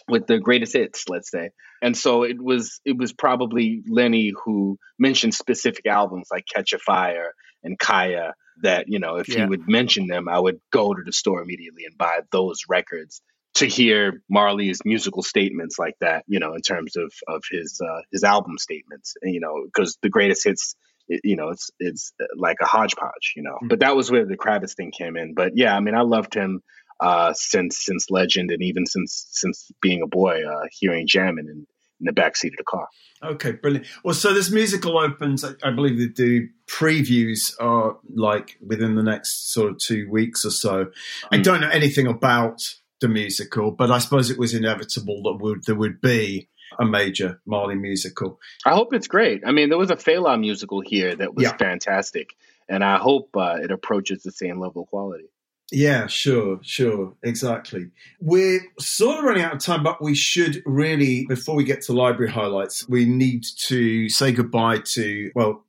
with 0.09 0.27
the 0.27 0.39
greatest 0.39 0.73
hits, 0.75 1.05
let's 1.09 1.31
say. 1.31 1.51
And 1.83 1.97
so 1.97 2.23
it 2.25 2.43
was 2.43 2.81
it 2.85 2.97
was 2.97 3.13
probably 3.13 3.83
Lenny 3.89 4.33
who 4.45 4.79
mentioned 4.99 5.35
specific 5.35 5.87
albums 5.87 6.29
like 6.33 6.45
Catch 6.53 6.73
a 6.73 6.79
Fire 6.79 7.33
and 7.63 7.79
Kaya 7.79 8.35
that, 8.63 8.87
you 8.89 8.99
know, 8.99 9.17
if 9.17 9.29
Yeah. 9.29 9.41
he 9.41 9.47
would 9.47 9.69
mention 9.69 10.07
them, 10.07 10.29
I 10.29 10.39
would 10.39 10.61
go 10.73 10.93
to 10.95 11.03
the 11.05 11.13
store 11.13 11.43
immediately 11.43 11.85
and 11.87 11.97
buy 11.97 12.21
those 12.33 12.61
records 12.69 13.23
to 13.55 13.67
hear 13.67 14.23
Marley's 14.31 14.81
musical 14.85 15.23
statements 15.23 15.79
like 15.79 15.95
that, 16.01 16.25
you 16.27 16.39
know, 16.39 16.55
in 16.55 16.63
terms 16.63 16.97
of 16.97 17.13
of 17.29 17.43
his 17.51 17.81
uh, 17.81 18.01
his 18.11 18.25
album 18.25 18.59
statements, 18.59 19.15
and, 19.21 19.35
you 19.35 19.41
know, 19.41 19.65
because 19.65 19.99
the 20.03 20.09
greatest 20.09 20.45
hits, 20.45 20.75
it, 21.09 21.21
you 21.25 21.37
know, 21.37 21.51
it's 21.51 21.71
it's 21.79 22.13
like 22.37 22.57
a 22.63 22.67
hodgepodge, 22.67 23.35
you 23.37 23.43
know. 23.43 23.59
But 23.63 23.81
that 23.81 23.95
was 23.95 24.11
where 24.11 24.25
the 24.25 24.37
Kravitz 24.37 24.75
thing 24.75 24.91
came 24.91 25.17
in. 25.17 25.35
But 25.35 25.53
yeah, 25.55 25.77
I 25.77 25.81
mean, 25.81 25.95
I 25.95 26.01
loved 26.03 26.35
him 26.35 26.63
uh, 27.01 27.35
since 27.35 27.79
since 27.85 28.11
Legend, 28.11 28.51
and 28.51 28.63
even 28.63 28.87
since 28.87 29.27
since 29.31 29.71
being 29.81 30.03
a 30.03 30.07
boy, 30.07 30.43
uh, 30.47 30.67
hearing 30.71 31.07
jamming 31.07 31.47
in, 31.47 31.67
in 32.01 32.07
the 32.07 32.13
backseat 32.13 32.53
of 32.53 32.59
the 32.59 32.65
car. 32.65 32.89
Okay, 33.23 33.53
brilliant. 33.53 33.87
Well, 34.03 34.15
so 34.15 34.33
this 34.35 34.51
musical 34.51 34.99
opens, 34.99 35.45
I, 35.45 35.53
I 35.63 35.71
believe 35.71 35.99
they 35.99 36.07
do 36.07 36.49
previews 36.67 37.53
are 37.61 37.97
like 38.15 38.57
within 38.67 38.97
the 38.97 39.03
next 39.03 39.53
sort 39.53 39.71
of 39.71 39.79
two 39.79 40.11
weeks 40.11 40.45
or 40.45 40.51
so. 40.51 40.91
I 41.31 41.39
don't 41.39 41.61
know 41.61 41.69
anything 41.69 42.09
about 42.09 42.63
the 43.03 43.09
musical, 43.09 43.71
but 43.71 43.91
I 43.91 43.99
suppose 43.99 44.31
it 44.31 44.39
was 44.39 44.55
inevitable 44.55 45.23
that 45.25 45.43
would 45.45 45.65
there 45.67 45.75
would 45.75 46.01
be 46.01 46.49
a 46.81 46.87
major 46.87 47.39
Marley 47.45 47.75
musical. 47.75 48.41
I 48.65 48.73
hope 48.75 48.95
it's 48.95 49.07
great. 49.07 49.43
I 49.47 49.53
mean, 49.53 49.69
there 49.69 49.77
was 49.77 49.91
a 49.91 49.97
Fela 49.97 50.41
musical 50.41 50.81
here 50.81 51.15
that 51.15 51.35
was 51.35 51.45
Yeah. 51.45 51.57
fantastic, 51.59 52.31
and 52.69 52.83
I 52.83 52.97
hope 52.97 53.29
uh, 53.37 53.59
it 53.63 53.71
approaches 53.71 54.23
the 54.23 54.33
same 54.33 54.59
level 54.59 54.83
of 54.85 54.89
quality. 54.89 55.27
Yeah, 55.71 56.07
sure, 56.07 56.59
sure, 56.63 57.15
exactly. 57.23 57.87
We're 58.21 58.61
sort 58.79 59.19
of 59.19 59.25
running 59.25 59.43
out 59.43 59.55
of 59.55 59.59
time, 59.61 59.83
but 59.83 60.03
we 60.03 60.15
should 60.15 60.63
really, 60.67 61.25
before 61.27 61.55
we 61.57 61.65
get 61.65 61.81
to 61.83 61.93
library 61.95 62.31
highlights, 62.31 62.87
we 62.89 63.07
need 63.07 63.45
to 63.69 64.09
say 64.11 64.33
goodbye 64.33 64.81
to, 64.93 65.31
well, 65.35 65.65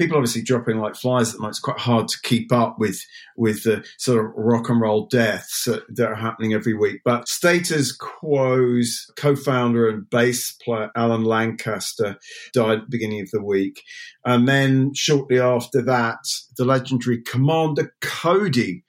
people 0.00 0.16
obviously 0.16 0.40
dropping 0.40 0.78
like 0.78 0.96
flies 0.96 1.28
at 1.28 1.32
the 1.34 1.38
moment. 1.40 1.52
It's 1.52 1.60
quite 1.60 1.78
hard 1.78 2.08
to 2.08 2.20
keep 2.22 2.50
up 2.52 2.78
with 2.78 3.04
with 3.36 3.64
the 3.64 3.84
sort 3.98 4.24
of 4.24 4.32
rock 4.34 4.70
and 4.70 4.80
roll 4.80 5.06
deaths 5.06 5.66
that, 5.66 6.00
are 6.00 6.14
happening 6.14 6.54
every 6.54 6.74
week. 6.74 7.02
But 7.04 7.28
Status 7.28 7.92
Quo's 7.92 9.10
co-founder 9.16 9.88
and 9.88 10.08
bass 10.08 10.52
player 10.52 10.90
Alan 10.96 11.24
Lancaster 11.24 12.16
died 12.54 12.78
at 12.78 12.84
the 12.84 12.90
beginning 12.90 13.20
of 13.20 13.30
the 13.30 13.42
week, 13.42 13.82
and 14.24 14.48
then 14.48 14.92
shortly 14.94 15.38
after 15.38 15.82
that, 15.82 16.20
the 16.56 16.64
legendary 16.64 17.20
Commander 17.20 17.92
Cody 18.00 18.82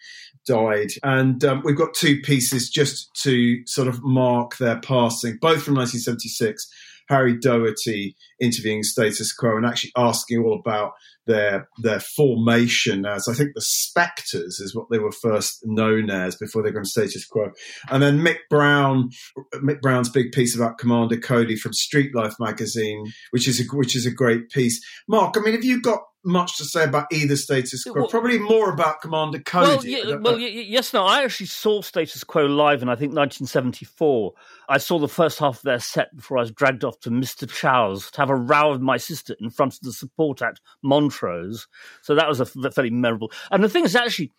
died. 0.48 0.92
And 1.04 1.44
um, 1.44 1.62
we've 1.66 1.78
got 1.78 1.94
two 1.94 2.22
pieces 2.22 2.70
just 2.70 3.14
to 3.24 3.66
sort 3.68 3.90
of 3.90 4.02
mark 4.02 4.58
their 4.58 4.80
passing, 4.80 5.38
both 5.42 5.64
from 5.64 5.76
1976. 5.76 6.68
Harry 7.10 7.38
Doherty 7.38 8.16
interviewing 8.40 8.84
Status 8.84 9.34
Quo 9.34 9.58
and 9.58 9.66
actually 9.66 9.92
asking 9.96 10.40
all 10.40 10.60
about 10.60 10.94
their 11.28 11.70
their 11.84 12.00
formation 12.00 13.06
as 13.06 13.28
I 13.28 13.34
think 13.34 13.52
the 13.54 13.62
Spectres 13.62 14.60
is 14.60 14.76
what 14.76 14.88
they 14.90 14.98
were 14.98 15.12
first 15.12 15.60
known 15.64 16.10
as 16.10 16.36
before 16.36 16.64
they 16.64 16.72
got 16.72 16.86
Status 16.86 17.26
Quo, 17.26 17.52
and 17.90 18.02
then 18.02 18.20
Mick 18.20 18.40
Brown, 18.50 19.10
Mick 19.56 19.82
Brown's 19.82 20.10
big 20.10 20.32
piece 20.32 20.56
about 20.56 20.78
Commander 20.78 21.18
Cody 21.18 21.56
from 21.56 21.74
Street 21.74 22.16
Life 22.16 22.36
magazine, 22.40 23.12
which 23.32 23.48
is 23.48 23.60
a 23.60 23.64
which 23.76 23.96
is 23.96 24.06
a 24.06 24.12
great 24.12 24.50
piece. 24.50 24.82
Mark, 25.08 25.36
I 25.38 25.42
mean, 25.42 25.54
have 25.54 25.64
you 25.64 25.82
got 25.82 26.02
much 26.24 26.58
to 26.58 26.66
say 26.66 26.84
about 26.84 27.08
either 27.12 27.36
Status 27.36 27.84
Quo? 27.84 28.08
Probably 28.08 28.40
more 28.40 28.72
about 28.72 29.02
Commander 29.02 29.40
Cody. 29.40 29.68
Well, 29.68 29.86
yeah, 29.86 30.16
well 30.16 30.36
y- 30.36 30.66
yes, 30.68 30.94
no. 30.94 31.06
I 31.06 31.24
actually 31.24 31.48
saw 31.48 31.82
Status 31.82 32.24
Quo 32.24 32.46
live 32.46 32.82
in 32.82 32.90
I 32.90 32.96
think 32.96 33.14
1974. 33.14 34.34
I 34.70 34.78
saw 34.78 35.00
the 35.00 35.08
first 35.08 35.40
half 35.40 35.58
of 35.58 35.64
their 35.64 35.80
set 35.80 36.16
before 36.16 36.38
I 36.38 36.42
was 36.42 36.52
dragged 36.52 36.84
off 36.84 37.00
to 37.02 37.10
Mr. 37.10 37.50
Chow's 37.50 38.12
to 38.12 38.22
have 38.22 38.30
a 38.30 38.36
row 38.36 38.72
with 38.72 38.82
my 38.82 38.98
sister 38.98 39.36
in 39.40 39.50
front 39.50 39.74
of 39.74 39.82
the 39.82 39.94
support 39.94 40.42
act 40.42 40.62
Montrose. 40.84 41.68
So 42.02 42.16
that 42.16 42.28
was 42.28 42.40
a 42.40 42.46
fairly 42.46 42.92
memorable. 42.92 43.32
And 43.52 43.64
the 43.64 43.70
thing 43.70 43.86
is, 43.86 43.96
actually, 43.96 44.32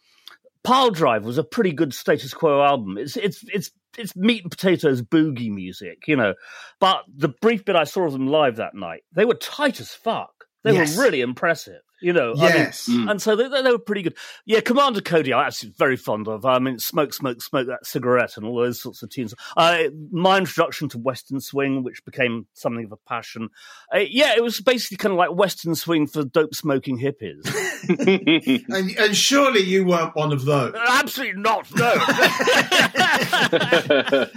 Piledriver 0.65 1.25
was 1.25 1.39
a 1.39 1.45
pretty 1.45 1.73
good 1.73 1.93
Status 1.93 2.33
Quo 2.33 2.63
album. 2.63 2.97
It's 2.97 3.17
it's 3.17 3.45
it's 3.53 3.71
it's 3.99 4.17
meat 4.17 4.43
and 4.43 4.51
potatoes 4.51 5.03
boogie 5.03 5.51
music, 5.51 6.05
you 6.07 6.17
know. 6.17 6.35
But 6.81 7.05
the 7.15 7.29
brief 7.29 7.65
bit 7.65 7.77
I 7.77 7.85
saw 7.85 8.07
of 8.07 8.13
them 8.13 8.29
live 8.29 8.57
that 8.57 8.75
night, 8.75 9.03
they 9.13 9.25
were 9.25 9.35
tight 9.35 9.81
as 9.81 9.91
fuck. 9.91 10.42
They 10.65 10.73
Yes. 10.75 10.97
were 10.97 11.03
really 11.05 11.21
impressive. 11.21 11.81
You 12.01 12.13
know, 12.13 12.33
Yes. 12.37 12.89
I 12.89 12.93
mean, 12.93 13.09
and 13.09 13.23
so 13.23 13.37
they, 13.37 13.47
they 13.49 13.71
were 13.71 13.79
pretty 13.79 14.03
good. 14.03 14.17
Yeah, 14.45 14.61
Commander 14.61 15.01
Cody, 15.01 15.33
I'm 15.33 15.47
actually 15.47 15.73
very 15.79 15.97
fond 15.97 16.27
of. 16.27 16.45
I 16.45 16.59
mean, 16.59 16.81
smoke, 16.81 17.15
smoke, 17.15 17.41
smoke 17.41 17.69
that 17.69 17.87
cigarette, 17.87 18.37
and 18.37 18.45
all 18.45 18.57
those 18.61 18.83
sorts 18.83 19.05
of 19.05 19.11
tunes. 19.11 19.35
Uh, 19.57 19.85
my 20.11 20.39
introduction 20.39 20.89
to 20.91 20.99
Western 20.99 21.39
swing, 21.41 21.85
which 21.85 22.05
became 22.05 22.47
something 22.55 22.85
of 22.87 22.93
a 22.93 22.97
passion. 23.09 23.51
Uh, 23.95 24.01
yeah, 24.01 24.35
it 24.37 24.43
was 24.43 24.61
basically 24.61 24.97
kind 24.97 25.13
of 25.13 25.19
like 25.19 25.33
Western 25.33 25.77
swing 25.77 26.09
for 26.09 26.25
dope 26.25 26.55
smoking 26.57 26.99
hippies. 26.99 27.47
and, 28.69 28.91
and 28.99 29.17
surely 29.17 29.61
you 29.61 29.85
weren't 29.85 30.17
one 30.17 30.33
of 30.33 30.45
those. 30.45 30.75
Absolutely 30.89 31.41
not. 31.41 31.69
No. 31.77 31.95
but, 33.51 34.31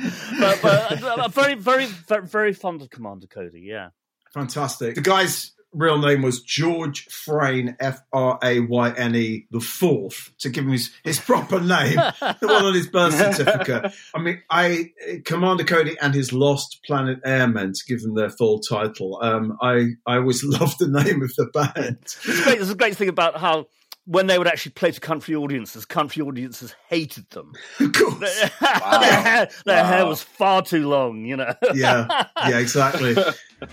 but 0.62 1.20
uh, 1.20 1.28
very, 1.30 1.56
very, 1.56 1.86
very, 1.86 2.28
very 2.28 2.54
fond 2.54 2.82
of 2.82 2.90
Commander 2.90 3.28
Cody. 3.28 3.62
Yeah. 3.62 3.90
Fantastic. 4.34 4.96
The 4.96 5.02
guy's 5.02 5.54
real 5.76 5.98
name 6.00 6.22
was 6.22 6.42
George 6.42 7.06
Frayne, 7.06 7.76
F 7.80 8.00
R 8.14 8.40
A 8.44 8.62
Y 8.62 8.90
N 8.98 9.16
E, 9.16 9.46
the 9.52 9.60
fourth, 9.60 10.32
to 10.40 10.50
give 10.50 10.64
him 10.66 10.72
his, 10.72 10.92
his 11.04 11.20
proper 11.20 11.60
name, 11.60 11.96
the 12.20 12.38
one 12.42 12.66
on 12.66 12.74
his 12.74 12.88
birth 12.88 13.14
certificate. 13.16 13.92
I 14.16 14.20
mean, 14.20 14.42
I 14.50 14.92
Commander 15.26 15.64
Cody 15.64 15.98
and 16.02 16.14
his 16.16 16.34
Lost 16.34 16.80
Planet 16.86 17.20
Airmen, 17.26 17.74
to 17.74 17.82
give 17.88 18.02
them 18.02 18.16
their 18.16 18.30
full 18.30 18.60
title. 18.60 19.20
Um, 19.22 19.58
I 19.62 19.90
I 20.06 20.18
always 20.18 20.44
loved 20.46 20.80
the 20.80 20.88
name 20.88 21.22
of 21.22 21.32
the 21.36 21.46
band. 21.54 21.98
It's. 22.02 22.46
There's 22.46 22.70
a 22.72 22.76
great 22.76 22.96
thing 22.96 23.10
about 23.10 23.38
how 23.38 23.68
when 24.08 24.28
they 24.28 24.38
would 24.38 24.48
actually 24.48 24.72
play 24.74 24.92
to 24.92 25.00
country 25.00 25.34
audiences, 25.36 25.84
country 25.84 26.22
audiences 26.22 26.76
hated 26.90 27.28
them. 27.32 27.52
Of 27.80 27.92
course. 27.92 28.20
their 28.60 29.22
hair, 29.22 29.50
their 29.66 29.84
hair 29.84 30.04
Wow. 30.04 30.10
was 30.10 30.22
far 30.22 30.62
too 30.62 30.88
long, 30.88 31.26
you 31.26 31.36
know. 31.36 31.54
Yeah, 31.74 32.26
yeah, 32.48 32.60
exactly. 32.60 33.16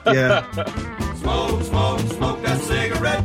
Yeah. 0.06 0.98
Smoke, 1.22 1.62
smoke, 1.62 2.00
smoke 2.00 2.42
that 2.42 2.60
cigarette. 2.62 3.24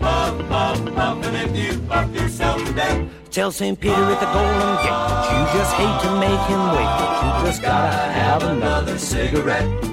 Puff, 0.00 0.48
puff, 0.48 0.94
puff, 0.94 1.26
and 1.26 1.36
if 1.36 1.54
you 1.54 1.78
puff 1.82 2.14
yourself 2.14 2.64
to 2.64 2.72
death. 2.72 3.10
Tell 3.30 3.52
St. 3.52 3.78
Peter 3.78 3.94
at 3.94 4.18
the 4.20 4.26
Golden 4.32 4.76
Gate 4.80 5.02
that 5.10 5.30
you 5.30 5.58
just 5.58 5.74
hate 5.74 6.00
to 6.08 6.18
make 6.18 6.40
him 6.48 6.62
wait, 6.72 6.90
but 6.98 7.10
you 7.20 7.46
just 7.46 7.60
gotta 7.60 8.12
have 8.12 8.42
another 8.44 8.98
cigarette. 8.98 9.84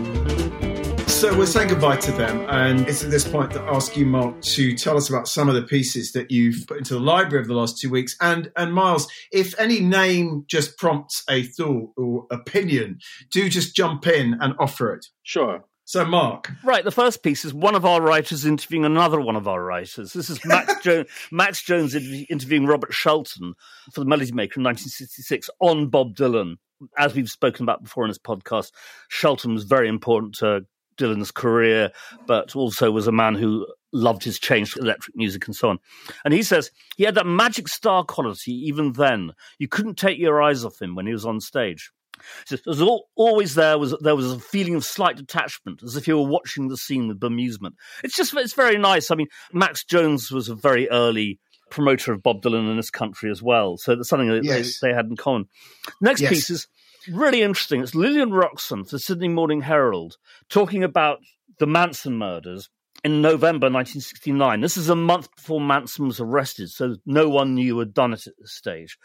So 1.09 1.38
we're 1.38 1.45
saying 1.45 1.67
goodbye 1.67 1.97
to 1.97 2.11
them, 2.13 2.45
and 2.47 2.88
it's 2.88 3.03
at 3.03 3.11
this 3.11 3.28
point 3.28 3.51
that 3.51 3.63
I 3.63 3.76
ask 3.76 3.97
you, 3.97 4.05
Mark, 4.05 4.39
to 4.41 4.76
tell 4.76 4.95
us 4.95 5.09
about 5.09 5.28
some 5.28 5.49
of 5.49 5.55
the 5.55 5.63
pieces 5.63 6.13
that 6.13 6.32
you've 6.32 6.65
put 6.67 6.78
into 6.78 6.93
the 6.93 7.01
library 7.01 7.43
over 7.43 7.49
the 7.49 7.59
last 7.59 7.80
two 7.82 7.89
weeks. 7.89 8.15
And 8.21 8.49
and 8.55 8.74
Miles, 8.74 9.09
if 9.34 9.59
any 9.59 9.82
name 9.82 10.45
just 10.47 10.78
prompts 10.78 11.21
a 11.30 11.43
thought 11.43 11.89
or 11.97 12.28
opinion, 12.32 12.99
do 13.30 13.49
just 13.49 13.76
jump 13.76 14.07
in 14.07 14.38
and 14.39 14.53
offer 14.57 14.93
it. 14.93 15.05
Sure. 15.24 15.65
So, 15.86 16.05
Mark, 16.05 16.49
Right, 16.63 16.84
the 16.84 16.91
first 16.91 17.23
piece 17.23 17.43
is 17.43 17.53
one 17.53 17.75
of 17.75 17.86
our 17.86 18.01
writers 18.01 18.45
interviewing 18.45 18.86
another 18.86 19.19
one 19.19 19.36
of 19.36 19.49
our 19.49 19.61
writers. 19.61 20.13
This 20.13 20.29
is 20.29 20.43
Max, 20.45 20.73
jo- 20.81 21.03
Max 21.29 21.61
Jones 21.61 21.93
interviewing 21.93 22.65
Robert 22.65 22.93
Shelton 22.93 23.53
for 23.91 23.99
The 23.99 24.05
Melody 24.05 24.31
Maker 24.31 24.59
in 24.59 24.63
1966 24.63 25.49
on 25.59 25.89
Bob 25.89 26.15
Dylan. 26.15 26.55
As 26.97 27.13
we've 27.13 27.29
spoken 27.29 27.63
about 27.63 27.84
before 27.84 28.05
in 28.05 28.09
this 28.09 28.17
podcast, 28.17 28.71
Shelton 29.09 29.53
was 29.53 29.65
very 29.65 29.89
important 29.89 30.36
to 30.36 30.65
Dylan's 30.97 31.31
career, 31.31 31.91
but 32.27 32.55
also 32.55 32.89
was 32.91 33.07
a 33.07 33.11
man 33.11 33.36
who 33.36 33.67
loved 33.91 34.23
his 34.23 34.39
change 34.39 34.73
to 34.73 34.79
electric 34.79 35.15
music 35.17 35.45
and 35.47 35.55
so 35.55 35.69
on. 35.69 35.79
And 36.23 36.34
he 36.34 36.43
says 36.43 36.71
he 36.95 37.03
had 37.03 37.15
that 37.15 37.25
magic 37.27 37.67
star 37.67 38.03
quality 38.05 38.53
even 38.53 38.93
then. 38.93 39.31
You 39.59 39.67
couldn't 39.67 39.95
take 39.95 40.17
your 40.17 40.41
eyes 40.41 40.63
off 40.63 40.81
him 40.81 40.95
when 40.95 41.07
he 41.07 41.13
was 41.13 41.25
on 41.25 41.39
stage. 41.41 41.91
"There 42.49 42.59
was 42.65 42.82
al- 42.82 43.05
always 43.15 43.55
there 43.55 43.78
was 43.78 43.95
there 44.01 44.15
was 44.15 44.32
a 44.32 44.39
feeling 44.39 44.76
of 44.76 44.86
slight 44.86 45.15
detachment, 45.17 45.84
as 45.84 45.95
if 45.95 46.07
you 46.07 46.17
were 46.17 46.28
watching 46.28 46.67
the 46.67 46.78
scene 46.78 47.07
with 47.07 47.19
bemusement. 47.19 47.74
It's 48.03 48.15
just 48.15 48.34
it's 48.36 48.53
very 48.53 48.78
nice. 48.78 49.11
I 49.11 49.15
mean, 49.15 49.28
Max 49.51 49.84
Jones 49.84 50.32
was 50.32 50.49
a 50.49 50.55
very 50.55 50.89
early 50.89 51.39
promoter 51.69 52.13
of 52.13 52.21
Bob 52.21 52.41
Dylan 52.43 52.69
in 52.69 52.78
this 52.78 52.91
country 52.91 53.32
as 53.32 53.41
well, 53.41 53.78
so 53.78 53.95
that's 53.95 54.09
something 54.09 54.28
that 54.30 54.43
Yes. 54.43 54.80
they, 54.80 54.89
they 54.89 54.93
had 54.93 55.05
in 55.07 55.15
common. 55.15 55.45
Next 56.01 56.21
Yes. 56.21 56.30
piece 56.32 56.49
is 56.51 56.67
really 57.11 57.41
interesting. 57.41 57.82
It's 57.82 57.95
Lillian 57.95 58.30
Roxon 58.30 58.88
for 58.88 58.99
Sydney 58.99 59.28
Morning 59.30 59.61
Herald 59.61 60.17
talking 60.49 60.84
about 60.84 61.19
the 61.59 61.65
Manson 61.65 62.17
murders 62.17 62.69
in 63.03 63.21
November 63.21 63.69
1969. 63.71 64.61
This 64.61 64.78
is 64.78 64.88
a 64.88 64.95
month 64.95 65.36
before 65.36 65.59
Manson 65.59 66.07
was 66.07 66.19
arrested, 66.19 66.69
so 66.69 66.95
no 67.05 67.28
one 67.28 67.55
knew 67.55 67.74
who 67.74 67.80
had 67.80 67.93
done 67.93 68.13
it 68.13 68.28
at 68.28 68.34
this 68.39 68.53
stage. 68.53 68.97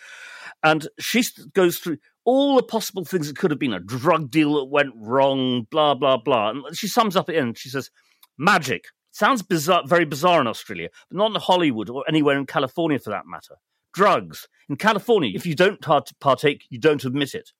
And 0.62 0.86
she 1.00 1.24
goes 1.54 1.78
through 1.78 1.98
all 2.28 2.56
the 2.56 2.62
possible 2.62 3.06
things 3.06 3.26
that 3.26 3.38
could 3.38 3.50
have 3.50 3.58
been 3.58 3.72
a 3.72 3.80
drug 3.80 4.30
deal 4.30 4.56
that 4.56 4.66
went 4.66 4.92
wrong, 4.94 5.66
blah, 5.70 5.94
blah, 5.94 6.18
blah. 6.18 6.50
And 6.50 6.76
she 6.76 6.86
sums 6.86 7.16
up 7.16 7.24
the 7.24 7.34
end. 7.34 7.56
She 7.56 7.70
says, 7.70 7.88
Magic. 8.36 8.84
Sounds 9.12 9.42
bizarre, 9.42 9.82
very 9.86 10.04
bizarre 10.04 10.38
in 10.42 10.46
Australia, 10.46 10.90
but 11.08 11.16
not 11.16 11.30
in 11.30 11.40
Hollywood 11.40 11.88
or 11.88 12.04
anywhere 12.06 12.36
in 12.36 12.44
California 12.44 12.98
for 12.98 13.08
that 13.08 13.24
matter. 13.26 13.54
Drugs. 13.94 14.46
In 14.68 14.76
California, 14.76 15.32
if 15.34 15.46
you 15.46 15.54
don't 15.54 15.80
partake, 16.20 16.64
you 16.68 16.78
don't 16.78 17.02
admit 17.02 17.34
it. 17.34 17.52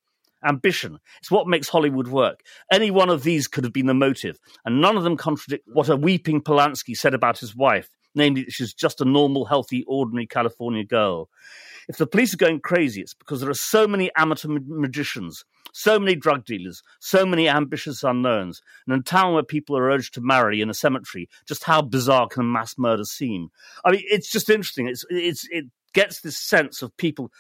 Ambition. 0.47 0.99
It's 1.21 1.31
what 1.31 1.49
makes 1.49 1.71
Hollywood 1.71 2.09
work. 2.09 2.41
Any 2.71 2.91
one 2.91 3.09
of 3.09 3.23
these 3.23 3.49
could 3.49 3.65
have 3.65 3.73
been 3.73 3.87
the 3.87 3.95
motive, 3.95 4.39
and 4.67 4.83
none 4.83 4.99
of 4.99 5.03
them 5.03 5.17
contradict 5.17 5.65
what 5.73 5.89
a 5.89 5.97
weeping 5.97 6.43
Polanski 6.43 6.95
said 6.95 7.15
about 7.15 7.39
his 7.39 7.57
wife, 7.57 7.89
namely 8.15 8.45
that 8.45 8.53
she's 8.53 8.75
just 8.75 9.01
a 9.01 9.07
normal, 9.07 9.47
healthy, 9.47 9.83
ordinary 9.89 10.27
California 10.27 10.85
girl. 10.85 11.31
If 11.89 11.97
the 11.97 12.07
police 12.07 12.35
are 12.35 12.39
going 12.39 12.61
crazy, 12.61 13.01
it's 13.01 13.15
because 13.15 13.41
there 13.41 13.51
are 13.51 13.55
so 13.55 13.89
many 13.89 14.11
amateur 14.17 14.49
magicians, 14.49 15.45
so 15.73 15.99
many 15.99 16.15
drug 16.15 16.45
dealers, 16.45 16.83
so 17.01 17.25
many 17.25 17.49
ambitious 17.49 18.03
unknowns, 18.03 18.61
and 18.87 18.95
in 18.95 19.01
a 19.01 19.03
town 19.03 19.33
where 19.33 19.43
people 19.43 19.77
are 19.77 19.91
urged 19.91 20.13
to 20.15 20.21
marry 20.21 20.61
in 20.61 20.69
a 20.69 20.75
cemetery, 20.75 21.29
just 21.47 21.65
how 21.65 21.81
bizarre 21.81 22.29
can 22.29 22.43
a 22.43 22.45
mass 22.45 22.77
murder 22.77 23.05
seem? 23.05 23.49
I 23.85 23.93
mean, 23.93 24.03
it's 24.05 24.31
just 24.31 24.51
interesting. 24.51 24.87
It's, 24.87 25.05
it's, 25.09 25.49
it 25.51 25.65
gets 25.95 26.21
this 26.21 26.39
sense 26.39 26.83
of 26.83 26.95
people 26.99 27.33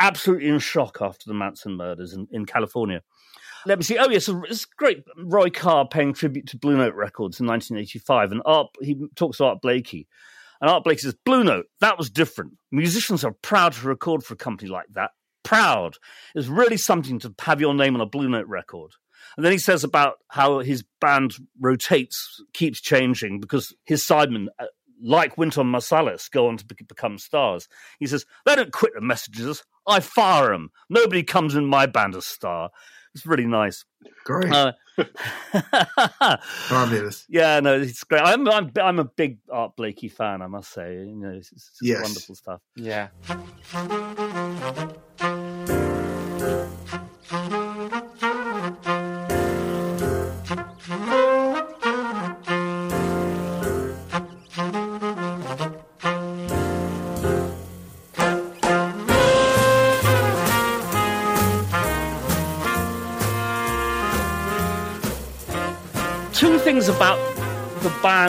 absolutely 0.00 0.48
in 0.48 0.58
shock 0.58 0.98
after 1.02 1.24
the 1.26 1.34
Manson 1.34 1.76
murders 1.76 2.14
in, 2.14 2.26
in 2.32 2.46
California. 2.46 3.02
Let 3.66 3.78
me 3.78 3.84
see. 3.84 3.98
Oh, 3.98 4.08
yes, 4.08 4.28
it's 4.28 4.64
great. 4.64 5.04
Roy 5.18 5.50
Carr 5.50 5.86
paying 5.86 6.14
tribute 6.14 6.46
to 6.48 6.56
Blue 6.56 6.78
Note 6.78 6.94
Records 6.94 7.40
in 7.40 7.46
1985, 7.46 8.32
and 8.32 8.42
Art, 8.46 8.68
he 8.80 8.96
talks 9.16 9.38
about 9.38 9.60
Blakey. 9.60 10.08
And 10.60 10.70
Art 10.70 10.84
Blakey 10.84 11.00
says, 11.00 11.16
Blue 11.24 11.42
Note, 11.42 11.66
that 11.80 11.98
was 11.98 12.10
different. 12.10 12.52
Musicians 12.70 13.24
are 13.24 13.34
proud 13.42 13.72
to 13.74 13.88
record 13.88 14.22
for 14.22 14.34
a 14.34 14.36
company 14.36 14.70
like 14.70 14.88
that. 14.92 15.10
Proud. 15.42 15.96
It's 16.34 16.48
really 16.48 16.76
something 16.76 17.18
to 17.20 17.34
have 17.40 17.60
your 17.60 17.74
name 17.74 17.94
on 17.94 18.00
a 18.00 18.06
Blue 18.06 18.28
Note 18.28 18.46
record. 18.46 18.92
And 19.36 19.44
then 19.44 19.52
he 19.52 19.58
says 19.58 19.84
about 19.84 20.18
how 20.28 20.58
his 20.58 20.84
band 21.00 21.34
rotates, 21.58 22.42
keeps 22.52 22.80
changing 22.80 23.40
because 23.40 23.74
his 23.84 24.02
sidemen, 24.02 24.48
uh, 24.58 24.66
like 25.02 25.38
Wynton 25.38 25.72
Marsalis, 25.72 26.30
go 26.30 26.48
on 26.48 26.58
to 26.58 26.64
become 26.64 27.16
stars. 27.16 27.68
He 27.98 28.06
says, 28.06 28.26
they 28.44 28.54
don't 28.54 28.72
quit 28.72 28.92
the 28.94 29.00
Messengers. 29.00 29.62
I 29.86 30.00
fire 30.00 30.52
them. 30.52 30.70
Nobody 30.90 31.22
comes 31.22 31.54
in 31.54 31.64
my 31.64 31.86
band 31.86 32.14
a 32.14 32.22
star. 32.22 32.70
It's 33.14 33.26
really 33.26 33.46
nice. 33.46 33.84
Great. 34.24 34.52
Uh, 34.52 34.72
Fabulous. 36.68 37.24
yeah, 37.28 37.58
no, 37.60 37.80
it's 37.80 38.04
great. 38.04 38.22
I'm, 38.22 38.48
I'm, 38.48 38.70
I'm 38.80 38.98
a 38.98 39.04
big 39.04 39.38
Art 39.50 39.74
Blakey 39.76 40.08
fan, 40.08 40.42
I 40.42 40.46
must 40.46 40.72
say. 40.72 40.94
You 40.94 41.16
know, 41.16 41.30
it's, 41.30 41.50
it's 41.52 41.70
just 41.70 41.82
Yes. 41.82 42.02
wonderful 42.02 42.34
stuff. 42.34 42.60
Yeah. 42.76 43.08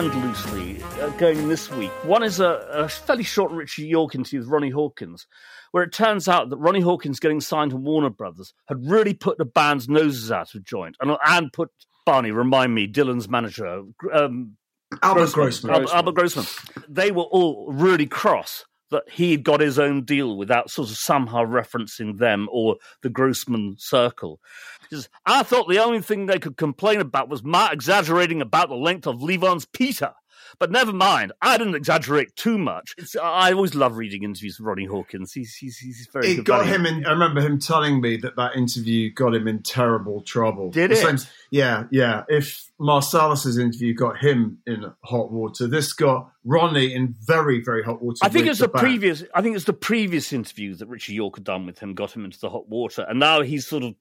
Band 0.08 0.24
loosely 0.24 0.82
uh, 1.00 1.10
going 1.10 1.46
this 1.48 1.70
week. 1.70 1.92
One 2.04 2.24
is 2.24 2.40
a, 2.40 2.66
a 2.72 2.88
fairly 2.88 3.22
short 3.22 3.52
Ritchie 3.52 3.86
Yorke 3.86 4.16
interview 4.16 4.40
with 4.40 4.48
Ronnie 4.48 4.70
Hawkins, 4.70 5.28
where 5.70 5.84
it 5.84 5.92
turns 5.92 6.26
out 6.26 6.50
that 6.50 6.56
Ronnie 6.56 6.80
Hawkins 6.80 7.20
getting 7.20 7.40
signed 7.40 7.70
to 7.70 7.76
Warner 7.76 8.10
Brothers 8.10 8.52
had 8.66 8.84
really 8.84 9.14
put 9.14 9.38
the 9.38 9.44
band's 9.44 9.88
noses 9.88 10.32
out 10.32 10.56
of 10.56 10.64
joint 10.64 10.96
and, 11.00 11.16
and 11.24 11.52
put 11.52 11.70
Barney, 12.04 12.32
remind 12.32 12.74
me, 12.74 12.88
Dylan's 12.88 13.28
manager, 13.28 13.84
um, 14.12 14.56
Albert 15.04 15.32
Grossman. 15.34 15.72
Al- 15.72 15.90
Albert 15.92 16.16
Grossman. 16.16 16.46
They 16.88 17.12
were 17.12 17.22
all 17.22 17.70
really 17.72 18.06
cross 18.06 18.64
that 18.92 19.08
he'd 19.10 19.42
got 19.42 19.60
his 19.60 19.78
own 19.78 20.04
deal 20.04 20.36
without 20.36 20.70
sort 20.70 20.88
of 20.88 20.96
somehow 20.96 21.44
referencing 21.44 22.18
them 22.18 22.48
or 22.52 22.76
the 23.02 23.10
Grossman 23.10 23.76
circle. 23.78 24.40
He 24.88 24.96
says, 24.96 25.08
I 25.26 25.42
thought 25.42 25.68
the 25.68 25.82
only 25.82 26.00
thing 26.00 26.26
they 26.26 26.38
could 26.38 26.56
complain 26.56 27.00
about 27.00 27.28
was 27.28 27.42
my 27.42 27.70
exaggerating 27.72 28.40
about 28.40 28.68
the 28.68 28.76
length 28.76 29.06
of 29.06 29.22
Levon's 29.22 29.66
Peter. 29.66 30.12
But 30.58 30.70
never 30.70 30.92
mind, 30.92 31.32
I 31.40 31.58
didn't 31.58 31.74
exaggerate 31.74 32.34
too 32.36 32.58
much. 32.58 32.94
It's, 32.98 33.16
I 33.16 33.52
always 33.52 33.74
love 33.74 33.96
reading 33.96 34.22
interviews 34.22 34.58
with 34.58 34.66
Ronnie 34.66 34.84
Hawkins. 34.86 35.32
He's, 35.32 35.54
he's, 35.54 35.78
he's 35.78 36.08
very 36.12 36.28
It 36.28 36.36
good 36.36 36.44
got 36.44 36.64
value. 36.66 36.74
him 36.74 36.86
in. 36.86 37.06
I 37.06 37.10
remember 37.12 37.40
him 37.40 37.58
telling 37.58 38.00
me 38.00 38.16
that 38.18 38.36
that 38.36 38.56
interview 38.56 39.12
got 39.12 39.34
him 39.34 39.48
in 39.48 39.62
terrible 39.62 40.22
trouble. 40.22 40.70
Did 40.70 40.90
The 40.90 40.94
it? 40.94 41.18
same- 41.18 41.28
yeah, 41.50 41.84
yeah. 41.90 42.24
If 42.28 42.70
Marsalis's 42.78 43.58
interview 43.58 43.94
got 43.94 44.18
him 44.18 44.58
in 44.66 44.84
hot 45.04 45.30
water, 45.30 45.66
this 45.66 45.92
got 45.92 46.30
Ronnie 46.44 46.94
in 46.94 47.14
very, 47.20 47.60
very 47.62 47.82
hot 47.82 48.02
water. 48.02 48.18
I 48.22 48.28
think 48.28 48.46
it's 48.46 48.58
the, 48.60 48.68
band. 48.68 48.82
previous. 48.82 49.22
I 49.34 49.42
think 49.42 49.56
it's 49.56 49.64
the 49.66 49.72
previous 49.72 50.32
interview 50.32 50.74
that 50.76 50.86
Richard 50.88 51.12
York 51.12 51.36
had 51.36 51.44
done 51.44 51.66
with 51.66 51.78
him 51.78 51.94
got 51.94 52.12
him 52.12 52.24
into 52.24 52.40
the 52.40 52.50
hot 52.50 52.68
water, 52.68 53.04
and 53.08 53.18
now 53.20 53.42
he's 53.42 53.66
sort 53.66 53.82
of 53.84 53.94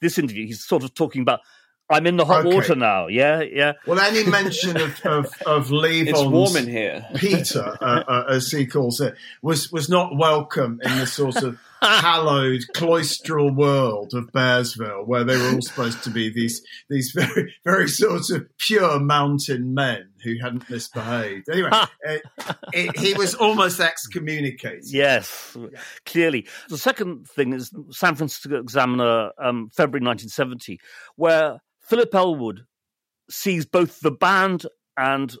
this 0.00 0.18
interview. 0.18 0.46
He's 0.46 0.64
sort 0.64 0.82
of 0.82 0.94
talking 0.94 1.22
about 1.22 1.40
I'm 1.90 2.06
in 2.06 2.16
the 2.16 2.24
hot 2.24 2.46
Okay. 2.46 2.54
water 2.54 2.74
now. 2.74 3.08
Yeah, 3.08 3.42
yeah. 3.42 3.72
Well, 3.86 4.00
any 4.00 4.24
mention 4.28 4.76
of 4.80 5.00
of, 5.04 5.26
of 5.46 5.70
Levon's 5.70 6.08
It's 6.10 6.24
warm 6.24 6.56
in 6.56 6.66
here. 6.68 7.06
Peter, 7.16 7.76
uh, 7.80 8.04
uh, 8.08 8.24
as 8.30 8.50
he 8.50 8.66
calls 8.66 9.00
it, 9.00 9.14
was 9.42 9.70
was 9.70 9.88
not 9.88 10.16
welcome 10.16 10.80
in 10.82 10.98
the 10.98 11.06
sort 11.06 11.42
of 11.42 11.58
hallowed 11.82 12.62
cloistral 12.74 13.54
world 13.54 14.14
of 14.14 14.32
Bearsville, 14.32 15.06
where 15.06 15.24
they 15.24 15.36
were 15.36 15.50
all 15.54 15.60
supposed 15.60 16.02
to 16.04 16.10
be 16.10 16.30
these 16.32 16.62
these 16.88 17.12
very 17.14 17.54
very 17.64 17.88
sort 17.88 18.30
of 18.30 18.46
pure 18.58 18.98
mountain 18.98 19.74
men 19.74 20.08
who 20.22 20.36
hadn't 20.40 20.68
misbehaved. 20.70 21.46
Anyway, 21.52 21.68
uh, 21.70 21.84
it, 22.72 22.96
he 22.98 23.12
was 23.12 23.34
almost 23.34 23.78
excommunicated. 23.80 24.84
Yes, 24.86 25.54
clearly. 26.06 26.46
The 26.70 26.78
second 26.78 27.28
thing 27.28 27.52
is 27.52 27.70
San 27.90 28.14
Francisco 28.14 28.58
Examiner, 28.58 29.32
um, 29.38 29.68
February 29.74 30.02
1970, 30.06 30.80
where 31.16 31.60
Philip 31.84 32.14
Elwood 32.14 32.66
sees 33.30 33.66
both 33.66 34.00
the 34.00 34.10
band 34.10 34.66
and 34.96 35.36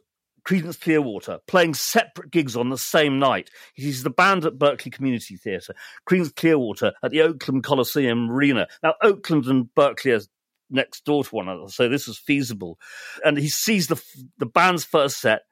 Creedence 0.46 0.78
Clearwater 0.78 1.38
playing 1.46 1.72
separate 1.72 2.30
gigs 2.30 2.54
on 2.54 2.68
the 2.68 2.76
same 2.76 3.18
night. 3.18 3.50
He 3.74 3.82
sees 3.82 4.02
the 4.02 4.10
band 4.10 4.44
at 4.44 4.58
Berkeley 4.58 4.90
Community 4.90 5.36
Theatre, 5.36 5.74
Creedence 6.06 6.36
Clearwater 6.36 6.92
at 7.02 7.10
the 7.10 7.22
Oakland 7.22 7.64
Coliseum 7.64 8.30
Arena. 8.30 8.66
Now, 8.82 8.94
Oakland 9.02 9.46
and 9.46 9.74
Berkeley 9.74 10.12
are 10.12 10.20
next 10.68 11.04
door 11.06 11.24
to 11.24 11.34
one 11.34 11.48
another, 11.48 11.70
so 11.70 11.88
this 11.88 12.08
is 12.08 12.18
feasible. 12.18 12.78
And 13.24 13.38
he 13.38 13.48
sees 13.48 13.86
the 13.86 14.02
the 14.38 14.46
band's 14.46 14.84
first 14.84 15.20
set. 15.20 15.42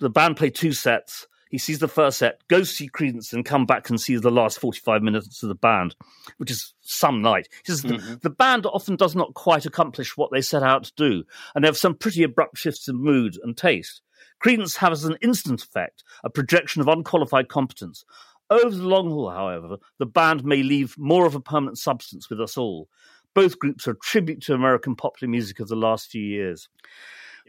The 0.00 0.10
band 0.10 0.36
play 0.36 0.50
two 0.50 0.72
sets. 0.72 1.28
He 1.50 1.58
sees 1.58 1.78
the 1.78 1.86
first 1.86 2.18
set, 2.18 2.40
goes 2.48 2.70
to 2.70 2.74
see 2.74 2.88
Creedence, 2.88 3.32
and 3.32 3.44
come 3.44 3.66
back 3.66 3.88
and 3.88 4.00
sees 4.00 4.22
the 4.22 4.32
last 4.32 4.58
forty-five 4.58 5.02
minutes 5.02 5.44
of 5.44 5.48
the 5.48 5.54
band, 5.54 5.94
which 6.38 6.50
is 6.50 6.73
some 6.84 7.22
night. 7.22 7.48
He 7.64 7.72
says 7.72 7.82
the, 7.82 7.94
mm-hmm. 7.94 8.14
the 8.22 8.30
band 8.30 8.66
often 8.66 8.96
does 8.96 9.16
not 9.16 9.34
quite 9.34 9.66
accomplish 9.66 10.16
what 10.16 10.30
they 10.32 10.40
set 10.40 10.62
out 10.62 10.84
to 10.84 10.92
do, 10.96 11.24
and 11.54 11.64
they 11.64 11.68
have 11.68 11.76
some 11.76 11.94
pretty 11.94 12.22
abrupt 12.22 12.58
shifts 12.58 12.88
in 12.88 12.96
mood 12.96 13.38
and 13.42 13.56
taste. 13.56 14.02
Creedence 14.44 14.76
has 14.76 15.04
an 15.04 15.16
instant 15.22 15.62
effect, 15.62 16.04
a 16.22 16.30
projection 16.30 16.80
of 16.80 16.88
unqualified 16.88 17.48
competence. 17.48 18.04
Over 18.50 18.76
the 18.76 18.86
long 18.86 19.08
haul, 19.08 19.30
however, 19.30 19.78
the 19.98 20.06
band 20.06 20.44
may 20.44 20.62
leave 20.62 20.96
more 20.98 21.26
of 21.26 21.34
a 21.34 21.40
permanent 21.40 21.78
substance 21.78 22.28
with 22.28 22.40
us 22.40 22.58
all. 22.58 22.88
Both 23.34 23.58
groups 23.58 23.88
are 23.88 23.92
a 23.92 23.98
tribute 23.98 24.42
to 24.42 24.54
American 24.54 24.96
popular 24.96 25.30
music 25.30 25.60
of 25.60 25.68
the 25.68 25.76
last 25.76 26.10
few 26.10 26.22
years, 26.22 26.68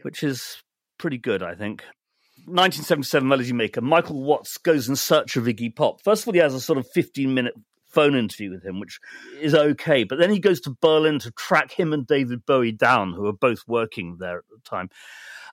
which 0.02 0.22
is 0.22 0.62
pretty 0.98 1.18
good, 1.18 1.42
I 1.42 1.54
think. 1.54 1.84
1977 2.46 3.26
Melody 3.26 3.52
Maker, 3.52 3.80
Michael 3.80 4.22
Watts 4.22 4.56
goes 4.58 4.88
in 4.88 4.96
search 4.96 5.36
of 5.36 5.44
Iggy 5.44 5.74
Pop. 5.74 6.00
First 6.02 6.22
of 6.22 6.28
all, 6.28 6.34
he 6.34 6.40
has 6.40 6.54
a 6.54 6.60
sort 6.60 6.78
of 6.78 6.88
15 6.90 7.34
minute 7.34 7.54
phone 7.88 8.14
interview 8.14 8.50
with 8.50 8.64
him, 8.64 8.80
which 8.80 8.98
is 9.40 9.54
okay. 9.54 10.04
But 10.04 10.18
then 10.18 10.30
he 10.30 10.38
goes 10.38 10.60
to 10.62 10.76
Berlin 10.80 11.18
to 11.20 11.30
track 11.32 11.72
him 11.72 11.92
and 11.92 12.06
David 12.06 12.44
Bowie 12.46 12.72
down, 12.72 13.12
who 13.12 13.26
are 13.26 13.32
both 13.32 13.62
working 13.66 14.16
there 14.18 14.38
at 14.38 14.44
the 14.50 14.60
time. 14.68 14.90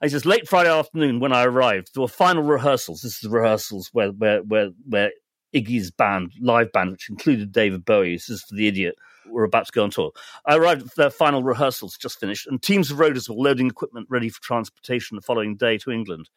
And 0.00 0.10
he 0.10 0.12
says, 0.12 0.26
late 0.26 0.48
Friday 0.48 0.70
afternoon 0.70 1.20
when 1.20 1.32
I 1.32 1.44
arrived, 1.44 1.90
there 1.94 2.02
were 2.02 2.08
final 2.08 2.42
rehearsals. 2.42 3.02
This 3.02 3.14
is 3.14 3.20
the 3.20 3.30
rehearsals 3.30 3.90
where, 3.92 4.10
where, 4.10 4.42
where, 4.42 4.70
where 4.88 5.12
Iggy's 5.54 5.90
band, 5.90 6.32
live 6.40 6.72
band, 6.72 6.90
which 6.90 7.08
included 7.08 7.52
David 7.52 7.84
Bowie, 7.84 8.14
this 8.14 8.28
is 8.28 8.42
for 8.42 8.56
the 8.56 8.66
idiot, 8.66 8.96
were 9.30 9.44
about 9.44 9.66
to 9.66 9.72
go 9.72 9.84
on 9.84 9.90
tour. 9.90 10.12
I 10.46 10.56
arrived 10.56 10.82
at 10.82 10.94
their 10.96 11.10
final 11.10 11.42
rehearsals, 11.42 11.96
just 11.96 12.18
finished, 12.20 12.46
and 12.46 12.60
teams 12.60 12.90
of 12.90 12.98
roaders 12.98 13.28
were 13.28 13.36
loading 13.36 13.68
equipment 13.68 14.08
ready 14.10 14.28
for 14.28 14.42
transportation 14.42 15.16
the 15.16 15.22
following 15.22 15.56
day 15.56 15.78
to 15.78 15.90
England. 15.90 16.28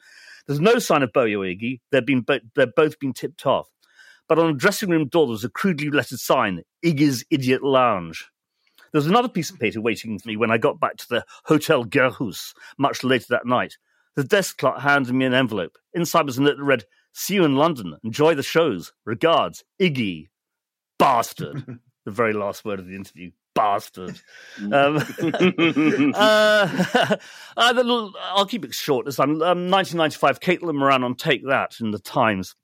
There's 0.46 0.60
no 0.60 0.80
sign 0.80 1.04
of 1.04 1.12
Bowie 1.12 1.36
or 1.36 1.44
Iggy. 1.44 1.82
They've 1.92 2.06
been 2.06 2.26
they've 2.56 2.74
both 2.76 3.00
been 3.00 3.14
tipped 3.14 3.46
off. 3.46 3.68
But 4.28 4.40
on 4.40 4.50
a 4.50 4.54
dressing 4.54 4.90
room 4.90 5.08
door, 5.08 5.26
there 5.26 5.32
was 5.32 5.44
a 5.44 5.50
crudely 5.50 5.90
lettered 5.90 6.20
sign, 6.20 6.64
Iggy's 6.84 7.26
Idiot 7.30 7.64
Lounge. 7.64 8.30
There 8.92 9.00
was 9.00 9.08
another 9.08 9.30
piece 9.30 9.50
of 9.50 9.60
paper 9.60 9.82
waiting 9.82 10.18
for 10.18 10.28
me 10.28 10.38
when 10.38 10.52
I 10.52 10.58
got 10.58 10.80
back 10.80 10.98
to 10.98 11.08
the 11.10 11.26
Hotel 11.46 11.84
Gerhus 11.86 12.54
much 12.78 13.04
later 13.04 13.28
that 13.30 13.46
night. 13.46 13.78
The 14.16 14.24
desk 14.24 14.58
clerk 14.58 14.80
handed 14.80 15.14
me 15.14 15.26
an 15.26 15.34
envelope. 15.34 15.78
Inside 15.94 16.26
was 16.26 16.38
a 16.38 16.42
note 16.42 16.58
that 16.58 16.64
read, 16.64 16.86
See 17.14 17.36
you 17.36 17.46
in 17.46 17.56
London. 17.56 17.96
Enjoy 18.04 18.36
the 18.36 18.44
shows. 18.44 18.94
Regards, 19.06 19.64
Iggy. 19.82 20.30
Bastard. 21.00 21.80
the 22.06 22.12
very 22.12 22.34
last 22.34 22.64
word 22.64 22.80
of 22.80 22.88
the 22.88 22.96
interview. 22.96 23.32
bastard. 23.56 24.22
Um, 24.60 24.98
uh, 26.16 27.16
uh, 27.58 28.10
I'll 28.22 28.46
keep 28.46 28.66
it 28.66 28.74
short 28.74 29.06
this 29.06 29.18
time. 29.18 29.42
Um, 29.42 29.70
1995, 29.70 30.40
Caitlin 30.40 30.76
Moran 30.76 31.04
on 31.04 31.16
Take 31.16 31.46
That 31.48 31.76
in 31.80 31.92
the 31.92 32.00
Times. 32.00 32.56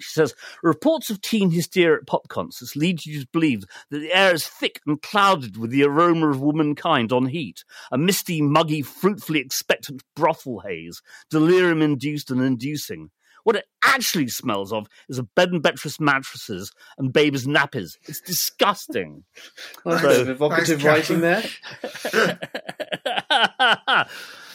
She 0.00 0.10
says, 0.12 0.34
reports 0.62 1.10
of 1.10 1.20
teen 1.20 1.50
hysteria 1.50 1.98
at 1.98 2.06
pop 2.06 2.28
concerts 2.28 2.76
lead 2.76 3.04
you 3.04 3.20
to 3.20 3.28
believe 3.32 3.64
that 3.90 3.98
the 3.98 4.12
air 4.14 4.32
is 4.32 4.46
thick 4.46 4.80
and 4.86 5.00
clouded 5.02 5.56
with 5.56 5.70
the 5.70 5.82
aroma 5.84 6.30
of 6.30 6.40
womankind 6.40 7.12
on 7.12 7.26
heat, 7.26 7.64
a 7.90 7.98
misty, 7.98 8.40
muggy, 8.40 8.82
fruitfully 8.82 9.40
expectant 9.40 10.02
brothel 10.14 10.60
haze, 10.60 11.02
delirium 11.30 11.82
induced 11.82 12.30
and 12.30 12.40
inducing. 12.40 13.10
What 13.44 13.56
it 13.56 13.64
actually 13.82 14.28
smells 14.28 14.72
of 14.72 14.88
is 15.08 15.18
a 15.18 15.22
bed 15.22 15.52
and 15.52 15.62
breakfast 15.62 16.00
mattresses 16.00 16.70
and 16.98 17.12
babies' 17.12 17.46
nappies. 17.46 17.96
It's 18.06 18.20
disgusting. 18.20 19.24
Well, 19.84 19.98
So- 19.98 20.08
that's 20.08 20.28
a 20.28 20.30
evocative 20.32 20.84
writing 20.84 21.20
there. 21.20 21.42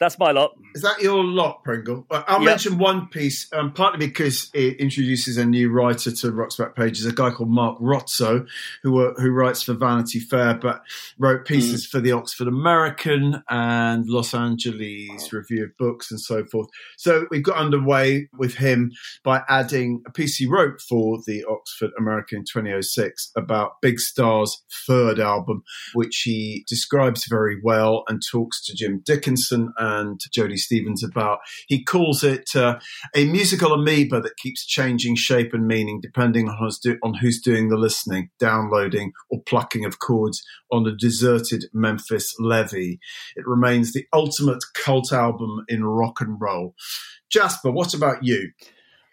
That's 0.00 0.18
my 0.18 0.30
lot. 0.30 0.52
Is 0.74 0.80
that 0.80 1.02
your 1.02 1.22
lot, 1.22 1.62
Pringle? 1.62 2.06
I'll 2.10 2.40
Yeah. 2.40 2.46
mention 2.46 2.78
one 2.78 3.08
piece, 3.08 3.46
um, 3.52 3.70
partly 3.72 4.06
because 4.06 4.48
it 4.54 4.78
introduces 4.78 5.36
a 5.36 5.44
new 5.44 5.68
writer 5.70 6.10
to 6.10 6.32
Rock's 6.32 6.56
Back 6.56 6.74
Pages, 6.74 7.04
a 7.04 7.12
guy 7.12 7.28
called 7.30 7.50
Mark 7.50 7.76
Rozzo, 7.80 8.46
who 8.82 9.12
who 9.18 9.30
writes 9.30 9.62
for 9.62 9.74
Vanity 9.74 10.18
Fair, 10.18 10.54
but 10.54 10.80
wrote 11.18 11.44
pieces 11.44 11.84
for 11.86 12.00
the 12.00 12.12
Oxford 12.12 12.48
American 12.48 13.42
and 13.50 14.08
Los 14.08 14.32
Angeles 14.32 15.30
Review 15.34 15.64
of 15.64 15.76
Books 15.76 16.10
and 16.10 16.18
so 16.18 16.44
forth. 16.46 16.68
So 16.96 17.26
we 17.30 17.40
got 17.40 17.56
underway 17.58 18.28
with 18.38 18.54
him 18.54 18.92
by 19.22 19.42
adding 19.50 20.02
a 20.06 20.10
piece 20.10 20.36
he 20.36 20.46
wrote 20.46 20.80
for 20.80 21.18
the 21.26 21.44
Oxford 21.44 21.90
American 21.98 22.38
in 22.38 22.44
2006 22.44 23.32
about 23.36 23.72
Big 23.82 24.00
Star's 24.00 24.62
third 24.86 25.18
album, 25.20 25.62
which 25.92 26.22
he 26.24 26.64
describes 26.68 27.26
very 27.28 27.60
well 27.62 28.04
and 28.08 28.22
talks 28.30 28.64
to 28.64 28.74
Jim 28.74 29.02
Dickinson 29.04 29.74
and 29.76 29.89
Jody 30.32 30.56
Stephens 30.56 31.04
about. 31.04 31.38
He 31.68 31.84
calls 31.84 32.22
it 32.24 32.50
uh, 32.54 32.78
a 33.14 33.24
musical 33.26 33.72
amoeba 33.72 34.20
that 34.20 34.36
keeps 34.36 34.66
changing 34.66 35.16
shape 35.16 35.52
and 35.52 35.66
meaning 35.66 36.00
depending 36.00 36.48
on 36.48 36.56
who's, 36.58 36.78
do- 36.78 36.98
on 37.02 37.14
who's 37.14 37.40
doing 37.40 37.68
the 37.68 37.76
listening, 37.76 38.30
downloading, 38.38 39.12
or 39.30 39.42
plucking 39.42 39.84
of 39.84 39.98
chords 39.98 40.42
on 40.72 40.86
a 40.86 40.96
deserted 40.96 41.64
Memphis 41.72 42.34
levee. 42.38 42.98
It 43.36 43.46
remains 43.46 43.92
the 43.92 44.06
ultimate 44.12 44.62
cult 44.74 45.12
album 45.12 45.64
in 45.68 45.84
rock 45.84 46.20
and 46.20 46.40
roll. 46.40 46.74
Jasper, 47.30 47.70
what 47.70 47.94
about 47.94 48.24
you? 48.24 48.50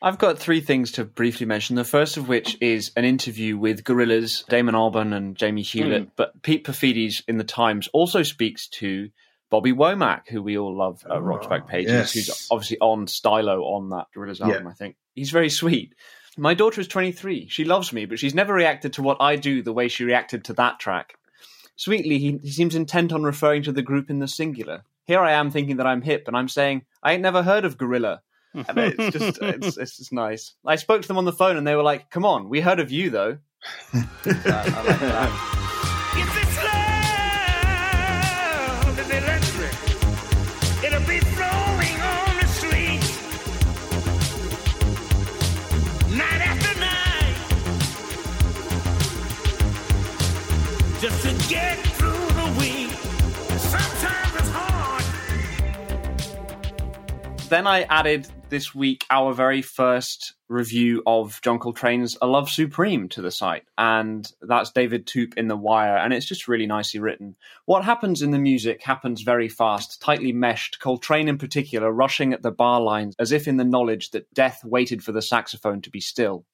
I've 0.01 0.19
got 0.19 0.37
three 0.37 0.61
things 0.61 0.91
to 0.93 1.05
briefly 1.05 1.47
mention. 1.47 1.75
The 1.75 1.83
first 1.83 2.17
of 2.17 2.27
which 2.27 2.57
is 2.61 2.91
an 2.95 3.03
interview 3.03 3.57
with 3.57 3.83
Gorillaz, 3.83 4.45
Damon 4.47 4.75
Albarn 4.75 5.15
and 5.15 5.35
Jamie 5.35 5.63
Hewlett. 5.63 6.03
Mm. 6.03 6.11
But 6.15 6.41
Pete 6.43 6.63
Paphides 6.63 7.23
in 7.27 7.37
the 7.37 7.43
Times 7.43 7.89
also 7.93 8.21
speaks 8.21 8.67
to 8.69 9.09
Bobby 9.49 9.72
Womack, 9.72 10.28
who 10.28 10.41
we 10.41 10.57
all 10.57 10.76
love 10.76 11.03
at 11.06 11.11
oh, 11.11 11.19
Rock's 11.19 11.48
Back 11.48 11.68
Pages, 11.68 11.91
yes. 11.91 12.14
who's 12.14 12.48
obviously 12.52 12.80
on 12.80 13.07
Stylo 13.07 13.61
on 13.64 13.90
that 13.90 14.07
Gorillaz 14.15 14.41
album, 14.41 14.65
Yeah. 14.65 14.69
I 14.69 14.74
think. 14.74 14.95
He's 15.15 15.32
very 15.32 15.49
sweet. 15.49 15.95
My 16.38 16.53
daughter 16.53 16.82
is 16.82 16.88
23. 16.88 17.48
She 17.49 17.64
loves 17.64 17.91
me, 17.91 18.06
but 18.06 18.19
she's 18.19 18.36
never 18.36 18.53
reacted 18.53 18.94
to 18.94 19.02
what 19.02 19.18
I 19.19 19.36
do 19.38 19.64
the 19.64 19.74
way 19.74 19.88
she 19.88 20.03
reacted 20.03 20.44
to 20.45 20.53
that 20.53 20.80
track. 20.80 21.15
Sweetly, 21.76 22.19
he, 22.19 22.40
he 22.44 22.52
seems 22.52 22.76
intent 22.76 23.11
on 23.11 23.24
referring 23.24 23.64
to 23.64 23.72
the 23.72 23.82
group 23.82 24.10
in 24.10 24.19
the 24.19 24.28
singular. 24.28 24.84
Here 25.06 25.22
I 25.22 25.32
am 25.34 25.49
thinking 25.49 25.78
that 25.78 25.88
I'm 25.88 26.02
hip, 26.02 26.28
and 26.28 26.36
I'm 26.36 26.49
saying, 26.49 26.84
I 27.02 27.14
ain't 27.14 27.22
never 27.22 27.41
heard 27.44 27.65
of 27.65 27.78
Gorilla. 27.78 28.22
And 28.68 28.78
it's 28.78 29.15
just 29.15 29.38
it's, 29.41 29.78
it's 29.78 29.98
just 29.98 30.14
nice. 30.14 30.53
I 30.65 30.78
spoke 30.78 31.03
to 31.03 31.07
them 31.07 31.18
on 31.19 31.26
the 31.26 31.34
phone 31.34 31.57
and 31.57 31.68
they 31.68 31.76
were 31.76 31.84
like, 31.84 32.10
"Come 32.10 32.26
on, 32.26 32.49
we 32.49 32.60
heard 32.60 32.80
of 32.80 32.90
you 32.90 33.11
though." 33.11 33.38
So 33.91 33.99
I, 34.26 34.74
I 34.76 35.28
like 35.28 35.56
Then 57.49 57.65
I 57.65 57.84
added 57.84 58.28
this 58.49 58.76
week 58.76 59.06
our 59.10 59.34
very 59.34 59.61
first 59.61 60.34
review 60.49 61.02
of 61.07 61.40
John 61.41 61.60
Coltrane's 61.60 62.18
"A 62.22 62.28
Love 62.28 62.49
Supreme" 62.49 63.07
to 63.10 63.22
the 63.22 63.32
site, 63.32 63.64
and 63.78 64.30
that's 64.41 64.72
David 64.72 65.07
Toop 65.07 65.38
in 65.38 65.48
The 65.48 65.56
Wire, 65.56 65.95
and 65.95 66.11
it's 66.11 66.26
just 66.26 66.49
really 66.49 66.65
nicely 66.65 66.99
written. 66.99 67.38
What 67.64 67.86
happens 67.86 68.22
in 68.22 68.32
the 68.32 68.38
music 68.38 68.84
happens 68.84 69.22
very 69.22 69.48
fast, 69.48 70.02
tightly 70.02 70.34
meshed. 70.34 70.80
Coltrane, 70.82 71.30
in 71.30 71.38
particular, 71.38 71.90
rushing 71.90 72.34
at 72.34 72.41
the 72.41 72.52
bar 72.52 72.82
lines 72.82 73.15
as 73.18 73.32
if 73.32 73.48
in 73.48 73.56
the 73.56 73.64
knowledge 73.64 74.11
that 74.11 74.34
death 74.34 74.60
waited 74.65 75.02
for 75.02 75.14
the 75.14 75.22
saxophone 75.22 75.82
to 75.84 75.90
be 75.90 76.02
still. 76.02 76.45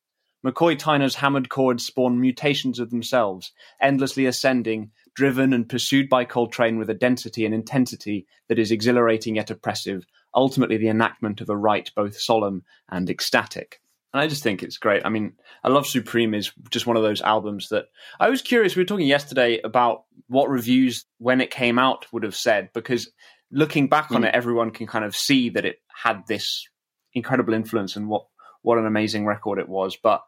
McCoy 0.46 0.78
Tyner's 0.78 1.16
hammered 1.16 1.50
chords 1.50 1.84
spawn 1.86 2.22
mutations 2.22 2.78
of 2.78 2.92
themselves, 2.92 3.52
endlessly 3.82 4.28
ascending, 4.28 4.92
driven 5.16 5.54
and 5.54 5.70
pursued 5.70 6.08
by 6.08 6.26
Coltrane 6.26 6.78
with 6.78 6.90
a 6.90 6.94
density 6.94 7.46
and 7.46 7.56
intensity 7.56 8.28
that 8.48 8.60
is 8.60 8.72
exhilarating 8.72 9.38
yet 9.38 9.50
oppressive, 9.50 10.06
ultimately 10.36 10.78
the 10.78 10.90
enactment 10.90 11.42
of 11.42 11.50
a 11.50 11.56
rite 11.56 11.92
both 11.96 12.20
solemn 12.20 12.64
and 12.90 13.10
ecstatic. 13.10 13.80
And 14.14 14.22
I 14.22 14.28
just 14.28 14.44
think 14.44 14.62
it's 14.62 14.78
great. 14.78 15.04
I 15.06 15.10
mean, 15.10 15.34
I 15.64 15.70
Love 15.70 15.88
Supreme 15.88 16.34
is 16.36 16.52
just 16.70 16.86
one 16.86 16.98
of 16.98 17.04
those 17.04 17.22
albums 17.22 17.70
that 17.70 17.86
I 18.20 18.30
was 18.30 18.44
curious. 18.44 18.76
We 18.76 18.82
were 18.82 18.88
talking 18.88 19.08
yesterday 19.08 19.60
about 19.64 20.04
what 20.28 20.50
reviews 20.50 21.06
when 21.18 21.42
it 21.42 21.50
came 21.50 21.80
out 21.80 22.06
would 22.14 22.24
have 22.24 22.36
said, 22.36 22.70
because 22.74 23.12
looking 23.52 23.88
back 23.90 24.12
on 24.12 24.22
Mm. 24.22 24.28
it, 24.28 24.36
everyone 24.36 24.70
can 24.72 24.86
kind 24.86 25.04
of 25.04 25.16
see 25.16 25.50
that 25.50 25.66
it 25.66 25.82
had 25.88 26.28
this 26.28 26.68
incredible 27.14 27.54
influence 27.54 27.96
and 27.96 28.08
what 28.08 28.26
what 28.62 28.78
an 28.78 28.86
amazing 28.86 29.26
record 29.26 29.60
it 29.60 29.68
was. 29.68 29.98
But 29.98 30.24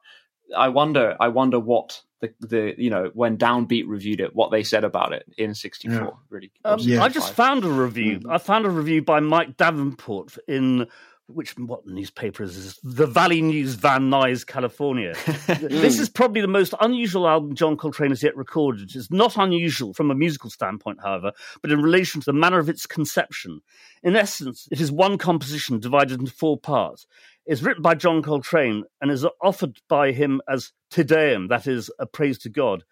I 0.56 0.69
wonder, 0.69 1.15
I 1.19 1.30
wonder 1.30 1.60
what 1.60 2.02
the 2.39 2.47
the 2.47 2.76
you 2.77 2.89
know 2.89 3.11
when 3.14 3.38
Downbeat 3.38 3.85
reviewed 3.88 4.19
it, 4.19 4.35
what 4.35 4.52
they 4.52 4.64
said 4.64 4.84
about 4.84 5.14
it 5.14 5.26
in 5.38 5.53
'64. 5.53 5.99
Yeah. 5.99 6.10
Really, 6.30 6.52
Um, 6.64 6.80
or 6.91 7.02
I 7.02 7.10
just 7.10 7.34
found 7.34 7.64
a 7.65 7.69
review. 7.69 8.22
I 8.30 8.38
found 8.38 8.65
a 8.65 8.69
review 8.69 9.02
by 9.02 9.19
Mike 9.19 9.57
Davenport 9.57 10.38
in 10.47 10.88
which 11.27 11.57
what 11.57 11.85
newspaper 11.88 12.43
is 12.43 12.56
this? 12.56 12.80
The 12.84 13.07
Valley 13.07 13.41
News, 13.41 13.73
Van 13.73 14.10
Nuys, 14.11 14.45
California. 14.45 15.15
this 15.47 15.97
is 15.97 16.07
probably 16.07 16.41
the 16.41 16.47
most 16.47 16.73
unusual 16.80 17.27
album 17.27 17.56
John 17.56 17.77
Coltrane 17.77 18.11
has 18.11 18.22
yet 18.22 18.35
recorded. 18.38 18.95
It's 18.95 19.10
not 19.11 19.35
unusual 19.38 19.93
from 19.93 20.11
a 20.11 20.15
musical 20.15 20.49
standpoint, 20.52 20.99
however, 21.02 21.31
but 21.61 21.72
in 21.72 21.81
relation 21.81 22.22
to 22.22 22.26
the 22.26 22.34
manner 22.34 22.60
of 22.60 22.69
its 22.69 22.85
conception. 22.85 23.61
In 24.03 24.15
essence, 24.15 24.68
it 24.72 24.80
is 24.80 24.91
one 24.91 25.18
composition 25.18 25.80
divided 25.80 26.19
into 26.19 26.31
four 26.31 26.60
parts. 26.60 27.07
It's 27.45 27.61
written 27.61 27.81
by 27.81 27.95
John 27.95 28.22
Coltrane 28.22 28.84
and 29.02 29.11
is 29.11 29.26
offered 29.41 29.80
by 29.88 30.11
him 30.11 30.41
as 30.47 30.72
Te 30.95 31.03
Deum, 31.03 31.49
that 31.49 31.67
is, 31.67 31.91
a 31.99 32.05
praise 32.05 32.38
to 32.38 32.49
God. 32.49 32.85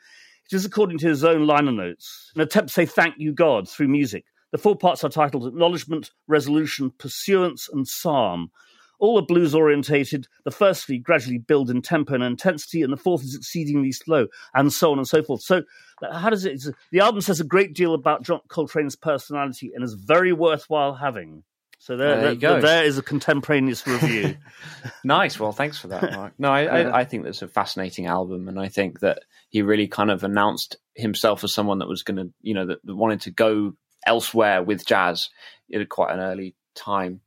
It 0.51 0.53
is, 0.53 0.65
according 0.65 0.97
to 0.97 1.07
his 1.07 1.23
own 1.23 1.47
liner 1.47 1.71
notes, 1.71 2.33
an 2.35 2.41
attempt 2.41 2.67
to 2.67 2.73
say 2.73 2.85
thank 2.85 3.15
you, 3.17 3.31
God, 3.31 3.69
through 3.69 3.87
music. 3.87 4.25
The 4.51 4.57
four 4.57 4.75
parts 4.75 5.05
are 5.05 5.09
titled 5.09 5.47
Acknowledgement, 5.47 6.11
Resolution, 6.27 6.91
Pursuance, 6.97 7.69
and 7.71 7.87
Psalm. 7.87 8.51
All 8.99 9.17
are 9.17 9.25
blues 9.25 9.55
orientated. 9.55 10.27
The 10.43 10.51
first 10.51 10.85
three 10.85 10.99
gradually 10.99 11.37
build 11.37 11.69
in 11.69 11.81
tempo 11.81 12.13
and 12.13 12.25
intensity, 12.25 12.81
and 12.81 12.91
the 12.91 12.97
fourth 12.97 13.23
is 13.23 13.35
exceedingly 13.35 13.93
slow, 13.93 14.27
and 14.53 14.73
so 14.73 14.91
on 14.91 14.97
and 14.97 15.07
so 15.07 15.23
forth. 15.23 15.41
So, 15.41 15.63
uh, 16.01 16.17
how 16.19 16.29
does 16.29 16.43
it? 16.43 16.61
The 16.91 16.99
album 16.99 17.21
says 17.21 17.39
a 17.39 17.45
great 17.45 17.73
deal 17.73 17.93
about 17.93 18.23
John 18.23 18.41
Coltrane's 18.49 18.97
personality 18.97 19.71
and 19.73 19.81
is 19.81 19.93
very 19.93 20.33
worthwhile 20.33 20.95
having. 20.95 21.45
So 21.83 21.97
there, 21.97 22.15
There 22.15 22.31
you 22.31 22.39
there, 22.39 22.61
go. 22.61 22.65
there 22.65 22.85
is 22.85 22.97
a 22.97 23.01
contemporaneous 23.03 23.85
review. 23.85 24.37
nice. 25.03 25.37
Well, 25.37 25.51
thanks 25.51 25.77
for 25.77 25.89
that, 25.89 26.13
Mark. 26.13 26.33
No, 26.37 26.49
I, 26.49 26.65
Uh, 26.65 26.89
I, 26.91 26.99
I 27.01 27.03
think 27.03 27.25
that's 27.25 27.41
a 27.41 27.47
fascinating 27.49 28.05
album, 28.05 28.47
and 28.47 28.57
I 28.57 28.69
think 28.69 29.01
that 29.01 29.23
he 29.49 29.63
really 29.63 29.89
kind 29.89 30.09
of 30.09 30.23
announced 30.23 30.77
himself 30.95 31.43
as 31.43 31.53
someone 31.53 31.79
that 31.79 31.89
was 31.89 32.03
going 32.03 32.15
to, 32.15 32.29
you 32.41 32.53
know, 32.53 32.67
that, 32.67 32.79
that 32.85 32.95
wanted 32.95 33.19
to 33.23 33.31
go 33.31 33.73
elsewhere 34.07 34.63
with 34.63 34.85
jazz 34.85 35.27
at 35.73 35.89
quite 35.89 36.13
an 36.13 36.21
early 36.21 36.55
time, 36.73 37.19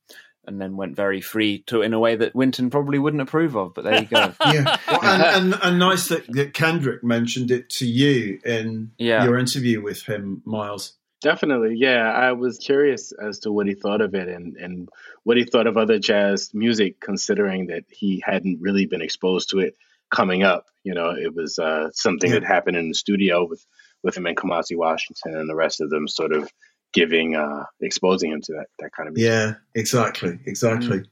and 0.46 0.58
then 0.58 0.74
went 0.78 0.96
very 0.96 1.20
free 1.20 1.62
to 1.66 1.82
in 1.82 1.92
a 1.92 1.98
way 1.98 2.16
that 2.16 2.34
Wynton 2.34 2.70
probably 2.70 2.98
wouldn't 2.98 3.20
approve 3.20 3.56
of. 3.58 3.74
But 3.74 3.84
there 3.84 4.00
you 4.00 4.06
go. 4.06 4.32
yeah, 4.46 4.78
well, 4.88 5.00
and, 5.04 5.52
and, 5.52 5.62
and 5.62 5.78
nice 5.78 6.08
that, 6.08 6.26
that 6.28 6.54
Kendrick 6.54 7.04
mentioned 7.04 7.50
it 7.50 7.68
to 7.72 7.86
you 7.86 8.40
in 8.42 8.92
Yeah. 8.96 9.22
your 9.24 9.36
interview 9.36 9.82
with 9.82 10.00
him, 10.04 10.40
Miles. 10.46 10.94
Definitely, 11.26 11.74
yeah. 11.76 12.08
I 12.08 12.34
was 12.34 12.56
curious 12.56 13.10
as 13.10 13.40
to 13.40 13.50
what 13.50 13.66
he 13.66 13.74
thought 13.74 14.00
of 14.00 14.14
it 14.14 14.28
and, 14.28 14.56
and 14.56 14.88
what 15.24 15.36
he 15.36 15.42
thought 15.42 15.66
of 15.66 15.76
other 15.76 15.98
jazz 15.98 16.52
music, 16.54 17.00
considering 17.00 17.66
that 17.66 17.82
he 17.90 18.22
hadn't 18.24 18.60
really 18.60 18.86
been 18.86 19.02
exposed 19.02 19.50
to 19.50 19.58
it 19.58 19.74
coming 20.08 20.44
up. 20.44 20.66
You 20.84 20.94
know, 20.94 21.10
it 21.10 21.34
was 21.34 21.58
uh, 21.58 21.90
something 21.90 22.30
that 22.30 22.44
happened 22.44 22.76
in 22.76 22.90
the 22.90 22.94
studio 22.94 23.44
with, 23.44 23.66
with 24.04 24.16
him 24.16 24.26
and 24.26 24.36
Kamasi 24.36 24.76
Washington 24.76 25.36
and 25.36 25.50
the 25.50 25.56
rest 25.56 25.80
of 25.80 25.90
them 25.90 26.06
sort 26.06 26.30
of 26.30 26.48
giving, 26.92 27.34
uh, 27.34 27.64
exposing 27.80 28.30
him 28.30 28.40
to 28.42 28.52
that, 28.52 28.66
that 28.78 28.92
kind 28.92 29.08
of 29.08 29.16
music. 29.16 29.32
Yeah, 29.32 29.54
exactly, 29.74 30.38
exactly. 30.46 31.02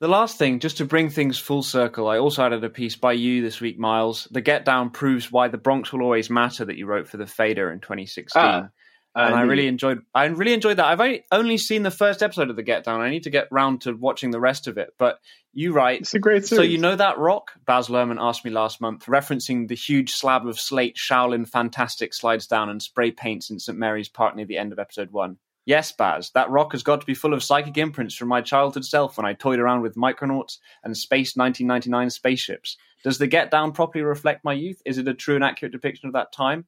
The 0.00 0.08
last 0.08 0.36
thing, 0.36 0.58
just 0.58 0.78
to 0.78 0.84
bring 0.84 1.10
things 1.10 1.38
full 1.38 1.62
circle, 1.62 2.08
I 2.08 2.18
also 2.18 2.44
added 2.44 2.64
a 2.64 2.68
piece 2.68 2.96
by 2.96 3.12
you 3.12 3.40
this 3.40 3.60
week, 3.60 3.78
Miles. 3.78 4.26
The 4.32 4.40
Get 4.40 4.64
Down 4.64 4.90
proves 4.90 5.30
why 5.30 5.46
the 5.46 5.58
Bronx 5.58 5.92
will 5.92 6.02
always 6.02 6.28
matter 6.28 6.64
that 6.64 6.76
you 6.76 6.86
wrote 6.86 7.06
for 7.06 7.18
the 7.18 7.26
Fader 7.26 7.70
in 7.70 7.78
2016. 7.78 8.42
Ah, 8.42 8.70
and 9.14 9.34
I 9.34 9.42
really 9.42 9.68
enjoyed. 9.68 10.02
I 10.14 10.24
really 10.26 10.52
enjoyed 10.52 10.78
that. 10.78 10.86
I've 10.86 11.00
only, 11.00 11.24
only 11.30 11.58
seen 11.58 11.82
the 11.82 11.90
first 11.90 12.22
episode 12.22 12.50
of 12.50 12.56
the 12.56 12.62
Get 12.62 12.84
Down. 12.84 13.00
I 13.00 13.10
need 13.10 13.22
to 13.24 13.30
get 13.30 13.48
round 13.50 13.82
to 13.82 13.92
watching 13.92 14.30
the 14.30 14.40
rest 14.40 14.66
of 14.66 14.76
it. 14.76 14.94
But 14.98 15.18
you 15.52 15.72
write. 15.72 16.00
It's 16.00 16.14
a 16.14 16.18
great 16.18 16.46
So 16.46 16.62
you 16.62 16.78
know 16.78 16.96
that 16.96 17.18
rock? 17.18 17.52
Baz 17.64 17.88
Luhrmann 17.88 18.20
asked 18.20 18.44
me 18.44 18.50
last 18.50 18.80
month, 18.80 19.06
referencing 19.06 19.68
the 19.68 19.76
huge 19.76 20.10
slab 20.10 20.46
of 20.46 20.58
slate 20.58 20.96
Shaolin 20.96 21.48
Fantastic 21.48 22.12
slides 22.12 22.46
down 22.46 22.68
and 22.68 22.82
spray 22.82 23.12
paints 23.12 23.50
in 23.50 23.60
St 23.60 23.78
Mary's 23.78 24.08
Park 24.08 24.34
near 24.34 24.46
the 24.46 24.58
end 24.58 24.72
of 24.72 24.78
episode 24.78 25.12
one. 25.12 25.38
Yes, 25.66 25.92
Baz, 25.92 26.30
that 26.34 26.50
rock 26.50 26.72
has 26.72 26.82
got 26.82 27.00
to 27.00 27.06
be 27.06 27.14
full 27.14 27.32
of 27.32 27.42
psychic 27.42 27.78
imprints 27.78 28.14
from 28.14 28.28
my 28.28 28.42
childhood 28.42 28.84
self 28.84 29.16
when 29.16 29.24
I 29.24 29.32
toyed 29.32 29.58
around 29.58 29.80
with 29.80 29.94
Micronauts 29.94 30.58
and 30.82 30.94
Space 30.94 31.36
1999 31.36 32.10
spaceships. 32.10 32.76
Does 33.02 33.16
the 33.16 33.26
Get 33.26 33.50
Down 33.50 33.72
properly 33.72 34.04
reflect 34.04 34.44
my 34.44 34.52
youth? 34.52 34.82
Is 34.84 34.98
it 34.98 35.08
a 35.08 35.14
true 35.14 35.36
and 35.36 35.44
accurate 35.44 35.72
depiction 35.72 36.06
of 36.06 36.12
that 36.12 36.32
time? 36.32 36.66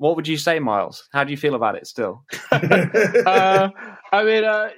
What 0.00 0.16
would 0.16 0.26
you 0.26 0.38
say, 0.38 0.58
Miles? 0.60 1.06
How 1.12 1.24
do 1.24 1.30
you 1.30 1.36
feel 1.36 1.54
about 1.54 1.74
it 1.74 1.86
still? 1.86 2.24
uh, 2.50 3.68
I 4.10 4.24
mean, 4.24 4.44
uh, 4.44 4.70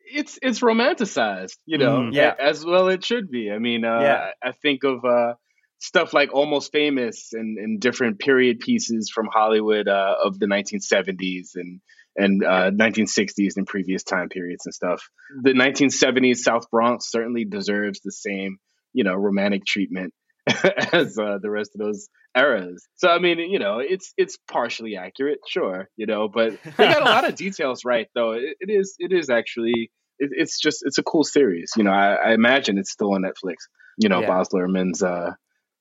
it's 0.00 0.38
it's 0.40 0.60
romanticized, 0.60 1.56
you 1.66 1.78
know, 1.78 1.98
Mm, 1.98 2.12
yeah. 2.14 2.32
as 2.38 2.64
well 2.64 2.86
it 2.86 3.04
should 3.04 3.28
be. 3.28 3.50
I 3.50 3.58
mean, 3.58 3.84
uh, 3.84 4.00
Yeah. 4.00 4.30
I 4.40 4.52
think 4.52 4.84
of 4.84 5.04
uh, 5.04 5.34
stuff 5.80 6.14
like 6.14 6.32
Almost 6.32 6.70
Famous 6.70 7.30
and, 7.32 7.58
and 7.58 7.80
different 7.80 8.20
period 8.20 8.60
pieces 8.60 9.10
from 9.12 9.26
Hollywood 9.26 9.88
uh, 9.88 10.14
of 10.24 10.38
the 10.38 10.46
1970s 10.46 11.56
and 11.56 11.80
and 12.16 12.44
uh, 12.44 12.70
1960s 12.70 13.56
and 13.56 13.66
previous 13.66 14.04
time 14.04 14.28
periods 14.28 14.64
and 14.66 14.72
stuff. 14.74 15.02
The 15.42 15.54
1970s 15.54 16.36
South 16.38 16.70
Bronx 16.70 17.10
certainly 17.10 17.44
deserves 17.44 17.98
the 18.04 18.12
same, 18.12 18.58
you 18.92 19.02
know, 19.02 19.14
romantic 19.14 19.64
treatment 19.66 20.14
as 20.92 21.18
uh, 21.18 21.38
the 21.40 21.50
rest 21.50 21.72
of 21.74 21.80
those 21.80 22.08
eras. 22.36 22.86
So 22.96 23.08
I 23.08 23.18
mean, 23.18 23.38
you 23.38 23.58
know, 23.58 23.78
it's 23.78 24.12
it's 24.16 24.38
partially 24.50 24.96
accurate, 24.96 25.40
sure, 25.46 25.88
you 25.96 26.06
know, 26.06 26.28
but 26.28 26.58
they 26.76 26.86
got 26.86 27.02
a 27.02 27.04
lot 27.04 27.28
of 27.28 27.34
details 27.46 27.84
right 27.84 28.08
though. 28.14 28.32
It, 28.32 28.56
it 28.60 28.70
is 28.70 28.96
it 28.98 29.12
is 29.12 29.30
actually 29.30 29.90
it, 30.18 30.30
it's 30.32 30.58
just 30.60 30.82
it's 30.84 30.98
a 30.98 31.02
cool 31.02 31.24
series. 31.24 31.72
You 31.76 31.84
know, 31.84 31.92
I, 31.92 32.14
I 32.14 32.32
imagine 32.32 32.78
it's 32.78 32.90
still 32.90 33.14
on 33.14 33.22
Netflix. 33.22 33.56
You 33.98 34.08
know, 34.08 34.20
Yeah. 34.20 34.42
Luhrmann's 34.52 35.02
uh, 35.02 35.32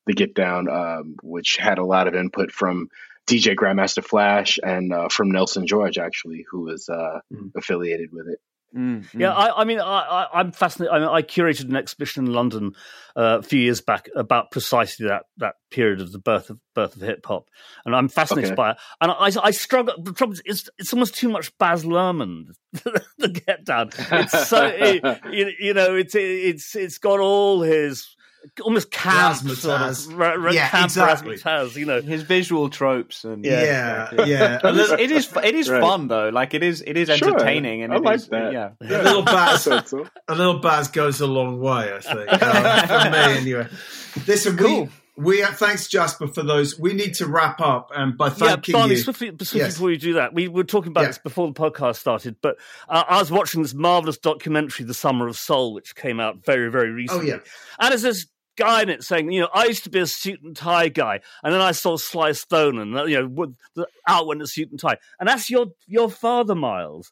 The 0.06 0.14
Get 0.14 0.34
Down, 0.34 0.70
um, 0.70 1.16
which 1.22 1.58
had 1.58 1.78
a 1.78 1.86
lot 1.86 2.08
of 2.08 2.16
input 2.16 2.52
from 2.52 2.90
DJ 3.28 3.56
Grandmaster 3.56 4.04
Flash 4.04 4.58
and 4.64 4.94
uh, 4.94 5.10
from 5.10 5.32
Nelson 5.32 5.68
George 5.68 5.98
actually, 5.98 6.46
who 6.50 6.62
was 6.62 6.90
uh, 6.90 7.20
affiliated 7.56 8.10
with 8.12 8.28
it. 8.28 8.40
Yeah, 8.74 9.34
I, 9.34 9.62
I 9.62 9.64
mean, 9.64 9.80
I, 9.80 10.00
I, 10.02 10.40
I'm 10.40 10.52
fascinated. 10.52 10.94
I, 10.94 11.00
mean, 11.00 11.08
I 11.08 11.22
curated 11.22 11.70
an 11.70 11.76
exhibition 11.76 12.26
in 12.26 12.34
London 12.34 12.74
uh, 13.16 13.40
a 13.40 13.42
few 13.42 13.60
years 13.60 13.82
back 13.82 14.10
about 14.16 14.52
precisely 14.52 15.08
that 15.08 15.24
that 15.38 15.56
period 15.72 16.02
of 16.02 16.12
the 16.12 16.20
birth 16.20 16.50
of 16.50 16.60
birth 16.76 16.96
of 16.96 17.02
hip 17.02 17.26
hop, 17.26 17.50
and 17.86 17.96
I'm 17.96 18.10
fascinated 18.10 18.52
Okay. 18.52 18.56
by 18.56 18.72
it. 18.72 18.78
And 19.02 19.12
I, 19.12 19.32
I 19.42 19.52
struggle. 19.52 19.96
The 20.02 20.12
trouble 20.14 20.34
is, 20.34 20.42
it's 20.46 20.70
it's 20.78 20.94
almost 20.94 21.16
too 21.16 21.30
much 21.30 21.58
Baz 21.58 21.86
Luhrmann. 21.86 22.48
the 23.18 23.30
Get 23.30 23.66
Down. 23.66 23.90
It's 24.12 24.48
so 24.48 24.66
it, 24.66 25.02
you, 25.32 25.52
you 25.60 25.74
know, 25.74 25.96
it's 25.96 26.14
it's 26.14 26.76
it's 26.76 26.98
got 26.98 27.20
all 27.20 27.62
his 27.62 28.17
almost 28.64 28.92
camp 28.92 29.38
sort 29.38 29.82
of 29.82 30.14
ra- 30.14 30.34
ra- 30.38 30.52
Yeah, 30.52 30.70
camp 30.70 30.86
exactly. 30.86 31.36
razzmatazz, 31.38 31.76
you 31.76 31.86
know, 31.86 32.02
his 32.02 32.24
visual 32.24 32.70
tropes 32.70 33.24
and 33.24 33.44
Yeah, 33.46 34.04
exactly. 34.04 34.32
yeah. 34.32 34.60
But 34.62 34.76
it's- 34.78 34.92
it 35.00 35.12
is 35.12 35.30
it 35.44 35.56
is 35.56 35.70
Right. 35.70 35.82
fun 35.82 36.08
though. 36.08 36.30
Like 36.30 36.54
it 36.54 36.64
is 36.64 36.82
it 36.86 36.98
is 36.98 37.10
Sure. 37.10 37.30
entertaining 37.30 37.84
and 37.84 37.94
I 37.94 37.98
like 37.98 38.16
is- 38.18 38.28
that. 38.30 38.54
Yeah. 38.54 38.70
A 38.82 39.04
little 39.04 39.22
Baz, 39.24 39.68
a 39.68 39.84
little 40.30 40.60
Baz 40.60 40.88
goes 40.90 41.22
a 41.22 41.28
long 41.28 41.60
way, 41.60 41.94
I 41.94 42.00
think. 42.00 42.28
Uh, 42.30 43.04
for 43.04 43.10
me, 43.12 43.38
anyway. 43.38 43.68
Listen, 44.28 44.58
Cool. 44.58 44.90
we, 45.16 45.42
we 45.42 45.46
thanks 45.46 45.88
Jasper 45.88 46.28
for 46.28 46.44
those. 46.44 46.80
We 46.80 46.94
need 46.94 47.16
to 47.16 47.26
wrap 47.28 47.60
up, 47.62 47.92
and 47.96 48.18
by 48.18 48.28
yeah, 48.28 48.34
thanking 48.34 48.74
Barney, 48.74 48.96
you, 48.96 49.00
swiftly, 49.02 49.30
swiftly 49.30 49.60
Yes. 49.62 49.74
before 49.74 49.92
you 49.92 49.98
do 49.98 50.14
that, 50.14 50.34
we 50.34 50.48
were 50.48 50.64
talking 50.64 50.90
about 50.92 51.02
Yeah. 51.02 51.08
this 51.08 51.18
before 51.20 51.48
the 51.48 51.54
podcast 51.54 51.96
started, 51.98 52.36
but 52.42 52.58
uh, 52.90 53.04
I 53.08 53.20
was 53.20 53.30
watching 53.32 53.62
this 53.62 53.74
marvelous 53.74 54.18
documentary, 54.18 54.86
The 54.86 54.94
Summer 54.94 55.28
of 55.28 55.38
Soul, 55.38 55.74
which 55.74 55.96
came 55.96 56.20
out 56.20 56.44
very, 56.46 56.70
very 56.72 56.92
recently. 56.92 57.32
Oh, 57.32 57.36
yeah. 57.36 57.42
And 57.80 57.92
there's 57.92 58.02
this 58.04 58.26
guy 58.58 58.82
in 58.82 58.90
it 58.90 59.04
saying, 59.04 59.32
you 59.32 59.42
know, 59.42 59.50
I 59.54 59.66
used 59.66 59.84
to 59.86 59.90
be 59.90 60.00
a 60.00 60.08
suit 60.08 60.42
and 60.44 60.56
tie 60.56 60.90
guy, 60.90 61.22
and 61.44 61.54
then 61.54 61.62
I 61.62 61.72
saw 61.72 61.96
Sly 61.98 62.34
Stone, 62.34 62.78
and 62.80 62.98
uh, 62.98 63.06
you 63.06 63.22
know, 63.22 63.28
with 63.28 63.56
the, 63.76 63.88
out 64.08 64.28
went 64.28 64.42
the 64.42 64.48
suit 64.48 64.70
and 64.72 64.80
tie, 64.80 64.98
and 65.20 65.30
that's 65.30 65.50
your 65.50 65.68
your 65.86 66.10
father, 66.10 66.56
Miles. 66.56 67.12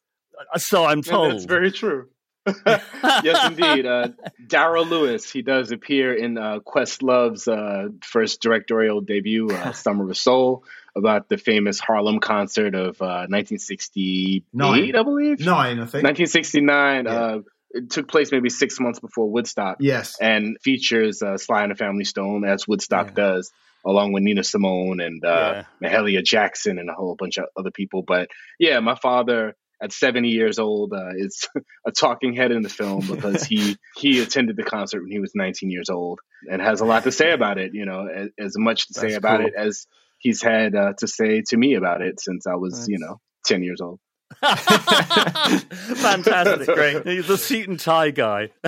Uh, 0.54 0.58
So 0.60 0.84
I'm 0.84 0.98
And 1.00 1.06
told. 1.06 1.32
that's 1.34 1.46
very 1.46 1.72
true. 1.72 2.10
yes, 2.68 3.48
indeed. 3.48 3.88
Uh, 3.88 4.10
Daryl 4.46 4.88
Lewis, 4.88 5.32
he 5.32 5.42
does 5.42 5.72
appear 5.72 6.14
in 6.14 6.38
uh, 6.38 6.60
Questlove's 6.60 7.48
uh, 7.48 7.88
first 8.04 8.40
directorial 8.42 9.02
debut, 9.02 9.50
uh, 9.50 9.72
Summer 9.86 10.08
of 10.10 10.16
Soul, 10.16 10.64
about 10.96 11.28
the 11.28 11.38
famous 11.38 11.80
Harlem 11.80 12.20
concert 12.20 12.76
of 12.76 13.02
uh, 13.02 13.26
1968, 13.30 14.44
Nine. 14.54 14.96
I 14.96 15.02
believe. 15.04 15.40
nine, 15.40 15.80
I 15.80 15.86
think. 15.88 16.04
1969. 16.04 17.08
Uh, 17.08 17.40
it 17.76 17.90
took 17.90 18.08
place 18.08 18.32
maybe 18.32 18.50
six 18.50 18.80
months 18.80 19.00
before 19.00 19.30
Woodstock. 19.30 19.78
Yes. 19.82 20.18
And 20.20 20.58
features 20.64 21.22
uh, 21.22 21.38
Sly 21.38 21.64
and 21.64 21.72
the 21.72 21.76
Family 21.76 22.06
Stone, 22.06 22.46
as 22.46 22.68
Woodstock 22.68 23.14
does, 23.14 23.52
along 23.86 24.14
with 24.14 24.24
Nina 24.24 24.44
Simone 24.44 25.02
and 25.02 25.24
uh, 25.24 25.64
Mahalia 25.84 26.24
Jackson 26.24 26.80
and 26.80 26.90
a 26.90 26.94
whole 26.94 27.16
bunch 27.16 27.38
of 27.38 27.46
other 27.58 27.72
people. 27.72 28.02
But 28.02 28.30
yeah, 28.58 28.80
my 28.80 28.96
father 28.96 29.56
at 29.84 29.92
70 29.92 30.30
years 30.30 30.58
old 30.58 30.94
uh, 30.94 31.10
is 31.18 31.50
a 31.86 31.92
talking 31.92 32.34
head 32.34 32.52
in 32.52 32.62
the 32.62 32.70
film 32.70 33.06
because 33.12 33.44
he 33.44 33.76
he 33.98 34.22
attended 34.22 34.56
the 34.56 34.64
concert 34.64 35.02
when 35.02 35.12
he 35.12 35.20
was 35.20 35.34
19 35.36 35.70
years 35.70 35.90
old 35.90 36.22
and 36.50 36.62
has 36.62 36.80
a 36.80 36.86
lot 36.86 37.04
to 37.04 37.12
say 37.12 37.32
about 37.32 37.58
it. 37.58 37.74
You 37.74 37.86
know, 37.86 38.08
as, 38.08 38.30
as 38.40 38.54
much 38.58 38.88
to 38.88 38.94
say 38.94 39.14
about 39.16 39.42
cool. 39.42 39.48
it 39.48 39.54
as 39.58 39.86
he's 40.20 40.42
had 40.42 40.76
uh, 40.76 40.94
to 41.00 41.08
say 41.08 41.44
to 41.50 41.58
me 41.58 41.76
about 41.76 42.02
it 42.02 42.22
since 42.22 42.48
I 42.48 42.56
was, 42.56 42.88
you 42.88 43.00
know, 43.00 43.20
10 43.46 43.64
years 43.64 43.82
old. 43.82 44.00
Fantastic. 45.96 46.76
Great. 46.76 47.06
He's 47.08 47.28
the 47.28 47.38
suit 47.38 47.68
and 47.68 47.80
tie 47.80 48.12
guy. 48.12 48.50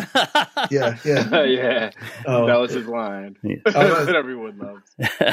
yeah, 0.72 0.98
yeah. 1.04 1.44
yeah, 1.44 1.92
Oh. 2.26 2.46
that 2.48 2.60
was 2.60 2.72
his 2.72 2.86
line 2.88 3.36
Oh, 3.44 3.50
that- 3.72 4.06
that 4.08 4.16
everyone 4.16 4.58
loves. 4.60 4.84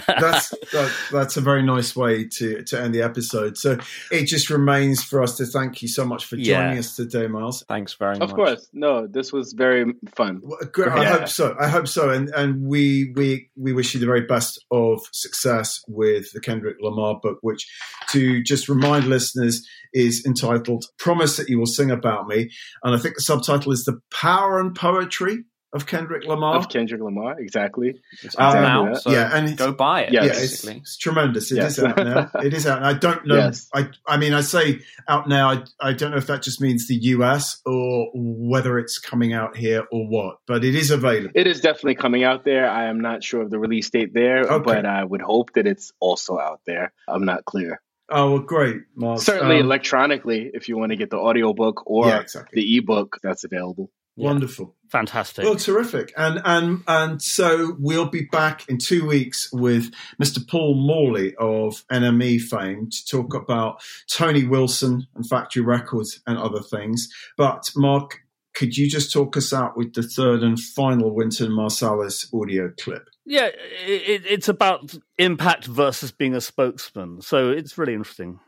that's 0.06 0.50
that, 0.72 0.92
that's 1.12 1.36
a 1.36 1.40
very 1.40 1.62
nice 1.62 1.94
way 1.96 2.26
to 2.28 2.62
to 2.64 2.80
end 2.80 2.94
the 2.94 3.02
episode. 3.02 3.56
So 3.56 3.78
it 4.10 4.24
just 4.26 4.50
remains 4.50 5.02
for 5.02 5.22
us 5.22 5.36
to 5.38 5.46
thank 5.46 5.82
you 5.82 5.88
so 5.88 6.04
much 6.04 6.24
for 6.26 6.36
joining 6.36 6.74
Yeah. 6.74 6.78
us 6.78 6.96
today, 6.96 7.26
Miles. 7.26 7.64
Thanks 7.68 7.94
very 7.94 8.18
much. 8.18 8.28
Of 8.30 8.34
course, 8.36 8.68
no, 8.72 9.06
this 9.06 9.32
was 9.32 9.52
very 9.52 9.92
fun. 10.14 10.42
Great. 10.72 10.88
I 10.90 11.02
Yeah. 11.02 11.18
hope 11.18 11.28
so. 11.28 11.56
I 11.58 11.68
hope 11.68 11.88
so. 11.88 12.10
And 12.10 12.28
and 12.30 12.62
we 12.66 13.12
we 13.14 13.50
we 13.56 13.72
wish 13.72 13.94
you 13.94 14.00
the 14.00 14.06
very 14.06 14.22
best 14.22 14.64
of 14.70 15.00
success 15.12 15.80
with 15.88 16.30
the 16.32 16.40
Kendrick 16.40 16.76
Lamar 16.80 17.18
book, 17.22 17.38
which 17.42 17.66
to 18.10 18.42
just 18.42 18.68
remind 18.68 19.06
listeners 19.06 19.66
is 19.94 20.24
entitled 20.26 20.84
"Promise 20.98 21.38
That 21.38 21.48
You 21.48 21.58
Will 21.58 21.66
Sing 21.66 21.90
About 21.90 22.26
Me," 22.28 22.50
and 22.82 22.94
I 22.94 22.98
think 22.98 23.14
the 23.14 23.22
subtitle 23.22 23.72
is 23.72 23.84
"The 23.84 24.00
Power 24.12 24.58
and 24.60 24.74
Poetry." 24.74 25.44
Of 25.72 25.86
Kendrick 25.86 26.24
Lamar, 26.24 26.54
Of 26.54 26.68
Kendrick 26.68 27.00
Lamar, 27.02 27.34
exactly. 27.40 27.96
It's 28.22 28.38
Um, 28.38 28.44
out 28.58 28.62
now, 28.62 28.94
so 28.94 29.10
yeah, 29.10 29.36
and 29.36 29.56
go 29.56 29.72
buy 29.72 30.02
it. 30.02 30.12
yeah, 30.12 30.22
it's, 30.22 30.38
basically. 30.38 30.76
it's 30.76 30.96
tremendous. 30.96 31.50
It 31.50 31.58
is 31.58 31.78
Yes. 31.78 31.78
out 31.80 31.96
now. 31.96 32.30
It 32.44 32.54
is 32.54 32.64
out. 32.68 32.76
And 32.78 32.86
I 32.86 32.92
don't 32.92 33.26
know. 33.26 33.34
Yes. 33.34 33.66
I 33.74 33.88
I 34.06 34.16
mean, 34.16 34.34
I 34.34 34.42
say 34.42 34.78
out 35.08 35.28
now. 35.28 35.50
I 35.50 35.64
I 35.80 35.92
don't 35.92 36.12
know 36.12 36.16
if 36.16 36.28
that 36.28 36.42
just 36.42 36.60
means 36.60 36.86
the 36.86 36.94
US 37.16 37.60
or 37.66 38.08
whether 38.14 38.78
it's 38.78 39.00
coming 39.00 39.32
out 39.32 39.56
here 39.56 39.82
or 39.90 40.06
what. 40.06 40.36
But 40.46 40.64
it 40.64 40.76
is 40.76 40.92
available. 40.92 41.32
It 41.34 41.48
is 41.48 41.60
definitely 41.60 41.96
coming 41.96 42.22
out 42.22 42.44
there. 42.44 42.70
I 42.70 42.84
am 42.84 43.00
not 43.00 43.24
sure 43.24 43.42
of 43.42 43.50
the 43.50 43.58
release 43.58 43.90
date 43.90 44.14
there, 44.14 44.42
Okay. 44.44 44.64
but 44.64 44.86
I 44.86 45.02
would 45.02 45.22
hope 45.22 45.54
that 45.54 45.66
it's 45.66 45.90
also 45.98 46.38
out 46.38 46.60
there. 46.68 46.92
I'm 47.08 47.24
not 47.24 47.44
clear. 47.46 47.80
Oh, 48.10 48.32
well, 48.32 48.38
great, 48.40 48.82
Mark. 48.94 49.20
Certainly 49.20 49.60
Um, 49.60 49.64
electronically, 49.66 50.50
if 50.52 50.68
you 50.68 50.76
want 50.76 50.90
to 50.92 50.96
get 50.96 51.10
the 51.10 51.16
audiobook 51.16 51.82
or 51.86 52.06
Yeah, 52.08 52.20
exactly. 52.20 52.60
the 52.62 52.76
ebook, 52.76 53.18
that's 53.22 53.44
available. 53.44 53.90
Wonderful. 54.16 54.76
Fantastic. 54.92 55.44
Well, 55.44 55.56
terrific. 55.56 56.12
And 56.16 56.40
and 56.44 56.82
and 56.86 57.20
so 57.20 57.74
we'll 57.80 58.06
be 58.08 58.28
back 58.30 58.68
in 58.68 58.78
two 58.78 59.04
weeks 59.04 59.48
with 59.52 59.90
Mr. 60.22 60.46
Paul 60.46 60.76
Morley 60.76 61.34
of 61.36 61.84
NME 61.90 62.38
fame 62.40 62.90
to 62.90 63.06
talk 63.06 63.34
about 63.34 63.82
Tony 64.08 64.44
Wilson 64.44 65.08
and 65.16 65.26
Factory 65.28 65.62
Records 65.62 66.20
and 66.28 66.38
other 66.38 66.60
things. 66.60 67.08
But 67.36 67.72
Mark, 67.74 68.20
could 68.54 68.76
you 68.76 68.88
just 68.88 69.12
talk 69.12 69.36
us 69.36 69.52
out 69.52 69.76
with 69.76 69.94
the 69.94 70.02
third 70.02 70.42
and 70.42 70.58
final 70.58 71.14
Wynton 71.14 71.50
Marsalis 71.50 72.32
audio 72.32 72.70
clip? 72.80 73.08
Yeah, 73.26 73.48
it, 73.86 74.22
it's 74.26 74.48
about 74.48 74.94
impact 75.18 75.66
versus 75.66 76.12
being 76.12 76.34
a 76.34 76.40
spokesman. 76.40 77.20
So 77.20 77.50
it's 77.50 77.76
really 77.76 77.94
interesting. 77.94 78.38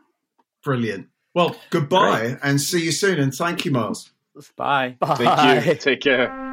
Brilliant. 0.63 1.07
Well, 1.33 1.55
goodbye 1.69 2.37
and 2.41 2.59
see 2.59 2.83
you 2.83 2.91
soon. 2.91 3.19
And 3.19 3.33
thank 3.33 3.65
you, 3.65 3.71
Miles. 3.71 4.11
Bye. 4.55 4.97
Thank 5.03 5.65
you. 5.65 5.75
Take 5.75 6.01
care. 6.01 6.46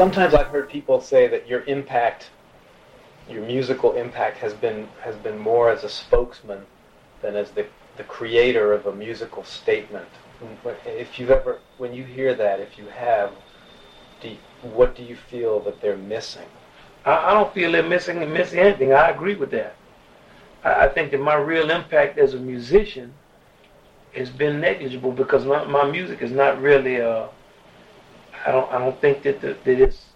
Sometimes 0.00 0.32
I've 0.32 0.46
heard 0.46 0.70
people 0.70 0.98
say 0.98 1.28
that 1.28 1.46
your 1.46 1.62
impact, 1.64 2.30
your 3.28 3.44
musical 3.44 3.92
impact, 3.96 4.38
has 4.38 4.54
been 4.54 4.88
has 5.02 5.14
been 5.16 5.36
more 5.36 5.70
as 5.70 5.84
a 5.84 5.90
spokesman 5.90 6.62
than 7.20 7.36
as 7.36 7.50
the 7.50 7.66
the 7.98 8.04
creator 8.04 8.72
of 8.72 8.86
a 8.86 8.94
musical 8.94 9.44
statement. 9.44 10.08
If 10.86 11.18
you've 11.18 11.30
ever, 11.30 11.58
when 11.76 11.92
you 11.92 12.02
hear 12.02 12.34
that, 12.34 12.60
if 12.60 12.78
you 12.78 12.86
have, 12.86 13.30
do 14.22 14.30
you, 14.30 14.38
what 14.62 14.96
do 14.96 15.02
you 15.02 15.16
feel 15.16 15.60
that 15.64 15.82
they're 15.82 15.98
missing? 15.98 16.48
I, 17.04 17.12
I 17.28 17.34
don't 17.34 17.52
feel 17.52 17.70
they're 17.70 17.82
missing 17.96 18.16
missing 18.32 18.58
anything. 18.58 18.94
I 18.94 19.10
agree 19.10 19.34
with 19.34 19.50
that. 19.50 19.74
I, 20.64 20.86
I 20.86 20.88
think 20.88 21.10
that 21.10 21.20
my 21.20 21.34
real 21.34 21.70
impact 21.70 22.16
as 22.16 22.32
a 22.32 22.38
musician 22.38 23.12
has 24.14 24.30
been 24.30 24.62
negligible 24.62 25.12
because 25.12 25.44
my, 25.44 25.62
my 25.64 25.84
music 25.90 26.22
is 26.22 26.32
not 26.32 26.58
really. 26.62 27.02
Uh, 27.02 27.26
I 28.46 28.52
don't. 28.52 28.72
I 28.72 28.78
don't 28.78 29.00
think 29.00 29.22
that 29.24 29.40
the, 29.40 29.56
that 29.64 29.80
it's. 29.80 30.06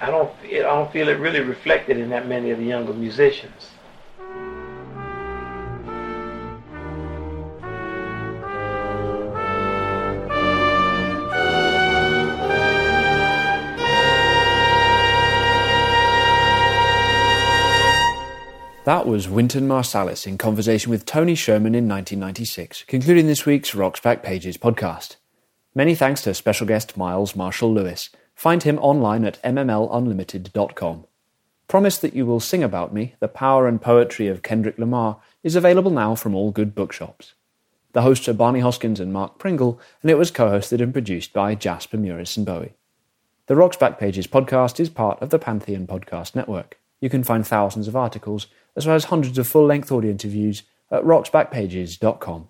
I 0.00 0.10
don't. 0.10 0.30
I 0.44 0.58
don't 0.60 0.92
feel 0.92 1.08
it 1.08 1.18
really 1.18 1.40
reflected 1.40 1.98
in 1.98 2.10
that 2.10 2.28
many 2.28 2.50
of 2.50 2.58
the 2.58 2.64
younger 2.64 2.92
musicians. 2.92 3.70
That 18.84 19.06
was 19.06 19.28
Wynton 19.28 19.68
Marsalis 19.68 20.26
in 20.26 20.38
conversation 20.38 20.90
with 20.90 21.04
Tony 21.04 21.34
Scherman 21.34 21.76
in 21.76 21.86
1996, 21.86 22.84
concluding 22.84 23.26
this 23.26 23.44
week's 23.44 23.74
Rocks 23.74 24.00
Back 24.00 24.22
Pages 24.22 24.56
podcast. 24.56 25.16
Many 25.74 25.94
thanks 25.94 26.22
to 26.22 26.34
special 26.34 26.66
guest 26.66 26.96
Miles 26.96 27.36
Marshall 27.36 27.72
Lewis. 27.72 28.10
Find 28.34 28.62
him 28.62 28.78
online 28.78 29.24
at 29.24 29.42
mmlunlimited.com. 29.42 31.06
Promise 31.68 31.98
That 31.98 32.14
You 32.14 32.24
Will 32.24 32.40
Sing 32.40 32.62
About 32.62 32.94
Me, 32.94 33.14
The 33.20 33.28
Power 33.28 33.68
and 33.68 33.80
Poetry 33.80 34.26
of 34.28 34.42
Kendrick 34.42 34.78
Lamar, 34.78 35.20
is 35.42 35.54
available 35.54 35.90
now 35.90 36.14
from 36.14 36.34
all 36.34 36.50
good 36.50 36.74
bookshops. 36.74 37.34
The 37.92 38.02
hosts 38.02 38.28
are 38.28 38.34
Barney 38.34 38.60
Hoskyns 38.60 39.00
and 39.00 39.12
Mark 39.12 39.38
Pringle, 39.38 39.80
and 40.02 40.10
it 40.10 40.16
was 40.16 40.30
co 40.30 40.48
hosted 40.48 40.80
and 40.80 40.92
produced 40.92 41.32
by 41.32 41.54
Jasper 41.54 41.98
Murison 41.98 42.44
Bowie. 42.44 42.74
The 43.46 43.56
Rocks 43.56 43.76
Back 43.76 43.98
Pages 43.98 44.26
podcast 44.26 44.80
is 44.80 44.88
part 44.88 45.20
of 45.20 45.30
the 45.30 45.38
Pantheon 45.38 45.86
Podcast 45.86 46.34
Network. 46.34 46.78
You 47.00 47.10
can 47.10 47.24
find 47.24 47.46
thousands 47.46 47.88
of 47.88 47.96
articles, 47.96 48.46
as 48.76 48.86
well 48.86 48.96
as 48.96 49.04
hundreds 49.06 49.38
of 49.38 49.46
full 49.46 49.66
length 49.66 49.92
audio 49.92 50.10
interviews, 50.10 50.62
at 50.90 51.02
rocksbackpages.com. 51.02 52.48